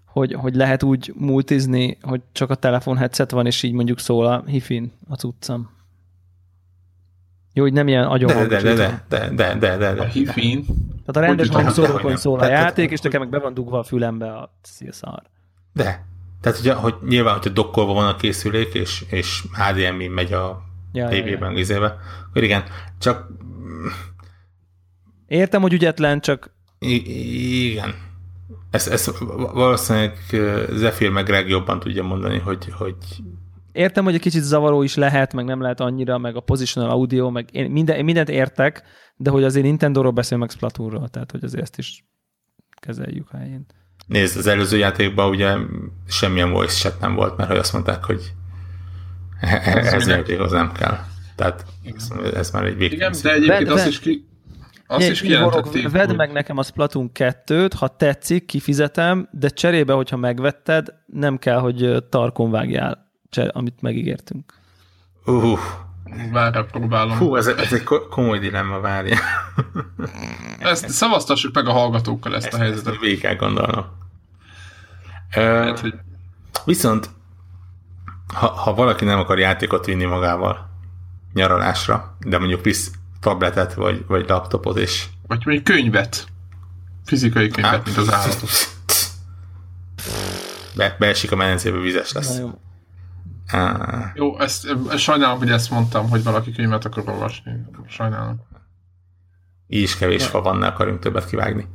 hogy, 0.05 0.33
hogy 0.33 0.55
lehet 0.55 0.83
úgy 0.83 1.13
multizni, 1.15 1.97
hogy 2.01 2.21
csak 2.31 2.49
a 2.49 2.55
telefon 2.55 2.97
headset 2.97 3.31
van, 3.31 3.45
és 3.45 3.63
így 3.63 3.73
mondjuk 3.73 3.99
szól 3.99 4.25
a 4.25 4.43
hifin 4.45 4.91
a 5.09 5.15
cuccam. 5.15 5.69
Jó, 7.53 7.63
hogy 7.63 7.73
nem 7.73 7.87
ilyen 7.87 8.03
agyon 8.03 8.27
de, 8.27 8.45
de, 8.45 8.61
de, 8.61 8.73
de, 8.73 9.03
de, 9.09 9.29
de, 9.29 9.55
de, 9.55 9.77
de, 9.77 9.93
de. 9.93 10.01
A 10.01 10.05
hifin? 10.05 10.65
Tehát 11.05 11.15
a 11.15 11.19
rendes 11.19 11.47
hangszórókon 11.47 12.15
szól 12.15 12.39
a 12.39 12.47
játék, 12.47 12.91
és 12.91 12.99
nekem 12.99 13.19
meg 13.19 13.29
be 13.29 13.39
van 13.39 13.53
dugva 13.53 13.79
a 13.79 13.83
fülembe 13.83 14.31
a 14.31 14.51
szar. 14.89 15.21
De. 15.73 16.05
Tehát, 16.41 16.59
ugye, 16.59 16.73
hogy 16.73 16.95
nyilván, 17.07 17.33
hogyha 17.33 17.49
dokkolva 17.49 17.93
van 17.93 18.07
a 18.07 18.15
készülék, 18.15 18.73
és, 18.73 19.05
és 19.09 19.43
HDMI 19.53 20.07
megy 20.07 20.33
a 20.33 20.66
ja, 20.91 21.07
tévében, 21.07 21.57
ja, 21.57 21.65
ja. 21.67 21.97
akkor 22.29 22.43
igen, 22.43 22.63
csak... 22.99 23.27
Értem, 25.27 25.61
hogy 25.61 25.73
ügyetlen, 25.73 26.19
csak... 26.19 26.55
I- 26.79 27.69
igen. 27.71 27.95
Ezt, 28.71 28.87
ezt 28.87 29.17
valószínűleg 29.53 30.17
Zephyr 30.71 31.09
meg 31.09 31.25
Greg 31.25 31.49
jobban 31.49 31.79
tudja 31.79 32.03
mondani, 32.03 32.39
hogy, 32.39 32.69
hogy 32.71 32.95
értem, 33.71 34.03
hogy 34.03 34.13
egy 34.13 34.19
kicsit 34.19 34.41
zavaró 34.41 34.83
is 34.83 34.95
lehet, 34.95 35.33
meg 35.33 35.45
nem 35.45 35.61
lehet 35.61 35.79
annyira, 35.79 36.17
meg 36.17 36.35
a 36.35 36.39
positional 36.39 36.89
audio, 36.89 37.29
meg 37.29 37.49
én, 37.51 37.71
minden, 37.71 37.97
én 37.97 38.03
mindent 38.03 38.29
értek, 38.29 38.83
de 39.15 39.29
hogy 39.29 39.43
azért 39.43 39.65
Nintendo-ról 39.65 40.11
beszél, 40.11 40.37
meg 40.37 40.49
Splatoonról, 40.49 41.07
tehát 41.07 41.31
hogy 41.31 41.43
azért 41.43 41.63
ezt 41.63 41.77
is 41.77 42.05
kezeljük 42.79 43.29
helyén. 43.31 43.65
Nézd, 44.07 44.37
az 44.37 44.47
előző 44.47 44.77
játékban 44.77 45.29
ugye 45.29 45.55
semmilyen 46.07 46.51
voice 46.51 46.89
chat 46.89 46.99
nem 46.99 47.15
volt, 47.15 47.37
mert 47.37 47.49
hogy 47.49 47.59
azt 47.59 47.73
mondták, 47.73 48.03
hogy 48.03 48.33
ez 49.39 50.07
játékhoz 50.07 50.51
nem 50.51 50.71
kell. 50.71 50.97
Tehát 51.35 51.65
ez 52.33 52.51
már 52.51 52.63
egy 52.63 52.77
végtelen. 52.77 53.13
Igen, 53.13 53.21
de 53.23 53.33
egyébként 53.33 53.69
azt 53.69 53.87
is 53.87 53.99
ki, 53.99 54.27
azt 54.87 54.99
Nye, 54.99 55.09
is 55.09 55.21
kijelentették. 55.21 55.89
Vedd 55.89 56.15
meg 56.15 56.31
nekem 56.31 56.57
a 56.57 56.63
Splatoon 56.63 57.11
2-t, 57.13 57.71
ha 57.77 57.87
tetszik, 57.87 58.45
kifizetem, 58.45 59.29
de 59.31 59.49
cserébe, 59.49 59.93
hogyha 59.93 60.17
megvetted, 60.17 60.93
nem 61.05 61.37
kell, 61.37 61.59
hogy 61.59 62.03
tarkon 62.09 62.51
vágjál 62.51 63.05
amit 63.51 63.81
megígértünk. 63.81 64.53
Uh, 65.25 65.59
Várra 66.31 66.65
próbálom. 66.65 67.17
Hú, 67.17 67.35
ez, 67.35 67.47
ez 67.47 67.73
egy 67.73 67.83
komoly 68.09 68.39
dilemma, 68.39 68.79
várja. 68.79 69.17
Ezt 70.59 70.89
szavaztassuk 70.89 71.53
meg 71.53 71.67
a 71.67 71.71
hallgatókkal 71.71 72.35
ezt, 72.35 72.45
ezt 72.45 72.55
a 72.55 72.57
helyzetet. 72.57 72.93
Ezt 72.93 73.01
végig 73.01 73.19
kell 73.19 73.35
gondolnom. 73.35 73.85
Hát, 75.29 75.79
hogy... 75.79 75.93
Viszont, 76.65 77.09
ha, 78.33 78.47
ha 78.47 78.73
valaki 78.73 79.05
nem 79.05 79.19
akar 79.19 79.39
játékot 79.39 79.85
vinni 79.85 80.05
magával 80.05 80.69
nyaralásra, 81.33 82.17
de 82.19 82.37
mondjuk 82.37 82.63
visz 82.63 82.91
tabletet, 83.19 83.73
vagy, 83.73 84.05
vagy 84.07 84.27
laptopot 84.27 84.79
is. 84.79 85.09
Vagy 85.27 85.41
mondjuk 85.45 85.65
könyvet. 85.65 86.27
Fizikai 87.05 87.49
könyvet, 87.49 87.71
hát, 87.71 87.85
mint 87.85 87.97
az 87.97 88.13
állatok. 88.13 88.49
Be, 90.75 90.95
beesik 90.99 91.31
a 91.31 91.35
menencébe, 91.35 91.77
vizes 91.77 92.11
lesz. 92.11 92.37
Na 92.37 92.39
jó. 92.39 92.51
Uh, 93.53 94.05
Jó, 94.13 94.39
ezt, 94.39 94.67
sajnálom, 94.97 95.37
hogy 95.37 95.49
ezt 95.49 95.69
mondtam, 95.69 96.09
hogy 96.09 96.23
valaki 96.23 96.51
könyvet 96.51 96.85
akar 96.85 97.09
olvasni. 97.09 97.51
Sajnálom. 97.87 98.41
Így 99.67 99.81
is 99.81 99.97
kevés 99.97 100.25
fa 100.25 100.41
van, 100.41 100.57
ne 100.57 100.67
akarjunk 100.67 100.99
többet 100.99 101.29
kivágni. 101.29 101.67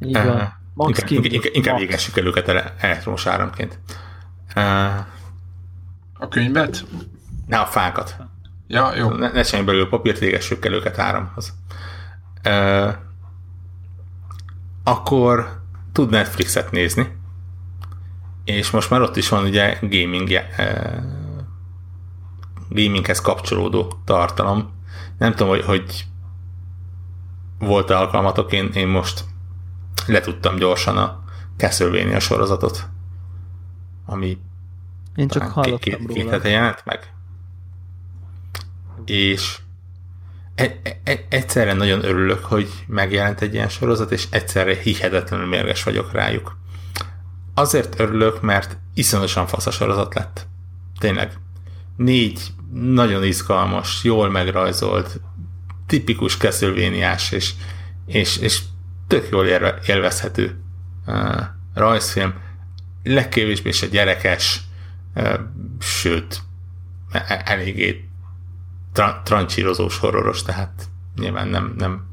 Így 0.00 0.12
van. 0.12 0.26
Uh, 0.26 0.42
Max 0.74 0.98
inkább, 0.98 1.24
inkább, 1.24 1.54
inkább 1.54 1.80
égessük 1.80 2.16
el 2.16 2.26
őket 2.26 2.48
elektromos 2.78 3.26
áramként. 3.26 3.78
Uh, 4.56 4.64
a 6.18 6.28
könyvet? 6.28 6.84
Ne, 7.46 7.58
a 7.58 7.66
fákat. 7.66 8.16
Ja, 8.66 8.96
jó. 8.96 9.08
Ne, 9.08 9.30
ne 9.30 9.42
csináljunk 9.42 9.70
belőle 9.70 9.88
papírt, 9.88 10.20
égessük 10.20 10.64
el 10.64 10.72
őket 10.72 10.98
áramhoz. 10.98 11.54
Uh, 12.44 12.94
akkor 14.84 15.60
tud 15.92 16.10
Netflixet 16.10 16.70
nézni, 16.70 17.16
és 18.44 18.70
most 18.70 18.90
már 18.90 19.00
ott 19.00 19.16
is 19.16 19.28
van 19.28 19.44
ugye 19.44 19.78
gaming, 19.80 20.32
eh, 20.32 21.02
gaminghez 22.68 23.20
kapcsolódó 23.20 23.92
tartalom. 24.04 24.70
Nem 25.18 25.30
tudom, 25.30 25.48
hogy, 25.48 25.64
hogy 25.64 26.04
volt-e 27.58 27.96
alkalmatok, 27.96 28.52
én, 28.52 28.70
én 28.74 28.88
most 28.88 29.24
letudtam 30.06 30.56
gyorsan 30.56 30.96
a 30.96 31.22
Castlevania 31.56 32.20
sorozatot, 32.20 32.88
ami 34.06 34.38
én 35.18 35.28
csak 35.28 35.42
hallottam 35.42 35.78
két, 35.78 35.96
két, 35.96 36.12
két 36.12 36.30
hete 36.30 36.48
jelent 36.48 36.82
meg. 36.84 37.12
És 39.04 39.58
e, 40.54 40.78
e, 40.82 41.00
e, 41.04 41.24
egyszerre 41.28 41.72
nagyon 41.72 42.04
örülök, 42.04 42.44
hogy 42.44 42.68
megjelent 42.86 43.40
egy 43.40 43.54
ilyen 43.54 43.68
sorozat, 43.68 44.12
és 44.12 44.26
egyszerre 44.30 44.74
hihetetlenül 44.74 45.46
mérges 45.46 45.82
vagyok 45.82 46.12
rájuk 46.12 46.56
azért 47.58 48.00
örülök, 48.00 48.40
mert 48.40 48.76
iszonyatosan 48.94 49.46
fasz 49.46 49.66
a 49.66 49.70
sorozat 49.70 50.14
lett. 50.14 50.46
Tényleg. 50.98 51.32
Négy 51.96 52.40
nagyon 52.72 53.24
izgalmas, 53.24 54.04
jól 54.04 54.30
megrajzolt, 54.30 55.20
tipikus 55.86 56.36
keszülvéniás, 56.36 57.32
és, 57.32 57.52
és, 58.06 58.36
és 58.36 58.60
tök 59.06 59.28
jól 59.30 59.46
élve, 59.46 59.78
élvezhető 59.86 60.60
uh, 61.06 61.40
rajzfilm. 61.74 62.34
Legkevésbé 63.02 63.70
se 63.70 63.86
gyerekes, 63.86 64.60
sőt, 65.78 66.42
e, 67.10 67.24
e, 67.28 67.42
eléggé 67.44 68.08
tra- 68.92 69.24
trancsírozós 69.24 69.98
horroros, 69.98 70.42
tehát 70.42 70.88
nyilván 71.16 71.48
nem, 71.48 71.74
nem 71.76 72.06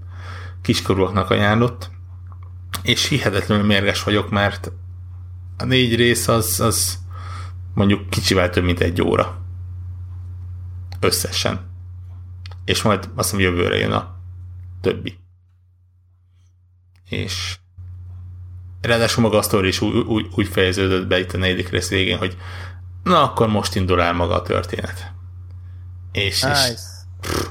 kiskorúaknak 0.62 1.30
ajánlott. 1.30 1.92
És 2.82 3.08
hihetetlenül 3.08 3.66
mérges 3.66 4.04
vagyok, 4.04 4.30
mert 4.30 4.72
a 5.58 5.66
négy 5.66 5.96
rész 5.96 6.28
az, 6.28 6.60
az 6.60 7.00
mondjuk 7.74 8.10
kicsivel 8.10 8.50
több, 8.50 8.64
mint 8.64 8.80
egy 8.80 9.02
óra. 9.02 9.42
Összesen. 11.00 11.74
És 12.66 12.82
majd 12.82 13.10
azt 13.16 13.30
hiszem 13.32 13.46
jövőre 13.46 13.78
jön 13.78 13.92
a 13.92 14.16
többi. 14.82 15.18
És 17.10 17.58
ráadásul 18.82 19.24
maga 19.24 19.38
a 19.38 19.42
sztori 19.42 19.68
is 19.68 19.82
úgy, 19.82 19.96
úgy, 19.96 20.28
úgy 20.36 20.48
fejeződött 20.48 21.08
be 21.08 21.20
itt 21.20 21.32
a 21.32 21.38
negyedik 21.38 21.70
rész 21.70 21.90
végén, 21.90 22.18
hogy 22.18 22.38
na 23.06 23.24
akkor 23.24 23.48
most 23.48 23.76
indul 23.76 24.02
el 24.02 24.14
maga 24.14 24.34
a 24.34 24.42
történet. 24.42 25.14
És, 26.12 26.42
nice. 26.42 26.72
és 26.72 26.80
pff, 27.22 27.48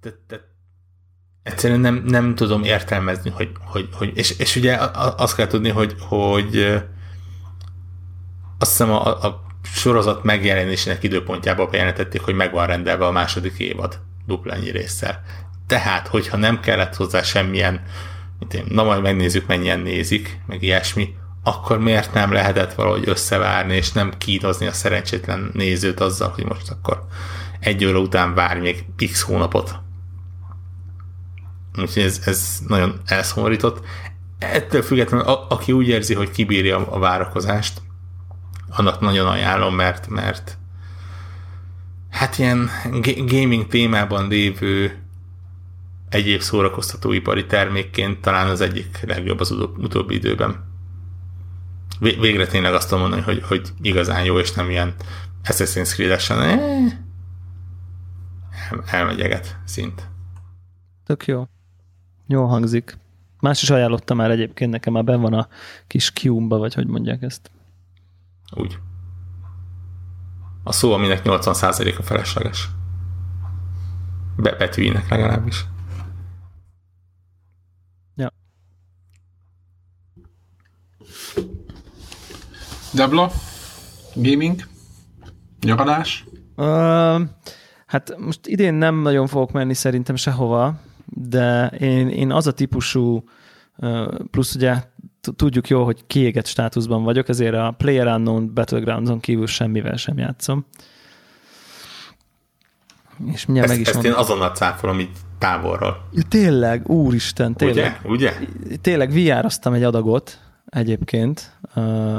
de, 0.00 0.10
de 0.26 0.40
egyszerűen 1.42 1.80
nem, 1.80 2.02
nem 2.06 2.34
tudom 2.34 2.62
értelmezni, 2.64 3.30
hogy, 3.30 3.50
hogy, 3.64 3.88
hogy 3.92 4.12
és, 4.14 4.38
és 4.38 4.56
ugye 4.56 4.78
azt 5.16 5.34
kell 5.34 5.46
tudni, 5.46 5.68
hogy, 5.68 5.94
hogy 5.98 6.82
azt 8.58 8.70
hiszem 8.70 8.90
a, 8.90 9.24
a 9.24 9.42
sorozat 9.62 10.22
megjelenésének 10.22 11.02
időpontjában 11.02 11.70
bejelentették, 11.70 12.20
hogy 12.20 12.34
meg 12.34 12.52
van 12.52 12.66
rendelve 12.66 13.06
a 13.06 13.10
második 13.10 13.58
évad 13.58 14.00
dupla 14.26 14.52
ennyi 14.52 14.70
résszel. 14.70 15.22
Tehát, 15.66 16.08
hogyha 16.08 16.36
nem 16.36 16.60
kellett 16.60 16.94
hozzá 16.94 17.22
semmilyen, 17.22 17.82
mint 18.38 18.54
én, 18.54 18.64
na 18.68 18.82
majd 18.82 19.02
megnézzük, 19.02 19.46
mennyien 19.46 19.80
nézik, 19.80 20.40
meg 20.46 20.62
ilyesmi, 20.62 21.14
akkor 21.48 21.78
miért 21.78 22.12
nem 22.12 22.32
lehetett 22.32 22.74
valahogy 22.74 23.08
összevárni, 23.08 23.74
és 23.74 23.92
nem 23.92 24.12
kínozni 24.18 24.66
a 24.66 24.72
szerencsétlen 24.72 25.50
nézőt 25.54 26.00
azzal, 26.00 26.28
hogy 26.28 26.44
most 26.44 26.70
akkor 26.70 27.06
egy 27.60 27.84
óra 27.84 27.98
után 27.98 28.34
várj 28.34 28.60
még 28.60 28.84
x 28.96 29.22
hónapot, 29.22 29.78
Úgyhogy 31.78 32.02
ez, 32.02 32.20
ez 32.24 32.58
nagyon 32.66 33.00
elszomorított. 33.04 33.86
Ettől 34.38 34.82
függetlenül, 34.82 35.26
a, 35.26 35.46
aki 35.48 35.72
úgy 35.72 35.88
érzi, 35.88 36.14
hogy 36.14 36.30
kibírja 36.30 36.86
a 36.86 36.98
várakozást, 36.98 37.82
annak 38.70 39.00
nagyon 39.00 39.26
ajánlom, 39.26 39.74
mert, 39.74 40.08
mert 40.08 40.58
hát 42.10 42.38
ilyen 42.38 42.70
gaming 43.26 43.66
témában 43.66 44.28
lévő 44.28 45.02
egyéb 46.08 46.40
szórakoztatóipari 46.40 47.46
termékként 47.46 48.20
talán 48.20 48.48
az 48.48 48.60
egyik 48.60 49.00
legjobb 49.06 49.40
az 49.40 49.50
utóbbi 49.76 50.14
időben. 50.14 50.67
Végre 51.98 52.46
tényleg 52.46 52.74
azt 52.74 52.88
tudom 52.88 53.00
mondani, 53.00 53.22
hogy, 53.22 53.42
hogy 53.42 53.72
igazán 53.80 54.24
jó, 54.24 54.38
és 54.38 54.52
nem 54.52 54.70
ilyen 54.70 54.94
Assassin's 55.44 55.92
Creed-esen 55.94 56.42
eh, 56.42 56.92
elmegyeget 58.86 59.58
szint. 59.64 60.08
Tök 61.04 61.26
jó. 61.26 61.46
Jó 62.26 62.44
hangzik. 62.44 62.98
Más 63.40 63.62
is 63.62 63.70
ajánlotta 63.70 64.14
már 64.14 64.30
egyébként, 64.30 64.70
nekem 64.70 64.92
már 64.92 65.04
ben 65.04 65.20
van 65.20 65.34
a 65.34 65.48
kis 65.86 66.12
kiumba, 66.12 66.58
vagy 66.58 66.74
hogy 66.74 66.86
mondják 66.86 67.22
ezt. 67.22 67.50
Úgy. 68.50 68.78
A 70.62 70.72
szó, 70.72 70.92
aminek 70.92 71.20
80%-a 71.24 72.02
felesleges. 72.02 72.68
Be 74.36 74.52
betűinek 74.52 75.08
legalábbis. 75.08 75.64
Ja. 78.16 78.32
Debla? 82.98 83.30
Gaming? 84.14 84.60
Nyaralás? 85.60 86.24
Uh, 86.56 87.20
hát 87.86 88.14
most 88.16 88.46
idén 88.46 88.74
nem 88.74 88.94
nagyon 88.94 89.26
fogok 89.26 89.52
menni 89.52 89.74
szerintem 89.74 90.16
sehova, 90.16 90.80
de 91.04 91.66
én, 91.66 92.08
én 92.08 92.32
az 92.32 92.46
a 92.46 92.52
típusú, 92.52 93.24
plusz 94.30 94.54
ugye 94.54 94.74
tudjuk 95.36 95.68
jó, 95.68 95.84
hogy 95.84 96.06
kiégett 96.06 96.46
státuszban 96.46 97.02
vagyok, 97.02 97.28
ezért 97.28 97.54
a 97.54 97.74
Player 97.76 98.06
Unknown 98.06 98.54
Battlegrounds-on 98.54 99.20
kívül 99.20 99.46
semmivel 99.46 99.96
sem 99.96 100.18
játszom. 100.18 100.66
És 103.32 103.46
mindjárt 103.46 103.70
ezt, 103.70 103.78
meg 103.78 103.88
is 103.88 103.94
ezt 103.94 104.04
én 104.04 104.12
azonnal 104.12 104.50
cáfolom 104.50 105.00
így 105.00 105.10
távolról. 105.38 106.08
Ja, 106.12 106.22
tényleg, 106.28 106.88
úristen, 106.88 107.54
tényleg. 107.54 108.00
Ugye? 108.04 108.32
Ugye? 108.32 108.34
Tényleg 108.80 109.10
vr 109.10 109.46
egy 109.72 109.82
adagot 109.82 110.38
egyébként, 110.66 111.58
uh, 111.74 112.18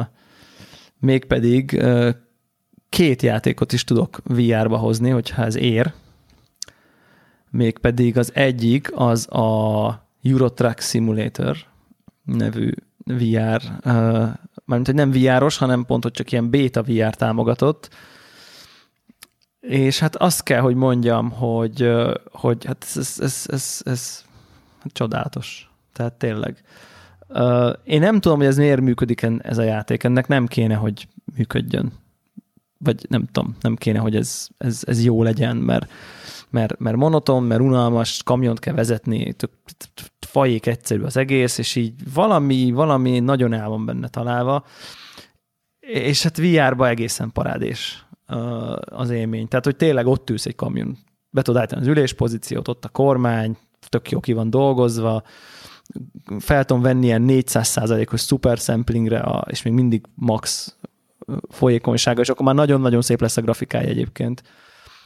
mégpedig 1.00 1.84
két 2.90 3.22
játékot 3.22 3.74
is 3.74 3.84
tudok 3.84 4.22
VR-ba 4.24 4.78
hozni, 4.78 5.10
hogyha 5.10 5.44
ez 5.44 5.56
ér. 5.56 5.94
Mégpedig 7.52 8.18
az 8.18 8.32
egyik 8.36 8.92
az 8.96 9.32
a 9.32 10.08
Eurotrack 10.24 10.82
Simulator 10.82 11.58
nevű 12.24 12.72
VR, 13.06 13.62
mármint, 14.66 14.86
hogy 14.86 14.94
nem 14.96 15.12
VR-os, 15.12 15.58
hanem 15.58 15.86
pont, 15.86 16.04
hogy 16.04 16.12
csak 16.12 16.32
ilyen 16.32 16.50
beta 16.50 16.84
VR 16.84 17.16
támogatott, 17.16 17.90
és 19.60 20.00
hát 20.00 20.16
azt 20.16 20.44
kell, 20.44 20.62
hogy 20.62 20.76
mondjam, 20.76 21.32
hogy, 21.32 21.92
hogy 22.32 22.66
hát 22.66 22.86
ez, 22.88 22.98
ez, 22.98 23.18
ez, 23.20 23.46
ez, 23.48 23.82
ez 23.86 24.24
csodálatos. 24.84 25.70
Tehát 25.94 26.14
tényleg. 26.14 26.64
Én 27.84 28.00
nem 28.00 28.20
tudom, 28.20 28.38
hogy 28.38 28.48
ez 28.48 28.58
miért 28.58 28.82
működik 28.82 29.28
ez 29.38 29.58
a 29.58 29.64
játék. 29.64 30.04
Ennek 30.04 30.28
nem 30.28 30.48
kéne, 30.48 30.76
hogy 30.76 31.08
működjön. 31.36 31.92
Vagy 32.78 33.06
nem 33.10 33.26
tudom, 33.32 33.56
nem 33.62 33.76
kéne, 33.76 34.00
hogy 34.00 34.16
ez, 34.16 34.48
ez, 34.58 34.82
ez 34.86 35.04
jó 35.04 35.24
legyen, 35.24 35.58
mert, 35.58 35.92
mert, 36.50 36.80
mert 36.80 36.96
monoton, 36.96 37.44
mert 37.44 37.62
unalmas, 37.62 38.24
kamiont 38.24 38.60
kell 38.60 38.74
vezetni, 38.74 39.36
fajék 40.20 40.66
egyszerű 40.66 41.02
az 41.02 41.18
egész, 41.18 41.58
és 41.58 41.76
így 41.76 42.14
valami, 42.14 42.72
valami 42.72 43.20
nagyon 43.20 43.54
el 43.54 43.70
van 43.70 43.86
benne 43.86 44.08
találva, 44.08 44.66
és 45.80 46.24
hát 46.24 46.38
VR-ba 46.38 46.88
egészen 46.88 47.32
parádés 47.32 48.06
az 48.86 49.10
élmény. 49.10 49.48
Tehát, 49.48 49.66
hogy 49.66 49.76
tényleg 49.76 50.08
ott 50.08 50.30
ülsz 50.30 50.46
egy 50.46 50.56
kamion, 50.56 50.98
be 51.30 51.42
tudod 51.42 51.60
állítani 51.60 51.82
az 51.82 51.88
üléspozíciót, 51.88 52.68
ott 52.68 52.86
a 52.86 52.90
kormány, 52.90 53.58
tök 53.90 54.12
jó 54.12 54.20
ki 54.20 54.34
van 54.34 54.50
dolgozva, 54.50 55.24
fel 56.40 56.66
tudom 56.66 56.84
venni 56.84 57.06
ilyen 57.06 57.26
400% 57.28 58.14
os 58.14 58.22
super 58.22 58.58
samplingre, 58.58 59.44
és 59.46 59.62
még 59.62 59.74
mindig 59.74 60.06
max 60.16 60.76
folyékonysága, 61.50 62.22
és 62.22 62.30
akkor 62.30 62.46
már 62.46 62.56
nagyon-nagyon 62.56 63.02
szép 63.02 63.22
lesz 63.22 63.38
a 63.38 63.42
grafikája 63.42 63.88
egyébként. 63.88 64.44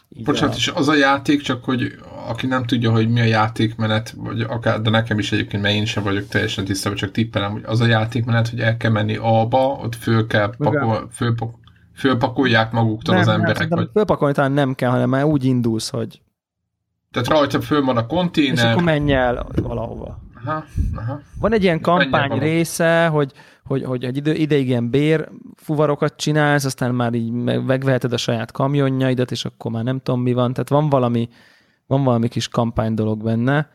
Így 0.09 0.23
Bocsánat, 0.23 0.53
a... 0.53 0.57
és 0.57 0.71
az 0.75 0.87
a 0.87 0.95
játék, 0.95 1.41
csak 1.41 1.63
hogy 1.63 1.95
aki 2.27 2.47
nem 2.47 2.65
tudja, 2.65 2.91
hogy 2.91 3.09
mi 3.09 3.19
a 3.19 3.23
játékmenet, 3.23 4.13
vagy 4.17 4.41
akár, 4.41 4.81
de 4.81 4.89
nekem 4.89 5.19
is 5.19 5.31
egyébként, 5.31 5.63
mert 5.63 5.75
én 5.75 5.85
sem 5.85 6.03
vagyok 6.03 6.27
teljesen 6.27 6.65
tisztában, 6.65 6.97
csak 6.97 7.11
tippelem, 7.11 7.51
hogy 7.51 7.63
az 7.65 7.81
a 7.81 7.85
játékmenet, 7.85 8.49
hogy 8.49 8.59
el 8.59 8.77
kell 8.77 8.91
menni 8.91 9.15
A-ba, 9.15 9.79
ott 9.83 9.95
föl 9.95 10.27
kell 10.27 10.53
pakol, 10.57 11.07
föl, 11.11 11.35
fölpakolják 11.95 12.71
maguktól 12.71 13.15
nem, 13.15 13.23
az 13.23 13.29
emberek? 13.29 13.69
Nem, 13.69 13.79
vagy... 13.79 13.89
Fölpakolni 13.93 14.33
talán 14.33 14.51
nem 14.51 14.73
kell, 14.73 14.89
hanem 14.89 15.09
már 15.09 15.23
úgy 15.23 15.43
indulsz, 15.43 15.89
hogy... 15.89 16.21
Tehát 17.11 17.27
rajta 17.27 17.61
föl 17.61 17.83
van 17.83 17.97
a 17.97 18.05
konténer. 18.05 18.53
És 18.53 18.71
akkor 18.71 18.83
menj 18.83 19.13
el 19.13 19.47
valahova. 19.55 20.22
Aha, 20.45 20.65
aha. 20.95 21.21
Van 21.39 21.53
egy 21.53 21.63
ilyen 21.63 21.81
kampány 21.81 22.39
része, 22.39 23.07
hogy, 23.07 23.31
hogy, 23.63 23.83
hogy 23.83 24.03
egy 24.03 24.17
idő, 24.17 24.33
ideig 24.33 24.67
ilyen 24.67 24.89
bérfuvarokat 24.89 26.15
csinálsz, 26.15 26.65
aztán 26.65 26.95
már 26.95 27.13
így 27.13 27.31
megveheted 27.31 28.13
a 28.13 28.17
saját 28.17 28.51
kamionjaidat, 28.51 29.31
és 29.31 29.45
akkor 29.45 29.71
már 29.71 29.83
nem 29.83 29.99
tudom 29.99 30.21
mi 30.21 30.33
van. 30.33 30.53
Tehát 30.53 30.69
van 30.69 30.89
valami, 30.89 31.29
van 31.87 32.03
valami 32.03 32.27
kis 32.27 32.47
kampány 32.47 32.93
dolog 32.93 33.23
benne. 33.23 33.69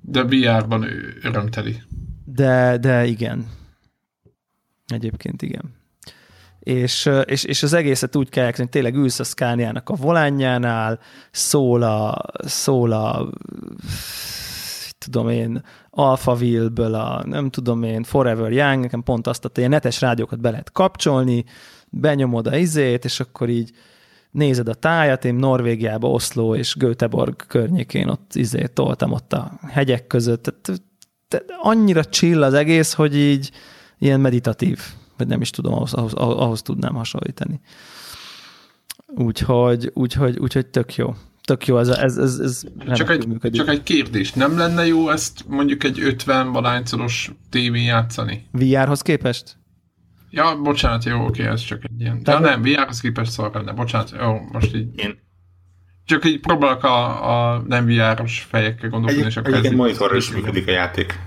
De 0.00 0.22
VR-ban 0.22 0.86
örömteli. 1.22 1.82
De, 2.24 2.78
de 2.78 3.04
igen. 3.04 3.46
Egyébként 4.86 5.42
igen 5.42 5.82
és, 6.64 7.10
és, 7.24 7.44
és 7.44 7.62
az 7.62 7.72
egészet 7.72 8.16
úgy 8.16 8.28
kell 8.28 8.52
hogy 8.56 8.68
tényleg 8.68 8.94
ülsz 8.94 9.20
a 9.20 9.24
Scania-nak 9.24 9.88
a 9.88 9.94
volánjánál, 9.94 10.98
szól 11.30 11.82
a, 11.82 12.22
szól 12.44 12.92
a 12.92 13.30
tudom 14.98 15.28
én, 15.28 15.64
Alphaville-ből 15.90 16.94
a, 16.94 17.24
nem 17.26 17.50
tudom 17.50 17.82
én, 17.82 18.02
Forever 18.02 18.52
Young, 18.52 18.80
nekem 18.80 19.02
pont 19.02 19.26
azt 19.26 19.44
adta, 19.44 19.58
ilyen 19.58 19.72
netes 19.72 20.00
rádiókat 20.00 20.40
be 20.40 20.50
lehet 20.50 20.72
kapcsolni, 20.72 21.44
benyomod 21.90 22.46
a 22.46 22.56
izét, 22.56 23.04
és 23.04 23.20
akkor 23.20 23.48
így 23.48 23.70
nézed 24.30 24.68
a 24.68 24.74
tájat, 24.74 25.24
én 25.24 25.34
Norvégiába, 25.34 26.10
Oszló 26.10 26.54
és 26.54 26.74
Göteborg 26.76 27.36
környékén 27.46 28.08
ott 28.08 28.34
izé 28.34 28.66
toltam 28.66 29.12
ott 29.12 29.32
a 29.32 29.52
hegyek 29.68 30.06
között, 30.06 30.54
tehát 31.28 31.44
annyira 31.60 32.04
chill 32.04 32.42
az 32.42 32.54
egész, 32.54 32.92
hogy 32.92 33.16
így 33.16 33.50
ilyen 33.98 34.20
meditatív 34.20 34.80
vagy 35.16 35.26
nem 35.26 35.40
is 35.40 35.50
tudom, 35.50 35.74
ahhoz, 35.74 35.92
ahhoz, 35.92 36.12
ahhoz 36.14 36.62
tudnám 36.62 36.94
hasonlítani. 36.94 37.60
Úgyhogy, 39.06 39.90
úgyhogy, 39.94 40.38
úgyhogy 40.38 40.66
tök 40.66 40.94
jó. 40.94 41.14
Tök 41.44 41.66
jó, 41.66 41.78
ez, 41.78 41.88
ez, 41.88 42.16
ez, 42.16 42.38
ez 42.38 42.64
csak, 42.94 43.10
egy, 43.10 43.26
működik. 43.26 43.60
csak 43.60 43.68
egy 43.68 43.82
kérdés, 43.82 44.32
nem 44.32 44.58
lenne 44.58 44.86
jó 44.86 45.10
ezt 45.10 45.44
mondjuk 45.48 45.84
egy 45.84 46.00
50 46.00 46.52
valányszoros 46.52 47.30
tévén 47.50 47.84
játszani? 47.84 48.46
VR-hoz 48.50 49.02
képest? 49.02 49.56
Ja, 50.30 50.60
bocsánat, 50.62 51.04
jó, 51.04 51.24
oké, 51.24 51.46
ez 51.46 51.60
csak 51.60 51.84
egy 51.84 52.00
ilyen. 52.00 52.22
De 52.22 52.38
nem, 52.38 52.62
VR-hoz 52.62 53.00
képest 53.00 53.30
szar 53.30 53.50
lenne, 53.54 53.72
bocsánat, 53.72 54.14
jó, 54.20 54.40
most 54.52 54.74
így. 54.74 54.98
Én. 54.98 55.18
Csak 56.04 56.24
így 56.24 56.40
próbálok 56.40 56.84
a, 56.84 57.52
a 57.52 57.62
nem 57.66 57.86
VR-os 57.86 58.46
fejekkel 58.50 58.90
gondolkodni, 58.90 59.22
egy, 59.22 59.28
és 59.28 59.36
akkor 59.36 59.50
Egyébként 59.50 59.76
monitorra 59.76 60.16
is 60.16 60.30
működik 60.30 60.68
a 60.68 60.70
játék. 60.70 61.18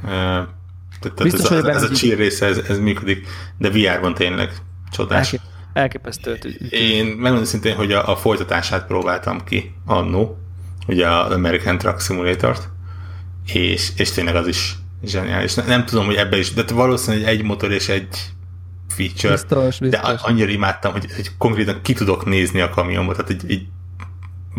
Tehát 0.99 1.23
Biztos, 1.23 1.51
ez, 1.51 1.63
a, 1.63 1.69
ez 1.69 1.83
a 1.83 1.89
chill 1.89 2.15
része, 2.15 2.45
ez, 2.45 2.57
ez 2.57 2.79
működik, 2.79 3.27
de 3.57 3.69
VR-ban 3.69 4.13
tényleg 4.13 4.51
csodás. 4.91 5.33
Elkép, 5.33 5.49
elképesztő. 5.73 6.37
Én 6.69 7.05
megmondom 7.05 7.43
szintén, 7.43 7.75
hogy 7.75 7.91
a, 7.91 8.09
a 8.09 8.15
folytatását 8.15 8.85
próbáltam 8.85 9.43
ki 9.43 9.73
annó, 9.85 10.37
ugye 10.87 11.09
az 11.09 11.31
American 11.31 11.77
Truck 11.77 11.99
Simulator-t, 12.01 12.69
és, 13.45 13.91
és 13.95 14.11
tényleg 14.11 14.35
az 14.35 14.47
is 14.47 14.75
zseniális. 15.03 15.53
Nem, 15.53 15.67
nem 15.67 15.85
tudom, 15.85 16.05
hogy 16.05 16.15
ebbe 16.15 16.37
is, 16.37 16.53
de 16.53 16.63
valószínűleg 16.73 17.27
egy 17.27 17.43
motor 17.43 17.71
és 17.71 17.89
egy 17.89 18.07
feature, 18.87 19.33
biztos, 19.33 19.79
biztos. 19.79 20.01
de 20.01 20.19
annyira 20.21 20.51
imádtam, 20.51 20.91
hogy, 20.91 21.05
hogy 21.15 21.31
konkrétan 21.37 21.81
ki 21.81 21.93
tudok 21.93 22.25
nézni 22.25 22.61
a 22.61 22.69
kamionba, 22.69 23.11
tehát 23.11 23.29
egy, 23.29 23.51
egy 23.51 23.67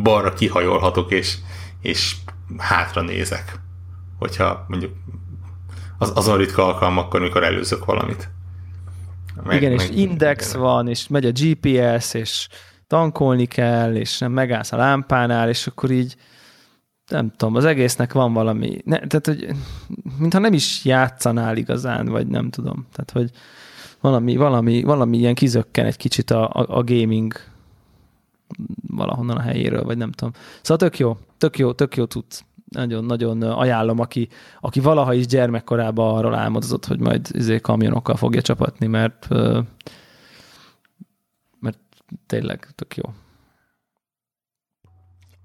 balra 0.02 0.32
kihajolhatok, 0.32 1.12
és, 1.12 1.36
és 1.82 2.16
hátra 2.56 3.02
nézek. 3.02 3.60
Hogyha 4.18 4.64
mondjuk 4.68 4.92
az, 5.98 6.12
azon 6.14 6.36
ritka 6.36 6.66
alkalmakkor, 6.66 7.20
amikor 7.20 7.44
előzök 7.44 7.84
valamit. 7.84 8.30
Meg, 9.44 9.56
Igen, 9.56 9.72
meg, 9.72 9.90
és 9.90 9.96
index 9.96 10.52
meg, 10.52 10.62
van, 10.62 10.88
és 10.88 11.08
megy 11.08 11.26
a 11.26 11.32
GPS, 11.32 12.14
és 12.14 12.48
tankolni 12.86 13.46
kell, 13.46 13.94
és 13.94 14.18
nem 14.18 14.32
megállsz 14.32 14.72
a 14.72 14.76
lámpánál, 14.76 15.48
és 15.48 15.66
akkor 15.66 15.90
így 15.90 16.16
nem 17.08 17.30
tudom, 17.36 17.54
az 17.54 17.64
egésznek 17.64 18.12
van 18.12 18.32
valami, 18.32 18.80
ne, 18.84 18.98
tehát, 18.98 19.26
hogy 19.26 19.48
mintha 20.18 20.38
nem 20.38 20.52
is 20.52 20.84
játszanál 20.84 21.56
igazán, 21.56 22.06
vagy 22.06 22.26
nem 22.26 22.50
tudom. 22.50 22.86
Tehát, 22.92 23.10
hogy 23.10 23.30
valami, 24.00 24.36
valami, 24.36 24.82
valami 24.82 25.18
ilyen 25.18 25.34
kizökken 25.34 25.86
egy 25.86 25.96
kicsit 25.96 26.30
a, 26.30 26.48
a, 26.48 26.76
a 26.78 26.84
gaming 26.84 27.34
valahonnan 28.86 29.36
a 29.36 29.40
helyéről, 29.40 29.84
vagy 29.84 29.96
nem 29.96 30.12
tudom. 30.12 30.32
Szóval 30.62 30.88
tök 30.88 30.98
jó, 30.98 31.16
tök 31.38 31.58
jó, 31.58 31.72
tök 31.72 31.96
jó 31.96 32.04
tudsz 32.04 32.44
nagyon-nagyon 32.68 33.42
ajánlom, 33.42 33.98
aki, 33.98 34.28
aki 34.60 34.80
valaha 34.80 35.14
is 35.14 35.26
gyermekkorában 35.26 36.16
arról 36.16 36.34
álmodozott, 36.34 36.86
hogy 36.86 37.00
majd 37.00 37.28
izé 37.32 37.60
kamionokkal 37.60 38.16
fogja 38.16 38.42
csapatni, 38.42 38.86
mert 38.86 39.28
mert 41.60 41.78
tényleg 42.26 42.68
tök 42.74 42.96
jó. 42.96 43.12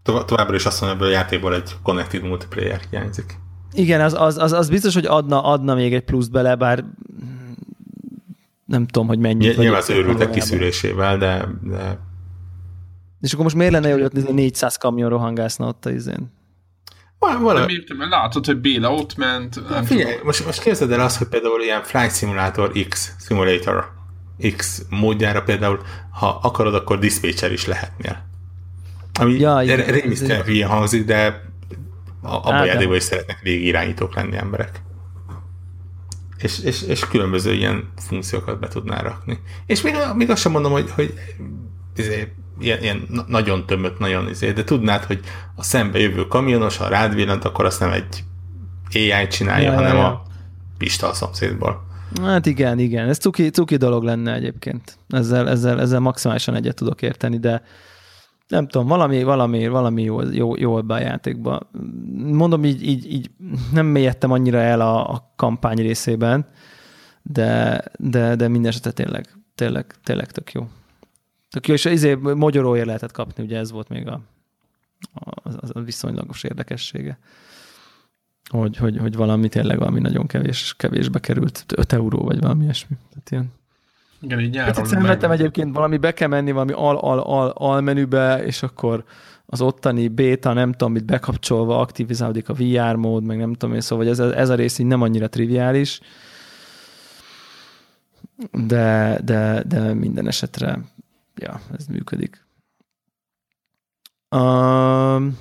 Továbbra 0.03 0.55
is 0.55 0.65
azt 0.65 0.81
mondom, 0.81 0.99
hogy 0.99 1.07
a 1.07 1.11
játékból 1.11 1.55
egy 1.55 1.75
connected 1.83 2.23
multiplayer 2.23 2.81
hiányzik. 2.89 3.41
Igen, 3.73 4.01
az, 4.01 4.13
az, 4.13 4.37
az, 4.37 4.51
az 4.51 4.69
biztos, 4.69 4.93
hogy 4.93 5.05
adna, 5.05 5.43
adna 5.43 5.75
még 5.75 5.93
egy 5.93 6.03
pluszt 6.03 6.31
bele, 6.31 6.55
bár 6.55 6.85
nem 8.65 8.85
tudom, 8.87 9.07
hogy 9.07 9.19
mennyi. 9.19 9.45
Nyilván 9.45 9.81
az 9.81 9.89
őrültek 9.89 10.29
kiszűrésével, 10.29 11.17
de, 11.17 11.47
de... 11.61 11.99
És 13.19 13.31
akkor 13.31 13.43
most 13.43 13.55
miért 13.55 13.71
lenne 13.71 13.87
jó, 13.87 13.93
hogy 13.93 14.03
ott 14.03 14.33
400 14.33 14.77
kamion 14.77 15.09
rohangászna 15.09 15.67
ott 15.67 15.85
a 15.85 15.91
izén? 15.91 16.31
Val- 17.41 17.57
De 17.57 17.65
miért, 17.65 17.93
mert 17.93 18.09
látod, 18.11 18.45
hogy 18.45 18.57
Béla 18.57 18.93
ott 18.93 19.15
ment. 19.15 19.61
Figyelj, 19.83 20.15
most, 20.23 20.45
most 20.45 20.61
képzeld 20.61 20.91
el 20.91 20.99
azt, 20.99 21.17
hogy 21.17 21.27
például 21.27 21.61
ilyen 21.61 21.83
Flight 21.83 22.15
Simulator 22.15 22.71
X, 22.89 23.15
Simulator 23.25 23.91
X 24.55 24.81
módjára 24.89 25.41
például, 25.41 25.79
ha 26.11 26.39
akarod, 26.41 26.75
akkor 26.75 26.99
dispatcher 26.99 27.51
is 27.51 27.65
lehetnél. 27.65 28.25
Ami 29.19 29.39
ja, 29.39 29.59
rémisztően 29.75 30.43
hülye 30.43 30.65
hangzik, 30.65 31.05
de 31.05 31.51
abban 32.21 32.55
a 32.55 32.65
játékban 32.65 32.95
is 32.95 33.03
szeretnek 33.03 33.39
régi 33.43 33.65
irányítók 33.65 34.15
lenni 34.15 34.37
emberek. 34.37 34.81
És, 36.37 36.59
és, 36.59 36.81
és 36.81 37.07
különböző 37.07 37.53
ilyen 37.53 37.91
funkciókat 38.07 38.59
be 38.59 38.67
tudnál 38.67 39.03
rakni. 39.03 39.39
És 39.65 39.81
még, 39.81 39.95
még 40.15 40.29
azt 40.29 40.41
sem 40.41 40.51
mondom, 40.51 40.71
hogy, 40.71 40.91
hogy 40.91 41.13
izé, 41.95 42.33
ilyen, 42.59 42.81
ilyen 42.81 43.07
nagyon 43.27 43.65
tömött, 43.65 43.99
nagyon 43.99 44.29
izé, 44.29 44.51
de 44.51 44.63
tudnád, 44.63 45.03
hogy 45.03 45.19
a 45.55 45.63
szembe 45.63 45.99
jövő 45.99 46.27
kamionos, 46.27 46.77
ha 46.77 46.87
rád 46.87 47.15
villant, 47.15 47.45
akkor 47.45 47.65
azt 47.65 47.79
nem 47.79 47.91
egy 47.91 48.23
AI 48.93 49.27
csinálja, 49.27 49.71
ja, 49.71 49.75
hanem 49.75 49.95
ja, 49.95 50.05
a 50.05 50.23
Pista 50.77 51.09
a 51.09 51.13
szomszédból. 51.13 51.91
Hát 52.21 52.45
igen, 52.45 52.79
igen. 52.79 53.09
Ez 53.09 53.17
cuki, 53.17 53.49
cuki 53.49 53.75
dolog 53.75 54.03
lenne 54.03 54.33
egyébként. 54.33 54.97
Ezzel, 55.07 55.49
ezzel, 55.49 55.81
ezzel 55.81 55.99
maximálisan 55.99 56.55
egyet 56.55 56.75
tudok 56.75 57.01
érteni, 57.01 57.37
de 57.37 57.61
nem 58.47 58.67
tudom, 58.67 58.87
valami, 58.87 59.23
valami, 59.23 59.67
valami 59.67 60.03
jó, 60.03 60.21
jó, 60.21 60.55
jó 60.55 60.77
ebbe 60.77 60.93
a 60.93 60.99
játékba. 60.99 61.69
Mondom, 62.15 62.65
így, 62.65 62.87
így, 62.87 63.11
így 63.11 63.31
nem 63.71 63.85
mélyedtem 63.85 64.31
annyira 64.31 64.59
el 64.59 64.81
a, 64.81 65.09
a 65.09 65.33
kampány 65.35 65.77
részében, 65.77 66.47
de, 67.21 67.81
de, 67.97 68.35
de 68.35 68.47
minden 68.47 68.71
esetre 68.71 68.91
tényleg, 68.91 69.27
tényleg, 69.55 69.93
tényleg 70.03 70.31
tök 70.31 70.51
jó. 70.51 70.67
Tök 71.53 71.67
jó, 71.67 71.73
és 71.73 71.85
izé 71.85 72.13
magyaróért 72.15 72.85
lehetett 72.85 73.11
kapni, 73.11 73.43
ugye 73.43 73.57
ez 73.57 73.71
volt 73.71 73.89
még 73.89 74.07
a, 74.07 74.21
a, 75.13 75.49
a 75.73 75.81
viszonylagos 75.81 76.43
érdekessége. 76.43 77.17
Hogy, 78.49 78.77
hogy, 78.77 78.97
hogy 78.97 79.15
valami 79.15 79.49
tényleg 79.49 79.77
valami 79.77 79.99
nagyon 79.99 80.27
kevés, 80.27 80.73
kevésbe 80.77 81.19
került, 81.19 81.65
5 81.75 81.93
euró 81.93 82.23
vagy 82.23 82.39
valami 82.39 82.63
ilyesmi. 82.63 82.95
Tehát 83.09 83.31
ilyen 83.31 83.51
igen, 84.21 84.39
így 84.39 84.53
nyáron. 84.53 84.73
Hát 84.73 85.01
vettem 85.01 85.31
egyébként 85.31 85.75
valami, 85.75 85.97
be 85.97 86.13
kell 86.13 86.27
menni 86.27 86.51
valami 86.51 86.71
al, 86.71 86.97
al, 86.97 87.19
al, 87.19 87.49
al 87.49 87.81
menübe, 87.81 88.43
és 88.45 88.63
akkor 88.63 89.03
az 89.45 89.61
ottani 89.61 90.07
beta, 90.07 90.53
nem 90.53 90.71
tudom, 90.71 90.93
mit 90.93 91.05
bekapcsolva 91.05 91.79
aktivizálódik 91.79 92.49
a 92.49 92.53
VR 92.53 92.95
mód, 92.95 93.23
meg 93.23 93.37
nem 93.37 93.53
tudom 93.53 93.75
én, 93.75 93.81
szóval 93.81 94.07
ez, 94.07 94.19
ez 94.19 94.49
a 94.49 94.55
rész 94.55 94.79
így 94.79 94.85
nem 94.85 95.01
annyira 95.01 95.27
triviális, 95.29 95.99
de, 98.51 99.19
de, 99.23 99.63
de 99.67 99.93
minden 99.93 100.27
esetre, 100.27 100.79
ja, 101.35 101.61
ez 101.77 101.85
működik. 101.85 102.45
Um, 104.29 105.37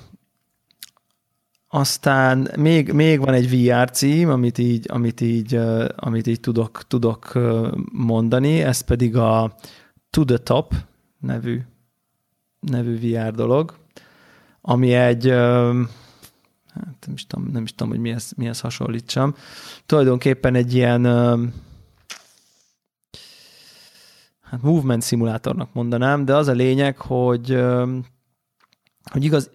aztán 1.67 2.49
még, 2.57 2.91
még 2.91 3.19
van 3.19 3.33
egy 3.33 3.49
VR 3.49 3.91
cím, 3.91 4.29
amit 4.29 4.57
így, 4.57 4.85
amit 4.89 5.21
így, 5.21 5.55
amit 5.95 6.27
így 6.27 6.39
tudok, 6.39 6.87
tudok 6.87 7.31
mondani, 7.91 8.61
ez 8.61 8.81
pedig 8.81 9.15
a 9.15 9.55
To 10.09 10.25
the 10.25 10.37
Top 10.37 10.73
nevű, 11.19 11.61
nevű 12.59 12.99
VR 12.99 13.31
dolog, 13.31 13.73
ami 14.61 14.93
egy, 14.93 15.27
hát 15.29 17.05
nem 17.05 17.13
is 17.13 17.27
tudom, 17.27 17.49
nem 17.51 17.63
is 17.63 17.75
tudom 17.75 17.91
hogy 17.91 18.01
mihez, 18.01 18.33
mihez 18.37 18.59
hasonlítsam. 18.59 19.35
Tulajdonképpen 19.85 20.55
egy 20.55 20.73
ilyen 20.73 21.01
hát 24.53 24.61
movement 24.61 25.01
szimulátornak 25.01 25.73
mondanám, 25.73 26.25
de 26.25 26.35
az 26.35 26.47
a 26.47 26.51
lényeg, 26.51 26.97
hogy, 26.97 27.63
hogy 29.11 29.23
igaz, 29.23 29.51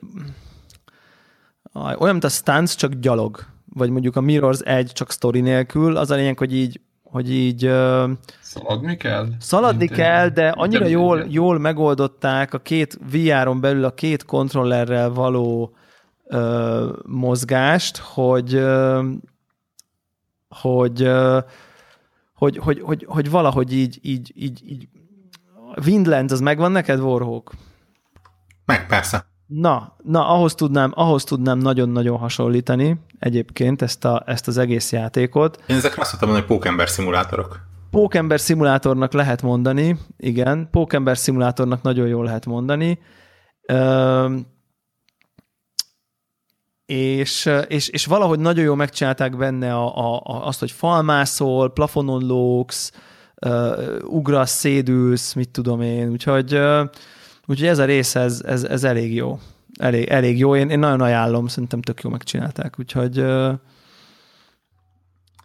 olyan, 1.73 2.13
mint 2.13 2.25
a 2.25 2.29
Stance, 2.29 2.77
csak 2.77 2.93
gyalog. 2.93 3.45
Vagy 3.75 3.91
mondjuk 3.91 4.17
a 4.17 4.21
Mirror's 4.21 4.67
Edge 4.67 4.93
csak 4.93 5.13
story 5.13 5.41
nélkül. 5.41 5.97
Az 5.97 6.11
a 6.11 6.15
lényeg, 6.15 6.39
hogy 6.39 6.55
így 6.55 6.81
hogy 7.03 7.31
így... 7.31 7.61
Szaladni 8.41 8.97
kell? 8.97 9.27
Szaladni 9.39 9.85
Mint 9.85 9.91
kell, 9.91 10.29
de 10.29 10.49
annyira 10.49 10.85
de 10.85 10.91
jól, 10.91 11.25
jól 11.29 11.59
megoldották 11.59 12.55
a 12.55 12.59
két 12.59 12.99
VR-on 13.13 13.61
belül 13.61 13.85
a 13.85 13.95
két 13.95 14.25
kontrollerrel 14.25 15.11
való 15.11 15.75
uh, 16.25 16.89
mozgást, 17.07 17.97
hogy 17.97 18.55
uh, 18.55 19.05
hogy, 20.49 21.03
uh, 21.03 21.43
hogy, 22.39 22.57
hogy, 22.57 22.81
hogy, 22.81 23.05
hogy 23.09 23.31
valahogy 23.31 23.73
így, 23.73 23.99
így, 24.03 24.33
így, 24.35 24.63
így 24.71 24.89
Windlands, 25.87 26.33
az 26.33 26.41
megvan 26.41 26.73
neked, 26.73 27.01
Warhawk? 27.01 27.53
Meg, 28.65 28.87
persze. 28.87 29.27
Na, 29.47 29.97
na 30.03 30.29
ahhoz 30.29 30.55
tudnám, 30.55 30.93
ahhoz 30.95 31.25
tudnám 31.25 31.59
nagyon-nagyon 31.59 32.19
hasonlítani 32.19 33.01
egyébként 33.19 33.83
ezt, 33.83 34.05
a, 34.05 34.23
ezt 34.27 34.49
az 34.49 34.59
egész 34.59 34.93
játékot. 34.93 35.63
Én 35.67 35.77
ezekre 35.77 36.01
azt 36.03 36.11
mondtam, 36.11 36.41
hogy 36.41 36.49
pókember 36.49 36.89
szimulátorok. 36.89 37.61
Pókember 37.91 38.41
szimulátornak 38.41 39.13
lehet 39.13 39.43
mondani, 39.43 39.99
igen, 40.17 40.69
pókember 40.71 41.19
szimulátornak 41.19 41.83
nagyon 41.83 42.07
jól 42.07 42.25
lehet 42.25 42.47
mondani. 42.47 42.99
Ö, 43.63 44.37
és, 46.91 47.51
és, 47.69 47.89
és 47.89 48.07
valahogy 48.07 48.39
nagyon 48.39 48.65
jól 48.65 48.77
megcsinálták 48.77 49.37
benne 49.37 49.75
a, 49.75 49.97
a, 49.97 50.21
a, 50.25 50.47
azt, 50.47 50.61
hogy 50.61 50.71
falmászol, 50.71 51.73
plafonon 51.73 52.27
lóksz, 52.27 52.93
uh, 53.47 53.99
ugrasz, 54.03 54.51
szédülsz, 54.51 55.33
mit 55.33 55.49
tudom 55.51 55.81
én, 55.81 56.11
úgyhogy 56.11 56.55
uh, 56.55 56.89
Úgyhogy 57.51 57.69
ez 57.69 57.79
a 57.79 57.85
rész, 57.85 58.15
ez, 58.15 58.43
ez, 58.47 58.65
ez 58.65 58.85
elég 58.85 59.15
jó. 59.15 59.39
Elég, 59.79 60.09
elég 60.09 60.39
jó. 60.39 60.57
Én, 60.57 60.71
én 60.71 60.79
nagyon 60.79 61.01
ajánlom, 61.01 61.47
szerintem 61.47 61.83
tök 61.83 62.01
jó 62.01 62.11
megcsinálták, 62.11 62.79
úgyhogy... 62.79 63.21
Uh... 63.21 63.53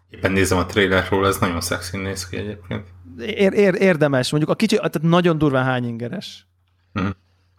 Éppen 0.10 0.32
nézem 0.32 0.58
a 0.58 0.66
trailerről, 0.66 1.26
ez 1.26 1.38
nagyon 1.38 1.62
szexi 1.62 1.98
néz 1.98 2.28
ki 2.28 2.38
egyébként. 2.38 2.88
Ér, 3.20 3.54
ér, 3.54 3.76
érdemes, 3.80 4.32
mondjuk 4.32 4.52
a 4.52 4.56
kicsi, 4.56 4.76
tehát 4.76 5.02
nagyon 5.02 5.38
durván 5.38 5.64
hány 5.64 5.86
ingeres. 5.86 6.48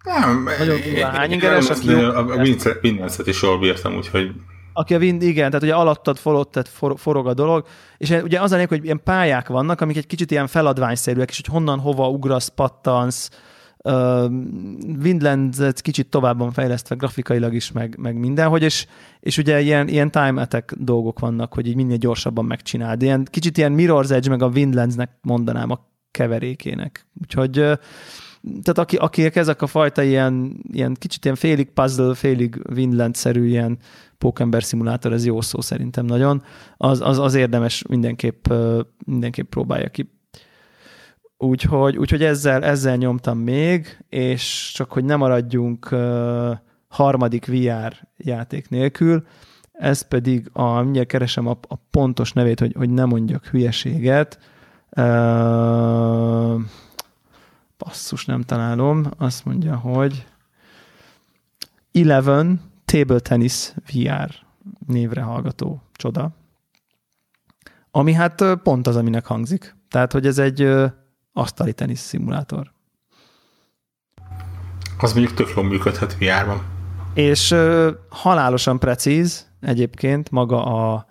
Nem, 0.05 0.49
nagyon 0.59 0.81
durván 0.81 1.13
hány 1.13 1.33
ingeres. 1.33 1.71
A, 1.71 2.37
Vincent 2.81 3.27
is 3.27 3.43
jól 3.43 3.59
bírtam, 3.59 3.97
úgyhogy 3.97 4.31
aki 4.77 4.95
a 4.95 4.99
Wind, 4.99 5.23
igen, 5.23 5.47
tehát 5.47 5.63
ugye 5.63 5.75
alattad, 5.75 6.19
folottad 6.19 6.69
for, 6.69 6.95
forog 6.97 7.27
a 7.27 7.35
dolog, 7.35 7.67
és 7.99 8.11
ugye 8.11 8.41
az 8.41 8.51
a 8.51 8.55
lényeg, 8.55 8.69
hogy 8.69 8.85
ilyen 8.85 9.01
pályák 9.05 9.49
vannak, 9.49 9.81
amik 9.81 9.97
egy 9.97 10.07
kicsit 10.07 10.31
ilyen 10.31 10.47
feladványszerűek, 10.47 11.29
és 11.29 11.37
hogy 11.37 11.55
honnan, 11.55 11.79
hova 11.79 12.09
ugrasz, 12.09 12.49
pattansz, 12.49 13.29
Uh, 13.89 14.33
Windlands 15.03 15.81
kicsit 15.81 16.09
tovább 16.09 16.39
van 16.39 16.53
fejlesztve 16.53 16.95
grafikailag 16.95 17.55
is, 17.55 17.73
meg, 17.73 17.97
meg 17.99 18.19
mindenhogy, 18.19 18.63
és, 18.63 18.87
és 19.21 19.39
ugye 19.39 19.61
ilyen, 19.61 19.89
ilyen 19.89 20.11
time 20.11 20.41
attack 20.41 20.73
dolgok 20.73 21.19
vannak, 21.19 21.55
hogy 21.55 21.67
így 21.67 21.75
minél 21.75 21.97
gyorsabban 21.97 22.45
megcsináld. 22.45 23.03
Ilyen, 23.03 23.27
kicsit 23.31 23.59
ilyen 23.59 23.75
Mirror's 23.77 24.11
Edge, 24.11 24.29
meg 24.31 24.43
a 24.43 24.47
Windlandsnek 24.47 25.11
mondanám 25.23 25.71
a 25.71 25.89
keverékének. 26.11 27.07
Úgyhogy 27.23 27.79
tehát 28.45 28.79
aki, 28.79 28.97
akinek 28.97 29.37
ezek 29.37 29.62
a 29.62 29.66
fajta 29.66 30.03
ilyen, 30.03 30.61
ilyen 30.73 30.97
kicsit 30.99 31.25
ilyen 31.25 31.37
félig 31.37 31.71
puzzle, 31.71 32.15
félig 32.15 32.62
Windland-szerű 32.75 33.47
ilyen 33.47 33.79
pókember 34.19 34.62
szimulátor, 34.62 35.12
ez 35.12 35.27
jó 35.27 35.41
szó 35.41 35.61
szerintem 35.61 36.05
nagyon, 36.05 36.43
az, 36.77 37.01
az, 37.01 37.19
az 37.19 37.35
érdemes 37.35 37.85
mindenképp, 37.89 38.53
mindenképp 39.07 39.49
próbálja 39.49 39.89
ki. 39.89 40.12
Úgyhogy, 41.39 41.97
úgyhogy 41.97 42.23
ezzel, 42.23 42.65
ezzel 42.65 42.97
nyomtam 42.97 43.39
még, 43.39 44.05
és 44.09 44.73
csak 44.75 44.93
hogy 44.93 45.05
nem 45.05 45.19
maradjunk 45.19 45.89
uh, 45.93 46.51
harmadik 46.89 47.47
VR 47.47 48.09
játék 48.16 48.69
nélkül, 48.69 49.27
ez 49.73 50.09
pedig, 50.09 50.51
a, 50.53 50.81
mindjárt 50.81 51.09
keresem 51.09 51.47
a, 51.47 51.59
a 51.69 51.75
pontos 51.91 52.33
nevét, 52.33 52.61
hogy, 52.61 52.75
hogy 52.77 52.91
ne 52.91 53.05
mondjak 53.05 53.47
hülyeséget. 53.47 54.39
Uh, 54.97 56.61
passzus, 57.85 58.24
nem 58.24 58.43
találom. 58.43 59.11
Azt 59.19 59.44
mondja, 59.44 59.77
hogy 59.77 60.27
Eleven 61.93 62.61
Table 62.85 63.19
Tennis 63.19 63.73
VR 63.93 64.35
névre 64.86 65.23
hallgató 65.23 65.82
csoda. 65.93 66.31
Ami 67.90 68.12
hát 68.12 68.44
pont 68.62 68.86
az, 68.86 68.97
aminek 68.97 69.27
hangzik. 69.27 69.77
Tehát, 69.89 70.12
hogy 70.12 70.27
ez 70.27 70.39
egy 70.39 70.69
asztali 71.32 71.73
tenisz 71.73 72.01
szimulátor. 72.01 72.73
Az 74.98 75.12
mondjuk 75.12 75.35
tök 75.35 75.52
jól 75.56 75.65
működhet 75.65 76.16
VR-ban. 76.19 76.62
És 77.15 77.51
ö, 77.51 77.90
halálosan 78.09 78.78
precíz 78.78 79.51
egyébként 79.61 80.31
maga 80.31 80.65
a 80.65 81.06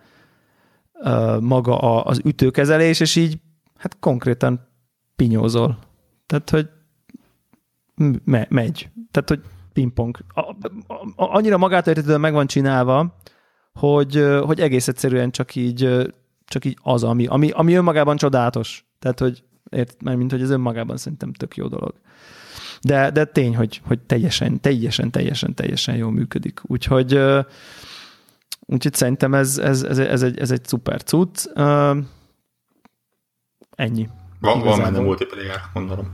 ö, 0.93 1.37
maga 1.39 1.77
a, 1.79 2.05
az 2.05 2.21
ütőkezelés, 2.23 2.99
és 2.99 3.15
így 3.15 3.39
hát 3.77 3.97
konkrétan 3.99 4.67
pinyózol. 5.15 5.77
Tehát, 6.25 6.49
hogy 6.49 6.69
me, 8.23 8.45
megy. 8.49 8.89
Tehát, 9.11 9.29
hogy 9.29 9.41
pingpong. 9.73 10.17
A, 10.27 10.39
a, 10.39 10.55
annyira 11.15 11.57
magától 11.57 11.93
értetően 11.93 12.19
meg 12.19 12.33
van 12.33 12.47
csinálva, 12.47 13.17
hogy, 13.73 14.25
hogy 14.45 14.59
egész 14.59 14.87
egyszerűen 14.87 15.31
csak 15.31 15.55
így, 15.55 16.09
csak 16.45 16.65
így 16.65 16.77
az, 16.81 17.03
ami, 17.03 17.25
ami, 17.25 17.49
ami 17.49 17.73
önmagában 17.73 18.17
csodálatos. 18.17 18.85
Tehát, 18.99 19.19
hogy 19.19 19.43
ért, 19.69 20.03
mert 20.03 20.17
mint 20.17 20.31
hogy 20.31 20.41
ez 20.41 20.49
önmagában 20.49 20.97
szerintem 20.97 21.33
tök 21.33 21.55
jó 21.55 21.67
dolog. 21.67 21.93
De, 22.81 23.11
de 23.11 23.25
tény, 23.25 23.55
hogy, 23.55 23.81
hogy 23.85 23.99
teljesen, 23.99 24.61
teljesen, 24.61 25.11
teljesen, 25.11 25.53
teljesen 25.53 25.95
jól 25.95 26.11
működik. 26.11 26.61
Úgyhogy 26.63 27.19
Úgyhogy 28.65 28.93
szerintem 28.93 29.33
ez, 29.33 29.57
ez, 29.57 29.83
ez, 29.83 29.97
ez, 29.99 30.21
egy, 30.21 30.39
ez 30.39 30.51
egy 30.51 30.65
szuper 30.65 31.03
cucc. 31.03 31.45
Ennyi. 33.75 34.09
Van, 34.43 34.59
van 34.59 34.81
benne 34.81 34.99
multiplayer, 34.99 35.61
gondolom. 35.73 36.11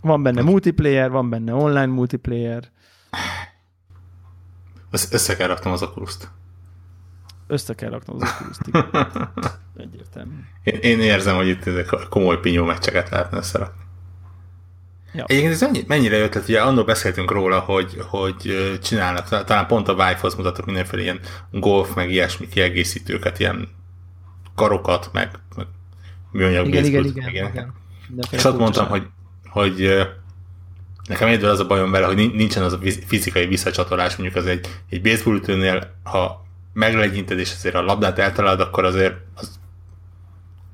Van 0.00 0.22
benne 0.22 0.42
multiplayer, 0.42 1.10
van 1.10 1.30
benne 1.30 1.54
online 1.54 1.86
multiplayer. 1.86 2.70
Össze, 4.90 5.08
össze 5.10 5.36
kell 5.36 5.48
raknom 5.48 5.72
az 5.72 5.82
oculus 5.82 6.16
Össze 7.46 7.74
kell 7.74 7.90
raknom 7.90 8.16
az 8.20 8.30
oculus 8.30 8.56
Egyértelmű. 9.76 10.34
Én, 10.62 10.78
én 10.80 11.00
érzem, 11.00 11.36
hogy 11.36 11.48
itt 11.48 11.64
komoly 12.08 12.40
pinyó 12.40 12.64
meccseket 12.64 13.08
lehetne 13.08 13.38
összerakni. 13.38 13.82
Ja. 15.12 15.24
Egyébként 15.26 15.52
ez 15.52 15.60
mennyi, 15.60 15.84
mennyire 15.86 16.16
jött, 16.16 16.30
tehát 16.30 16.48
ugye 16.48 16.62
annól 16.62 16.84
beszéltünk 16.84 17.30
róla, 17.30 17.58
hogy, 17.58 17.96
hogy 18.08 18.78
csinálnak, 18.82 19.28
talán 19.44 19.66
pont 19.66 19.88
a 19.88 19.92
Vive-hoz 19.94 20.34
mutatok 20.34 20.66
mindenféle 20.66 21.02
ilyen 21.02 21.20
golf, 21.50 21.94
meg 21.94 22.10
ilyesmi 22.10 22.48
kiegészítőket, 22.48 23.38
ilyen 23.38 23.68
karokat, 24.54 25.10
meg, 25.12 25.30
meg 25.56 25.66
műanyag 26.30 26.66
igen, 26.66 26.84
igen, 26.84 27.04
igen, 27.04 27.28
igen, 27.28 27.50
igen. 27.50 27.72
És 28.30 28.44
azt 28.44 28.58
mondtam, 28.58 28.86
hogy, 28.86 29.06
hogy 29.48 30.06
nekem 31.08 31.28
egyedül 31.28 31.48
az 31.48 31.60
a 31.60 31.66
bajom 31.66 31.90
vele, 31.90 32.06
hogy 32.06 32.34
nincsen 32.34 32.62
az 32.62 32.72
a 32.72 32.78
fizikai 33.06 33.46
visszacsatolás, 33.46 34.16
mondjuk 34.16 34.38
az 34.38 34.46
egy, 34.46 34.66
egy 34.88 35.02
baseballütőnél, 35.02 35.94
ha 36.02 36.46
meglegyinted 36.72 37.38
és 37.38 37.52
azért 37.52 37.74
a 37.74 37.82
labdát 37.82 38.18
eltalálod, 38.18 38.60
akkor 38.60 38.84
azért 38.84 39.14
az, 39.34 39.60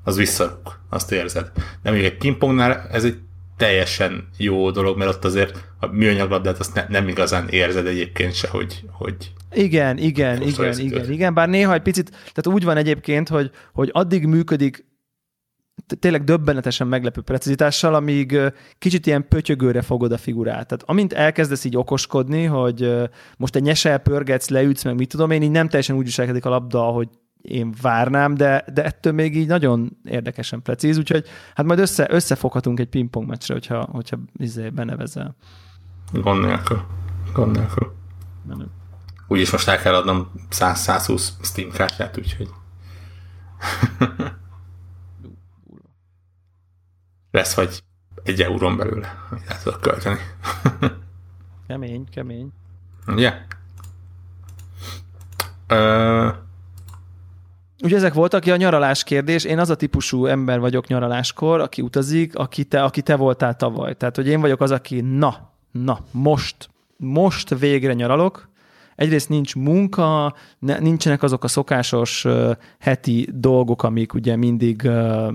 az 0.05 0.17
visszarúg, 0.17 0.79
azt 0.89 1.13
érzed. 1.13 1.53
De 1.83 1.91
még 1.91 2.05
egy 2.05 2.17
pingpongnál 2.17 2.89
ez 2.91 3.05
egy 3.05 3.19
teljesen 3.57 4.29
jó 4.37 4.71
dolog, 4.71 4.99
mert 4.99 5.11
ott 5.11 5.25
azért 5.25 5.65
a 5.81 5.87
műanyaglabdát 5.87 6.59
azt 6.59 6.75
ne, 6.75 6.87
nem 6.89 7.09
igazán 7.09 7.49
érzed 7.49 7.87
egyébként 7.87 8.35
se, 8.35 8.49
hogy, 8.49 8.85
hogy 8.91 9.15
igen, 9.53 9.99
igen, 9.99 10.43
igen, 10.43 10.79
igen, 10.79 11.13
igen, 11.13 11.35
bár 11.35 11.49
néha 11.49 11.73
egy 11.73 11.83
picit, 11.83 12.11
tehát 12.11 12.47
úgy 12.47 12.65
van 12.65 12.77
egyébként, 12.77 13.29
hogy, 13.29 13.51
hogy 13.73 13.91
addig 13.93 14.27
működik 14.27 14.85
tényleg 15.99 16.25
döbbenetesen 16.25 16.87
meglepő 16.87 17.21
precizitással, 17.21 17.95
amíg 17.95 18.39
kicsit 18.79 19.07
ilyen 19.07 19.29
pötyögőre 19.29 19.83
fogod 19.83 20.13
a 20.13 20.19
figurát. 20.19 20.67
Tehát 20.67 20.83
amint 20.87 21.13
elkezdesz 21.13 21.65
így 21.65 21.77
okoskodni, 21.77 22.45
hogy 22.45 23.09
most 23.37 23.57
egy 23.57 23.63
nyesel 23.63 23.99
pörgetsz, 23.99 24.49
leütsz, 24.49 24.85
meg 24.85 24.95
mit 24.95 25.09
tudom 25.09 25.31
én, 25.31 25.43
így 25.43 25.51
nem 25.51 25.69
teljesen 25.69 25.97
úgy 25.97 26.05
viselkedik 26.05 26.45
a 26.45 26.49
labda, 26.49 26.89
ahogy 26.89 27.09
én 27.43 27.75
várnám, 27.83 28.35
de, 28.35 28.65
de 28.73 28.85
ettől 28.85 29.13
még 29.13 29.37
így 29.37 29.47
nagyon 29.47 29.97
érdekesen 30.05 30.63
precíz, 30.63 30.99
úgyhogy 30.99 31.25
hát 31.55 31.67
majd 31.67 31.79
össze, 31.79 32.07
összefoghatunk 32.11 32.81
egy 32.81 32.89
pingpong 32.89 33.29
meccsre, 33.29 33.55
hogyha, 33.55 33.89
hogyha 33.93 34.19
izé 34.37 34.69
benevezel. 34.69 35.37
Gond 36.13 36.45
nélkül. 36.45 36.83
Gond 37.33 37.57
nélkül. 37.57 37.93
Úgyis 39.29 39.51
most 39.51 39.69
el 39.69 39.79
kell 39.79 39.95
adnom 39.95 40.31
100-120 40.51 41.29
Steam 41.43 41.71
kártyát, 41.71 42.19
úgyhogy 42.19 42.49
lesz 47.37 47.55
vagy 47.55 47.83
egy 48.23 48.43
eurón 48.43 48.77
belőle, 48.77 49.15
hogy 49.29 49.41
el 49.49 49.63
tudok 49.63 49.81
költeni. 49.81 50.19
kemény, 51.69 52.05
kemény. 52.11 52.49
Ugye? 53.07 53.33
Yeah. 55.69 56.35
Ugye 57.83 57.97
ezek 57.97 58.15
voltak 58.15 58.47
a 58.47 58.57
nyaralás 58.57 59.05
kérdés. 59.05 59.45
Én 59.45 59.59
az 59.59 59.71
a 59.71 59.75
típusú 59.77 60.27
ember 60.27 60.61
vagyok 60.61 60.87
nyaraláskor, 60.87 61.61
aki 61.61 61.83
utazik, 61.83 62.37
aki 62.37 62.65
te, 62.65 62.83
aki 62.83 63.03
te 63.03 63.17
voltál 63.17 63.57
tavaly. 63.57 63.95
Tehát, 63.95 64.17
hogy 64.17 64.27
én 64.27 64.41
vagyok 64.41 64.61
az, 64.61 64.71
aki 64.71 65.01
na, 65.01 65.51
na, 65.71 65.99
most, 66.11 66.71
most 66.97 67.59
végre 67.59 67.93
nyaralok. 67.93 68.49
Egyrészt 68.95 69.29
nincs 69.29 69.55
munka, 69.55 70.35
ne, 70.59 70.79
nincsenek 70.79 71.23
azok 71.23 71.45
a 71.45 71.49
szokásos 71.49 72.25
uh, 72.25 72.51
heti 72.79 73.29
dolgok, 73.33 73.83
amik 73.83 74.15
ugye 74.15 74.37
mindig 74.37 74.83
uh, 74.85 75.35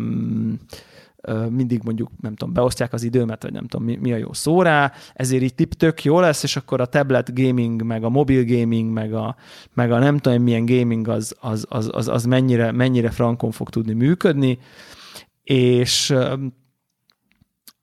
mindig 1.49 1.81
mondjuk, 1.84 2.10
nem 2.22 2.35
tudom, 2.35 2.53
beosztják 2.53 2.93
az 2.93 3.03
időmet, 3.03 3.43
vagy 3.43 3.52
nem 3.52 3.68
tudom, 3.68 3.85
mi, 3.85 3.95
mi 3.95 4.14
a 4.14 4.18
jó 4.18 4.34
szó 4.34 4.61
rá, 4.61 4.91
ezért 5.14 5.43
így 5.43 5.56
tip 5.56 5.73
tök 5.73 6.03
jó 6.03 6.19
lesz, 6.19 6.43
és 6.43 6.56
akkor 6.56 6.81
a 6.81 6.85
tablet 6.85 7.35
gaming, 7.35 7.84
meg 7.84 8.03
a 8.03 8.10
mobil 8.10 8.45
gaming, 8.45 8.91
meg 8.91 9.14
a, 9.14 9.35
meg 9.73 9.91
a 9.91 9.99
nem 9.99 10.18
tudom 10.18 10.41
milyen 10.41 10.65
gaming 10.65 11.07
az, 11.07 11.35
az, 11.39 11.65
az, 11.69 11.89
az, 11.93 12.07
az 12.07 12.26
mennyire, 12.26 12.72
mennyire 12.72 13.10
frankon 13.10 13.52
fog 13.52 13.69
tudni 13.69 13.93
működni, 13.93 14.60
és 15.43 16.15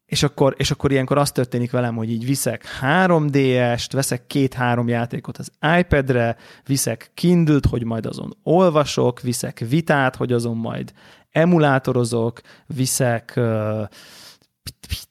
és 0.09 0.23
akkor, 0.23 0.55
és 0.57 0.71
akkor 0.71 0.93
ilyenkor 0.93 1.19
az 1.19 1.33
történik 1.33 1.71
velem, 1.71 1.97
hogy 1.97 2.11
így 2.11 2.27
viszek 2.27 2.65
3DS-t, 2.81 3.89
veszek 3.93 4.27
két-három 4.27 4.89
játékot 4.89 5.39
az 5.39 5.53
iPad-re, 5.79 6.37
viszek 6.67 7.11
Kindle-t, 7.15 7.67
hogy 7.67 7.85
majd 7.85 8.07
azon 8.07 8.37
olvasok, 8.43 9.21
viszek 9.21 9.65
vitát, 9.69 10.17
hogy 10.17 10.33
azon 10.33 10.57
majd 10.57 10.93
emulátorozok, 11.31 12.41
viszek 12.67 13.41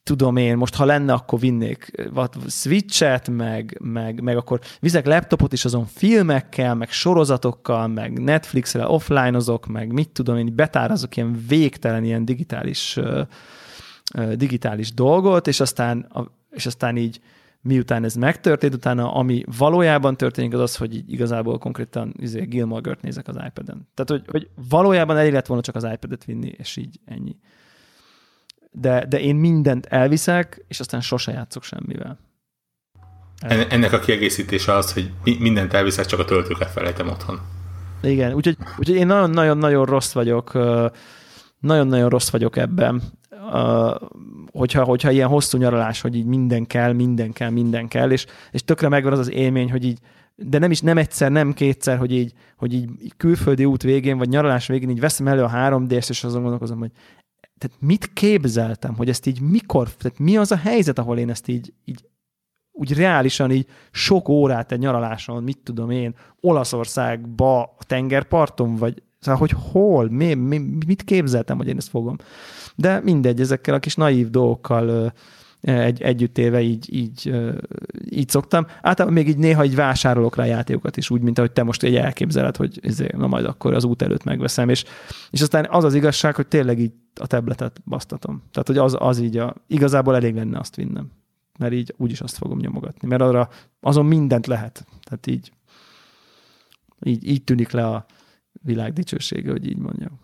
tudom 0.03 0.35
én, 0.35 0.57
most 0.57 0.75
ha 0.75 0.85
lenne, 0.85 1.13
akkor 1.13 1.39
vinnék 1.39 1.91
Switch-et, 2.47 3.29
meg, 3.29 3.77
meg, 3.83 4.21
meg 4.21 4.37
akkor 4.37 4.59
vizek 4.79 5.05
laptopot 5.05 5.53
is 5.53 5.65
azon 5.65 5.85
filmekkel, 5.85 6.75
meg 6.75 6.89
sorozatokkal, 6.89 7.87
meg 7.87 8.19
Netflix-re 8.19 8.87
offline-ozok, 8.87 9.65
meg 9.65 9.91
mit 9.91 10.09
tudom 10.09 10.37
én, 10.37 10.55
betárazok 10.55 11.15
ilyen 11.17 11.43
végtelen 11.47 12.03
ilyen 12.03 12.25
digitális, 12.25 12.99
digitális 14.33 14.93
dolgot, 14.93 15.47
és 15.47 15.59
aztán, 15.59 16.07
és 16.49 16.65
aztán 16.65 16.97
így 16.97 17.19
miután 17.61 18.03
ez 18.03 18.15
megtörtént, 18.15 18.73
utána 18.73 19.13
ami 19.13 19.43
valójában 19.57 20.17
történik, 20.17 20.53
az 20.53 20.59
az, 20.59 20.75
hogy 20.75 20.95
így 20.95 21.11
igazából 21.11 21.57
konkrétan 21.57 22.13
izé, 22.17 22.43
Gilmore-t 22.45 23.01
nézek 23.01 23.27
az 23.27 23.35
iPad-en. 23.35 23.87
Tehát, 23.93 24.09
hogy, 24.09 24.23
hogy 24.27 24.49
valójában 24.69 25.17
elég 25.17 25.33
lett 25.33 25.45
volna 25.45 25.63
csak 25.63 25.75
az 25.75 25.83
iPad-et 25.93 26.25
vinni, 26.25 26.53
és 26.57 26.77
így 26.77 26.99
ennyi. 27.05 27.35
De, 28.71 29.05
de 29.05 29.19
én 29.19 29.35
mindent 29.35 29.85
elviszek, 29.85 30.65
és 30.67 30.79
aztán 30.79 31.01
sose 31.01 31.31
játszok 31.31 31.63
semmivel. 31.63 32.19
El... 33.39 33.59
Ennek 33.59 33.93
a 33.93 33.99
kiegészítése 33.99 34.73
az, 34.73 34.93
hogy 34.93 35.11
mindent 35.39 35.73
elviszek, 35.73 36.05
csak 36.05 36.19
a 36.19 36.25
töltőket 36.25 36.71
felejtem 36.71 37.09
otthon. 37.09 37.39
Igen, 38.01 38.33
úgyhogy, 38.33 38.57
úgyhogy 38.77 38.95
én 38.95 39.07
nagyon-nagyon-nagyon 39.07 39.85
rossz 39.85 40.11
vagyok, 40.11 40.53
nagyon-nagyon 41.59 42.09
rossz 42.09 42.29
vagyok 42.29 42.57
ebben 42.57 43.01
hogyha, 44.51 44.83
hogyha 44.83 45.11
ilyen 45.11 45.27
hosszú 45.27 45.57
nyaralás, 45.57 46.01
hogy 46.01 46.15
így 46.15 46.25
minden 46.25 46.65
kell, 46.65 46.93
minden 46.93 47.33
kell, 47.33 47.49
minden 47.49 47.87
kell, 47.87 48.11
és, 48.11 48.25
és 48.51 48.63
tökre 48.63 48.89
megvan 48.89 49.11
az 49.13 49.19
az 49.19 49.31
élmény, 49.31 49.71
hogy 49.71 49.85
így 49.85 49.99
de 50.39 50.57
nem 50.57 50.71
is 50.71 50.81
nem 50.81 50.97
egyszer, 50.97 51.31
nem 51.31 51.53
kétszer, 51.53 51.97
hogy 51.97 52.11
így, 52.11 52.33
hogy 52.57 52.73
így 52.73 52.89
külföldi 53.17 53.65
út 53.65 53.83
végén, 53.83 54.17
vagy 54.17 54.29
nyaralás 54.29 54.67
végén 54.67 54.89
így 54.89 54.99
veszem 54.99 55.27
elő 55.27 55.43
a 55.43 55.47
3 55.47 55.87
d 55.87 55.91
és 55.91 56.23
azon 56.23 56.41
gondolkozom, 56.41 56.79
hogy 56.79 56.91
tehát 57.57 57.77
mit 57.79 58.13
képzeltem, 58.13 58.95
hogy 58.95 59.09
ezt 59.09 59.25
így 59.25 59.41
mikor, 59.41 59.89
tehát 59.89 60.19
mi 60.19 60.37
az 60.37 60.51
a 60.51 60.55
helyzet, 60.55 60.99
ahol 60.99 61.17
én 61.17 61.29
ezt 61.29 61.47
így, 61.47 61.73
így 61.85 62.05
úgy 62.71 62.93
reálisan 62.93 63.51
így 63.51 63.67
sok 63.91 64.29
órát 64.29 64.71
egy 64.71 64.79
nyaraláson, 64.79 65.43
mit 65.43 65.59
tudom 65.63 65.89
én, 65.89 66.15
Olaszországba, 66.41 67.61
a 67.61 67.83
tengerparton, 67.87 68.75
vagy 68.75 69.03
szóval, 69.19 69.39
hogy 69.39 69.53
hol, 69.71 70.09
mi, 70.09 70.33
mi, 70.33 70.61
mit 70.87 71.03
képzeltem, 71.03 71.57
hogy 71.57 71.67
én 71.67 71.77
ezt 71.77 71.89
fogom 71.89 72.15
de 72.79 72.99
mindegy, 72.99 73.41
ezekkel 73.41 73.73
a 73.73 73.79
kis 73.79 73.95
naív 73.95 74.29
dolgokkal 74.29 75.13
egy, 75.61 76.01
együtt 76.01 76.37
éve 76.37 76.61
így, 76.61 76.93
így, 76.93 77.35
így 78.09 78.29
szoktam. 78.29 78.65
Általában 78.81 79.13
még 79.13 79.27
így 79.27 79.37
néha 79.37 79.65
így 79.65 79.75
vásárolok 79.75 80.35
rá 80.35 80.45
játékokat 80.45 80.97
is, 80.97 81.09
úgy, 81.09 81.21
mint 81.21 81.37
ahogy 81.37 81.51
te 81.51 81.63
most 81.63 81.83
egy 81.83 81.95
elképzeled, 81.95 82.55
hogy 82.55 82.79
ezért, 82.83 83.17
na 83.17 83.27
majd 83.27 83.45
akkor 83.45 83.73
az 83.73 83.83
út 83.83 84.01
előtt 84.01 84.23
megveszem, 84.23 84.69
és, 84.69 84.83
és 85.31 85.41
aztán 85.41 85.67
az 85.69 85.83
az 85.83 85.93
igazság, 85.93 86.35
hogy 86.35 86.47
tényleg 86.47 86.79
így 86.79 86.91
a 87.15 87.27
tabletet 87.27 87.81
basztatom. 87.85 88.43
Tehát, 88.51 88.67
hogy 88.67 88.77
az, 88.77 88.95
az 88.99 89.19
így 89.19 89.37
a, 89.37 89.55
igazából 89.67 90.15
elég 90.15 90.35
lenne 90.35 90.59
azt 90.59 90.75
vinnem, 90.75 91.11
mert 91.59 91.73
így 91.73 91.93
úgyis 91.97 92.21
azt 92.21 92.37
fogom 92.37 92.57
nyomogatni, 92.57 93.07
mert 93.07 93.21
arra 93.21 93.49
azon 93.81 94.05
mindent 94.05 94.47
lehet. 94.47 94.85
Tehát 95.03 95.27
így, 95.27 95.51
így, 97.03 97.27
így 97.27 97.43
tűnik 97.43 97.71
le 97.71 97.87
a 97.87 98.05
világ 98.51 98.93
dicsősége, 98.93 99.51
hogy 99.51 99.65
így 99.65 99.77
mondjam. 99.77 100.19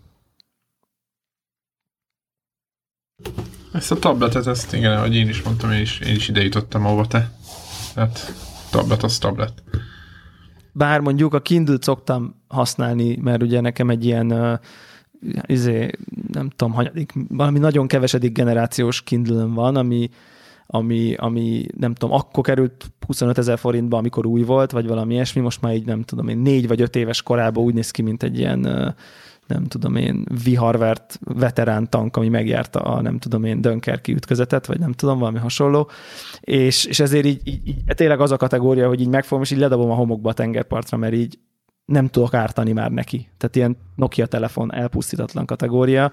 Ezt 3.74 3.92
a 3.92 4.00
tabletet, 4.00 4.48
ezt 4.48 4.74
igen, 4.74 4.98
ahogy 4.98 5.16
én 5.16 5.30
is 5.30 5.42
mondtam, 5.42 5.72
én 5.72 5.82
is, 5.82 6.00
én 6.00 6.16
is 6.16 6.28
ide 6.28 6.44
jutottam, 6.44 6.86
ahova 6.86 7.08
te. 7.08 7.32
Tehát 7.94 8.34
tablet 8.72 9.04
az 9.04 9.18
tablet. 9.18 9.64
Bár 10.72 11.00
mondjuk 11.00 11.34
a 11.34 11.42
kindle 11.42 11.78
szoktam 11.80 12.36
használni, 12.48 13.16
mert 13.16 13.42
ugye 13.42 13.62
nekem 13.62 13.90
egy 13.90 14.06
ilyen 14.06 14.32
uh, 14.32 14.60
izé, 15.46 15.90
nem 16.32 16.50
tudom, 16.50 16.74
hanyadik, 16.74 17.14
valami 17.30 17.60
nagyon 17.60 17.88
kevesedik 17.88 18.34
generációs 18.34 19.02
kindle 19.02 19.46
van, 19.46 19.76
ami, 19.76 20.10
ami, 20.68 21.14
ami 21.18 21.66
nem 21.78 21.94
tudom, 21.94 22.16
akkor 22.16 22.44
került 22.44 22.92
25 23.06 23.38
ezer 23.38 23.58
forintba, 23.58 23.98
amikor 23.98 24.26
új 24.26 24.44
volt, 24.44 24.72
vagy 24.72 24.88
valami 24.88 25.14
ilyesmi, 25.14 25.42
most 25.42 25.62
már 25.62 25.74
így 25.74 25.86
nem 25.86 26.02
tudom 26.02 26.28
én, 26.28 26.38
négy 26.38 26.68
vagy 26.68 26.82
öt 26.82 26.96
éves 26.96 27.22
korában 27.22 27.64
úgy 27.64 27.74
néz 27.74 27.92
ki, 27.92 28.02
mint 28.02 28.24
egy 28.24 28.40
ilyen 28.40 28.96
nem 29.48 29.64
tudom 29.64 29.96
én, 29.96 30.26
viharvert 30.44 31.20
veterán 31.24 31.90
tank, 31.90 32.18
ami 32.18 32.30
megjárta 32.30 32.80
a 32.80 33.02
nem 33.02 33.20
tudom 33.20 33.44
én 33.44 33.62
Dönkerki 33.62 34.14
ütközetet, 34.14 34.66
vagy 34.66 34.80
nem 34.80 34.92
tudom, 34.92 35.20
valami 35.20 35.40
hasonló, 35.40 35.90
és, 36.40 36.86
és 36.86 37.00
ezért 37.00 37.26
így, 37.26 37.42
így, 37.44 37.68
így 37.68 37.84
tényleg 37.86 38.20
az 38.20 38.32
a 38.32 38.38
kategória, 38.38 38.88
hogy 38.88 39.02
így 39.02 39.08
megfogom, 39.08 39.44
és 39.44 39.52
így 39.52 39.58
ledobom 39.58 39.92
a 39.92 39.96
homokba 39.96 40.30
a 40.30 40.34
tengerpartra, 40.34 40.98
mert 40.98 41.14
így 41.14 41.40
nem 41.86 42.08
tudok 42.08 42.34
ártani 42.34 42.72
már 42.72 42.92
neki. 42.92 43.28
Tehát 43.38 43.56
ilyen 43.56 43.78
Nokia 43.96 44.26
telefon 44.26 44.74
elpusztítatlan 44.74 45.46
kategória, 45.46 46.12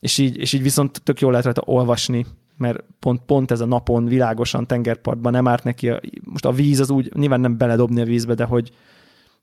és 0.00 0.18
így, 0.18 0.36
és 0.36 0.52
így 0.52 0.62
viszont 0.62 1.02
tök 1.02 1.20
jól 1.20 1.30
lehet 1.30 1.44
rajta 1.44 1.62
olvasni, 1.64 2.26
mert 2.56 2.84
pont, 2.98 3.20
pont 3.26 3.50
ez 3.50 3.60
a 3.60 3.66
napon 3.66 4.04
világosan 4.04 4.66
tengerpartban 4.66 5.32
nem 5.32 5.48
árt 5.48 5.64
neki. 5.64 5.88
A, 5.88 6.00
most 6.24 6.44
a 6.44 6.52
víz 6.52 6.80
az 6.80 6.90
úgy, 6.90 7.10
nyilván 7.14 7.40
nem 7.40 7.56
beledobni 7.56 8.00
a 8.00 8.04
vízbe, 8.04 8.34
de 8.34 8.44
hogy 8.44 8.70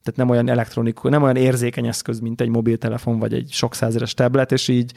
tehát 0.08 0.28
nem 0.28 0.30
olyan 0.30 0.50
elektronikus, 0.50 1.12
nem 1.12 1.24
olyan 1.24 1.36
érzékeny 1.36 1.88
eszköz, 1.88 2.20
mint 2.20 2.42
egy 2.42 2.50
mobiltelefon 2.50 3.20
vagy 3.20 3.34
egy 3.34 3.52
sok 3.52 3.76
százeres 3.76 4.14
tablet, 4.14 4.52
és 4.52 4.68
így 4.68 4.92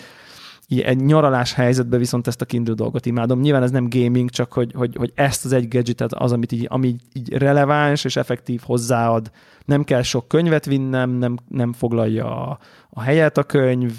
egy 0.69 1.01
nyaralás 1.01 1.53
helyzetben 1.53 1.99
viszont 1.99 2.27
ezt 2.27 2.41
a 2.41 2.45
Kindle 2.45 2.74
dolgot 2.74 3.07
imádom. 3.07 3.41
Nyilván 3.41 3.62
ez 3.62 3.70
nem 3.70 3.89
gaming, 3.89 4.31
csak 4.31 4.53
hogy, 4.53 4.73
hogy, 4.74 4.97
hogy 4.97 5.12
ezt 5.15 5.45
az 5.45 5.53
egy 5.53 5.69
gadgetet 5.69 6.12
az, 6.12 6.32
amit 6.32 6.53
így, 6.53 6.66
ami 6.69 6.97
így 7.12 7.32
releváns 7.32 8.05
és 8.05 8.16
effektív 8.16 8.61
hozzáad. 8.65 9.31
Nem 9.65 9.85
kell 9.85 10.03
sok 10.03 10.28
könyvet 10.28 10.65
vinnem, 10.65 11.11
nem, 11.11 11.37
nem 11.49 11.73
foglalja 11.73 12.49
a, 12.49 12.59
a 12.91 13.01
helyet 13.01 13.39
a 13.39 13.43
könyv, 13.43 13.93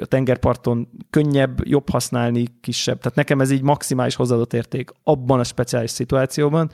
a 0.00 0.06
tengerparton 0.06 0.88
könnyebb, 1.10 1.66
jobb 1.66 1.90
használni, 1.90 2.44
kisebb. 2.60 2.98
Tehát 2.98 3.16
nekem 3.16 3.40
ez 3.40 3.50
így 3.50 3.62
maximális 3.62 4.14
hozzáadott 4.14 4.52
érték 4.52 4.90
abban 5.02 5.38
a 5.38 5.44
speciális 5.44 5.90
szituációban, 5.90 6.70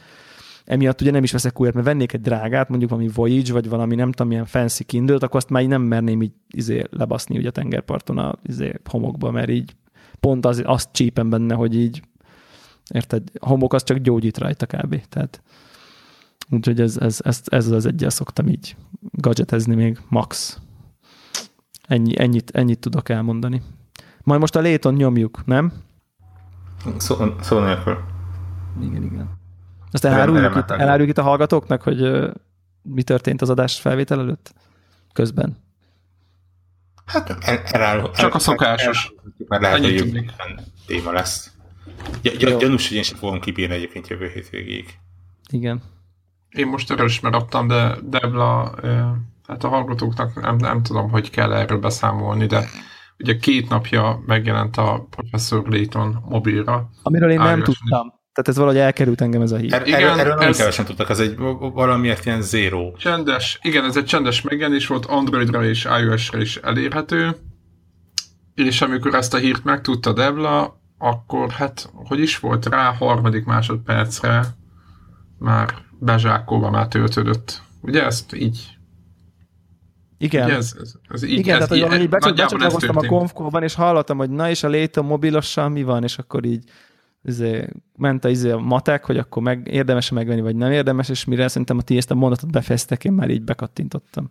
emiatt 0.64 1.00
ugye 1.00 1.10
nem 1.10 1.22
is 1.22 1.32
veszek 1.32 1.60
újat, 1.60 1.74
mert 1.74 1.86
vennék 1.86 2.12
egy 2.12 2.20
drágát, 2.20 2.68
mondjuk 2.68 2.90
valami 2.90 3.08
Voyage, 3.14 3.52
vagy 3.52 3.68
valami 3.68 3.94
nem 3.94 4.10
tudom, 4.12 4.28
milyen 4.28 4.44
fancy 4.46 4.84
kindle 4.84 5.14
akkor 5.14 5.36
azt 5.36 5.50
már 5.50 5.62
így 5.62 5.68
nem 5.68 5.82
merném 5.82 6.22
így 6.22 6.32
izé 6.50 6.84
lebaszni 6.90 7.38
ugye 7.38 7.48
a 7.48 7.52
tengerparton 7.52 8.18
a 8.18 8.34
izé 8.42 8.74
homokba, 8.84 9.30
mert 9.30 9.48
így 9.50 9.76
pont 10.20 10.46
az, 10.46 10.62
azt 10.64 10.88
csípem 10.92 11.30
benne, 11.30 11.54
hogy 11.54 11.76
így 11.76 12.02
érted, 12.90 13.22
homok 13.40 13.72
az 13.72 13.82
csak 13.82 13.96
gyógyít 13.96 14.38
rajta 14.38 14.66
kb. 14.66 15.06
Tehát 15.08 15.42
úgyhogy 16.50 16.80
ez, 16.80 16.96
ez, 16.96 17.18
ez, 17.22 17.40
ez 17.44 17.66
az 17.66 17.86
egyel 17.86 18.10
szoktam 18.10 18.48
így 18.48 18.76
gadgetezni 19.10 19.74
még 19.74 19.98
max. 20.08 20.58
Ennyi, 21.86 22.20
ennyit, 22.20 22.50
ennyit 22.50 22.78
tudok 22.78 23.08
elmondani. 23.08 23.62
Majd 24.22 24.40
most 24.40 24.56
a 24.56 24.60
léton 24.60 24.94
nyomjuk, 24.94 25.44
nem? 25.46 25.72
Szó, 26.96 27.16
szó 27.40 27.58
nélkül. 27.58 27.98
Igen, 28.80 29.02
igen. 29.02 29.42
Azt 29.94 30.04
eláruljuk, 30.04 30.56
itt, 30.56 30.70
eláruljuk 30.70 31.10
itt 31.10 31.18
a 31.18 31.22
hallgatóknak, 31.22 31.82
hogy 31.82 32.02
uh, 32.02 32.30
mi 32.82 33.02
történt 33.02 33.42
az 33.42 33.50
adás 33.50 33.80
felvétel 33.80 34.20
előtt? 34.20 34.52
Közben. 35.12 35.56
Hát 37.04 37.30
elárul, 37.72 38.10
Csak 38.10 38.34
a 38.34 38.38
szokásos. 38.38 39.12
Mert 39.48 39.62
lehet, 39.62 39.78
hogy 39.78 39.94
jövő 39.94 40.30
téma 40.86 41.12
lesz. 41.12 41.50
Gyanús, 42.38 42.88
hogy 42.88 42.96
én 42.96 43.02
sem 43.02 43.18
fogom 43.18 43.40
kibírni 43.40 43.74
egyébként 43.74 44.08
jövő 44.08 44.28
hétvégéig. 44.28 44.98
Igen. 45.50 45.82
Én 46.48 46.66
most 46.66 46.90
erről 46.90 47.06
is 47.06 47.20
megadtam, 47.20 47.66
de 47.66 47.96
Debla, 48.02 48.74
hát 49.46 49.64
a 49.64 49.68
hallgatóknak 49.68 50.40
nem, 50.40 50.56
nem 50.56 50.82
tudom, 50.82 51.10
hogy 51.10 51.30
kell 51.30 51.52
erről 51.52 51.78
beszámolni, 51.78 52.46
de 52.46 52.68
ugye 53.18 53.36
két 53.36 53.68
napja 53.68 54.22
megjelent 54.26 54.76
a 54.76 55.06
Professor 55.10 55.68
Layton 55.68 56.24
mobilra. 56.28 56.90
Amiről 57.02 57.30
én 57.30 57.38
nem 57.38 57.62
tudtam. 57.62 58.13
Tehát 58.34 58.48
ez 58.48 58.56
valahogy 58.56 58.78
elkerült 58.78 59.20
engem 59.20 59.42
ez 59.42 59.52
a 59.52 59.56
hír. 59.56 59.72
Er, 59.72 59.86
igen, 59.86 60.00
erről, 60.00 60.18
erről 60.18 60.34
nem 60.34 60.48
ez... 60.48 60.56
kevesen 60.56 60.84
tudtak, 60.84 61.10
ez 61.10 61.20
egy 61.20 61.36
valamiért 61.58 62.24
ilyen 62.26 62.42
zero. 62.42 62.92
Csendes, 62.96 63.58
igen, 63.62 63.84
ez 63.84 63.96
egy 63.96 64.04
csendes 64.04 64.42
megjelenés 64.42 64.86
volt, 64.86 65.06
Androidra 65.06 65.64
és 65.64 65.88
iOS-re 66.00 66.40
is 66.40 66.56
elérhető, 66.56 67.36
és 68.54 68.80
amikor 68.80 69.14
ezt 69.14 69.34
a 69.34 69.36
hírt 69.36 69.64
megtudta 69.64 70.12
Debla, 70.12 70.80
akkor 70.98 71.50
hát, 71.50 71.90
hogy 71.94 72.20
is 72.20 72.38
volt 72.38 72.66
rá, 72.66 72.92
harmadik 72.92 73.44
másodpercre 73.44 74.44
már 75.38 75.74
bezsákolva 75.98 76.70
már 76.70 76.88
töltődött. 76.88 77.62
Ugye 77.80 78.04
ezt 78.04 78.34
így 78.34 78.76
igen. 80.18 80.44
Ugye 80.44 80.56
ez, 80.56 80.74
ez, 80.80 80.92
ez 81.08 81.22
így, 81.22 81.38
Igen, 81.38 81.60
ez, 81.60 81.68
tehát 81.68 81.96
hogy 81.96 82.08
becsatlakoztam 82.08 82.96
a 82.96 83.06
konfkóban, 83.06 83.62
és 83.62 83.74
hallottam, 83.74 84.16
hogy 84.16 84.30
na 84.30 84.50
és 84.50 84.62
a 84.62 84.68
Léta 84.68 85.02
mobilossal 85.02 85.68
mi 85.68 85.82
van, 85.82 86.02
és 86.02 86.18
akkor 86.18 86.44
így 86.44 86.64
izé, 87.24 87.68
ment 87.96 88.24
a, 88.24 88.28
izé 88.28 88.50
a 88.50 88.58
matek, 88.58 89.04
hogy 89.04 89.18
akkor 89.18 89.42
meg, 89.42 89.68
érdemes 89.70 90.10
megvenni, 90.10 90.40
vagy 90.40 90.56
nem 90.56 90.72
érdemes, 90.72 91.08
és 91.08 91.24
mire 91.24 91.48
szerintem 91.48 91.78
a 91.78 91.82
ti 91.82 91.96
ezt 91.96 92.10
a 92.10 92.14
mondatot 92.14 92.50
befejeztek, 92.50 93.04
én 93.04 93.12
már 93.12 93.30
így 93.30 93.42
bekattintottam. 93.42 94.30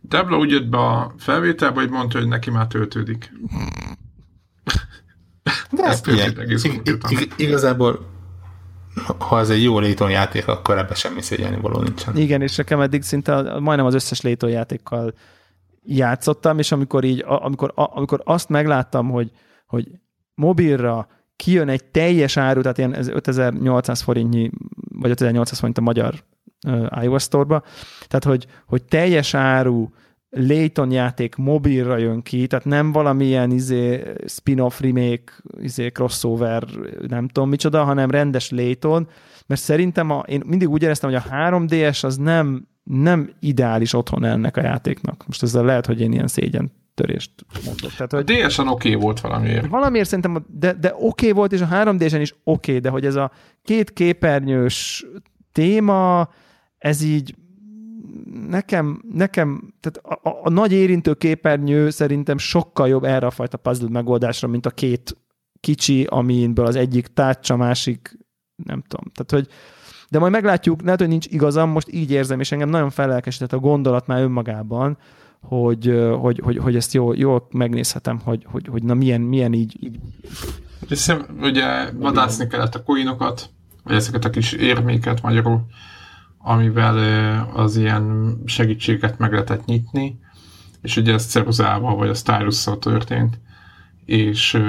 Debla 0.00 0.38
úgy 0.38 0.50
jött 0.50 0.68
be 0.68 0.78
a 0.78 1.14
felvételbe, 1.18 1.80
hogy 1.80 1.90
mondta, 1.90 2.18
hogy 2.18 2.28
neki 2.28 2.50
már 2.50 2.66
töltődik. 2.66 3.32
De 5.70 5.82
ez 5.82 6.00
ilyen, 6.06 6.38
egész 6.38 6.64
ig- 6.64 7.34
igazából 7.36 8.16
ha 9.18 9.38
ez 9.38 9.50
egy 9.50 9.62
jó 9.62 9.78
Léton 9.78 10.10
játék, 10.10 10.48
akkor 10.48 10.78
ebbe 10.78 10.94
semmi 10.94 11.22
szégyelni 11.22 11.60
való 11.60 11.80
nincsen. 11.80 12.16
Igen, 12.16 12.42
és 12.42 12.56
nekem 12.56 12.80
eddig 12.80 13.02
szinte 13.02 13.58
majdnem 13.58 13.86
az 13.86 13.94
összes 13.94 14.20
Léton 14.20 14.50
játékkal 14.50 15.14
játszottam, 15.82 16.58
és 16.58 16.72
amikor 16.72 17.04
így, 17.04 17.24
amikor, 17.26 17.72
amikor 17.74 18.20
azt 18.24 18.48
megláttam, 18.48 19.10
hogy, 19.10 19.30
hogy 19.66 19.88
mobilra 20.34 21.08
kijön 21.44 21.68
egy 21.68 21.84
teljes 21.84 22.36
áru, 22.36 22.60
tehát 22.60 22.78
ilyen 22.78 22.94
ez 22.94 23.08
5800 23.08 24.00
forintnyi, 24.00 24.50
vagy 24.94 25.10
5800 25.10 25.58
forint 25.58 25.78
a 25.78 25.80
magyar 25.80 26.14
uh, 26.66 27.04
iOS 27.04 27.22
Store-ba, 27.22 27.62
tehát 28.06 28.24
hogy, 28.24 28.46
hogy 28.66 28.84
teljes 28.84 29.34
áru 29.34 29.88
Layton 30.30 30.90
játék 30.90 31.36
mobilra 31.36 31.96
jön 31.96 32.22
ki, 32.22 32.46
tehát 32.46 32.64
nem 32.64 32.92
valamilyen 32.92 33.50
izé, 33.50 34.02
spin-off 34.26 34.80
remake, 34.80 35.32
izé, 35.60 35.90
crossover, 35.90 36.64
nem 37.08 37.28
tudom 37.28 37.48
micsoda, 37.48 37.84
hanem 37.84 38.10
rendes 38.10 38.50
Layton, 38.50 39.08
mert 39.46 39.60
szerintem 39.60 40.10
a, 40.10 40.18
én 40.26 40.42
mindig 40.46 40.68
úgy 40.68 40.82
éreztem, 40.82 41.10
hogy 41.10 41.22
a 41.24 41.34
3DS 41.34 42.04
az 42.04 42.16
nem, 42.16 42.68
nem 42.82 43.30
ideális 43.40 43.92
otthon 43.92 44.24
ennek 44.24 44.56
a 44.56 44.62
játéknak. 44.62 45.24
Most 45.26 45.42
ezzel 45.42 45.64
lehet, 45.64 45.86
hogy 45.86 46.00
én 46.00 46.12
ilyen 46.12 46.28
szégyen 46.28 46.70
törést 46.98 47.32
mondok. 47.64 47.90
Tehát, 47.90 48.12
hogy 48.12 48.20
a 48.20 48.46
DS-en 48.46 48.68
oké 48.68 48.88
okay 48.88 49.02
volt 49.02 49.20
valamiért. 49.20 49.66
Valamiért 49.66 50.08
szerintem, 50.08 50.46
de, 50.48 50.72
de 50.72 50.88
oké 50.94 51.04
okay 51.04 51.32
volt, 51.32 51.52
és 51.52 51.60
a 51.60 51.68
3D-sen 51.70 52.20
is 52.20 52.34
oké, 52.44 52.70
okay, 52.70 52.78
de 52.78 52.88
hogy 52.88 53.04
ez 53.06 53.14
a 53.14 53.30
két 53.62 53.92
képernyős 53.92 55.06
téma, 55.52 56.28
ez 56.78 57.02
így 57.02 57.34
nekem, 58.48 59.02
nekem 59.12 59.74
tehát 59.80 60.22
a, 60.22 60.28
a, 60.28 60.40
a 60.42 60.50
nagy 60.50 60.72
érintő 60.72 61.14
képernyő 61.14 61.90
szerintem 61.90 62.38
sokkal 62.38 62.88
jobb 62.88 63.04
erre 63.04 63.26
a 63.26 63.30
fajta 63.30 63.56
puzzle 63.56 63.88
megoldásra, 63.88 64.48
mint 64.48 64.66
a 64.66 64.70
két 64.70 65.16
kicsi, 65.60 66.06
aminből 66.08 66.66
az 66.66 66.76
egyik 66.76 67.06
tácsa, 67.06 67.56
másik 67.56 68.18
nem 68.64 68.82
tudom. 68.88 69.12
Tehát, 69.12 69.30
hogy 69.30 69.54
de 70.10 70.18
majd 70.18 70.32
meglátjuk, 70.32 70.82
lehet, 70.82 70.98
hogy 70.98 71.08
nincs 71.08 71.26
igazam, 71.26 71.70
most 71.70 71.92
így 71.92 72.10
érzem, 72.10 72.40
és 72.40 72.52
engem 72.52 72.68
nagyon 72.68 72.90
fellelkesített 72.90 73.52
a 73.52 73.58
gondolat 73.58 74.06
már 74.06 74.22
önmagában, 74.22 74.98
hogy, 75.40 75.94
hogy, 76.20 76.40
hogy, 76.44 76.56
hogy 76.56 76.76
ezt 76.76 76.92
jól, 76.92 77.16
jól 77.16 77.46
megnézhetem, 77.50 78.20
hogy, 78.24 78.46
hogy, 78.50 78.66
hogy 78.66 78.82
na 78.82 78.94
milyen, 78.94 79.20
milyen 79.20 79.52
így, 79.52 79.76
így. 79.80 79.98
Hiszem, 80.88 81.26
ugye 81.40 81.92
vadászni 81.92 82.46
kellett 82.46 82.74
a 82.74 82.82
coinokat, 82.82 83.50
vagy 83.84 83.94
ezeket 83.94 84.24
a 84.24 84.30
kis 84.30 84.52
érméket 84.52 85.22
magyarul, 85.22 85.66
amivel 86.38 86.98
az 87.54 87.76
ilyen 87.76 88.36
segítséget 88.44 89.18
meg 89.18 89.32
lehetett 89.32 89.64
nyitni, 89.64 90.18
és 90.82 90.96
ugye 90.96 91.12
ez 91.12 91.26
ceruzával 91.26 91.96
vagy 91.96 92.08
a 92.08 92.14
stylusszal 92.14 92.78
történt, 92.78 93.38
és 94.04 94.62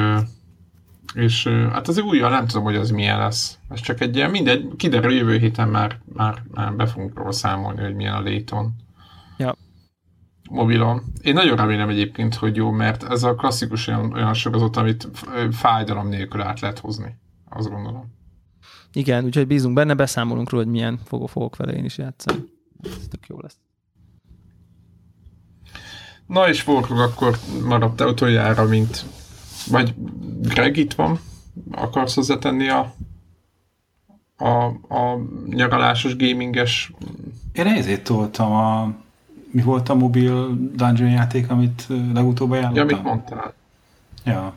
és 1.14 1.48
hát 1.48 1.88
az 1.88 1.98
újja 1.98 2.30
nem 2.30 2.48
tudom, 2.48 2.64
hogy 2.64 2.76
az 2.76 2.92
milyen 2.92 3.18
lesz. 3.18 3.58
Ez 3.70 3.80
csak 3.80 4.02
egy 4.02 4.16
ilyen, 4.16 4.30
mindegy, 4.30 4.68
kiderül 4.78 5.12
jövő 5.12 5.38
héten 5.38 5.70
már, 5.70 6.00
már, 6.14 6.44
már 6.52 6.76
be 6.76 6.86
fogunk 6.86 7.18
róla 7.18 7.32
számolni, 7.32 7.82
hogy 7.82 7.96
milyen 7.96 8.14
a 8.14 8.22
léton. 8.22 8.76
Mobilon. 10.50 11.04
Én 11.22 11.34
nagyon 11.34 11.56
remélem 11.56 11.90
egyébként, 11.90 12.36
hogy 12.36 12.56
jó, 12.56 12.72
mert 12.72 13.04
ez 13.04 13.24
a 13.24 13.36
klasszikus 13.36 13.88
olyan, 13.88 14.14
olyan 14.14 14.34
sorozat, 14.34 14.78
amit 14.78 15.10
fájdalom 15.52 16.08
nélkül 16.08 16.42
át 16.42 16.60
lehet 16.60 16.80
hozni. 16.80 17.18
Azt 17.50 17.70
gondolom. 17.70 18.18
Igen, 18.94 19.24
úgyhogy 19.24 19.48
bízunk 19.48 19.76
benne, 19.76 19.94
beszámolunk 19.94 20.50
róla, 20.50 20.64
hogy 20.64 20.74
milyen 20.74 21.00
fogok, 21.06 21.30
fogok 21.30 21.56
vele 21.56 21.72
én 21.72 21.86
is 21.86 21.98
játszani. 21.98 22.44
Ez 22.84 23.08
tök 23.10 23.28
jó 23.28 23.40
lesz. 23.42 23.58
Na 26.26 26.50
és 26.50 26.62
Forkog 26.62 27.00
akkor 27.00 27.38
maradt-e 27.64 28.06
utoljára, 28.06 28.66
mint 28.66 29.06
vagy 29.68 29.94
Greg 30.42 30.78
itt 30.78 30.94
van? 30.94 31.20
Akarsz 31.72 32.16
hozzátenni 32.16 32.70
a 32.70 32.94
a, 34.40 34.66
a 34.96 35.20
nyaralásos 35.50 36.16
gaminges 36.16 36.92
én 37.52 37.68
ezért 37.68 38.04
toltam 38.04 38.52
a 38.52 38.94
mi 39.52 39.62
volt 39.62 39.90
a 39.90 39.96
mobil 39.96 40.58
dungeon 40.76 41.10
játék, 41.10 41.50
amit 41.50 41.88
legutóbb 42.14 42.52
ajánlottam? 42.52 42.90
Ja, 42.90 42.96
amit 42.96 43.06
mondtál. 43.06 43.54
Ja. 44.24 44.54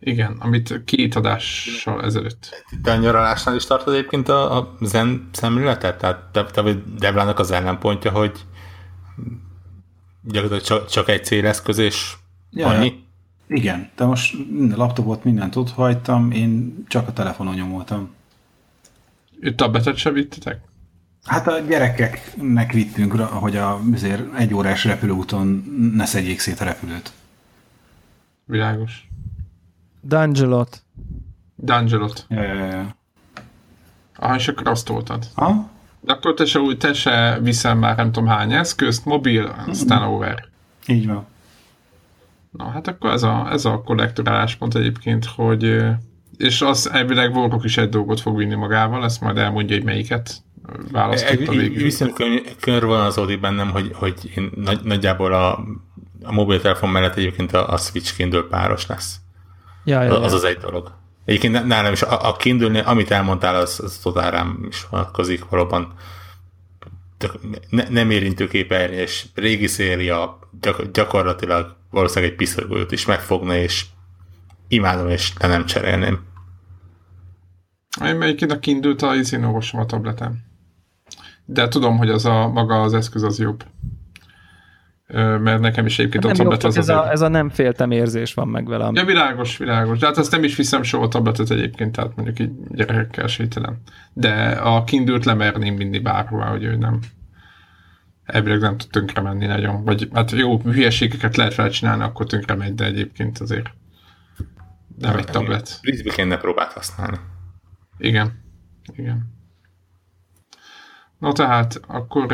Igen, 0.00 0.36
amit 0.38 0.84
két 0.84 1.14
adással 1.14 2.04
ezelőtt. 2.04 2.64
De 2.82 2.92
a 2.92 2.96
nyaralásnál 2.96 3.54
is 3.54 3.64
tartod 3.64 3.94
egyébként 3.94 4.28
a, 4.28 4.58
a 4.58 4.76
zen 4.80 5.28
szemléletet? 5.32 5.98
Tehát 5.98 6.24
te, 6.32 6.44
te 6.44 6.60
vagy 6.60 6.94
Deblának 6.98 7.38
az 7.38 7.50
ellenpontja, 7.50 8.10
hogy 8.10 8.44
gyakorlatilag 10.22 10.62
csak, 10.62 10.88
csak 10.88 11.08
egy 11.08 11.24
céleszköz 11.24 11.78
és 11.78 12.14
ja, 12.50 12.66
annyi? 12.66 13.04
Igen, 13.46 13.90
de 13.96 14.04
most 14.04 14.36
minden 14.50 14.78
laptopot, 14.78 15.24
mindent 15.24 15.56
ott 15.56 15.70
hagytam, 15.70 16.30
én 16.30 16.84
csak 16.88 17.08
a 17.08 17.12
telefonon 17.12 17.54
nyomoltam. 17.54 18.14
Tabletet 19.56 19.96
se 19.96 20.10
vittetek? 20.10 20.60
Hát 21.26 21.46
a 21.46 21.58
gyerekeknek 21.58 22.72
vittünk, 22.72 23.12
hogy 23.20 23.56
a, 23.56 23.80
azért 23.92 24.34
egy 24.34 24.54
órás 24.54 24.84
repülőúton 24.84 25.46
ne 25.94 26.04
szedjék 26.04 26.40
szét 26.40 26.60
a 26.60 26.64
repülőt. 26.64 27.12
Világos. 28.44 29.08
Dungelot. 30.00 30.82
Dungelot. 31.56 32.26
Ja, 32.28 32.42
ja, 32.42 32.64
ja. 32.64 32.96
Ah, 34.16 34.36
és 34.36 34.48
akkor 34.48 34.68
azt 34.68 34.86
toltad. 34.86 35.26
Ha? 35.34 35.70
De 36.00 36.12
akkor 36.12 36.34
te 36.34 36.44
se, 36.44 36.58
úgy, 36.58 36.78
te 36.78 36.92
se 36.92 37.38
viszel 37.42 37.74
már 37.74 37.96
nem 37.96 38.12
tudom 38.12 38.28
hány 38.28 38.52
eszközt, 38.52 39.04
mobil, 39.04 39.54
aztán 39.66 40.02
over. 40.02 40.48
Így 40.86 41.06
van. 41.06 41.26
Na, 42.50 42.70
hát 42.70 42.86
akkor 42.86 43.10
ez 43.10 43.22
a, 43.22 43.48
ez 43.50 43.64
a 43.64 43.82
kollektoráláspont 43.82 44.74
egyébként, 44.74 45.24
hogy 45.24 45.82
és 46.36 46.62
az 46.62 46.90
elvileg 46.90 47.34
Warrock 47.34 47.64
is 47.64 47.76
egy 47.76 47.88
dolgot 47.88 48.20
fog 48.20 48.36
vinni 48.36 48.54
magával, 48.54 49.04
ezt 49.04 49.20
majd 49.20 49.36
elmondja, 49.36 49.76
hogy 49.76 49.84
melyiket 49.84 50.44
választotta 50.92 51.50
végül. 51.50 51.82
Viszont 51.82 52.22
kör 52.60 52.84
van 52.84 53.00
az 53.00 53.20
bennem, 53.40 53.70
hogy, 53.70 53.90
hogy 53.94 54.32
én 54.36 54.50
nagy, 54.54 54.80
nagyjából 54.82 55.32
a, 55.32 55.64
a 56.22 56.32
mobiltelefon 56.32 56.90
mellett 56.90 57.16
egyébként 57.16 57.52
a, 57.52 57.72
a 57.72 57.76
Switch 57.76 58.16
Kindle 58.16 58.42
páros 58.42 58.86
lesz. 58.86 59.16
Ja, 59.84 60.02
ja, 60.02 60.20
az 60.20 60.30
ja. 60.30 60.36
az 60.36 60.44
egy 60.44 60.58
dolog. 60.58 60.92
Egyébként 61.24 61.66
nálam 61.66 61.92
is 61.92 62.02
a, 62.02 62.28
a 62.28 62.36
kindle 62.36 62.80
amit 62.80 63.10
elmondtál, 63.10 63.54
az, 63.54 63.80
az 63.84 63.98
totál 63.98 64.30
rám 64.30 64.66
is 64.68 64.86
vonatkozik 64.90 65.48
valóban. 65.48 65.94
Ne, 67.70 67.88
nem 67.88 68.10
érintő 68.10 68.48
képernyős, 68.48 69.26
régi 69.34 69.66
széria, 69.66 70.38
gyak, 70.60 70.90
gyakorlatilag 70.90 71.76
valószínűleg 71.90 72.30
egy 72.30 72.36
piszorgót 72.36 72.92
is 72.92 73.06
megfogna, 73.06 73.56
és 73.56 73.84
imádom, 74.68 75.08
és 75.08 75.32
le 75.38 75.48
nem 75.48 75.66
cserélném. 75.66 76.24
Én 78.04 78.16
melyiként 78.16 78.52
a 78.52 78.58
Kindle-t 78.58 79.02
a 79.02 79.14
izén 79.14 79.44
olvasom 79.44 79.80
a 79.80 79.86
tabletem. 79.86 80.45
De 81.46 81.68
tudom, 81.68 81.98
hogy 81.98 82.10
az 82.10 82.24
a 82.24 82.48
maga 82.48 82.82
az 82.82 82.94
eszköz 82.94 83.22
az 83.22 83.38
jobb. 83.38 83.64
Mert 85.38 85.60
nekem 85.60 85.86
is 85.86 85.98
egyébként 85.98 86.24
hát 86.24 86.32
a 86.32 86.36
tablet 86.36 86.64
az 86.64 86.76
ez, 86.76 86.88
a, 86.88 87.10
ez 87.10 87.20
a 87.20 87.28
nem 87.28 87.48
féltem 87.48 87.90
érzés 87.90 88.34
van 88.34 88.48
meg 88.48 88.68
velem. 88.68 88.94
Ja, 88.94 89.04
világos, 89.04 89.56
világos. 89.56 89.98
De 89.98 90.06
hát 90.06 90.16
azt 90.16 90.30
nem 90.30 90.44
is 90.44 90.56
viszem 90.56 90.82
soha 90.82 91.04
a 91.04 91.08
tabletet 91.08 91.50
egyébként, 91.50 91.92
tehát 91.92 92.16
mondjuk 92.16 92.38
így 92.38 92.50
gyerekekkel 92.70 93.26
sételen. 93.26 93.82
De 94.12 94.32
a 94.50 94.84
Kindle-t 94.84 95.24
lemerném 95.24 95.76
vinni 95.76 95.98
bárhová, 95.98 96.50
hogy 96.50 96.64
ő 96.64 96.76
nem 96.76 97.00
elvileg 98.24 98.60
nem 98.60 98.76
tud 98.76 98.90
tönkre 98.90 99.20
menni 99.20 99.46
nagyon. 99.46 99.84
Vagy 99.84 100.08
hát 100.12 100.30
jó, 100.30 100.60
hülyeségeket 100.60 101.36
lehet 101.36 101.54
felcsinálni, 101.54 102.02
akkor 102.02 102.26
tönkre 102.26 102.54
megy, 102.54 102.74
de 102.74 102.84
egyébként 102.84 103.38
azért 103.38 103.70
nem 104.98 105.16
egy 105.16 105.24
tablet. 105.24 105.68
Frisbee 105.68 106.14
kéne 106.14 106.36
próbált 106.36 106.72
használni. 106.72 107.18
Igen. 107.98 108.44
Igen. 108.92 109.35
No 111.18 111.32
tehát, 111.32 111.80
akkor 111.86 112.32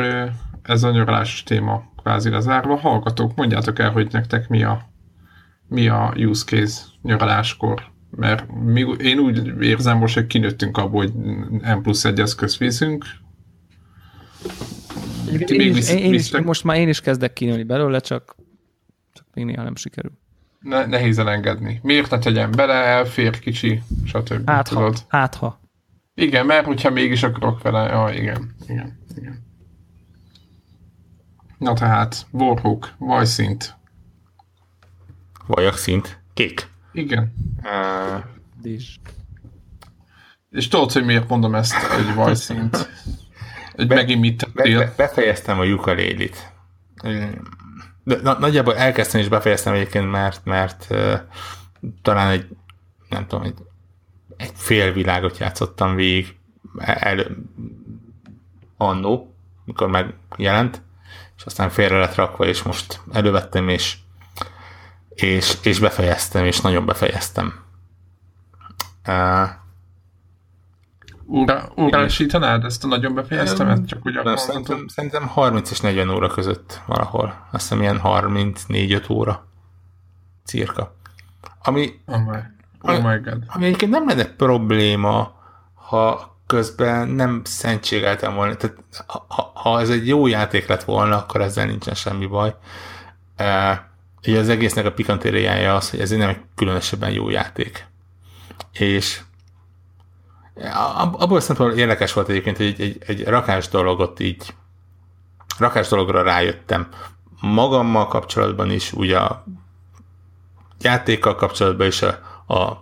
ez 0.63 0.83
a 0.83 0.91
nyaralásos 0.91 1.43
téma 1.43 1.93
kvázi 1.97 2.31
lezárva. 2.31 2.77
Hallgatók, 2.77 3.35
mondjátok 3.35 3.79
el, 3.79 3.91
hogy 3.91 4.09
nektek 4.13 4.49
mi 4.49 4.63
a, 4.63 4.89
mi 5.69 5.89
a 5.89 6.15
use 6.17 6.45
case 6.45 6.83
nyaraláskor. 7.03 7.91
Mert 8.11 8.47
mi, 8.65 8.87
én 8.99 9.19
úgy 9.19 9.53
érzem 9.61 9.99
most, 9.99 10.15
hogy 10.15 10.27
kinőttünk 10.27 10.77
abból, 10.77 11.01
hogy 11.01 11.13
M 11.77 11.83
plusz 11.83 12.05
egy 12.05 12.21
eszköz 12.21 12.59
viszünk. 12.59 13.05
Én, 15.33 15.41
én, 15.41 15.77
is, 15.77 15.91
én 15.91 16.15
is, 16.15 16.39
most 16.39 16.65
már 16.65 16.77
én 16.77 16.89
is 16.89 17.01
kezdek 17.01 17.33
kinőni 17.33 17.63
belőle, 17.63 18.01
csak, 18.01 18.37
csak 19.13 19.27
még 19.35 19.45
néha 19.45 19.63
nem 19.63 19.77
sikerül. 19.77 20.13
Ne, 20.61 20.87
nehéz 20.87 21.19
elengedni. 21.19 21.81
Miért 21.83 22.11
ne 22.11 22.19
tegyen 22.19 22.51
bele, 22.51 22.73
elfér, 22.73 23.39
kicsi, 23.39 23.83
stb. 24.05 24.51
Átha. 24.51 24.75
Tudod? 24.75 24.97
Átha. 25.09 25.61
Igen, 26.15 26.47
mert 26.47 26.67
hogyha 26.67 26.91
mégis 26.91 27.23
akarok 27.23 27.63
vele, 27.63 27.89
ja, 27.89 28.21
igen, 28.21 28.55
igen, 28.69 28.99
igen. 29.17 29.45
Na 31.59 31.73
tehát, 31.73 32.27
Warhawk, 32.31 32.95
vajszint. 32.99 33.77
Vajak 35.47 35.77
szint. 35.77 36.21
Kék. 36.35 36.69
Igen. 36.93 37.35
Uh, 37.63 38.25
és 40.51 40.69
tudod, 40.69 40.93
hogy 40.93 41.05
miért 41.05 41.29
mondom 41.29 41.55
ezt, 41.55 41.75
hogy 41.75 42.15
vajszint? 42.15 42.91
Hogy 43.75 43.87
be, 43.87 43.95
megint 43.95 44.21
mit 44.21 44.37
tettél? 44.37 44.79
Be, 44.79 44.85
be, 44.85 44.93
befejeztem 44.97 45.59
a 45.59 45.65
jukalélit. 45.65 46.53
De, 48.05 48.17
na, 48.23 48.39
nagyjából 48.39 48.77
elkezdtem 48.77 49.21
és 49.21 49.29
befejeztem 49.29 49.75
egyébként, 49.75 50.11
mert, 50.11 50.45
mert 50.45 50.87
uh, 50.91 51.21
talán 52.03 52.31
egy, 52.31 52.47
nem 53.09 53.27
tudom, 53.27 53.45
egy, 53.45 53.55
egy 54.43 54.53
fél 54.55 54.93
világot 54.93 55.39
játszottam 55.39 55.95
végig 55.95 56.37
el, 56.79 57.27
annó, 58.77 59.35
mikor 59.65 59.89
megjelent, 59.89 60.83
és 61.37 61.45
aztán 61.45 61.71
félre 61.71 61.99
lett 61.99 62.15
rakva, 62.15 62.47
és 62.47 62.63
most 62.63 63.01
elővettem, 63.13 63.69
és, 63.69 63.97
és, 65.09 65.57
és 65.63 65.79
befejeztem, 65.79 66.45
és 66.45 66.61
nagyon 66.61 66.87
befejeztem. 66.87 67.61
Uh, 69.07 69.49
Óra, 71.27 71.73
órásítanád 71.77 72.65
ezt 72.65 72.85
a 72.85 72.87
nagyon 72.87 73.15
befejeztem? 73.15 73.69
Um, 73.69 73.87
csak 73.87 74.07
úgy 74.07 74.21
nem, 74.25 74.37
szerintem, 74.37 74.87
szerintem 74.89 75.27
30 75.27 75.71
és 75.71 75.81
40 75.81 76.09
óra 76.09 76.29
között 76.29 76.81
valahol. 76.87 77.47
Azt 77.51 77.63
hiszem 77.63 77.81
ilyen 77.81 78.01
34-5 78.05 79.11
óra. 79.11 79.47
Cirka. 80.45 80.95
Ami, 81.63 82.01
oh 82.83 83.03
my 83.03 83.19
God. 83.25 83.45
ami 83.47 83.65
egyébként 83.65 83.91
nem 83.91 84.09
lenne 84.09 84.25
probléma, 84.25 85.35
ha 85.75 86.37
közben 86.47 87.09
nem 87.09 87.41
szentségeltem 87.45 88.35
volna. 88.35 88.55
Tehát, 88.55 88.77
ha, 89.07 89.51
ha 89.55 89.81
ez 89.81 89.91
egy 89.91 90.07
jó 90.07 90.27
játék 90.27 90.67
lett 90.67 90.85
volna, 90.85 91.17
akkor 91.17 91.41
ezzel 91.41 91.67
nincsen 91.67 91.95
semmi 91.95 92.27
baj. 92.27 92.55
E, 93.37 93.91
ugye 94.27 94.39
az 94.39 94.49
egésznek 94.49 94.87
a 94.87 94.93
pikantériája 94.93 95.75
az, 95.75 95.91
hogy 95.91 96.01
ez 96.01 96.11
nem 96.11 96.29
egy 96.29 96.41
különösebben 96.55 97.11
jó 97.11 97.31
játék. 97.31 97.87
És 98.73 99.21
abból 101.19 101.41
szempontból 101.41 101.79
érdekes 101.79 102.13
volt 102.13 102.29
egyébként, 102.29 102.57
hogy 102.57 102.67
egy, 102.67 102.81
egy, 102.81 103.03
egy 103.07 103.25
rakás 103.25 103.69
dologot 103.69 104.21
így 104.21 104.55
rakás 105.59 105.89
dologra 105.89 106.23
rájöttem. 106.23 106.89
Magammal 107.41 108.07
kapcsolatban 108.09 108.71
is, 108.71 108.93
ugye 108.93 109.19
a 109.19 109.45
játékkal 110.81 111.35
kapcsolatban 111.35 111.87
is 111.87 112.03
a, 112.03 112.32
a 112.47 112.73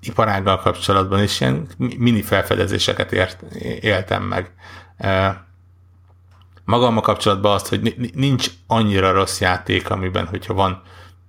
iparággal 0.00 0.58
kapcsolatban 0.58 1.22
is 1.22 1.40
ilyen 1.40 1.66
mini 1.76 2.22
felfedezéseket 2.22 3.12
ért, 3.12 3.42
éltem 3.80 4.22
meg. 4.22 4.52
Magammal 6.64 7.02
kapcsolatban 7.02 7.52
azt, 7.52 7.68
hogy 7.68 8.10
nincs 8.14 8.50
annyira 8.66 9.12
rossz 9.12 9.40
játék, 9.40 9.90
amiben, 9.90 10.26
hogyha 10.26 10.54
van 10.54 10.82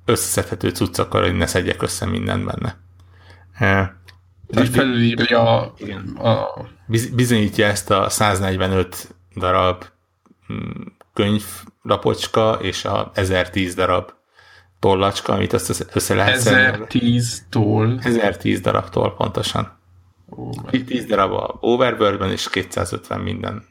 összeszedhető 0.06 0.70
cucc, 0.70 1.00
akkor 1.00 1.26
én 1.26 1.36
ne 1.36 1.46
szedjek 1.46 1.82
össze 1.82 2.06
mindent 2.06 2.46
benne. 2.46 2.78
Tehát 4.52 4.70
felülírja 4.70 5.62
a. 6.16 6.66
Bizonyítja 7.14 7.66
ezt 7.66 7.92
a 7.92 8.10
145 8.10 9.16
darab 9.36 9.84
mm, 10.54 10.82
könyvrapocska 11.14 12.58
és 12.62 12.86
a 12.86 13.12
1010 13.14 13.76
darab 13.76 14.14
tollacska, 14.82 15.34
amit 15.34 15.54
össze, 15.54 15.86
össze 15.94 16.16
lehet 16.16 16.36
1010 16.36 17.46
toll. 17.50 18.00
1010 18.02 18.62
darab 18.62 18.90
toll, 18.90 19.16
pontosan. 19.16 19.80
Oh, 20.30 20.70
10 20.86 21.06
darab 21.06 21.32
a 21.32 21.58
Overworldben, 21.60 22.32
és 22.32 22.50
250 22.50 23.20
minden 23.20 23.64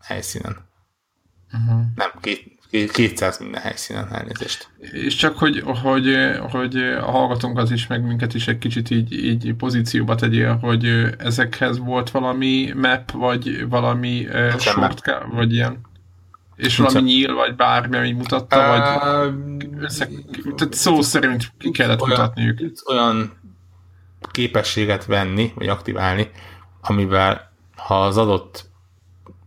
helyszínen. 0.00 0.56
Uh-huh. 1.52 1.80
Nem, 1.94 2.10
két, 2.20 2.92
200 2.92 3.38
minden 3.38 3.60
helyszínen 3.60 4.14
elnézést. 4.14 4.68
És 4.78 5.14
csak, 5.14 5.38
hogy, 5.38 5.62
hogy, 5.82 6.16
hogy 6.50 6.76
a 6.76 7.10
hallgatónkat 7.10 7.70
is, 7.70 7.86
meg 7.86 8.02
minket 8.06 8.34
is 8.34 8.48
egy 8.48 8.58
kicsit 8.58 8.90
így, 8.90 9.24
így 9.24 9.54
pozícióba 9.54 10.14
tegyél, 10.14 10.56
hogy 10.56 11.14
ezekhez 11.18 11.78
volt 11.78 12.10
valami 12.10 12.72
map, 12.76 13.10
vagy 13.10 13.68
valami 13.68 14.26
uh, 14.26 14.58
shortcut, 14.58 15.26
vagy 15.32 15.52
ilyen 15.52 15.86
és 16.58 16.76
valami 16.76 17.00
nyíl, 17.00 17.34
vagy 17.34 17.56
bármi, 17.56 17.96
ami 17.96 18.12
mutatta, 18.12 18.66
vagy 18.66 19.68
össze, 19.80 20.08
tehát 20.56 20.74
szó 20.74 21.00
szerint 21.00 21.52
ki 21.58 21.70
kellett 21.70 22.00
olyan, 22.00 22.18
mutatniuk. 22.18 22.58
Olyan 22.90 23.32
képességet 24.30 25.06
venni, 25.06 25.52
vagy 25.54 25.68
aktiválni, 25.68 26.30
amivel 26.80 27.52
ha 27.76 28.04
az 28.04 28.16
adott, 28.16 28.70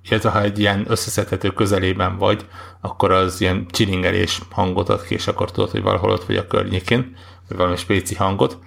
illetve 0.09 0.29
ha 0.29 0.41
egy 0.41 0.59
ilyen 0.59 0.85
összeszedhető 0.87 1.49
közelében 1.49 2.17
vagy, 2.17 2.45
akkor 2.81 3.11
az 3.11 3.41
ilyen 3.41 3.67
csilingelés 3.67 4.41
hangot 4.51 4.89
ad 4.89 5.03
ki, 5.03 5.13
és 5.13 5.27
akkor 5.27 5.51
tudod, 5.51 5.69
hogy 5.69 5.81
valahol 5.81 6.11
ott 6.11 6.25
vagy 6.25 6.37
a 6.37 6.47
környékén, 6.47 7.15
vagy 7.47 7.57
valami 7.57 7.75
spéci 7.75 8.15
hangot. 8.15 8.59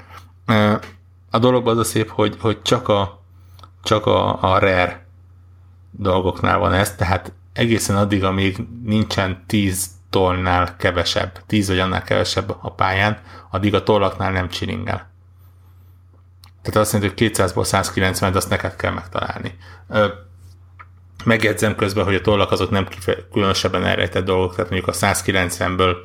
A 1.31 1.39
dologban 1.39 1.73
az 1.73 1.79
a 1.79 1.85
szép, 1.91 2.11
hogy, 2.11 2.37
hogy 2.41 2.63
csak 2.63 2.89
a, 2.89 3.23
csak 3.83 4.07
a, 4.07 4.43
a 4.43 4.59
rare 4.59 5.07
dolgoknál 5.91 6.59
van 6.59 6.73
ez, 6.73 6.95
tehát 6.95 7.33
egészen 7.55 7.97
addig, 7.97 8.25
amíg 8.25 8.67
nincsen 8.85 9.45
10 9.47 9.91
tollnál 10.11 10.77
kevesebb, 10.77 11.41
10 11.47 11.69
vagy 11.69 11.79
annál 11.79 12.03
kevesebb 12.03 12.57
a 12.61 12.71
pályán, 12.71 13.19
addig 13.51 13.75
a 13.75 13.83
tollaknál 13.83 14.33
nem 14.33 14.49
csilingel. 14.49 15.13
Tehát 16.63 16.81
azt 16.81 16.93
jelenti, 16.93 17.25
hogy 17.25 17.33
200-ból 17.37 17.65
190 17.65 18.35
azt 18.35 18.49
neked 18.49 18.77
kell 18.77 18.93
megtalálni. 18.93 19.57
Megjegyzem 21.25 21.77
közben, 21.77 22.05
hogy 22.05 22.15
a 22.15 22.21
tollak 22.21 22.51
azok 22.51 22.71
nem 22.71 22.89
különösebben 23.33 23.85
elrejtett 23.85 24.25
dolgok, 24.25 24.55
tehát 24.55 24.71
mondjuk 24.71 24.95
a 24.95 24.99
190-ből 24.99 25.97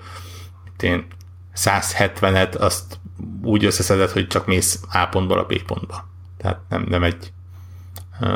én 0.79 1.07
170-et 1.55 2.59
azt 2.59 2.99
úgy 3.41 3.65
összeszedett, 3.65 4.11
hogy 4.11 4.27
csak 4.27 4.45
mész 4.45 4.79
A 4.91 5.05
pontból 5.05 5.39
a 5.39 5.45
B 5.45 5.61
pontba. 5.61 6.07
Tehát 6.37 6.59
nem, 6.69 6.85
nem 6.89 7.03
egy 7.03 7.33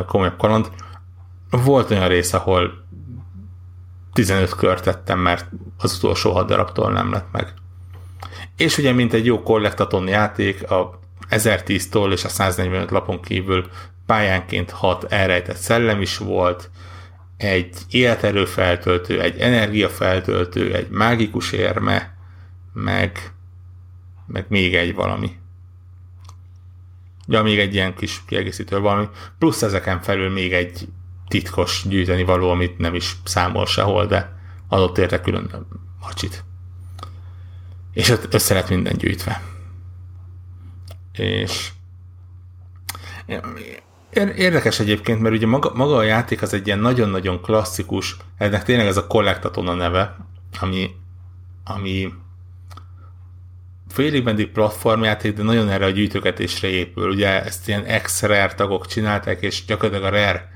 komolyabb 0.08 0.38
kaland. 0.38 0.72
Volt 1.50 1.92
olyan 1.92 2.08
rész, 2.08 2.34
ahol 2.34 2.83
15 4.14 4.56
kört 4.56 4.84
tettem, 4.84 5.20
mert 5.20 5.50
az 5.78 5.96
utolsó 5.98 6.32
6 6.32 6.48
darabtól 6.48 6.92
nem 6.92 7.12
lett 7.12 7.28
meg. 7.32 7.54
És 8.58 8.78
ugye, 8.78 8.92
mint 8.92 9.14
egy 9.14 9.26
jó 9.26 9.42
kollektaton 9.42 10.08
játék, 10.08 10.72
a 10.72 11.00
1010-tól 11.30 12.12
és 12.12 12.24
a 12.24 12.30
145 12.30 12.92
lapon 12.92 13.22
kívül 13.22 13.70
pályánként 14.06 14.72
6 14.72 15.04
elrejtett 15.04 15.56
szellem 15.56 16.02
is 16.02 16.18
volt, 16.18 16.70
egy 17.38 17.78
életerő 17.90 18.46
feltöltő, 18.46 19.22
egy 19.22 19.40
energiafeltöltő, 19.40 20.74
egy 20.74 20.90
mágikus 20.90 21.52
érme, 21.52 22.14
meg, 22.74 23.34
meg 24.28 24.46
még 24.48 24.76
egy 24.76 24.94
valami. 24.96 25.32
Ja, 27.28 27.42
még 27.42 27.60
egy 27.60 27.74
ilyen 27.74 27.96
kis 27.96 28.22
kiegészítő 28.26 28.80
valami. 28.80 29.08
Plusz 29.40 29.62
ezeken 29.62 30.02
felül 30.02 30.30
még 30.30 30.54
egy 30.54 30.88
titkos 31.34 31.84
gyűjteni 31.88 32.24
való, 32.24 32.50
amit 32.50 32.78
nem 32.78 32.96
is 32.96 33.16
számol 33.24 33.66
sehol, 33.66 34.06
de 34.06 34.36
adott 34.68 34.98
érte 34.98 35.22
külön 35.22 35.68
macsit. 36.02 36.44
És 37.94 38.10
ott 38.10 38.34
össze 38.34 38.54
lett 38.54 38.70
minden 38.70 38.98
gyűjtve. 38.98 39.42
És 41.12 41.72
Érdekes 44.36 44.80
egyébként, 44.80 45.20
mert 45.20 45.36
ugye 45.36 45.48
maga, 45.48 45.72
maga 45.74 45.96
a 45.96 46.04
játék 46.04 46.42
az 46.42 46.54
egy 46.54 46.68
ilyen 46.68 46.80
nagyon-nagyon 46.80 47.42
klasszikus, 47.42 48.18
ennek 48.38 48.64
tényleg 48.64 48.88
ez 48.88 48.98
a 48.98 49.08
Collectaton 49.08 49.68
a 49.68 49.74
neve, 49.74 50.18
ami, 50.60 50.90
ami 51.64 52.14
félig 53.90 54.24
meddig 54.24 54.52
platformjáték, 54.52 55.34
de 55.34 55.44
nagyon 55.44 55.70
erre 55.70 55.86
a 55.86 55.90
gyűjtögetésre 55.90 56.68
épül. 56.68 57.10
Ugye 57.10 57.44
ezt 57.44 57.68
ilyen 57.68 57.84
ex-rare 57.84 58.54
tagok 58.54 58.88
csinálták, 58.88 59.42
és 59.42 59.66
gyakorlatilag 59.66 60.14
a 60.14 60.18
rare 60.18 60.53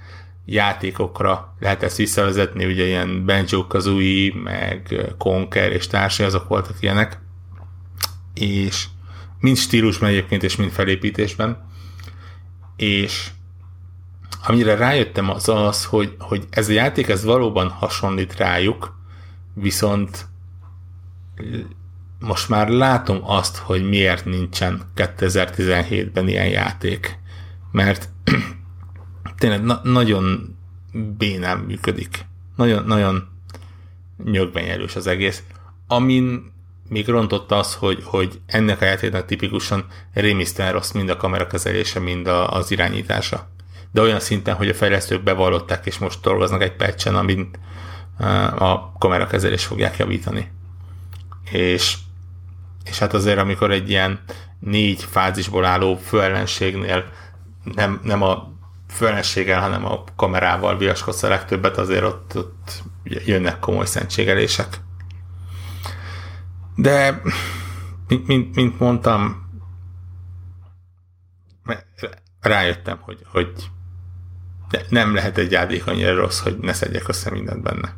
játékokra 0.49 1.55
lehet 1.59 1.83
ezt 1.83 1.97
visszavezetni, 1.97 2.65
ugye 2.65 2.85
ilyen 2.85 3.25
Banjo 3.25 3.67
Kazooie, 3.67 4.33
meg 4.43 4.95
Conker 5.17 5.71
és 5.71 5.87
társai, 5.87 6.25
azok 6.25 6.47
voltak 6.47 6.75
ilyenek. 6.79 7.19
És 8.33 8.85
mind 9.39 9.57
stílusban 9.57 10.09
egyébként, 10.09 10.43
és 10.43 10.55
mind 10.55 10.71
felépítésben. 10.71 11.69
És 12.75 13.29
amire 14.43 14.75
rájöttem 14.75 15.29
az 15.29 15.49
az, 15.49 15.85
hogy, 15.85 16.15
hogy 16.19 16.47
ez 16.49 16.69
a 16.69 16.71
játék 16.71 17.07
ez 17.07 17.23
valóban 17.23 17.69
hasonlít 17.69 18.35
rájuk, 18.35 18.95
viszont 19.53 20.27
most 22.19 22.49
már 22.49 22.67
látom 22.67 23.19
azt, 23.23 23.57
hogy 23.57 23.89
miért 23.89 24.25
nincsen 24.25 24.81
2017-ben 24.95 26.27
ilyen 26.27 26.47
játék. 26.47 27.19
Mert 27.71 28.09
tényleg 29.37 29.63
na- 29.63 29.81
nagyon 29.83 30.57
bénám 31.17 31.59
működik. 31.59 32.25
Nagyon, 32.55 32.83
nagyon 32.85 33.27
nyögvenyelős 34.23 34.95
az 34.95 35.07
egész. 35.07 35.43
Amin 35.87 36.51
még 36.89 37.07
rontott 37.07 37.51
az, 37.51 37.75
hogy, 37.75 38.01
hogy 38.03 38.39
ennek 38.45 38.81
a 38.81 38.85
játéknak 38.85 39.25
tipikusan 39.25 39.85
rémisztően 40.13 40.71
rossz 40.71 40.91
mind 40.91 41.09
a 41.09 41.17
kamerakezelése, 41.17 41.99
mind 41.99 42.27
a, 42.27 42.53
az 42.53 42.71
irányítása 42.71 43.47
de 43.91 44.03
olyan 44.03 44.19
szinten, 44.19 44.55
hogy 44.55 44.69
a 44.69 44.73
fejlesztők 44.73 45.23
bevallották, 45.23 45.85
és 45.85 45.97
most 45.97 46.21
dolgoznak 46.21 46.61
egy 46.61 46.75
patchen, 46.75 47.15
amin 47.15 47.49
a 48.57 48.97
kamerakezelés 48.97 49.65
fogják 49.65 49.97
javítani. 49.97 50.51
És, 51.51 51.97
és 52.85 52.99
hát 52.99 53.13
azért, 53.13 53.37
amikor 53.37 53.71
egy 53.71 53.89
ilyen 53.89 54.19
négy 54.59 55.03
fázisból 55.03 55.65
álló 55.65 55.95
főellenségnél 55.95 57.05
nem, 57.63 57.99
nem 58.03 58.21
a 58.21 58.51
főellenséggel, 58.97 59.61
hanem 59.61 59.85
a 59.85 60.03
kamerával 60.15 60.77
viaskodsz 60.77 61.23
a 61.23 61.27
legtöbbet, 61.27 61.77
azért 61.77 62.03
ott, 62.03 62.35
ott 62.35 62.83
jönnek 63.03 63.59
komoly 63.59 63.85
szentségelések. 63.85 64.79
De, 66.75 67.21
mint, 68.07 68.27
mint, 68.27 68.55
mint 68.55 68.79
mondtam, 68.79 69.49
rájöttem, 72.39 72.97
hogy, 73.01 73.25
hogy 73.31 73.53
nem 74.89 75.13
lehet 75.13 75.37
egy 75.37 75.51
játék 75.51 75.87
annyira 75.87 76.15
rossz, 76.15 76.39
hogy 76.39 76.57
ne 76.57 76.73
szedjek 76.73 77.07
össze 77.07 77.29
mindent 77.29 77.63
benne. 77.63 77.95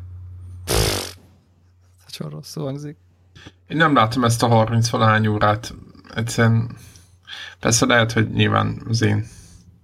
Nagyon 2.08 2.32
rosszul 2.32 2.64
hangzik. 2.64 2.96
Én 3.68 3.76
nem 3.76 3.94
látom 3.94 4.24
ezt 4.24 4.42
a 4.42 4.46
30 4.46 4.88
valahány 4.88 5.26
órát. 5.26 5.74
Egyszerűen 6.14 6.76
persze 7.60 7.86
lehet, 7.86 8.12
hogy 8.12 8.30
nyilván 8.30 8.82
az 8.88 9.02
én 9.02 9.26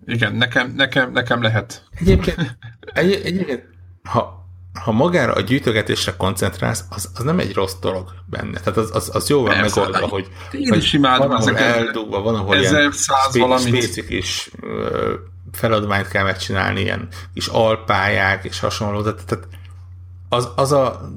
igen, 0.07 0.35
nekem, 0.35 0.73
nekem, 0.77 1.13
nekem 1.13 1.43
lehet. 1.43 1.85
Egyébként, 2.01 2.59
egy, 2.81 3.13
egyébként 3.13 3.65
ha, 4.03 4.47
ha 4.81 4.93
magára 4.93 5.33
a 5.33 5.41
gyűjtögetésre 5.41 6.17
koncentrálsz, 6.17 6.85
az, 6.91 7.11
az 7.15 7.25
nem 7.25 7.39
egy 7.39 7.55
rossz 7.55 7.75
dolog 7.81 8.11
benne. 8.27 8.59
Tehát 8.59 8.77
az, 8.77 8.91
az, 8.95 9.11
az 9.13 9.29
jó 9.29 9.43
van 9.43 9.57
megoldva, 9.57 10.09
hogy, 10.09 10.29
én 10.51 10.69
hogy 10.69 10.79
is 10.79 10.93
imádom 10.93 11.29
van, 11.29 11.37
ahol 11.37 11.57
eldugva, 11.57 12.21
van, 12.21 12.35
ahol 12.35 12.57
ilyen 12.57 12.93
spécik 13.59 14.11
is 14.11 14.51
feladványt 15.53 16.09
kell 16.09 16.25
megcsinálni, 16.25 16.81
ilyen 16.81 17.09
kis 17.35 17.47
alpályák 17.47 18.45
és 18.45 18.61
hasonló. 18.61 19.03
Tehát 19.03 19.39
az, 20.29 20.49
az 20.57 20.73
a 20.73 21.11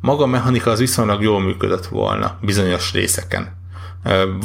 maga 0.00 0.26
mechanika 0.26 0.70
az 0.70 0.78
viszonylag 0.78 1.22
jól 1.22 1.40
működött 1.40 1.86
volna 1.86 2.38
bizonyos 2.40 2.92
részeken. 2.92 3.58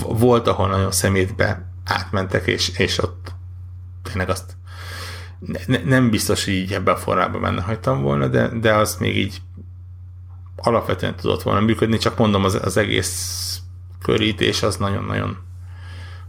Volt, 0.04 0.48
ahol 0.48 0.68
nagyon 0.68 0.92
szemétbe 0.92 1.72
átmentek, 1.86 2.48
és, 2.48 2.70
és 2.78 2.98
ott 2.98 3.35
tényleg 4.12 4.30
azt 4.30 4.58
ne, 5.66 5.78
nem 5.84 6.10
biztos, 6.10 6.46
hogy 6.46 6.54
így 6.54 6.74
ebben 6.74 6.94
a 6.94 6.98
formában 6.98 7.42
benne 7.42 7.62
hagytam 7.62 8.02
volna, 8.02 8.28
de, 8.28 8.48
de 8.48 8.74
az 8.74 8.96
még 9.00 9.18
így 9.18 9.42
alapvetően 10.56 11.16
tudott 11.16 11.44
volna 11.44 11.60
működni, 11.60 11.98
csak 11.98 12.18
mondom, 12.18 12.44
az, 12.44 12.60
az 12.64 12.78
egész 12.78 13.60
körítés 14.02 14.64
az 14.64 14.78
nagyon-nagyon 14.78 15.38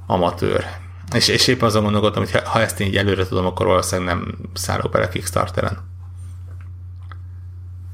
amatőr. 0.07 0.67
És, 1.15 1.29
és 1.29 1.47
éppen 1.47 1.69
azon 1.69 1.83
gondolkodtam, 1.83 2.23
hogy 2.25 2.43
ha 2.45 2.61
ezt 2.61 2.81
én 2.81 2.87
így 2.87 2.97
előre 2.97 3.27
tudom, 3.27 3.47
akkor 3.47 3.67
valószínűleg 3.67 4.15
nem 4.15 4.35
szállok 4.53 4.93
bele 4.93 5.09
Kickstarteren. 5.09 5.79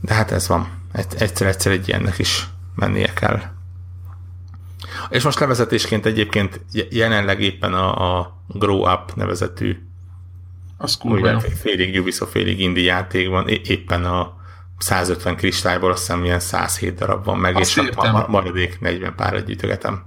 De 0.00 0.14
hát 0.14 0.30
ez 0.30 0.48
van. 0.48 0.68
Egyszer-egyszer 0.92 1.72
egy 1.72 1.88
ilyennek 1.88 2.18
is 2.18 2.48
mennie 2.74 3.12
kell. 3.12 3.40
És 5.08 5.22
most 5.22 5.38
levezetésként 5.38 6.06
egyébként 6.06 6.60
jelenleg 6.90 7.40
éppen 7.40 7.74
a, 7.74 8.18
a 8.18 8.42
Grow 8.48 8.92
Up 8.92 9.14
nevezetű 9.14 9.76
az 10.76 10.96
kurva 10.96 11.40
félig 11.40 12.00
Ubisoft, 12.00 12.30
félig 12.30 12.60
indie 12.60 12.84
játék 12.84 13.28
van, 13.28 13.48
éppen 13.48 14.04
a 14.04 14.40
150 14.78 15.36
kristályból 15.36 15.90
azt 15.90 15.98
hiszem 15.98 16.24
ilyen 16.24 16.40
107 16.40 16.94
darab 16.94 17.24
van 17.24 17.38
meg, 17.38 17.56
azt 17.56 17.70
és 17.70 17.84
értem. 17.84 18.14
a 18.14 18.26
maradék 18.28 18.80
40 18.80 19.14
pár 19.14 19.44
gyűjtögetem. 19.44 20.04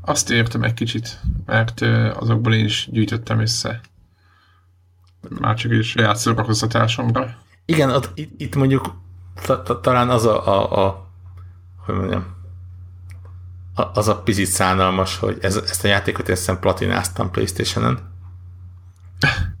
Azt 0.00 0.30
értem 0.30 0.62
egy 0.62 0.74
kicsit, 0.74 1.20
mert 1.46 1.80
azokból 2.14 2.54
én 2.54 2.64
is 2.64 2.88
gyűjtöttem 2.90 3.40
össze. 3.40 3.80
Már 5.40 5.54
csak 5.54 5.72
egy 5.72 5.84
saját 5.84 6.16
szórakoztatásomra. 6.16 7.36
Igen, 7.64 7.90
ott, 7.90 8.10
itt, 8.14 8.40
itt 8.40 8.54
mondjuk 8.54 8.94
talán 9.80 10.08
az 10.08 10.24
a, 10.24 10.46
a, 10.46 10.86
a 10.86 11.10
hogy 11.84 11.94
mondjam, 11.94 12.36
az 13.78 14.08
a 14.08 14.22
picit 14.22 14.46
szánalmas, 14.46 15.18
hogy 15.18 15.38
ez, 15.40 15.56
ezt 15.56 15.84
a 15.84 15.88
játékot 15.88 16.28
ezt 16.28 16.54
platináztam 16.54 17.30
Playstation-en. 17.30 18.16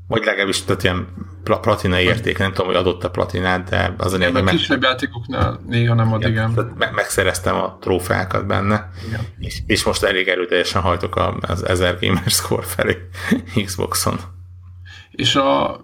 Vagy 0.08 0.24
legalábbis 0.24 0.64
tehát 0.64 0.82
ilyen 0.82 1.06
platina 1.42 2.00
érték, 2.00 2.38
nem 2.38 2.52
tudom, 2.52 2.66
hogy 2.66 2.76
adott 2.76 3.04
a 3.04 3.10
platinát, 3.10 3.68
de 3.68 3.94
az 3.96 4.12
a 4.12 4.16
lényeg, 4.16 4.42
hogy... 4.42 4.56
kisebb 4.56 4.82
játékoknál 4.82 5.60
néha 5.66 5.94
nem 5.94 6.12
ad, 6.12 6.20
igen. 6.20 6.50
igen. 6.50 6.74
Me- 6.78 6.94
megszereztem 6.94 7.54
a 7.54 7.76
trófeákat 7.80 8.46
benne, 8.46 8.90
és, 9.38 9.62
és, 9.66 9.84
most 9.84 10.02
elég 10.02 10.28
erőteljesen 10.28 10.82
hajtok 10.82 11.36
az 11.40 11.64
1000 11.64 11.98
Gamer 12.00 12.30
Score 12.30 12.62
felé 12.62 12.96
Xboxon. 13.64 14.18
És 15.10 15.34
a, 15.34 15.80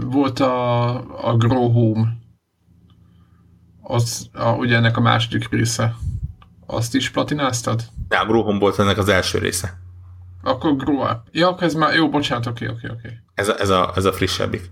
volt 0.00 0.40
a, 0.40 0.88
a 1.28 1.36
Grow 1.36 1.72
Home, 1.72 2.16
az 3.82 4.28
a, 4.32 4.50
ugye 4.50 4.76
ennek 4.76 4.96
a 4.96 5.00
második 5.00 5.48
része. 5.50 5.94
Azt 6.70 6.94
is 6.94 7.10
platináztad? 7.10 7.84
Ja, 8.08 8.24
Home 8.24 8.58
volt 8.58 8.78
ennek 8.78 8.98
az 8.98 9.08
első 9.08 9.38
része. 9.38 9.78
Akkor 10.42 10.76
grow 10.76 11.02
up. 11.02 11.20
Ja, 11.30 11.48
akkor 11.48 11.62
ez 11.62 11.74
már, 11.74 11.94
jó, 11.94 12.08
bocsánat, 12.08 12.46
oké, 12.46 12.68
oké, 12.68 12.88
oké. 12.90 13.20
Ez 13.34 13.48
a, 13.48 13.58
ez, 13.58 13.68
a, 13.68 13.92
ez 13.96 14.04
a 14.04 14.12
frissebbik. 14.12 14.68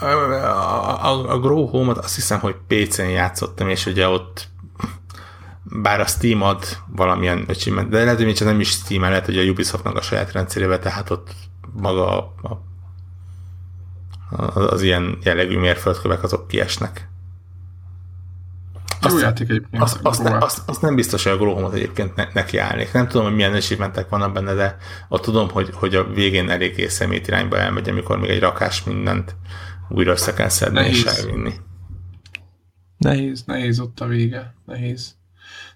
A, 0.00 0.04
a, 0.04 1.32
a 1.32 1.38
Grow 1.38 1.66
Home-ot 1.66 1.98
azt 1.98 2.14
hiszem, 2.14 2.38
hogy 2.38 2.56
PC-n 2.66 3.02
játszottam, 3.02 3.68
és 3.68 3.86
ugye 3.86 4.08
ott 4.08 4.48
bár 5.62 6.00
a 6.00 6.06
Steam 6.06 6.42
ad 6.42 6.64
valamilyen 6.86 7.44
öcsimet, 7.48 7.88
de 7.88 8.04
lehet, 8.04 8.22
hogy 8.22 8.34
csak 8.34 8.48
nem 8.48 8.60
is 8.60 8.68
Steam, 8.68 9.02
lehet, 9.02 9.24
hogy 9.24 9.38
a 9.38 9.42
Ubisoftnak 9.42 9.96
a 9.96 10.02
saját 10.02 10.32
rendszerébe, 10.32 10.78
tehát 10.78 11.10
ott 11.10 11.34
maga 11.72 12.18
a, 12.18 12.32
a 12.42 12.66
az 14.54 14.82
ilyen 14.82 15.18
jellegű 15.22 15.58
mérföldkövek 15.58 16.22
azok 16.22 16.48
kiesnek. 16.48 17.08
Azt, 19.00 19.14
Jó 19.14 19.20
játék 19.20 19.48
egyébként. 19.48 19.82
Azt, 19.82 19.98
azt, 20.02 20.22
ne, 20.22 20.38
azt, 20.38 20.62
azt, 20.66 20.82
nem 20.82 20.94
biztos, 20.94 21.22
hogy 21.22 21.32
a 21.32 21.36
Growhomot 21.36 21.74
egyébként 21.74 22.16
ne, 22.16 22.28
neki 22.32 22.58
állnék. 22.58 22.92
Nem 22.92 23.08
tudom, 23.08 23.26
hogy 23.26 23.34
milyen 23.34 23.54
achievementek 23.54 24.08
vannak 24.08 24.32
benne, 24.32 24.54
de 24.54 24.76
ott 25.08 25.22
tudom, 25.22 25.50
hogy, 25.50 25.70
hogy 25.72 25.94
a 25.94 26.04
végén 26.04 26.50
eléggé 26.50 26.88
szemét 26.88 27.26
irányba 27.26 27.58
elmegy, 27.58 27.88
amikor 27.88 28.18
még 28.18 28.30
egy 28.30 28.40
rakás 28.40 28.84
mindent 28.84 29.36
újra 29.88 30.10
össze 30.10 30.32
kell 30.32 30.48
szedni 30.48 30.78
nehéz. 30.78 30.96
és 30.96 31.04
elvinni. 31.04 31.52
Nehéz, 32.96 33.42
nehéz 33.46 33.80
ott 33.80 34.00
a 34.00 34.06
vége. 34.06 34.54
Nehéz. 34.66 35.16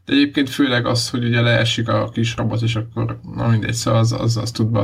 De 0.05 0.13
egyébként 0.13 0.51
főleg 0.51 0.87
az, 0.87 1.11
hogy 1.11 1.25
ugye 1.25 1.41
leesik 1.41 1.89
a 1.89 2.09
kis 2.09 2.37
robot, 2.37 2.63
és 2.63 2.77
akkor 2.77 3.21
na 3.35 3.49
mindegy, 3.49 3.75
szóval 3.75 4.01
az, 4.01 4.13
az, 4.13 4.37
az 4.37 4.51
tud 4.51 4.79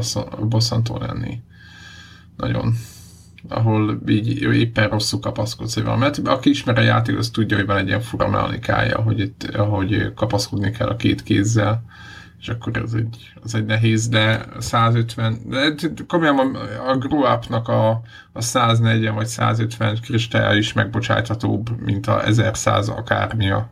bosszantó 0.48 0.98
lenni. 0.98 1.40
Nagyon 2.36 2.74
ahol 3.48 4.00
így 4.08 4.40
éppen 4.42 4.88
rosszul 4.88 5.20
kapaszkodsz 5.20 5.76
egy 5.76 5.84
valamit. 5.84 6.28
Aki 6.28 6.50
ismer 6.50 6.78
a 6.78 6.80
játék, 6.80 7.18
az 7.18 7.30
tudja, 7.30 7.56
hogy 7.56 7.66
van 7.66 7.76
egy 7.76 7.86
ilyen 7.86 8.00
fura 8.00 8.28
mechanikája, 8.28 9.00
hogy 9.00 9.20
itt, 9.20 9.42
ahogy 9.42 10.12
kapaszkodni 10.14 10.70
kell 10.70 10.88
a 10.88 10.96
két 10.96 11.22
kézzel, 11.22 11.82
és 12.40 12.48
akkor 12.48 12.76
ez 12.76 12.92
egy, 12.92 13.32
az 13.42 13.54
egy 13.54 13.64
nehéz, 13.64 14.08
de 14.08 14.46
150, 14.58 15.38
de 15.48 15.74
komolyan 16.06 16.54
a 16.86 16.96
Grow 16.96 17.32
Up-nak 17.32 17.68
a, 17.68 18.02
a 18.32 18.40
140 18.40 19.14
vagy 19.14 19.26
150 19.26 19.98
kristálya 20.00 20.54
is 20.54 20.72
megbocsáthatóbb, 20.72 21.80
mint 21.80 22.06
a 22.06 22.24
1100 22.24 22.88
akármia. 22.88 23.70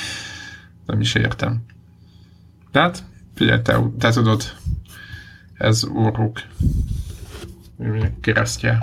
Nem 0.86 1.00
is 1.00 1.14
értem. 1.14 1.64
Tehát, 2.70 3.04
figyelj, 3.34 3.62
te, 3.62 3.80
te 3.98 4.10
tudod, 4.10 4.42
ez 5.54 5.84
orruk 5.84 6.40
keresztje. 8.20 8.78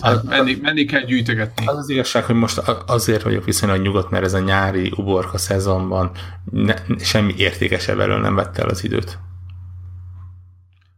Az, 0.00 0.22
menni, 0.22 0.58
menni 0.62 0.84
kell 0.84 1.04
gyűjtögetni. 1.04 1.66
Az 1.66 1.76
az 1.76 1.88
igazság, 1.88 2.24
hogy 2.24 2.34
most 2.34 2.58
azért 2.86 3.22
vagyok 3.22 3.44
viszonylag 3.44 3.80
nyugodt, 3.80 4.10
mert 4.10 4.24
ez 4.24 4.34
a 4.34 4.38
nyári 4.38 4.92
uborka 4.96 5.38
szezonban 5.38 6.10
ne, 6.50 6.74
semmi 6.98 7.34
értékesebb 7.36 8.00
elől 8.00 8.20
nem 8.20 8.34
vette 8.34 8.62
el 8.62 8.68
az 8.68 8.84
időt. 8.84 9.18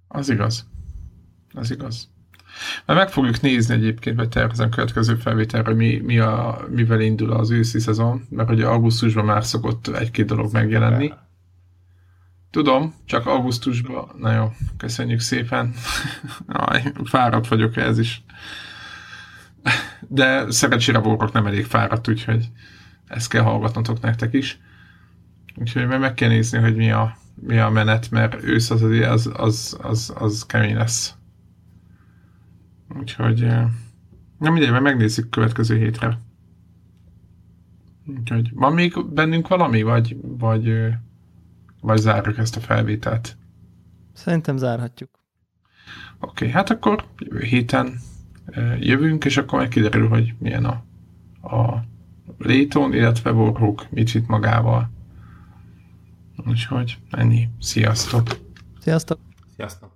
Az 0.09 0.31
igaz. 0.31 0.67
Az 1.55 1.71
igaz. 1.71 2.13
Mert 2.87 2.99
meg 2.99 3.09
fogjuk 3.11 3.41
nézni 3.41 3.75
egyébként, 3.75 4.17
vagy 4.17 4.29
tervezem 4.29 4.71
következő 4.71 5.15
felvételre, 5.15 5.75
mi, 5.75 6.01
mi 6.05 6.19
a, 6.19 6.65
mivel 6.71 7.01
indul 7.01 7.33
az 7.33 7.51
őszi 7.51 7.79
szezon, 7.79 8.27
mert 8.31 8.51
ugye 8.51 8.67
augusztusban 8.67 9.25
már 9.25 9.45
szokott 9.45 9.87
egy-két 9.87 10.27
dolog 10.27 10.53
megjelenni. 10.53 11.13
Tudom, 12.55 12.95
csak 13.05 13.27
augusztusban. 13.27 14.11
Na 14.19 14.33
jó, 14.33 14.53
köszönjük 14.77 15.21
szépen. 15.21 15.75
Aj, 16.47 16.83
fáradt 17.05 17.49
vagyok 17.49 17.77
ez 17.77 17.99
is. 17.99 18.23
De 20.09 20.51
szerencsére 20.51 20.99
voltak 20.99 21.33
nem 21.33 21.47
elég 21.47 21.65
fáradt, 21.65 22.09
úgyhogy 22.09 22.49
ezt 23.07 23.29
kell 23.29 23.43
hallgatnotok 23.43 24.01
nektek 24.01 24.33
is. 24.33 24.59
Úgyhogy 25.57 25.87
meg 25.87 26.15
kell 26.15 26.29
nézni, 26.29 26.59
hogy 26.59 26.77
mi 26.77 26.91
a, 26.91 27.17
mi 27.35 27.59
a 27.59 27.71
menet, 27.71 28.11
mert 28.11 28.43
ősz 28.43 28.71
az, 28.71 28.83
az, 28.83 29.31
az, 29.37 29.79
az, 29.83 30.13
az 30.19 30.47
kemény 30.47 30.77
lesz. 30.77 31.15
Úgyhogy 32.99 33.41
nem 34.39 34.53
mindegy, 34.53 34.71
mert 34.71 34.83
megnézzük 34.83 35.31
következő 35.31 35.77
hétre. 35.77 36.19
Úgyhogy 38.19 38.51
van 38.53 38.73
még 38.73 39.07
bennünk 39.07 39.49
valami, 39.49 39.83
vagy, 39.83 40.17
vagy 40.23 40.95
vagy 41.85 41.99
zárjuk 41.99 42.39
ezt 42.39 42.57
a 42.57 42.61
felvételt? 42.61 43.37
Szerintem 44.13 44.57
zárhatjuk. 44.57 45.11
Oké, 46.21 46.31
okay, 46.31 46.51
hát 46.51 46.71
akkor 46.71 47.05
jövő 47.19 47.41
héten 47.41 47.99
jövünk, 48.79 49.25
és 49.25 49.37
akkor 49.37 49.59
meg 49.59 49.69
kiderül, 49.69 50.09
hogy 50.09 50.35
milyen 50.39 50.65
a, 50.65 50.85
a 51.57 51.85
Léton, 52.39 52.95
illetve 52.95 53.33
Warhawk 53.33 53.87
mit 53.91 54.13
vitt 54.13 54.27
magával. 54.27 54.91
Úgyhogy 56.47 56.99
ennyi. 57.11 57.49
Sziasztok! 57.61 58.29
Sziasztok! 58.81 59.19
Sziasztok! 59.57 59.94